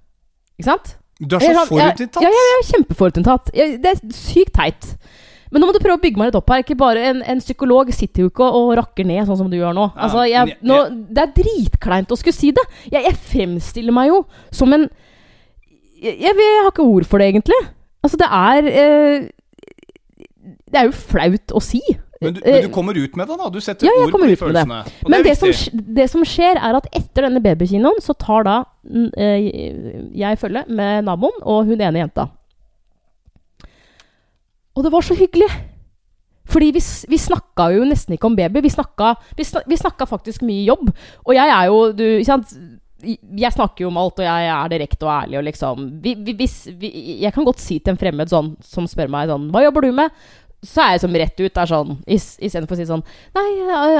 Ikke 0.59 0.67
sant? 0.71 0.95
Du 1.21 1.37
er 1.37 1.43
så 1.45 1.51
jeg- 1.53 1.69
forutinntatt. 1.69 2.23
Ja, 2.25 2.31
ja, 2.33 2.45
jeg 2.51 2.57
er 2.59 2.69
kjempeforutinntatt. 2.73 3.51
Jeg- 3.55 3.77
Det 3.85 3.91
er 3.93 4.01
sykt 4.17 4.55
teit. 4.57 4.89
Men 5.53 5.63
nå 5.63 5.69
må 5.69 5.75
du 5.77 5.79
prøve 5.79 5.99
å 6.01 6.03
bygge 6.03 6.19
meg 6.19 6.27
litt 6.33 6.39
opp 6.41 6.49
her. 6.51 6.63
Ikke 6.65 6.75
bare 6.77 6.99
En, 7.13 7.21
en 7.23 7.39
psykolog 7.39 7.93
sitter 7.95 8.25
jo 8.25 8.31
ikke 8.33 8.43
og, 8.49 8.57
og 8.73 8.79
rakker 8.81 9.07
ned 9.07 9.29
sånn 9.29 9.39
som 9.39 9.51
du 9.53 9.55
gjør 9.57 9.75
nå. 9.77 9.85
Ja, 9.95 10.09
Altså, 10.09 10.25
jeg, 10.27 10.57
nå, 10.67 10.79
det 11.15 11.23
er 11.23 11.35
dritkleint 11.37 12.11
å 12.11 12.19
skulle 12.19 12.35
si 12.35 12.51
det. 12.57 12.65
Jeg, 12.91 13.05
jeg 13.07 13.15
fremstiller 13.31 13.95
meg 13.95 14.09
jo 14.11 14.25
som 14.51 14.73
en 14.75 14.89
jeg, 16.03 16.19
jeg 16.21 16.35
har 16.65 16.73
ikke 16.73 16.85
ord 16.85 17.07
for 17.07 17.23
det, 17.23 17.29
egentlig. 17.33 17.61
Altså, 18.05 18.19
det 18.21 18.27
er 18.29 18.67
eh, 18.69 19.29
Det 20.73 20.81
er 20.81 20.89
jo 20.91 20.97
flaut 20.99 21.55
å 21.55 21.63
si. 21.63 21.81
Men 22.25 22.37
du, 22.37 22.41
men 22.45 22.63
du 22.65 22.71
kommer 22.75 22.97
ut 22.99 23.17
med 23.21 23.29
det, 23.31 23.37
da. 23.41 23.51
Du 23.53 23.61
setter 23.65 23.87
Ja, 23.89 23.93
ord 24.03 24.13
på 24.15 24.21
de 24.25 24.37
følelsene. 24.41 24.81
det. 24.85 25.11
Men 25.13 25.23
det 25.25 25.35
det, 25.35 25.37
som, 25.41 25.83
det 26.01 26.07
som 26.13 26.25
skjer, 26.29 26.59
er 26.59 26.79
at 26.81 26.89
etter 26.93 27.29
denne 27.29 27.43
babykinoen, 27.45 28.01
så 28.05 28.17
tar 28.19 28.47
da 28.49 28.57
eh, 29.17 29.51
jeg 30.25 30.41
følge 30.41 30.65
med 30.69 31.05
naboen 31.09 31.39
og 31.43 31.69
hun 31.71 31.81
ene 31.81 32.03
jenta. 32.05 32.29
Og 34.75 34.83
det 34.87 34.93
var 34.93 35.07
så 35.07 35.15
hyggelig. 35.19 35.49
Fordi 36.51 36.71
vi, 36.77 36.81
vi 37.09 37.19
snakka 37.19 37.71
jo 37.73 37.85
nesten 37.89 38.17
ikke 38.17 38.29
om 38.29 38.35
baby. 38.37 38.61
Vi 38.67 38.73
snakka, 38.75 39.15
vi, 39.39 39.47
snak, 39.49 39.65
vi 39.71 39.79
snakka 39.81 40.07
faktisk 40.11 40.43
mye 40.45 40.65
jobb. 40.67 40.91
Og 41.25 41.37
jeg 41.37 41.49
er 41.55 41.71
jo 41.71 41.79
du, 41.97 42.05
ikke 42.19 42.29
sant? 42.33 42.57
Jeg 43.05 43.53
snakker 43.53 43.85
jo 43.85 43.91
om 43.91 43.99
alt, 44.01 44.21
og 44.21 44.25
jeg 44.25 44.49
er 44.49 44.71
direkte 44.73 45.05
og 45.07 45.13
ærlig. 45.13 45.39
Og 45.41 45.45
liksom 45.49 45.87
vi, 46.05 46.15
vi, 46.25 46.35
hvis, 46.39 46.57
vi, 46.81 46.91
Jeg 47.23 47.33
kan 47.37 47.45
godt 47.49 47.61
si 47.65 47.79
til 47.79 47.95
en 47.95 48.01
fremmed 48.01 48.29
sånn, 48.33 48.55
som 48.65 48.87
spør 48.89 49.13
meg 49.13 49.29
sånn 49.33 49.51
Hva 49.53 49.65
jobber 49.67 49.85
du 49.89 49.93
med? 49.97 50.13
Så 50.65 50.81
er 50.81 50.95
jeg 50.95 51.01
som 51.03 51.17
rett 51.21 51.41
ut 51.43 51.55
der 51.59 51.69
sånn 51.69 51.91
Istedenfor 52.09 52.73
å 52.73 52.79
si 52.79 52.87
sånn 52.89 53.03
Nei, 53.37 53.43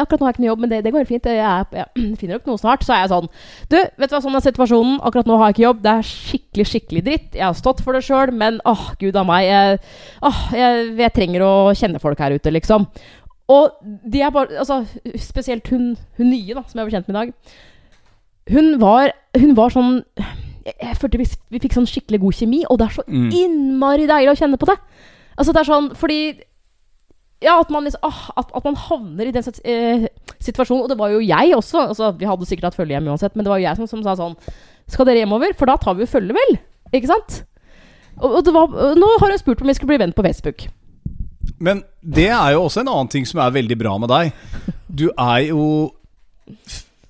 akkurat 0.01 0.21
nå 0.23 0.25
har 0.25 0.31
jeg 0.33 0.37
ikke 0.39 0.43
noe 0.45 0.49
jobb, 0.49 0.63
men 0.65 0.71
det, 0.73 0.79
det 0.87 0.93
går 0.95 1.03
helt 1.05 1.11
fint. 1.13 1.27
Jeg, 1.29 1.67
jeg 1.77 2.05
finner 2.21 2.39
opp 2.39 2.47
noe 2.49 2.61
snart. 2.63 2.85
Så 2.87 2.95
er 2.97 3.03
jeg 3.03 3.11
sånn 3.13 3.29
Du, 3.69 3.77
vet 3.77 4.09
du 4.09 4.15
hva, 4.17 4.21
sånn 4.25 4.39
er 4.39 4.45
situasjonen. 4.47 4.95
Akkurat 5.05 5.29
nå 5.29 5.37
har 5.41 5.51
jeg 5.51 5.57
ikke 5.59 5.67
jobb. 5.67 5.83
Det 5.85 5.93
er 5.93 6.09
skikkelig, 6.09 6.67
skikkelig 6.71 7.03
dritt. 7.11 7.29
Jeg 7.37 7.45
har 7.45 7.59
stått 7.59 7.83
for 7.85 7.93
det 7.99 8.05
sjøl, 8.07 8.33
men 8.33 8.63
åh, 8.65 8.87
gud 9.03 9.19
a 9.21 9.27
meg. 9.29 9.45
Jeg, 9.51 9.83
åh, 10.31 10.41
jeg, 10.57 10.87
jeg 11.05 11.15
trenger 11.21 11.45
å 11.45 11.53
kjenne 11.77 12.01
folk 12.03 12.25
her 12.25 12.39
ute, 12.39 12.55
liksom. 12.57 12.89
Og 13.53 13.77
de 13.85 14.23
er 14.25 14.33
bare 14.33 14.57
Altså, 14.63 14.81
spesielt 15.21 15.69
hun, 15.69 15.91
hun 16.17 16.31
nye, 16.33 16.55
da, 16.57 16.63
som 16.65 16.81
jeg 16.81 16.89
ble 16.89 16.97
kjent 16.97 17.11
med 17.11 17.17
i 17.17 17.21
dag. 17.21 17.61
Hun 18.55 18.73
var, 18.81 19.13
hun 19.41 19.53
var 19.57 19.73
sånn 19.73 19.99
jeg, 20.65 20.75
jeg 20.81 20.97
følte 21.01 21.21
vi, 21.21 21.27
vi 21.53 21.61
fikk 21.61 21.75
sånn 21.77 21.89
skikkelig 21.89 22.23
god 22.23 22.37
kjemi, 22.39 22.63
og 22.73 22.79
det 22.81 22.87
er 22.89 22.95
så 22.97 23.05
Mm. 23.05 23.29
innmari 23.37 24.07
deilig 24.09 24.33
å 24.33 24.39
kjenne 24.41 24.57
på 24.61 24.69
det. 24.71 24.79
Altså, 25.37 25.53
det 25.53 25.61
er 25.61 25.69
sånn 25.69 25.89
fordi 25.99 26.19
ja, 27.45 27.55
at 27.61 27.71
man, 27.73 27.85
liksom, 27.87 28.01
ah, 28.09 28.21
at, 28.41 28.51
at 28.57 28.65
man 28.67 28.77
havner 28.81 29.29
i 29.29 29.35
den 29.35 29.45
eh, 29.69 30.07
situasjonen. 30.43 30.85
Og 30.87 30.91
det 30.93 30.99
var 31.01 31.13
jo 31.15 31.21
jeg 31.25 31.55
også. 31.57 31.83
Altså, 31.91 32.11
vi 32.19 32.29
hadde 32.29 32.49
sikkert 32.49 32.71
hatt 32.71 32.79
følge 32.79 32.97
hjem 32.97 33.11
uansett, 33.13 33.37
men 33.37 33.45
det 33.47 33.53
var 33.53 33.61
jo 33.63 33.67
jeg 33.69 33.81
som, 33.81 33.91
som 33.91 34.05
sa 34.07 34.15
sånn 34.19 34.37
Skal 34.91 35.07
dere 35.09 35.23
hjemover? 35.23 35.53
For 35.59 35.69
da 35.71 35.77
tar 35.81 35.97
vi 35.99 36.05
jo 36.07 36.11
følge, 36.11 36.37
vel? 36.37 36.57
Ikke 36.97 37.11
sant? 37.13 37.43
Og, 38.21 38.29
og 38.39 38.41
det 38.47 38.53
var, 38.55 38.75
nå 38.99 39.11
har 39.21 39.33
hun 39.35 39.41
spurt 39.41 39.63
om 39.65 39.71
vi 39.71 39.77
skal 39.77 39.91
bli 39.91 40.01
venn 40.03 40.13
på 40.17 40.25
Facebook. 40.27 40.67
Men 41.65 41.83
det 42.01 42.29
er 42.35 42.55
jo 42.57 42.65
også 42.67 42.83
en 42.83 42.91
annen 42.93 43.11
ting 43.13 43.27
som 43.29 43.41
er 43.45 43.55
veldig 43.55 43.77
bra 43.81 43.95
med 44.03 44.11
deg. 44.13 44.33
Du 44.89 45.09
er 45.13 45.41
jo 45.51 45.65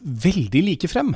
veldig 0.05 0.63
like 0.69 0.89
frem. 0.91 1.15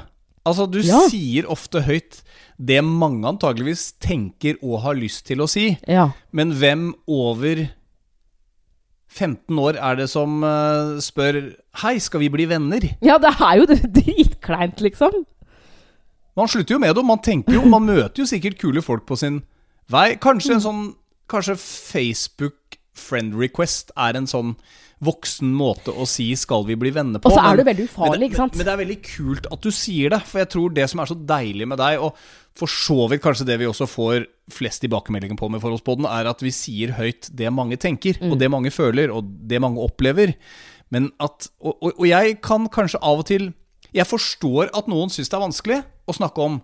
Altså, 0.49 0.67
du 0.71 0.81
Ja. 0.81 1.01
sier 1.11 1.49
ofte 1.51 1.83
høyt 1.85 2.23
det 2.59 2.81
mange 2.83 3.23
antageligvis 3.29 3.93
tenker 4.03 4.57
og 4.63 4.81
har 4.83 4.95
lyst 4.99 5.27
til 5.27 5.39
å 5.45 5.49
si. 5.49 5.77
Ja. 5.87 6.11
Men 6.33 6.53
hvem 6.59 6.95
over 7.07 7.69
15 9.19 9.59
år 9.59 9.79
er 9.83 9.99
det 9.99 10.09
som 10.13 10.39
eh, 10.47 10.99
spør 11.05 11.41
Hei, 11.83 11.97
skal 12.03 12.23
vi 12.23 12.31
bli 12.33 12.47
venner? 12.51 12.87
ja, 13.05 13.19
det 13.19 13.35
er 13.35 13.61
jo 13.61 13.67
dritkleint, 13.99 14.81
liksom. 14.85 15.25
Man 16.39 16.51
slutter 16.51 16.77
jo 16.77 16.83
med 16.83 16.95
det, 16.95 17.03
og 17.03 17.09
man 17.11 17.23
tenker 17.25 17.57
jo 17.59 17.65
Man 17.67 17.89
møter 17.89 18.23
jo 18.23 18.29
sikkert 18.31 18.61
kule 18.61 18.83
folk 18.85 19.07
på 19.09 19.19
sin 19.19 19.41
vei. 19.91 20.13
Kanskje 20.23 20.59
en 20.59 20.65
sånn 20.65 20.85
Kanskje 21.29 21.59
Facebook 21.61 22.79
friend 22.99 23.35
request 23.39 23.91
er 24.01 24.17
en 24.19 24.27
sånn 24.31 24.55
voksen 25.05 25.51
måte 25.55 25.93
å 25.95 26.07
si 26.11 26.33
'skal 26.35 26.65
vi 26.67 26.75
bli 26.75 26.91
venner' 26.91 27.21
på. 27.23 27.31
Og 27.31 27.37
så 27.37 27.45
er 27.53 27.61
du 27.61 27.63
veldig 27.63 27.85
ufarlig, 27.87 28.11
men 28.11 28.21
det, 28.21 28.29
ikke 28.31 28.41
sant? 28.41 28.53
Men, 28.55 28.59
men 28.59 28.67
det 28.67 28.73
er 28.73 28.81
veldig 28.83 29.03
kult 29.07 29.47
at 29.53 29.61
du 29.63 29.71
sier 29.71 30.11
det, 30.11 30.23
for 30.27 30.39
jeg 30.43 30.49
tror 30.55 30.75
det 30.75 30.87
som 30.91 31.01
er 31.01 31.07
så 31.07 31.15
deilig 31.15 31.69
med 31.69 31.79
deg, 31.79 32.01
og 32.03 32.17
for 32.59 32.67
så 32.67 33.07
vidt 33.11 33.23
kanskje 33.23 33.47
det 33.47 33.59
vi 33.61 33.69
også 33.71 33.87
får 33.87 34.27
flest 34.53 34.83
tilbakemeldinger 34.85 35.39
på 35.39 35.51
med 35.53 35.63
Forholdspodden, 35.63 36.09
er 36.09 36.29
at 36.31 36.43
vi 36.45 36.53
sier 36.55 36.95
høyt 36.99 37.31
det 37.37 37.51
mange 37.55 37.79
tenker, 37.81 38.19
og 38.25 38.39
det 38.41 38.51
mange 38.53 38.73
føler, 38.75 39.13
og 39.15 39.29
det 39.49 39.61
mange 39.63 39.83
opplever. 39.85 40.35
Men 40.95 41.11
at 41.21 41.51
og, 41.61 41.77
og, 41.83 41.93
og 41.93 42.07
jeg 42.09 42.39
kan 42.45 42.69
kanskje 42.73 43.01
av 43.05 43.21
og 43.21 43.29
til 43.29 43.51
Jeg 43.93 44.09
forstår 44.09 44.71
at 44.77 44.89
noen 44.89 45.09
syns 45.13 45.31
det 45.31 45.37
er 45.37 45.47
vanskelig 45.47 45.79
å 46.09 46.17
snakke 46.17 46.45
om. 46.45 46.59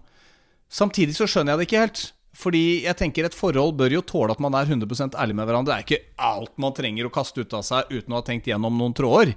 Samtidig 0.68 1.16
så 1.16 1.28
skjønner 1.28 1.54
jeg 1.54 1.60
det 1.60 1.66
ikke 1.68 1.84
helt. 1.84 2.02
Fordi 2.34 2.82
jeg 2.82 2.98
tenker 2.98 3.28
et 3.28 3.36
forhold 3.36 3.76
bør 3.78 3.94
jo 3.94 4.02
tåle 4.04 4.34
at 4.34 4.42
man 4.42 4.56
er 4.58 4.66
100% 4.66 5.14
ærlig 5.20 5.36
med 5.38 5.46
hverandre. 5.46 5.70
Det 5.70 5.76
er 5.76 5.86
ikke 5.86 6.24
alt 6.26 6.56
man 6.60 6.74
trenger 6.74 7.06
å 7.06 7.12
kaste 7.14 7.44
ut 7.44 7.54
av 7.54 7.62
seg 7.66 7.92
uten 7.94 8.12
å 8.12 8.18
ha 8.18 8.26
tenkt 8.26 8.50
gjennom 8.50 8.74
noen 8.80 8.96
tråder. 8.96 9.34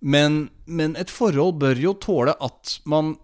Men, 0.00 0.46
men 0.64 0.94
et 1.00 1.10
forhold 1.10 1.58
bør 1.62 1.80
jo 1.82 1.96
tåle 1.98 2.36
at 2.38 2.76
man 2.86 3.16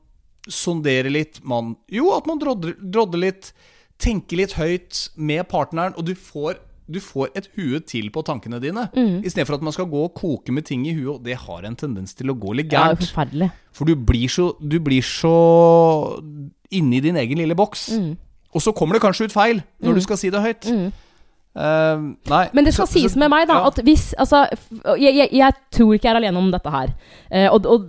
sonderer 0.50 1.12
litt, 1.12 1.38
man 1.46 1.76
Jo, 1.92 2.10
at 2.16 2.26
man 2.26 2.40
drodler, 2.42 2.74
drodder 2.82 3.20
litt, 3.22 3.52
tenker 4.02 4.40
litt 4.42 4.56
høyt 4.58 5.06
med 5.16 5.46
partneren, 5.50 5.94
og 5.96 6.06
du 6.08 6.14
får, 6.18 6.58
du 6.90 6.98
får 7.02 7.30
et 7.38 7.48
hue 7.56 7.80
til 7.88 8.10
på 8.14 8.24
tankene 8.26 8.60
dine. 8.62 8.88
Mm. 8.96 9.22
Istedenfor 9.22 9.58
at 9.58 9.66
man 9.68 9.76
skal 9.76 9.88
gå 9.92 10.02
og 10.08 10.16
koke 10.18 10.54
med 10.54 10.66
ting 10.68 10.84
i 10.88 10.94
huet, 10.96 11.14
og 11.16 11.22
det 11.26 11.38
har 11.44 11.68
en 11.68 11.78
tendens 11.78 12.16
til 12.18 12.32
å 12.32 12.36
gå 12.38 12.56
litt 12.58 12.72
gærent. 12.72 13.04
forferdelig. 13.06 13.52
For 13.72 13.88
du 13.88 13.94
blir 13.96 14.32
så, 14.32 14.50
du 14.58 14.78
blir 14.82 15.06
så 15.06 15.36
inni 16.72 17.00
din 17.04 17.18
egen 17.20 17.40
lille 17.40 17.56
boks. 17.58 17.88
Mm. 17.98 18.12
Og 18.52 18.64
så 18.64 18.74
kommer 18.76 18.98
det 18.98 19.04
kanskje 19.04 19.30
ut 19.30 19.34
feil 19.34 19.62
når 19.80 19.96
du 19.96 20.04
skal 20.04 20.20
si 20.20 20.30
det 20.32 20.42
høyt. 20.44 20.68
Eh, 21.54 21.96
nei. 22.32 22.44
Men 22.56 22.64
det 22.64 22.72
skal 22.72 22.86
Så- 22.86 22.92
sies 22.98 23.12
så- 23.12 23.18
med 23.18 23.28
meg, 23.30 23.46
da, 23.48 23.54
ja. 23.60 23.66
at 23.68 23.76
hvis 23.84 24.14
Altså, 24.18 24.46
jeg, 24.98 25.14
jeg, 25.16 25.28
jeg 25.32 25.52
tror 25.70 25.92
ikke 25.94 26.08
jeg 26.08 26.14
er 26.14 26.20
alene 26.22 26.38
om 26.38 26.50
dette 26.50 26.70
her. 26.70 26.94
Uh, 27.30 27.48
og, 27.52 27.66
og 27.66 27.84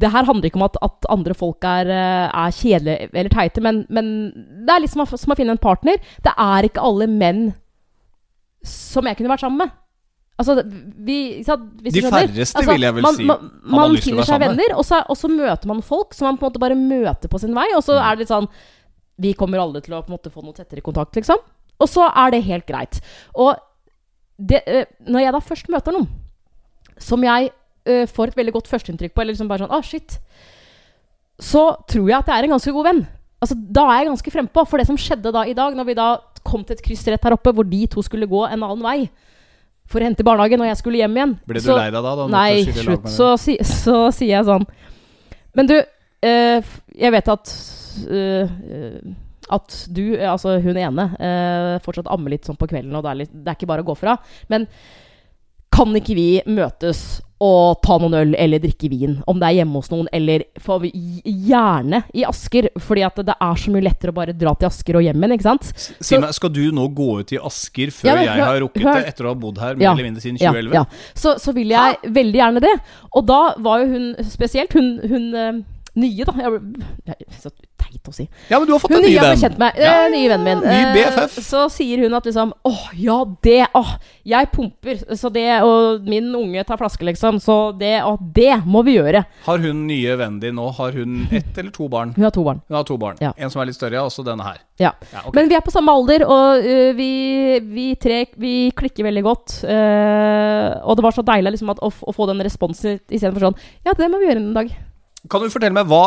det 0.00 0.10
her 0.12 0.24
handler 0.24 0.44
ikke 0.50 0.56
om 0.60 0.66
at, 0.68 0.76
at 0.82 1.06
andre 1.08 1.34
folk 1.34 1.64
er, 1.64 1.88
eh, 1.88 2.28
er 2.28 2.50
kjedelige 2.52 3.08
eller 3.14 3.30
teite, 3.30 3.60
men, 3.62 3.86
men 3.88 4.32
det 4.66 4.68
er 4.74 4.80
litt 4.80 4.90
som 4.90 5.06
som 5.06 5.32
å 5.32 5.36
finne 5.36 5.50
en 5.56 5.58
partner. 5.58 5.96
Det 6.24 6.32
er 6.36 6.68
ikke 6.68 6.82
alle 6.84 7.06
menn 7.08 7.54
som 8.66 9.06
jeg 9.06 9.16
kunne 9.18 9.30
vært 9.32 9.44
sammen 9.44 9.58
med. 9.64 9.70
Altså, 10.36 10.58
vi, 11.06 11.42
så, 11.46 11.54
De 11.56 12.02
færreste 12.04 12.58
Altså, 12.60 12.72
vil 12.74 12.82
jeg 12.84 12.92
vel 12.98 13.02
man, 13.06 13.14
si 13.16 13.24
Man, 13.24 13.50
man, 13.64 13.78
man 13.94 13.96
finner 14.04 14.26
seg 14.28 14.42
venner, 14.42 14.74
og 14.76 14.84
så, 14.84 14.98
og 15.08 15.16
så 15.16 15.30
møter 15.32 15.70
man 15.70 15.80
folk 15.80 16.12
som 16.12 16.26
man 16.28 16.36
på 16.36 16.44
en 16.44 16.50
måte 16.52 16.60
bare 16.60 16.76
møter 16.76 17.30
på 17.32 17.40
sin 17.40 17.54
vei, 17.56 17.70
og 17.74 17.80
så 17.86 17.96
Mm. 17.96 18.02
er 18.04 18.10
det 18.16 18.18
litt 18.26 18.28
sånn 18.34 18.48
Vi 19.18 19.32
kommer 19.32 19.58
alle 19.62 19.80
til 19.80 19.94
å 19.96 20.02
måte 20.12 20.28
få 20.28 20.42
noe 20.44 20.52
tettere 20.52 20.82
kontakt, 20.84 21.14
liksom. 21.16 21.38
Og 21.80 21.88
så 21.92 22.06
er 22.08 22.30
det 22.32 22.44
helt 22.46 22.66
greit. 22.68 23.00
Og 23.34 23.56
det, 24.38 24.62
eh, 24.66 24.84
når 25.08 25.20
jeg 25.26 25.32
da 25.36 25.40
først 25.44 25.68
møter 25.72 25.92
noen 25.96 26.08
som 26.98 27.22
jeg 27.24 27.50
eh, 27.86 28.06
får 28.08 28.32
et 28.32 28.38
veldig 28.40 28.54
godt 28.56 28.68
førsteinntrykk 28.72 29.12
på, 29.14 29.20
eller 29.22 29.34
liksom 29.36 29.48
bare 29.50 29.64
sånn 29.66 29.74
Å, 29.76 29.82
shit. 29.84 30.18
Så 31.40 31.66
tror 31.88 32.08
jeg 32.08 32.18
at 32.18 32.30
jeg 32.32 32.38
er 32.38 32.48
en 32.48 32.54
ganske 32.56 32.72
god 32.72 32.88
venn. 32.88 33.02
Altså, 33.44 33.56
da 33.56 33.84
er 33.92 34.00
jeg 34.00 34.08
ganske 34.10 34.32
frempå. 34.32 34.64
For 34.68 34.80
det 34.80 34.86
som 34.88 34.96
skjedde 35.00 35.32
da 35.34 35.44
i 35.44 35.54
dag, 35.56 35.76
når 35.76 35.88
vi 35.90 35.96
da 35.98 36.08
kom 36.46 36.64
til 36.64 36.76
et 36.78 36.84
kryss 36.84 37.04
rett 37.10 37.24
her 37.26 37.36
oppe, 37.36 37.52
hvor 37.52 37.66
de 37.68 37.82
to 37.92 38.04
skulle 38.04 38.28
gå 38.30 38.44
en 38.46 38.62
annen 38.62 38.84
vei 38.84 39.10
for 39.86 40.00
å 40.02 40.06
hente 40.08 40.24
barnehagen, 40.26 40.62
og 40.64 40.66
jeg 40.66 40.78
skulle 40.80 40.98
hjem 40.98 41.14
igjen 41.14 41.32
Ble 41.46 41.60
du 41.60 41.66
så- 41.68 41.76
lei 41.78 41.90
deg 41.94 42.02
da? 42.02 42.14
da 42.18 42.26
Nei, 42.26 42.64
slutt. 42.74 43.04
Så, 43.12 43.28
si, 43.38 43.54
så 43.62 44.08
sier 44.10 44.32
jeg 44.40 44.46
sånn 44.48 44.64
Men 45.54 45.66
du, 45.70 45.76
eh, 46.26 46.62
jeg 46.98 47.12
vet 47.14 47.28
at 47.30 47.52
eh, 48.10 48.48
At 49.52 49.86
du, 49.94 50.14
eh, 50.16 50.26
altså 50.32 50.56
hun 50.62 50.76
ene, 50.80 51.10
eh, 51.22 51.78
fortsatt 51.84 52.08
ammer 52.10 52.30
litt 52.34 52.44
sånn 52.48 52.58
på 52.58 52.66
kvelden, 52.70 52.94
og 52.98 53.04
det 53.06 53.10
er, 53.12 53.20
litt, 53.24 53.34
det 53.34 53.52
er 53.52 53.58
ikke 53.60 53.68
bare 53.70 53.84
å 53.84 53.90
gå 53.92 53.96
fra. 53.98 54.16
Men 54.50 54.66
kan 55.76 55.90
ikke 55.98 56.14
vi 56.16 56.28
møtes 56.48 57.20
og 57.44 57.82
ta 57.84 57.98
noen 58.00 58.14
øl 58.16 58.30
eller 58.40 58.62
drikke 58.62 58.88
vin? 58.88 59.18
Om 59.28 59.40
det 59.42 59.48
er 59.50 59.56
hjemme 59.58 59.76
hos 59.82 59.90
noen, 59.92 60.06
eller 60.14 60.46
får 60.62 60.78
vi 60.86 60.90
gjerne 61.50 61.98
i 62.16 62.24
Asker. 62.24 62.70
Fordi 62.80 63.02
at 63.04 63.18
det 63.28 63.34
er 63.36 63.60
så 63.60 63.74
mye 63.74 63.84
lettere 63.84 64.14
å 64.14 64.16
bare 64.16 64.32
dra 64.32 64.54
til 64.56 64.70
Asker 64.70 64.96
og 64.96 65.04
hjem 65.04 65.20
igjen, 65.20 65.34
ikke 65.36 65.46
sant? 65.50 65.68
Si 66.00 66.16
meg, 66.16 66.32
Skal 66.38 66.54
du 66.56 66.62
nå 66.72 66.86
gå 66.96 67.10
ut 67.20 67.34
i 67.36 67.40
Asker 67.50 67.92
før 67.92 68.08
Ja, 68.08 68.14
men 68.16 68.24
jeg 68.30 68.46
har 68.46 68.60
rukket 68.64 68.88
hør- 68.88 69.00
det, 69.02 69.12
etter 69.12 69.28
å 69.28 69.34
ha 69.34 69.38
bodd 69.42 69.60
her 69.60 69.76
mer 69.76 69.84
Ja, 69.84 69.92
eller 69.92 70.08
mindre 70.08 70.24
siden 70.24 70.40
2011? 70.40 70.72
ja. 70.78 70.84
Så, 71.14 71.36
så 71.44 71.52
vil 71.58 71.68
jeg 71.76 71.98
veldig 72.08 72.40
gjerne 72.40 72.64
det. 72.64 72.74
Og 73.12 73.26
da 73.28 73.40
var 73.68 73.84
jo 73.84 73.92
hun 73.92 74.08
spesielt 74.32 74.72
Hun, 74.72 74.90
hun 75.04 75.28
eh, 75.34 75.52
nye, 75.96 76.24
da. 76.24 76.32
Jeg, 76.40 77.52
teit 77.86 78.10
å 78.10 78.14
si. 78.14 78.26
Ja, 78.50 78.58
men 78.58 78.66
du 78.68 78.74
har 78.74 78.82
fått 78.82 78.92
Hun 78.94 79.00
en 79.00 79.06
ny 79.06 79.14
venn. 79.18 79.38
kjent 79.40 79.58
med. 79.60 79.78
Ja, 79.80 79.94
eh, 80.04 80.10
nye 80.12 80.28
vennen 80.32 80.44
min. 80.44 80.62
ny 80.66 80.76
Eh, 80.76 80.92
BFF. 80.96 81.38
Så 81.44 81.66
sier 81.72 82.02
hun 82.04 82.14
at 82.14 82.26
liksom 82.26 82.52
Å, 82.66 82.74
ja, 82.94 83.18
det 83.42 83.66
Å, 83.74 83.84
jeg 84.26 84.50
pumper. 84.52 85.02
Så 85.16 85.30
det 85.32 85.62
Og 85.62 86.06
min 86.06 86.28
unge 86.34 86.64
tar 86.64 86.78
flaske, 86.80 87.04
liksom. 87.04 87.40
Så 87.42 87.76
det 87.78 88.02
Å, 88.02 88.16
det 88.20 88.62
må 88.66 88.82
vi 88.86 88.96
gjøre. 88.98 89.24
Har 89.46 89.58
hun 89.58 89.86
nye 89.86 90.16
vennen 90.16 90.40
din 90.40 90.56
nå, 90.56 90.70
har 90.76 90.92
hun 90.92 91.26
ett 91.30 91.58
eller 91.58 91.70
to 91.70 91.88
barn? 91.88 92.14
Hun 92.16 92.24
har 92.24 92.34
to 92.34 92.44
barn. 92.46 92.62
Hun 92.68 92.76
har 92.76 92.84
to 92.84 92.96
barn. 92.96 93.16
Ja. 93.20 93.32
En 93.36 93.50
som 93.50 93.62
er 93.62 93.70
litt 93.70 93.78
større, 93.78 94.02
og 94.02 94.12
så 94.12 94.24
denne 94.26 94.44
her. 94.46 94.60
Ja. 94.78 94.92
Ja, 95.12 95.22
okay. 95.24 95.32
Men 95.40 95.50
vi 95.50 95.56
er 95.56 95.64
på 95.64 95.72
samme 95.72 95.92
alder, 95.92 96.26
og 96.28 96.64
uh, 96.64 96.90
vi, 96.96 97.10
vi 97.64 97.86
tre 98.00 98.26
vi 98.40 98.70
klikker 98.76 99.06
veldig 99.06 99.24
godt. 99.24 99.58
Uh, 99.64 100.76
og 100.84 100.98
det 100.98 101.06
var 101.06 101.16
så 101.16 101.24
deilig 101.26 101.56
liksom, 101.56 101.72
at, 101.72 101.80
å, 101.84 101.90
å 101.90 102.14
få 102.16 102.28
den 102.30 102.42
responsen 102.44 102.98
istedenfor 103.08 103.48
sånn 103.48 103.58
Ja, 103.86 103.94
det 103.96 104.08
må 104.10 104.20
vi 104.20 104.28
gjøre 104.28 104.42
en 104.42 104.54
dag. 104.56 104.72
Kan 105.30 105.42
du 105.42 105.50
fortelle 105.50 105.74
meg 105.74 105.88
hva 105.90 106.04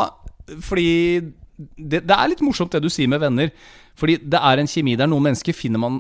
Fordi 0.64 0.90
det, 1.60 2.04
det 2.08 2.16
er 2.16 2.32
litt 2.32 2.44
morsomt 2.46 2.72
det 2.72 2.82
du 2.84 2.90
sier 2.92 3.10
med 3.12 3.22
venner. 3.24 3.52
Fordi 4.00 4.16
det 4.32 4.40
er 4.40 4.62
en 4.62 4.70
kjemi 4.70 4.96
der. 5.00 5.10
Noen 5.12 5.26
mennesker 5.28 5.56
finner 5.56 5.82
man 5.82 6.00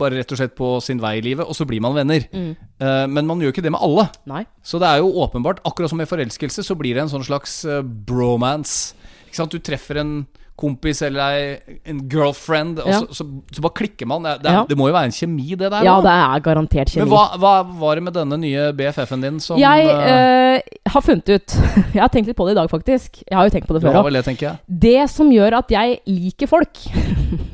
bare 0.00 0.18
rett 0.18 0.32
og 0.34 0.38
slett 0.38 0.56
på 0.58 0.72
sin 0.84 1.00
vei 1.02 1.16
i 1.18 1.24
livet, 1.24 1.46
og 1.46 1.56
så 1.56 1.66
blir 1.66 1.82
man 1.82 1.96
venner. 1.96 2.26
Eh, 2.30 3.06
men 3.10 3.26
man 3.28 3.42
gjør 3.42 3.54
ikke 3.54 3.64
det 3.66 3.72
med 3.74 3.82
alle. 3.82 4.08
Nei. 4.30 4.44
Så 4.66 4.80
det 4.82 4.90
er 4.90 5.02
jo 5.02 5.14
åpenbart, 5.22 5.62
akkurat 5.66 5.92
som 5.92 6.00
med 6.00 6.10
forelskelse, 6.10 6.64
så 6.66 6.76
blir 6.78 6.96
det 6.96 7.04
en 7.04 7.12
sånn 7.12 7.26
slags 7.26 7.60
eh, 7.66 7.82
bromance. 7.82 8.96
Ikke 9.28 9.42
sant? 9.42 9.54
Du 9.54 9.62
treffer 9.62 10.02
en 10.02 10.14
kompis 10.60 11.00
eller 11.06 11.20
ei, 11.34 11.78
en 11.88 12.02
girlfriend, 12.12 12.78
Ja. 12.84 13.00
så, 13.00 13.16
så, 13.20 13.26
så 13.56 13.64
bare 13.64 13.76
klikker 13.80 14.06
man. 14.10 14.22
Det, 14.28 14.36
det, 14.44 14.52
Ja. 14.52 14.64
det 14.68 14.76
må 14.78 14.88
jo 14.90 14.94
være 14.96 15.08
en 15.10 15.16
kjemi, 15.16 15.48
det 15.56 15.70
der. 15.72 15.84
Ja, 15.86 15.96
da. 16.00 16.06
det 16.06 16.16
er 16.20 16.44
garantert 16.46 16.92
kjemi. 16.92 17.06
Men 17.06 17.14
hva, 17.14 17.24
hva 17.40 17.54
var 17.80 17.98
det 18.00 18.04
med 18.06 18.14
denne 18.20 18.38
nye 18.42 18.68
BFF-en 18.76 19.24
din 19.24 19.40
som 19.40 19.58
jeg 19.60 19.88
øh, 19.90 20.60
har 20.94 21.04
funnet 21.06 21.28
ut 21.34 21.56
Jeg 21.96 22.02
har 22.02 22.10
tenkt 22.12 22.28
litt 22.30 22.36
på 22.38 22.46
det 22.48 22.54
i 22.56 22.60
dag, 22.60 22.70
faktisk. 22.70 23.22
Jeg 23.26 23.36
har 23.38 23.48
jo 23.48 23.54
tenkt 23.56 23.68
på 23.70 23.74
det 23.78 23.82
før 23.82 24.00
òg. 24.04 24.12
det. 24.12 24.56
Det 24.88 24.98
som 25.10 25.30
gjør 25.32 25.58
at 25.64 25.70
jeg 25.72 25.98
liker 26.06 26.46
folk, 26.50 26.84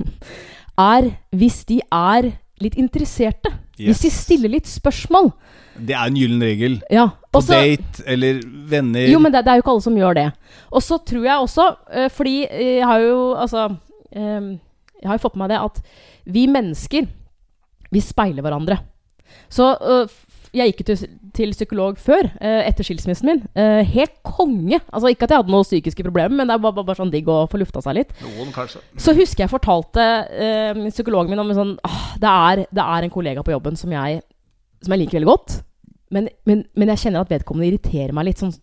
er 0.79 1.11
hvis 1.37 1.65
de 1.69 1.81
er 1.93 2.33
litt 2.63 2.77
interesserte. 2.81 3.53
Hvis 3.77 4.01
de 4.07 4.11
stiller 4.13 4.53
litt 4.55 4.69
spørsmål. 4.71 5.31
Det 5.77 5.93
er 5.93 6.09
en 6.09 6.17
gyllen 6.17 6.41
regel. 6.41 6.79
Ja. 6.93 7.11
På 7.33 7.43
date 7.45 8.05
eller 8.09 8.41
venner. 8.71 9.09
Jo, 9.11 9.21
men 9.21 9.35
det, 9.35 9.43
det 9.45 9.53
er 9.53 9.59
jo 9.59 9.65
ikke 9.67 9.75
alle 9.75 9.85
som 9.85 9.99
gjør 9.99 10.17
det. 10.17 10.27
Og 10.73 10.85
så 10.85 10.99
tror 11.05 11.27
jeg 11.29 11.45
også, 11.45 11.67
eh, 11.93 12.09
fordi 12.13 12.37
eh, 12.47 12.71
jeg 12.79 12.89
har 12.89 13.05
jo 13.05 13.19
altså 13.37 13.67
eh, 14.17 14.49
Jeg 15.03 15.11
har 15.11 15.19
jo 15.19 15.25
fått 15.27 15.37
med 15.37 15.45
meg 15.45 15.53
det 15.53 15.61
at 15.61 15.83
vi 16.33 16.47
mennesker, 16.51 17.11
vi 17.93 18.01
speiler 18.03 18.43
hverandre. 18.47 18.81
Så 19.53 19.69
eh, 19.77 20.17
jeg 20.57 20.73
gikk 20.73 20.83
jo 20.83 20.89
til, 20.95 21.13
til 21.37 21.53
psykolog 21.55 21.99
før, 22.01 22.31
eh, 22.41 22.63
etter 22.67 22.87
skilsmissen 22.87 23.29
min. 23.29 23.43
Eh, 23.55 23.83
helt 23.93 24.17
konge. 24.27 24.81
Altså 24.91 25.13
Ikke 25.13 25.29
at 25.29 25.35
jeg 25.35 25.43
hadde 25.43 25.53
noen 25.53 25.67
psykiske 25.67 26.07
problemer, 26.07 26.35
men 26.35 26.49
det 26.49 26.57
var 26.57 26.73
bare, 26.73 26.87
bare 26.89 27.01
sånn 27.01 27.13
digg 27.13 27.29
å 27.29 27.45
få 27.51 27.61
lufta 27.61 27.83
seg 27.85 28.01
litt. 28.01 28.17
Noen, 28.25 28.53
kanskje. 28.55 28.83
Så 28.97 29.15
husker 29.17 29.45
jeg 29.45 29.53
fortalte 29.53 30.07
eh, 30.33 30.83
psykologen 30.91 31.31
min 31.33 31.43
om 31.43 31.53
en 31.53 31.61
sånn 31.61 31.75
ah, 31.87 32.15
det, 32.19 32.33
er, 32.33 32.65
det 32.73 32.89
er 32.97 33.07
en 33.07 33.15
kollega 33.15 33.45
på 33.47 33.55
jobben 33.55 33.77
som 33.79 33.93
jeg, 33.93 34.23
som 34.83 34.95
jeg 34.95 35.05
liker 35.05 35.21
veldig 35.21 35.33
godt. 35.33 35.61
Men, 36.15 36.29
men, 36.47 36.65
men 36.79 36.93
jeg 36.95 37.07
kjenner 37.07 37.25
at 37.25 37.33
vedkommende 37.33 37.69
irriterer 37.73 38.15
meg 38.15 38.29
litt 38.29 38.43
sånn 38.43 38.55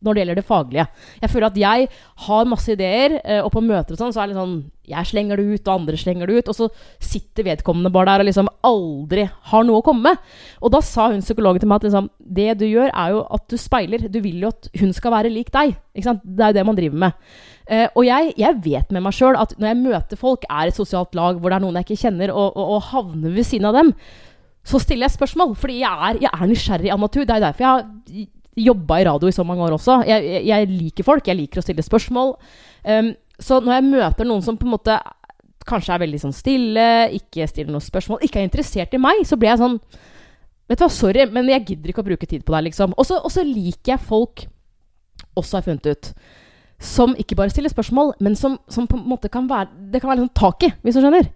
når 0.00 0.16
det 0.16 0.22
gjelder 0.22 0.38
det 0.40 0.46
faglige. 0.48 0.86
Jeg 1.20 1.30
føler 1.30 1.46
at 1.50 1.58
jeg 1.60 1.88
har 2.26 2.48
masse 2.48 2.72
ideer, 2.72 3.18
eh, 3.20 3.40
og 3.44 3.50
på 3.52 3.62
møter 3.64 3.94
og 3.94 4.00
sånn, 4.00 4.14
så 4.16 4.22
er 4.22 4.30
det 4.30 4.38
sånn 4.38 4.60
Jeg 4.90 5.06
slenger 5.06 5.38
det 5.38 5.44
ut, 5.46 5.68
og 5.68 5.74
andre 5.76 5.98
slenger 6.00 6.26
det 6.26 6.40
ut. 6.40 6.48
Og 6.50 6.56
så 6.56 6.66
sitter 6.98 7.46
vedkommende 7.46 7.92
bare 7.94 8.10
der 8.10 8.24
og 8.24 8.26
liksom 8.26 8.48
aldri 8.66 9.28
har 9.52 9.66
noe 9.68 9.78
å 9.78 9.84
komme 9.86 10.08
med. 10.08 10.32
Og 10.58 10.72
da 10.74 10.80
sa 10.82 11.10
hun 11.12 11.22
psykologen 11.22 11.62
til 11.62 11.70
meg 11.70 11.78
at 11.78 11.86
liksom, 11.86 12.08
det 12.18 12.56
du 12.58 12.64
gjør, 12.66 12.90
er 12.90 13.12
jo 13.14 13.20
at 13.30 13.44
du 13.46 13.54
speiler. 13.60 14.08
Du 14.10 14.18
vil 14.24 14.42
jo 14.42 14.50
at 14.50 14.66
hun 14.80 14.90
skal 14.96 15.14
være 15.14 15.30
lik 15.30 15.52
deg. 15.54 15.76
Ikke 15.94 16.08
sant? 16.08 16.24
Det 16.24 16.42
er 16.42 16.50
jo 16.50 16.58
det 16.58 16.66
man 16.66 16.80
driver 16.80 17.04
med. 17.04 17.30
Uh, 17.70 17.86
og 18.00 18.02
jeg, 18.08 18.32
jeg 18.40 18.58
vet 18.64 18.90
med 18.90 19.04
meg 19.04 19.14
sjøl 19.14 19.38
at 19.38 19.54
når 19.60 19.70
jeg 19.70 19.80
møter 19.84 20.18
folk, 20.18 20.48
er 20.50 20.72
et 20.72 20.80
sosialt 20.80 21.14
lag 21.14 21.38
hvor 21.38 21.52
det 21.52 21.60
er 21.60 21.62
noen 21.62 21.78
jeg 21.78 21.86
ikke 21.86 22.00
kjenner, 22.08 22.34
og, 22.34 22.56
og, 22.58 22.74
og 22.74 22.84
havner 22.90 23.36
ved 23.36 23.46
siden 23.46 23.70
av 23.70 23.78
dem, 23.78 23.94
så 24.66 24.82
stiller 24.82 25.06
jeg 25.06 25.20
spørsmål. 25.20 25.54
Fordi 25.54 25.78
jeg 25.84 26.10
er, 26.10 26.20
jeg 26.26 26.34
er 26.34 26.50
nysgjerrig 26.50 26.90
av 26.90 27.02
natur. 27.06 27.22
Det 27.28 27.36
er 27.36 27.46
derfor 27.46 27.68
jeg 27.68 27.70
har 27.70 28.28
jobba 28.64 29.00
i 29.00 29.06
radio 29.08 29.30
i 29.30 29.34
så 29.34 29.44
mange 29.46 29.64
år 29.66 29.76
også. 29.76 30.00
Jeg, 30.08 30.44
jeg, 30.48 30.68
liker 30.70 31.06
folk, 31.06 31.26
jeg 31.26 31.38
liker 31.38 31.60
å 31.60 31.64
stille 31.64 31.84
spørsmål. 31.84 32.34
Um, 32.84 33.10
så 33.40 33.60
når 33.64 33.78
jeg 33.78 33.88
møter 33.88 34.28
noen 34.28 34.44
som 34.44 34.58
på 34.60 34.68
en 34.68 34.74
måte 34.74 34.96
kanskje 35.68 35.94
er 35.94 36.02
veldig 36.02 36.22
sånn 36.22 36.36
stille, 36.36 36.86
ikke 37.16 37.48
stiller 37.48 37.72
noen 37.74 37.84
spørsmål, 37.84 38.22
ikke 38.26 38.40
er 38.40 38.48
interessert 38.48 38.96
i 38.96 39.00
meg, 39.00 39.22
så 39.28 39.38
blir 39.40 39.54
jeg 39.54 39.62
sånn 39.64 39.78
Vet 40.70 40.78
du 40.78 40.84
hva, 40.84 40.92
sorry, 40.94 41.24
men 41.34 41.48
jeg 41.50 41.64
gidder 41.66 41.90
ikke 41.90 42.02
å 42.04 42.06
bruke 42.06 42.26
tid 42.30 42.44
på 42.46 42.52
deg, 42.54 42.68
liksom. 42.68 42.92
Og 42.94 43.02
så 43.02 43.42
liker 43.42 43.96
jeg 43.96 44.02
folk, 44.06 44.44
også 45.34 45.58
har 45.58 45.64
funnet 45.66 45.88
ut, 45.90 46.10
som 46.78 47.16
ikke 47.18 47.34
bare 47.40 47.50
stiller 47.50 47.72
spørsmål, 47.72 48.12
men 48.22 48.36
som, 48.38 48.54
som 48.70 48.86
på 48.86 48.94
en 48.94 49.08
måte 49.10 49.28
kan 49.32 49.48
være 49.50 49.66
Det 49.90 49.98
kan 49.98 50.12
være 50.12 50.20
litt 50.20 50.28
sånn 50.28 50.38
tak 50.38 50.68
i, 50.68 50.70
hvis 50.84 50.94
du 50.94 51.02
skjønner. 51.02 51.26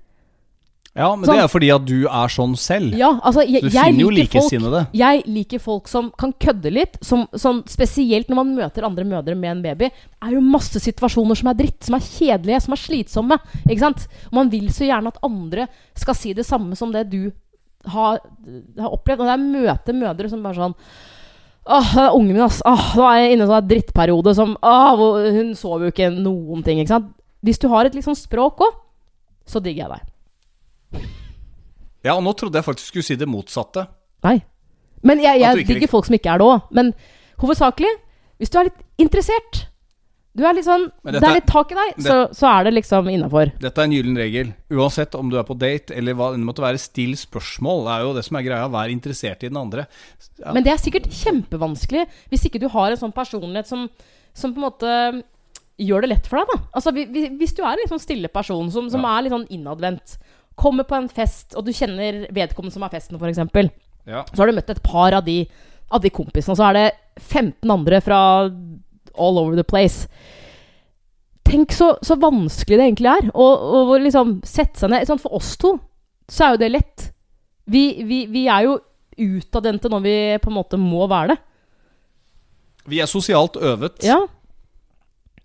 Ja, 0.94 1.08
men 1.16 1.26
Sånn. 1.26 1.34
det 1.34 1.42
er 1.42 1.50
fordi 1.50 1.68
at 1.74 1.86
du 1.88 2.04
er 2.06 2.30
sånn 2.30 2.52
selv. 2.54 2.92
Ja, 2.94 3.08
altså, 3.18 3.42
jeg, 3.42 3.64
Så 3.64 3.70
du 3.72 3.74
finner 3.74 4.04
jo 4.04 4.10
likesinnede. 4.14 4.82
Jeg 4.94 5.24
liker 5.26 5.62
folk 5.62 5.88
som 5.90 6.12
kan 6.14 6.30
kødde 6.38 6.70
litt. 6.70 6.98
Som, 7.02 7.24
som, 7.34 7.64
spesielt 7.66 8.30
når 8.30 8.38
man 8.38 8.52
møter 8.60 8.86
andre 8.86 9.06
mødre 9.08 9.34
med 9.34 9.56
en 9.56 9.64
baby. 9.64 9.88
Det 9.90 10.28
er 10.28 10.36
jo 10.36 10.42
masse 10.46 10.78
situasjoner 10.84 11.40
som 11.40 11.50
er 11.50 11.58
dritt, 11.58 11.80
som 11.82 11.98
er 11.98 12.06
kjedelige, 12.06 12.60
som 12.62 12.76
er 12.76 12.82
slitsomme. 12.84 13.40
Ikke 13.64 13.82
sant? 13.82 14.06
Og 14.30 14.38
man 14.38 14.54
vil 14.54 14.70
så 14.74 14.86
gjerne 14.86 15.10
at 15.10 15.18
andre 15.26 15.66
skal 15.98 16.18
si 16.20 16.36
det 16.38 16.46
samme 16.46 16.78
som 16.78 16.94
det 16.94 17.08
du 17.10 17.24
har, 17.90 18.22
har 18.78 18.94
opplevd. 18.94 19.18
Og 19.18 19.26
det 19.26 19.34
er 19.34 19.44
møte 19.58 19.98
mødre 19.98 20.30
som 20.30 20.46
bare 20.46 20.60
sånn 20.62 20.78
Åh, 21.64 21.94
det 21.96 22.02
er 22.02 22.14
ungen 22.14 22.34
min, 22.36 22.42
ass. 22.44 22.60
Åh, 22.68 22.88
nå 22.92 23.04
er 23.08 23.20
jeg 23.22 23.34
inne 23.34 23.40
i 23.40 23.48
en 23.48 23.50
sånn 23.56 23.68
drittperiode 23.70 24.34
som 24.36 24.50
åh, 24.60 25.04
Hun 25.32 25.54
sover 25.56 25.88
jo 25.88 25.94
ikke 25.94 26.10
noen 26.12 26.62
ting, 26.62 26.82
ikke 26.82 26.92
sant. 26.92 27.14
Hvis 27.42 27.58
du 27.58 27.70
har 27.72 27.88
et 27.88 27.96
litt 27.96 28.04
sånn 28.04 28.18
språk 28.18 28.60
òg, 28.62 28.82
så 29.48 29.64
digger 29.64 29.88
jeg 29.88 29.96
deg. 29.96 30.10
Ja, 32.04 32.14
og 32.18 32.24
nå 32.26 32.34
trodde 32.36 32.58
jeg 32.60 32.66
faktisk 32.66 32.88
du 32.88 32.92
skulle 33.00 33.06
si 33.08 33.16
det 33.16 33.28
motsatte. 33.30 33.86
Nei. 34.24 34.38
Men 35.04 35.20
jeg, 35.20 35.40
At 35.42 35.54
du 35.54 35.60
jeg 35.60 35.66
ikke 35.66 35.74
digger 35.78 35.92
folk 35.92 36.06
som 36.08 36.16
ikke 36.16 36.32
er 36.34 36.40
det 36.40 36.48
òg. 36.48 36.66
Men 36.76 36.90
hovedsakelig, 37.42 37.92
hvis 38.40 38.50
du 38.52 38.58
er 38.60 38.68
litt 38.70 38.82
interessert 38.98 39.66
Du 40.34 40.42
er 40.42 40.56
litt 40.56 40.64
sånn 40.66 40.88
Men 41.04 41.14
Det 41.14 41.20
dette 41.20 41.28
er 41.30 41.36
litt 41.38 41.46
tak 41.46 41.70
i 41.70 41.76
deg, 41.78 41.90
så, 42.02 42.14
så 42.34 42.48
er 42.50 42.64
det 42.66 42.72
liksom 42.74 43.06
innafor. 43.12 43.52
Dette 43.62 43.78
er 43.80 43.86
en 43.86 43.92
gyllen 43.94 44.16
regel. 44.18 44.48
Uansett 44.74 45.14
om 45.14 45.28
du 45.30 45.36
er 45.38 45.44
på 45.46 45.54
date 45.56 45.94
eller 45.94 46.16
hva 46.18 46.32
det 46.34 46.40
måtte 46.42 46.64
være, 46.64 46.80
still 46.82 47.12
spørsmål. 47.20 47.84
Det 47.86 47.92
er 47.94 48.02
jo 48.02 48.14
det 48.16 48.24
som 48.26 48.38
er 48.40 48.46
greia. 48.48 48.66
Vær 48.72 48.90
interessert 48.90 49.44
i 49.46 49.50
den 49.52 49.60
andre. 49.60 49.84
Ja. 50.40 50.50
Men 50.56 50.64
det 50.66 50.72
er 50.74 50.82
sikkert 50.82 51.06
kjempevanskelig 51.14 52.08
hvis 52.32 52.48
ikke 52.48 52.58
du 52.64 52.66
har 52.74 52.90
en 52.90 52.98
sånn 53.04 53.14
personlighet 53.14 53.70
som, 53.70 53.86
som 54.34 54.50
på 54.56 54.58
en 54.58 54.66
måte 54.66 54.96
gjør 55.78 56.02
det 56.02 56.10
lett 56.16 56.26
for 56.30 56.40
deg. 56.42 56.50
da 56.50 56.58
Altså 56.80 56.92
vi- 56.94 57.06
vi- 57.14 57.30
Hvis 57.38 57.54
du 57.54 57.62
er 57.62 57.70
en 57.72 57.78
litt 57.84 57.90
sånn 57.94 58.02
stille 58.02 58.28
person 58.28 58.70
som, 58.74 58.90
som 58.90 59.02
Ja. 59.02 59.18
er 59.18 59.22
litt 59.22 59.32
sånn 59.32 59.46
innadvendt, 59.50 60.18
kommer 60.54 60.86
på 60.88 60.96
en 60.98 61.08
fest, 61.10 61.54
og 61.58 61.66
du 61.66 61.72
kjenner 61.74 62.24
vedkommende 62.34 62.74
som 62.74 62.84
er 62.86 62.92
festen, 62.94 63.18
f.eks. 63.18 63.70
Ja. 64.06 64.24
Så 64.30 64.42
har 64.42 64.50
du 64.50 64.56
møtt 64.56 64.70
et 64.70 64.82
par 64.84 65.16
av 65.16 65.24
de, 65.26 65.42
av 65.90 66.04
de 66.04 66.12
kompisene, 66.14 66.54
og 66.54 66.60
så 66.60 66.68
er 66.70 66.78
det 66.78 66.86
15 67.22 67.70
andre 67.70 68.00
fra 68.04 68.20
all 69.14 69.40
over 69.40 69.56
the 69.58 69.66
place. 69.66 70.08
Tenk 71.44 71.74
så, 71.76 71.92
så 72.02 72.16
vanskelig 72.20 72.78
det 72.78 72.86
egentlig 72.86 73.10
er 73.12 73.30
å, 73.36 73.48
liksom 74.00 74.38
sette 74.48 74.80
seg 74.80 74.92
ned. 74.92 75.06
Sånn 75.08 75.20
for 75.22 75.36
oss 75.36 75.54
to 75.60 75.76
så 76.30 76.46
er 76.46 76.54
jo 76.54 76.62
det 76.62 76.70
lett. 76.72 77.08
Vi, 77.68 77.84
vi, 78.08 78.24
vi 78.32 78.46
er 78.48 78.68
jo 78.68 78.78
utadvendte 79.20 79.90
når 79.92 80.04
vi 80.04 80.14
på 80.42 80.50
en 80.50 80.56
måte 80.56 80.80
må 80.80 81.04
være 81.10 81.34
det. 81.34 81.40
Vi 82.90 83.00
er 83.00 83.08
sosialt 83.08 83.56
øvet. 83.56 84.02
Ja. 84.04 84.18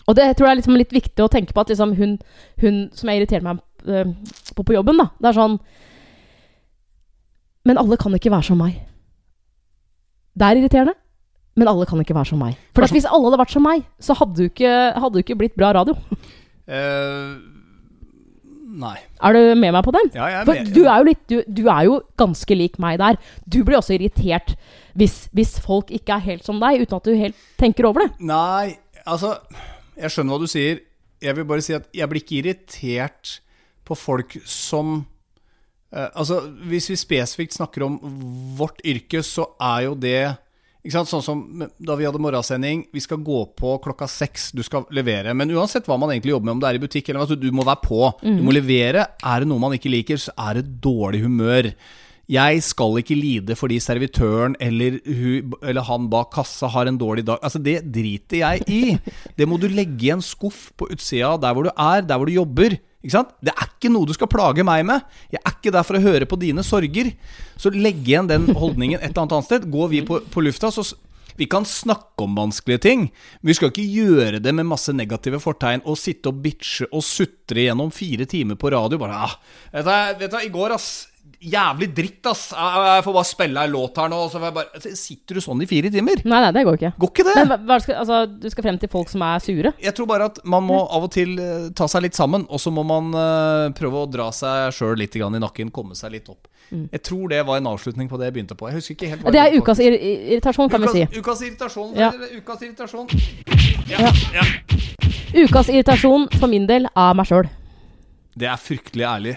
Og 0.10 0.16
det 0.18 0.26
tror 0.36 0.48
jeg 0.48 0.56
er 0.56 0.60
liksom 0.62 0.80
litt 0.80 0.96
viktig 0.96 1.24
å 1.24 1.32
tenke 1.32 1.54
på 1.54 1.62
at 1.64 1.72
liksom 1.72 1.94
hun, 2.00 2.16
hun 2.64 2.80
som 2.96 3.12
jeg 3.12 3.22
irriterer 3.22 3.46
meg 3.46 3.60
på 3.84 4.66
på 4.66 4.76
jobben, 4.76 5.00
da 5.00 5.10
Det 5.20 5.30
er 5.32 5.38
sånn 5.38 5.60
Men 7.68 7.78
alle 7.82 7.98
kan 8.00 8.16
ikke 8.16 8.32
være 8.32 8.48
som 8.48 8.60
meg. 8.62 8.80
Det 10.40 10.48
er 10.48 10.60
irriterende, 10.62 10.96
men 11.60 11.68
alle 11.68 11.86
kan 11.86 12.00
ikke 12.00 12.16
være 12.16 12.32
som 12.32 12.40
meg. 12.42 12.58
For 12.74 12.88
hvis 12.88 13.06
alle 13.06 13.28
hadde 13.28 13.40
vært 13.42 13.54
som 13.54 13.66
meg, 13.66 13.84
så 14.00 14.16
hadde 14.16 14.38
du 14.38 14.46
ikke, 14.48 14.74
hadde 14.96 15.14
du 15.18 15.20
ikke 15.22 15.38
blitt 15.42 15.58
bra 15.60 15.74
radio. 15.76 15.96
Uh... 16.70 17.36
nei. 18.80 18.96
Er 19.26 19.36
du 19.36 19.42
med 19.60 19.74
meg 19.76 19.84
på 19.84 19.94
den? 19.94 20.12
Ja, 20.16 20.30
jeg 20.32 20.40
er 20.40 20.48
For 20.48 20.60
med. 20.62 20.72
du 20.74 20.82
er 20.86 21.02
jo 21.02 21.08
litt 21.10 21.24
du, 21.28 21.36
du 21.46 21.64
er 21.68 21.88
jo 21.90 22.00
ganske 22.22 22.56
lik 22.56 22.80
meg 22.80 23.00
der. 23.02 23.20
Du 23.46 23.60
blir 23.68 23.80
også 23.82 23.98
irritert 23.98 24.56
hvis, 24.96 25.26
hvis 25.36 25.58
folk 25.64 25.92
ikke 25.92 26.16
er 26.16 26.26
helt 26.26 26.48
som 26.48 26.62
deg, 26.64 26.86
uten 26.86 26.98
at 26.98 27.10
du 27.10 27.18
helt 27.18 27.44
tenker 27.60 27.90
over 27.90 28.06
det. 28.06 28.12
Nei, 28.24 28.78
altså 29.06 29.36
Jeg 30.00 30.14
skjønner 30.14 30.38
hva 30.38 30.46
du 30.46 30.50
sier. 30.50 30.80
Jeg 31.20 31.36
vil 31.36 31.48
bare 31.50 31.64
si 31.66 31.76
at 31.76 31.90
jeg 31.92 32.08
blir 32.08 32.24
ikke 32.24 32.40
irritert 32.40 33.40
på 33.90 33.98
folk 33.98 34.38
som 34.48 35.00
eh, 35.92 36.10
Altså, 36.14 36.44
hvis 36.70 36.92
vi 36.92 37.00
spesifikt 37.02 37.58
snakker 37.58 37.88
om 37.88 37.98
vårt 38.60 38.84
yrke, 38.86 39.24
så 39.26 39.50
er 39.58 39.90
jo 39.90 39.98
det 39.98 40.22
ikke 40.80 40.96
sant? 40.96 41.10
Sånn 41.12 41.24
som 41.26 41.40
da 41.76 41.96
vi 42.00 42.06
hadde 42.08 42.22
morgensending. 42.24 42.86
Vi 42.96 43.02
skal 43.04 43.20
gå 43.26 43.42
på 43.60 43.76
klokka 43.84 44.08
seks. 44.08 44.50
Du 44.56 44.62
skal 44.64 44.86
levere. 44.96 45.34
Men 45.36 45.52
uansett 45.52 45.88
hva 45.90 45.98
man 46.00 46.14
egentlig 46.14 46.32
jobber 46.32 46.48
med, 46.48 46.56
om 46.56 46.62
det 46.64 46.70
er 46.70 46.80
i 46.80 46.84
butikk 46.86 47.10
eller 47.10 47.28
så 47.28 47.36
du 47.36 47.50
må 47.52 47.66
være 47.68 47.84
på. 47.84 48.04
Du 48.40 48.46
må 48.46 48.56
levere. 48.56 49.10
Er 49.20 49.44
det 49.44 49.50
noe 49.52 49.60
man 49.60 49.76
ikke 49.76 49.92
liker, 49.92 50.22
så 50.22 50.32
er 50.40 50.62
det 50.62 50.80
dårlig 50.80 51.26
humør. 51.26 51.74
Jeg 52.30 52.62
skal 52.62 53.00
ikke 53.02 53.18
lide 53.18 53.56
fordi 53.58 53.80
servitøren 53.82 54.54
eller, 54.62 55.00
hun, 55.04 55.56
eller 55.66 55.88
han 55.88 56.06
bak 56.14 56.30
kassa 56.36 56.70
har 56.70 56.88
en 56.88 57.00
dårlig 57.02 57.26
dag. 57.28 57.42
Altså, 57.44 57.60
det 57.60 57.82
driter 57.90 58.44
jeg 58.44 58.70
i. 58.70 58.82
Det 59.36 59.50
må 59.50 59.58
du 59.60 59.68
legge 59.68 60.08
i 60.08 60.14
en 60.14 60.24
skuff 60.24 60.70
på 60.78 60.88
utsida 60.94 61.34
der 61.42 61.58
hvor 61.58 61.68
du 61.68 61.74
er, 61.74 62.06
der 62.06 62.16
hvor 62.16 62.30
du 62.30 62.38
jobber. 62.38 62.78
Ikke 63.00 63.16
sant? 63.16 63.36
Det 63.40 63.54
er 63.54 63.68
ikke 63.70 63.92
noe 63.94 64.08
du 64.08 64.16
skal 64.16 64.28
plage 64.32 64.64
meg 64.68 64.84
med. 64.88 65.06
Jeg 65.32 65.40
er 65.40 65.54
ikke 65.56 65.72
der 65.72 65.86
for 65.88 65.96
å 65.96 66.04
høre 66.04 66.28
på 66.28 66.40
dine 66.40 66.66
sorger. 66.68 67.14
Så 67.60 67.72
legg 67.72 68.02
igjen 68.04 68.28
den 68.28 68.50
holdningen 68.52 69.00
et 69.00 69.14
eller 69.14 69.28
annet 69.28 69.48
sted. 69.48 69.70
Går 69.72 69.94
vi 69.94 70.02
på, 70.08 70.20
på 70.32 70.44
lufta, 70.44 70.72
så 70.74 70.84
vi 71.40 71.48
kan 71.48 71.64
snakke 71.64 72.26
om 72.26 72.34
vanskelige 72.36 72.82
ting, 72.84 73.06
men 73.40 73.48
vi 73.48 73.56
skal 73.56 73.70
ikke 73.72 73.86
gjøre 73.88 74.42
det 74.44 74.52
med 74.52 74.68
masse 74.68 74.92
negative 74.92 75.40
fortegn 75.40 75.86
og 75.88 75.96
sitte 75.96 76.34
og 76.34 76.42
bitche 76.44 76.90
og 76.90 77.06
sutre 77.08 77.64
gjennom 77.64 77.94
fire 77.96 78.28
timer 78.28 78.60
på 78.60 78.74
radio. 78.74 79.00
Bare 79.00 79.22
ah, 79.30 79.38
vet 79.72 79.88
du, 79.88 80.26
vet 80.26 80.34
du, 80.36 80.38
I 80.44 80.52
går, 80.52 80.76
ass. 80.76 80.90
Jævlig 81.40 81.88
dritt, 81.96 82.26
ass. 82.28 82.50
Jeg 82.52 83.04
får 83.06 83.14
bare 83.16 83.28
spille 83.28 83.62
ei 83.64 83.72
låt 83.72 84.00
her 84.02 84.10
nå. 84.12 84.18
Så 84.28 84.42
bare, 84.44 84.66
Altså, 84.76 84.92
sitter 85.00 85.40
du 85.40 85.44
sånn 85.44 85.64
i 85.64 85.68
fire 85.70 85.92
timer? 85.94 86.20
Nei, 86.28 86.42
nei, 86.44 86.52
det 86.56 86.66
går 86.68 86.80
ikke. 86.80 86.92
Går 87.00 87.12
ikke 87.14 87.26
det? 87.30 87.36
Men 87.40 87.64
hva, 87.70 87.78
skal, 87.80 87.96
altså, 88.02 88.20
du 88.28 88.50
skal 88.52 88.66
frem 88.68 88.80
til 88.82 88.92
folk 88.92 89.12
som 89.12 89.24
er 89.24 89.40
sure? 89.44 89.72
Jeg 89.80 89.96
tror 89.96 90.10
bare 90.10 90.28
at 90.34 90.42
man 90.44 90.68
må 90.68 90.82
av 90.84 91.08
og 91.08 91.14
til 91.16 91.38
eh, 91.40 91.70
ta 91.72 91.88
seg 91.88 92.04
litt 92.10 92.20
sammen, 92.20 92.44
og 92.52 92.60
så 92.60 92.74
må 92.76 92.84
man 92.88 93.14
uh, 93.16 93.72
prøve 93.78 94.04
å 94.04 94.10
dra 94.12 94.28
seg 94.36 94.76
sjøl 94.76 95.00
litt 95.00 95.16
i 95.16 95.24
nakken, 95.24 95.72
komme 95.72 95.96
seg 95.96 96.12
litt 96.18 96.28
opp. 96.28 96.50
Jeg 96.70 97.02
tror 97.02 97.30
det 97.32 97.40
var 97.48 97.58
en 97.58 97.70
avslutning 97.72 98.10
på 98.10 98.18
det 98.20 98.28
jeg 98.28 98.36
begynte 98.36 98.58
på. 98.58 98.68
Jeg 98.70 98.78
husker 98.78 98.98
ikke 98.98 99.10
helt 99.14 99.24
hva 99.24 99.30
Mm. 99.30 99.34
Det 99.34 99.40
er 99.40 99.48
jeg 99.50 99.62
ukas 99.62 99.80
ir 99.80 99.94
ir 99.94 100.20
irritasjon, 100.34 100.70
kan 100.70 100.82
vi 100.82 100.88
si. 100.88 101.02
ukas, 101.04 101.18
ukas 101.20 101.42
irritasjon. 101.42 101.96
Ja. 101.98 102.12
Ukas 102.38 102.62
irritasjon. 102.62 103.08
Ja, 103.90 104.12
ja. 104.34 104.44
Ukas 105.34 105.70
irritasjon 105.70 106.28
for 106.40 106.48
min 106.52 106.68
del 106.70 106.86
er 106.90 107.14
meg 107.18 107.30
sjøl. 107.30 107.50
Det 108.40 108.48
er 108.48 108.60
fryktelig 108.62 109.06
ærlig. 109.06 109.36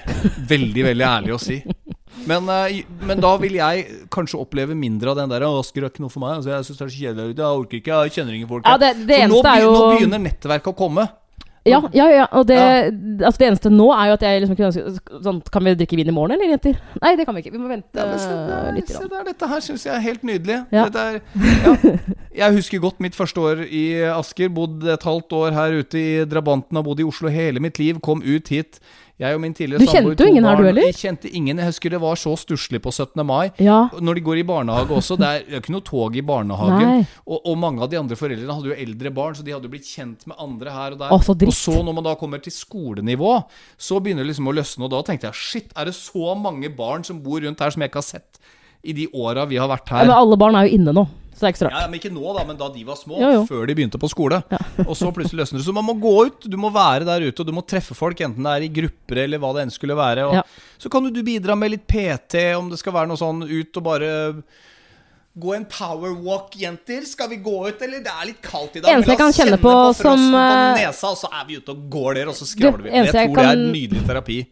Veldig, 0.49 0.85
veldig 0.85 1.07
ærlig 1.09 1.35
å 1.35 1.39
si. 1.41 1.57
Men, 2.27 2.49
eh, 2.49 2.83
men 3.03 3.21
da 3.21 3.37
vil 3.43 3.53
jeg 3.59 3.87
kanskje 4.11 4.39
oppleve 4.41 4.75
mindre 4.79 5.11
av 5.11 5.17
den 5.17 5.29
der 5.29 5.41
'Asker 5.47 5.85
er 5.85 5.91
ikke 5.91 6.01
noe 6.01 6.11
for 6.11 6.21
meg'. 6.21 6.37
Altså, 6.39 6.51
jeg 6.51 6.65
syns 6.65 6.79
det 6.79 6.87
er 6.87 6.93
så 6.93 7.01
kjedelig. 7.03 7.37
Jeg 7.37 7.45
orker 7.47 7.77
ikke, 7.81 8.03
jeg 8.05 8.13
kjenner 8.13 8.35
ingen 8.35 8.49
folk. 8.49 8.65
Ja, 8.67 8.77
det- 8.77 9.07
det 9.07 9.17
Så 9.21 9.29
nå, 9.29 9.43
eneste 9.43 9.57
er 9.57 9.61
jo- 9.63 9.73
nå 9.73 9.99
begynner 9.99 10.19
nettverket 10.31 10.73
å 10.73 10.77
komme. 10.77 11.09
Ja, 11.65 11.81
ja, 11.95 12.09
ja. 12.11 12.27
Og 12.33 12.45
det, 12.49 12.57
Ja. 12.57 12.91
altså 13.29 13.39
det 13.39 13.47
eneste 13.53 13.71
nå 13.71 13.93
er 13.95 14.07
jo 14.09 14.13
at 14.15 14.21
jeg 14.21 14.43
liksom 14.43 14.57
kunne 14.57 14.73
ønske 14.73 15.23
sånn, 15.23 15.43
Kan 15.53 15.63
vi 15.63 15.75
drikke 15.77 15.95
vin 15.97 16.09
i 16.09 16.11
morgen, 16.11 16.33
eller, 16.33 16.57
jenter? 16.59 16.77
Nei, 17.01 17.15
det 17.15 17.25
kan 17.25 17.35
vi 17.37 17.43
ikke. 17.43 17.53
Vi 17.53 17.59
må 17.59 17.69
vente 17.69 17.95
Ja, 17.95 18.17
se 18.19 18.29
der, 18.29 18.73
øh, 18.73 18.75
litt. 18.75 18.89
se 18.89 19.07
der, 19.09 19.23
dette 19.25 19.47
her 19.49 19.61
syns 19.61 19.85
jeg 19.85 19.95
er 19.95 20.01
helt 20.01 20.23
nydelig. 20.25 20.67
Ja. 20.73 20.87
Er, 20.87 21.21
ja. 21.37 21.99
Jeg 22.35 22.53
husker 22.57 22.81
godt 22.81 22.99
mitt 22.99 23.13
første 23.15 23.37
år 23.39 23.61
i 23.71 24.03
Asker. 24.11 24.49
Bodd 24.49 24.83
et 24.89 25.03
halvt 25.03 25.29
år 25.31 25.53
her 25.53 25.71
ute 25.79 25.95
i 25.95 26.25
Drabanten. 26.25 26.73
Har 26.75 26.83
bodd 26.83 26.99
i 26.99 27.05
Oslo 27.05 27.29
hele 27.29 27.61
mitt 27.61 27.79
liv. 27.79 28.01
Kom 28.01 28.23
ut 28.25 28.49
hit. 28.49 28.81
Jeg 29.21 29.37
og 29.37 29.43
min 29.43 29.53
tidligere 29.55 29.85
Du 29.85 29.91
kjente 29.91 30.25
jo 30.25 30.31
ingen 30.31 30.43
ingen 30.43 30.49
her, 30.49 30.57
du 30.57 30.63
barn. 30.63 30.69
heller? 30.71 30.87
Jeg 30.89 30.97
kjente 30.99 31.31
ingen. 31.31 31.59
Jeg 31.61 31.69
husker 31.69 31.93
det 31.93 32.01
var 32.03 32.19
så 32.19 32.33
stusslig 32.41 32.81
på 32.83 32.91
17. 32.91 33.23
mai. 33.27 33.51
Ja. 33.63 33.89
Når 34.01 34.19
de 34.19 34.25
går 34.25 34.41
i 34.41 34.45
barnehage 34.49 34.97
også. 34.97 35.19
Det 35.21 35.29
er, 35.29 35.45
er 35.47 35.61
ikke 35.61 35.75
noe 35.75 35.85
tog 35.87 36.17
i 36.17 36.25
barnehagen. 36.27 37.05
Og, 37.27 37.39
og 37.39 37.59
mange 37.61 37.85
av 37.85 37.93
de 37.93 38.01
andre 38.01 38.19
foreldrene 38.19 38.57
hadde 38.57 38.73
jo 38.73 38.79
eldre 38.87 39.13
barn, 39.15 39.37
så 39.39 39.47
de 39.47 39.55
hadde 39.55 39.69
jo 39.69 39.75
blitt 39.75 39.89
kjent 39.89 40.27
med 40.31 40.41
andre 40.43 40.75
her 40.75 40.97
og 40.97 41.03
der. 41.05 41.13
Å, 41.15 41.21
så 41.23 41.37
og 41.37 41.57
så 41.57 41.77
når 41.83 41.99
man 42.01 42.09
da 42.09 42.17
kommer 42.19 42.43
til 42.43 42.55
skolenivå, 42.57 43.37
så 43.77 44.01
begynner 44.03 44.27
det 44.27 44.33
liksom 44.33 44.51
å 44.51 44.57
løsne. 44.57 44.89
Og 44.89 44.95
da 44.97 45.05
tenkte 45.07 45.31
jeg 45.31 45.41
shit, 45.43 45.73
er 45.77 45.91
det 45.91 45.97
så 45.99 46.35
mange 46.39 46.73
barn 46.75 47.07
som 47.07 47.23
bor 47.23 47.43
rundt 47.45 47.63
her 47.63 47.75
som 47.75 47.85
jeg 47.85 47.93
ikke 47.93 48.03
har 48.03 48.11
sett 48.11 48.43
i 48.83 48.95
de 48.97 49.07
åra 49.15 49.45
vi 49.47 49.61
har 49.61 49.71
vært 49.71 49.87
ja. 49.93 50.01
her? 50.01 50.09
Men 50.09 50.17
alle 50.17 50.39
barn 50.41 50.59
er 50.59 50.67
jo 50.67 50.81
inne 50.81 50.97
nå, 50.97 51.07
så 51.43 51.49
det 51.49 51.49
er 51.51 51.55
ikke 51.57 51.63
så 51.65 51.67
rart. 51.67 51.79
Ja, 51.81 51.91
men 51.91 51.99
Ikke 51.99 52.13
nå, 52.15 52.23
da, 52.37 52.45
men 52.47 52.59
da 52.61 52.69
de 52.71 52.85
var 52.87 52.99
små. 53.01 53.19
Jo, 53.19 53.31
jo. 53.35 53.45
Før 53.49 53.67
de 53.67 53.75
begynte 53.75 53.99
på 53.99 54.11
skole. 54.13 54.39
og 54.89 54.95
så 54.99 55.11
plutselig 55.15 55.43
løsner 55.43 55.59
det. 55.59 55.67
Så 55.67 55.75
man 55.75 55.87
må 55.89 55.97
gå 55.99 56.13
ut. 56.29 56.47
Du 56.47 56.55
må 56.61 56.71
være 56.71 57.09
der 57.09 57.27
ute, 57.27 57.43
og 57.43 57.49
du 57.49 57.55
må 57.57 57.65
treffe 57.67 57.97
folk, 57.99 58.23
enten 58.23 58.47
det 58.47 58.53
er 58.55 58.67
i 58.69 58.71
grupper 58.81 59.25
eller 59.25 59.43
hva 59.43 59.51
det 59.57 59.67
enn 59.67 59.75
skulle 59.75 59.99
være. 59.99 60.29
Og 60.31 60.39
Ja. 60.39 60.45
Så 60.83 60.91
kan 60.91 61.05
jo 61.07 61.11
du 61.15 61.23
bidra 61.27 61.55
med 61.59 61.71
litt 61.75 61.85
PT, 61.87 62.41
om 62.59 62.71
det 62.71 62.79
skal 62.81 62.95
være 62.95 63.11
noe 63.11 63.19
sånn 63.21 63.43
ut 63.47 63.79
og 63.79 63.85
bare 63.87 64.13
Gå 65.33 65.55
en 65.57 65.63
powerwalk, 65.65 66.57
jenter. 66.61 67.07
Skal 67.09 67.31
vi 67.31 67.39
gå 67.41 67.55
ut, 67.69 67.81
eller? 67.81 68.03
Det 68.05 68.13
er 68.13 68.27
litt 68.29 68.43
kaldt 68.45 68.75
i 68.77 68.83
dag. 68.85 68.93
Eneste 68.93 69.15
jeg 69.15 69.21
kan 69.23 69.33
kjenne 69.33 69.57
på, 69.63 69.71
på 69.73 69.95
som, 69.97 70.27
på 70.29 70.41
eh, 70.43 70.83
nesa, 70.83 71.13
og 71.15 71.17
så 71.23 71.31
er 71.33 71.47
vi 71.49 71.57
ute 71.57 71.73
og 71.73 71.87
går 71.95 72.19
der, 72.19 72.29
og 72.29 72.37
så 72.37 72.49
skravler 72.51 72.85
vi. 72.85 72.91
Jeg 72.93 73.09
jeg 73.09 73.15
tror 73.17 73.39
det 73.39 73.47
er 73.47 73.57
en 73.57 73.73
nydelig 73.73 74.03
terapi. 74.11 74.43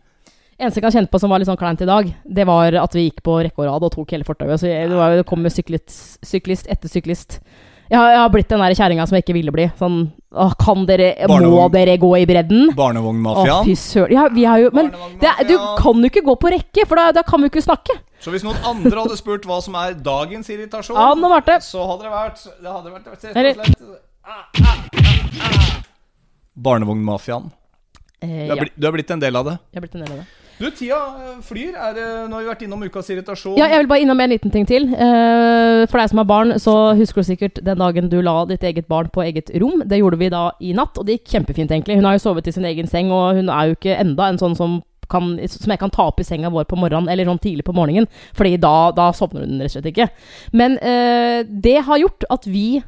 Eneste 0.60 0.76
jeg 0.80 0.84
kan 0.84 0.92
kjenne 0.92 1.08
på 1.08 1.18
som 1.22 1.32
var 1.32 1.40
litt 1.40 1.48
sånn 1.48 1.56
kleint 1.56 1.80
i 1.80 1.88
dag, 1.88 2.08
det 2.28 2.44
var 2.44 2.74
at 2.82 2.92
vi 2.96 3.06
gikk 3.06 3.22
på 3.24 3.38
rekke 3.46 3.62
og 3.62 3.68
rad 3.70 3.86
og 3.86 3.92
tok 3.94 4.10
hele 4.12 4.26
fortauet. 4.28 4.60
Så 4.60 4.68
jeg, 4.68 4.90
det, 4.90 4.96
var, 4.98 5.14
det 5.16 5.24
kom 5.28 5.46
syklist, 5.48 6.18
syklist 6.26 6.68
etter 6.68 6.92
syklist. 6.92 7.38
Jeg 7.90 7.98
har, 7.98 8.10
jeg 8.12 8.20
har 8.22 8.28
blitt 8.30 8.50
den 8.52 8.60
der 8.62 8.74
kjerringa 8.78 9.06
som 9.08 9.16
jeg 9.16 9.24
ikke 9.24 9.34
ville 9.34 9.54
bli. 9.54 9.64
Sånn 9.80 9.96
åh, 10.30 10.52
Kan 10.60 10.84
dere 10.86 11.08
Må 11.26 11.64
dere 11.74 11.96
gå 11.98 12.10
i 12.20 12.26
bredden? 12.28 12.68
Barnevognmafiaen. 12.78 13.64
fy 13.66 13.74
søren. 13.74 14.14
Ja, 14.14 14.28
vi 14.30 14.44
har 14.46 14.60
jo 14.62 14.68
Men 14.76 14.92
det, 15.18 15.32
du 15.48 15.56
kan 15.80 15.98
jo 15.98 16.10
ikke 16.12 16.22
gå 16.28 16.36
på 16.38 16.52
rekke, 16.54 16.84
for 16.86 17.00
da, 17.00 17.08
da 17.16 17.24
kan 17.26 17.40
vi 17.42 17.48
jo 17.48 17.54
ikke 17.56 17.64
snakke. 17.66 17.96
Så 18.22 18.30
hvis 18.30 18.44
noen 18.46 18.60
andre 18.68 18.94
hadde 19.00 19.16
spurt 19.18 19.48
hva 19.48 19.58
som 19.64 19.74
er 19.80 19.96
dagens 19.96 20.52
irritasjon, 20.52 20.94
Ja, 20.94 21.40
det. 21.48 21.56
så 21.66 21.82
hadde 21.88 22.04
det 22.04 22.12
vært 22.12 22.44
Det 22.44 22.70
hadde 22.70 22.92
vært 22.94 23.08
rett 23.10 23.24
Eller- 23.32 23.58
og 23.58 23.64
slett 23.64 23.82
ah, 24.28 24.44
ah, 24.60 24.76
ah. 25.48 25.80
Barnevognmafiaen. 26.54 27.50
Eh, 28.20 28.28
Du, 28.28 28.54
ja, 28.54 28.64
du 28.76 28.86
er 28.86 28.92
blitt 28.92 29.10
en 29.10 29.18
del 29.24 29.34
av 29.34 29.44
det. 29.48 29.58
jeg 29.72 29.80
har 29.80 29.86
blitt 29.88 29.94
en 29.96 30.04
del 30.04 30.12
av 30.12 30.18
det. 30.22 30.26
Du, 30.60 30.66
tida 30.68 30.98
eh, 31.16 31.38
flyr. 31.44 31.72
Er, 31.72 32.00
nå 32.28 32.36
har 32.36 32.44
vi 32.44 32.50
vært 32.50 32.64
innom 32.66 32.82
ukas 32.84 33.08
irritasjon. 33.12 33.56
Ja, 33.56 33.70
jeg 33.72 33.80
vil 33.82 33.88
bare 33.90 34.04
innom 34.04 34.20
en 34.20 34.32
liten 34.34 34.52
ting 34.52 34.66
til. 34.68 34.90
Eh, 34.92 35.86
for 35.88 35.96
deg 35.96 36.12
som 36.12 36.20
har 36.20 36.28
barn, 36.28 36.52
så 36.60 36.74
husker 36.98 37.24
du 37.24 37.30
sikkert 37.30 37.62
den 37.64 37.80
dagen 37.80 38.10
du 38.12 38.18
la 38.24 38.42
ditt 38.50 38.66
eget 38.68 38.88
barn 38.90 39.08
på 39.12 39.24
eget 39.24 39.48
rom. 39.62 39.80
Det 39.88 40.02
gjorde 40.02 40.20
vi 40.20 40.28
da 40.32 40.50
i 40.60 40.74
natt, 40.76 41.00
og 41.00 41.08
det 41.08 41.18
gikk 41.18 41.32
kjempefint, 41.38 41.72
egentlig. 41.72 41.96
Hun 41.96 42.08
har 42.08 42.18
jo 42.18 42.24
sovet 42.26 42.50
i 42.50 42.54
sin 42.54 42.68
egen 42.68 42.90
seng, 42.90 43.08
og 43.14 43.40
hun 43.40 43.48
er 43.48 43.70
jo 43.70 43.78
ikke 43.78 43.96
enda 43.96 44.28
en 44.28 44.40
sånn 44.42 44.58
som 44.58 44.78
kan, 45.10 45.32
som 45.50 45.72
jeg 45.72 45.80
kan 45.80 45.92
ta 45.92 46.06
opp 46.10 46.20
i 46.22 46.26
senga 46.26 46.52
vår 46.52 46.68
på 46.70 46.78
morgenen, 46.78 47.08
eller 47.10 47.28
sånn 47.28 47.42
tidlig 47.42 47.66
på 47.66 47.74
morgenen. 47.76 48.06
Fordi 48.36 48.54
da, 48.62 48.74
da 48.96 49.10
sovner 49.16 49.46
hun 49.46 49.58
rett 49.58 49.72
og 49.72 49.78
slett 49.78 49.90
ikke. 49.90 50.10
Men 50.56 50.76
eh, 50.78 51.40
det 51.48 51.80
har 51.88 52.04
gjort 52.04 52.28
at 52.30 52.46
vi 52.50 52.82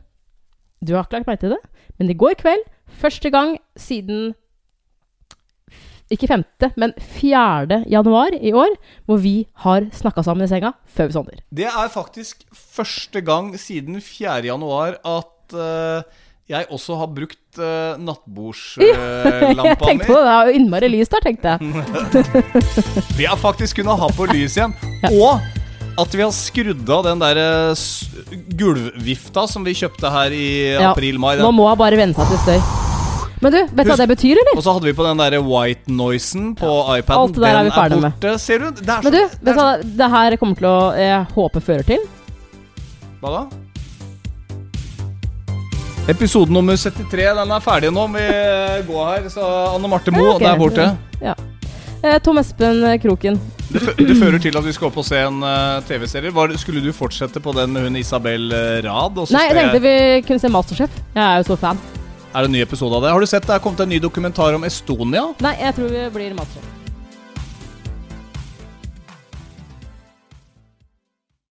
Du 0.83 0.97
har 0.97 1.05
ikke 1.05 1.21
lagt 1.21 1.29
merke 1.31 1.45
til 1.45 1.53
det, 1.55 1.61
men 2.01 2.09
i 2.11 2.17
går 2.19 2.35
kveld, 2.41 2.65
første 2.99 3.31
gang 3.31 3.53
siden 3.79 4.33
ikke 6.15 6.29
5., 6.31 6.45
men 6.81 6.95
4. 7.19 7.83
januar 7.91 8.35
i 8.39 8.53
år, 8.57 8.75
hvor 9.07 9.21
vi 9.23 9.37
har 9.65 9.89
snakka 9.95 10.25
sammen 10.27 10.47
i 10.47 10.51
senga 10.51 10.75
før 10.87 11.11
vi 11.11 11.17
sovner. 11.17 11.39
Det 11.51 11.69
er 11.71 11.93
faktisk 11.93 12.45
første 12.53 13.23
gang 13.25 13.53
siden 13.61 14.01
4. 14.01 14.43
januar 14.49 14.99
at 15.01 15.57
uh, 15.57 16.05
jeg 16.51 16.69
også 16.75 16.99
har 17.01 17.09
brukt 17.15 17.61
uh, 17.61 17.97
nattbordslampa 18.03 19.67
Jeg 19.71 19.81
tenkte 19.81 20.11
på 20.11 20.19
det, 20.19 20.23
det 20.27 20.35
er 20.35 20.51
jo 20.51 20.61
innmari 20.61 20.93
lys 20.93 21.13
der, 21.13 21.25
tenkte 21.25 21.55
jeg. 21.55 21.59
Vi 23.19 23.29
har 23.29 23.41
faktisk 23.41 23.81
kunnet 23.81 24.01
ha 24.03 24.13
på 24.17 24.29
lys 24.33 24.59
igjen. 24.59 24.77
Og 25.13 25.41
at 26.01 26.15
vi 26.17 26.23
har 26.25 26.33
skrudd 26.33 26.89
av 26.89 27.03
den 27.05 27.21
der 27.21 27.41
eh, 27.43 27.83
gulvvifta 28.57 29.45
som 29.51 29.67
vi 29.67 29.77
kjøpte 29.77 30.13
her 30.15 30.33
i 30.33 30.47
april-mai. 30.81 31.37
Nå 31.43 31.53
må 31.53 31.69
jeg 31.69 31.83
bare 31.85 32.01
venne 32.01 32.17
seg 32.17 32.33
til 32.33 32.43
støy. 32.47 32.92
Men 33.43 33.51
du, 33.51 33.59
vet 33.59 33.87
du 33.87 33.91
hva 33.91 33.97
det 33.99 34.07
betyr, 34.13 34.39
eller? 34.39 34.55
Og 34.55 34.63
så 34.63 34.75
hadde 34.77 34.87
vi 34.87 34.95
på 34.95 35.03
den 35.07 35.19
der 35.19 35.35
white 35.43 35.91
noisen 35.91 36.53
på 36.59 36.71
iPaden. 36.95 37.19
alt 37.19 37.35
det 37.35 37.43
der 37.43 37.59
er 37.59 37.67
vi 37.67 37.73
ferdig 37.75 37.99
med. 38.05 38.13
borte. 38.15 38.39
Ser 38.39 38.63
du? 38.63 38.69
Det 38.79 38.87
er 38.87 39.03
Men 39.03 39.17
du, 39.17 39.19
vet 39.19 39.43
du 39.43 39.59
hva 39.59 39.69
det 39.83 40.11
her 40.15 40.37
kommer 40.39 40.61
til 40.61 40.69
å 40.71 40.79
Jeg 41.01 41.25
håper 41.35 41.65
fører 41.71 41.89
til? 41.93 42.05
hva 43.23 43.33
da? 43.35 43.43
Episode 46.11 46.51
nummer 46.55 46.77
73. 46.77 47.29
Den 47.39 47.55
er 47.55 47.63
ferdig 47.63 47.91
nå. 47.95 48.07
Vi 48.15 48.27
går 48.89 49.03
her. 49.11 49.27
Så 49.31 49.49
Anne 49.75 49.91
Marte 49.91 50.15
Moe 50.15 50.25
Ja, 50.25 50.35
okay. 50.35 50.47
der 50.47 50.59
borte. 50.59 50.87
Ja. 51.23 51.35
Eh, 52.03 52.19
Tom 52.23 52.39
Espen 52.39 52.83
Kroken. 53.03 53.41
Det, 53.73 53.81
det 53.97 54.17
fører 54.19 54.39
til 54.43 54.59
at 54.59 54.67
vi 54.67 54.75
skal 54.75 54.91
opp 54.91 54.99
og 55.01 55.07
se 55.07 55.19
en 55.23 55.39
uh, 55.47 55.79
TV-serie. 55.89 56.35
Skulle 56.59 56.83
du 56.83 56.91
fortsette 56.93 57.41
på 57.41 57.55
den 57.57 57.73
med 57.73 57.87
hun 57.87 57.97
Isabel 57.97 58.51
eh, 58.53 58.83
Rad? 58.87 59.19
Og 59.19 59.31
så 59.31 59.39
Nei, 59.39 59.49
jeg 59.49 59.59
tenkte 59.59 59.83
vi 59.87 59.97
kunne 60.27 60.43
se 60.43 60.51
Masterchef. 60.51 61.03
Jeg 61.15 61.23
er 61.25 61.43
jo 61.43 61.53
så 61.53 61.59
fan. 61.63 61.79
Er 62.33 62.47
det 62.47 62.49
en 62.49 62.55
ny 62.57 62.63
episode 62.65 62.97
av 62.97 63.03
det? 63.05 63.11
Har 63.13 63.21
du 63.21 63.29
sett 63.29 63.45
det 63.45 63.53
er 63.53 63.61
kommet 63.61 63.83
en 63.85 63.91
ny 63.93 63.99
dokumentar 64.01 64.57
om 64.57 64.65
Estonia? 64.65 65.27
Nei, 65.45 65.53
jeg 65.61 65.77
tror 65.77 65.93
vi 65.93 66.07
blir 66.15 66.39
Masterchef. 66.39 66.82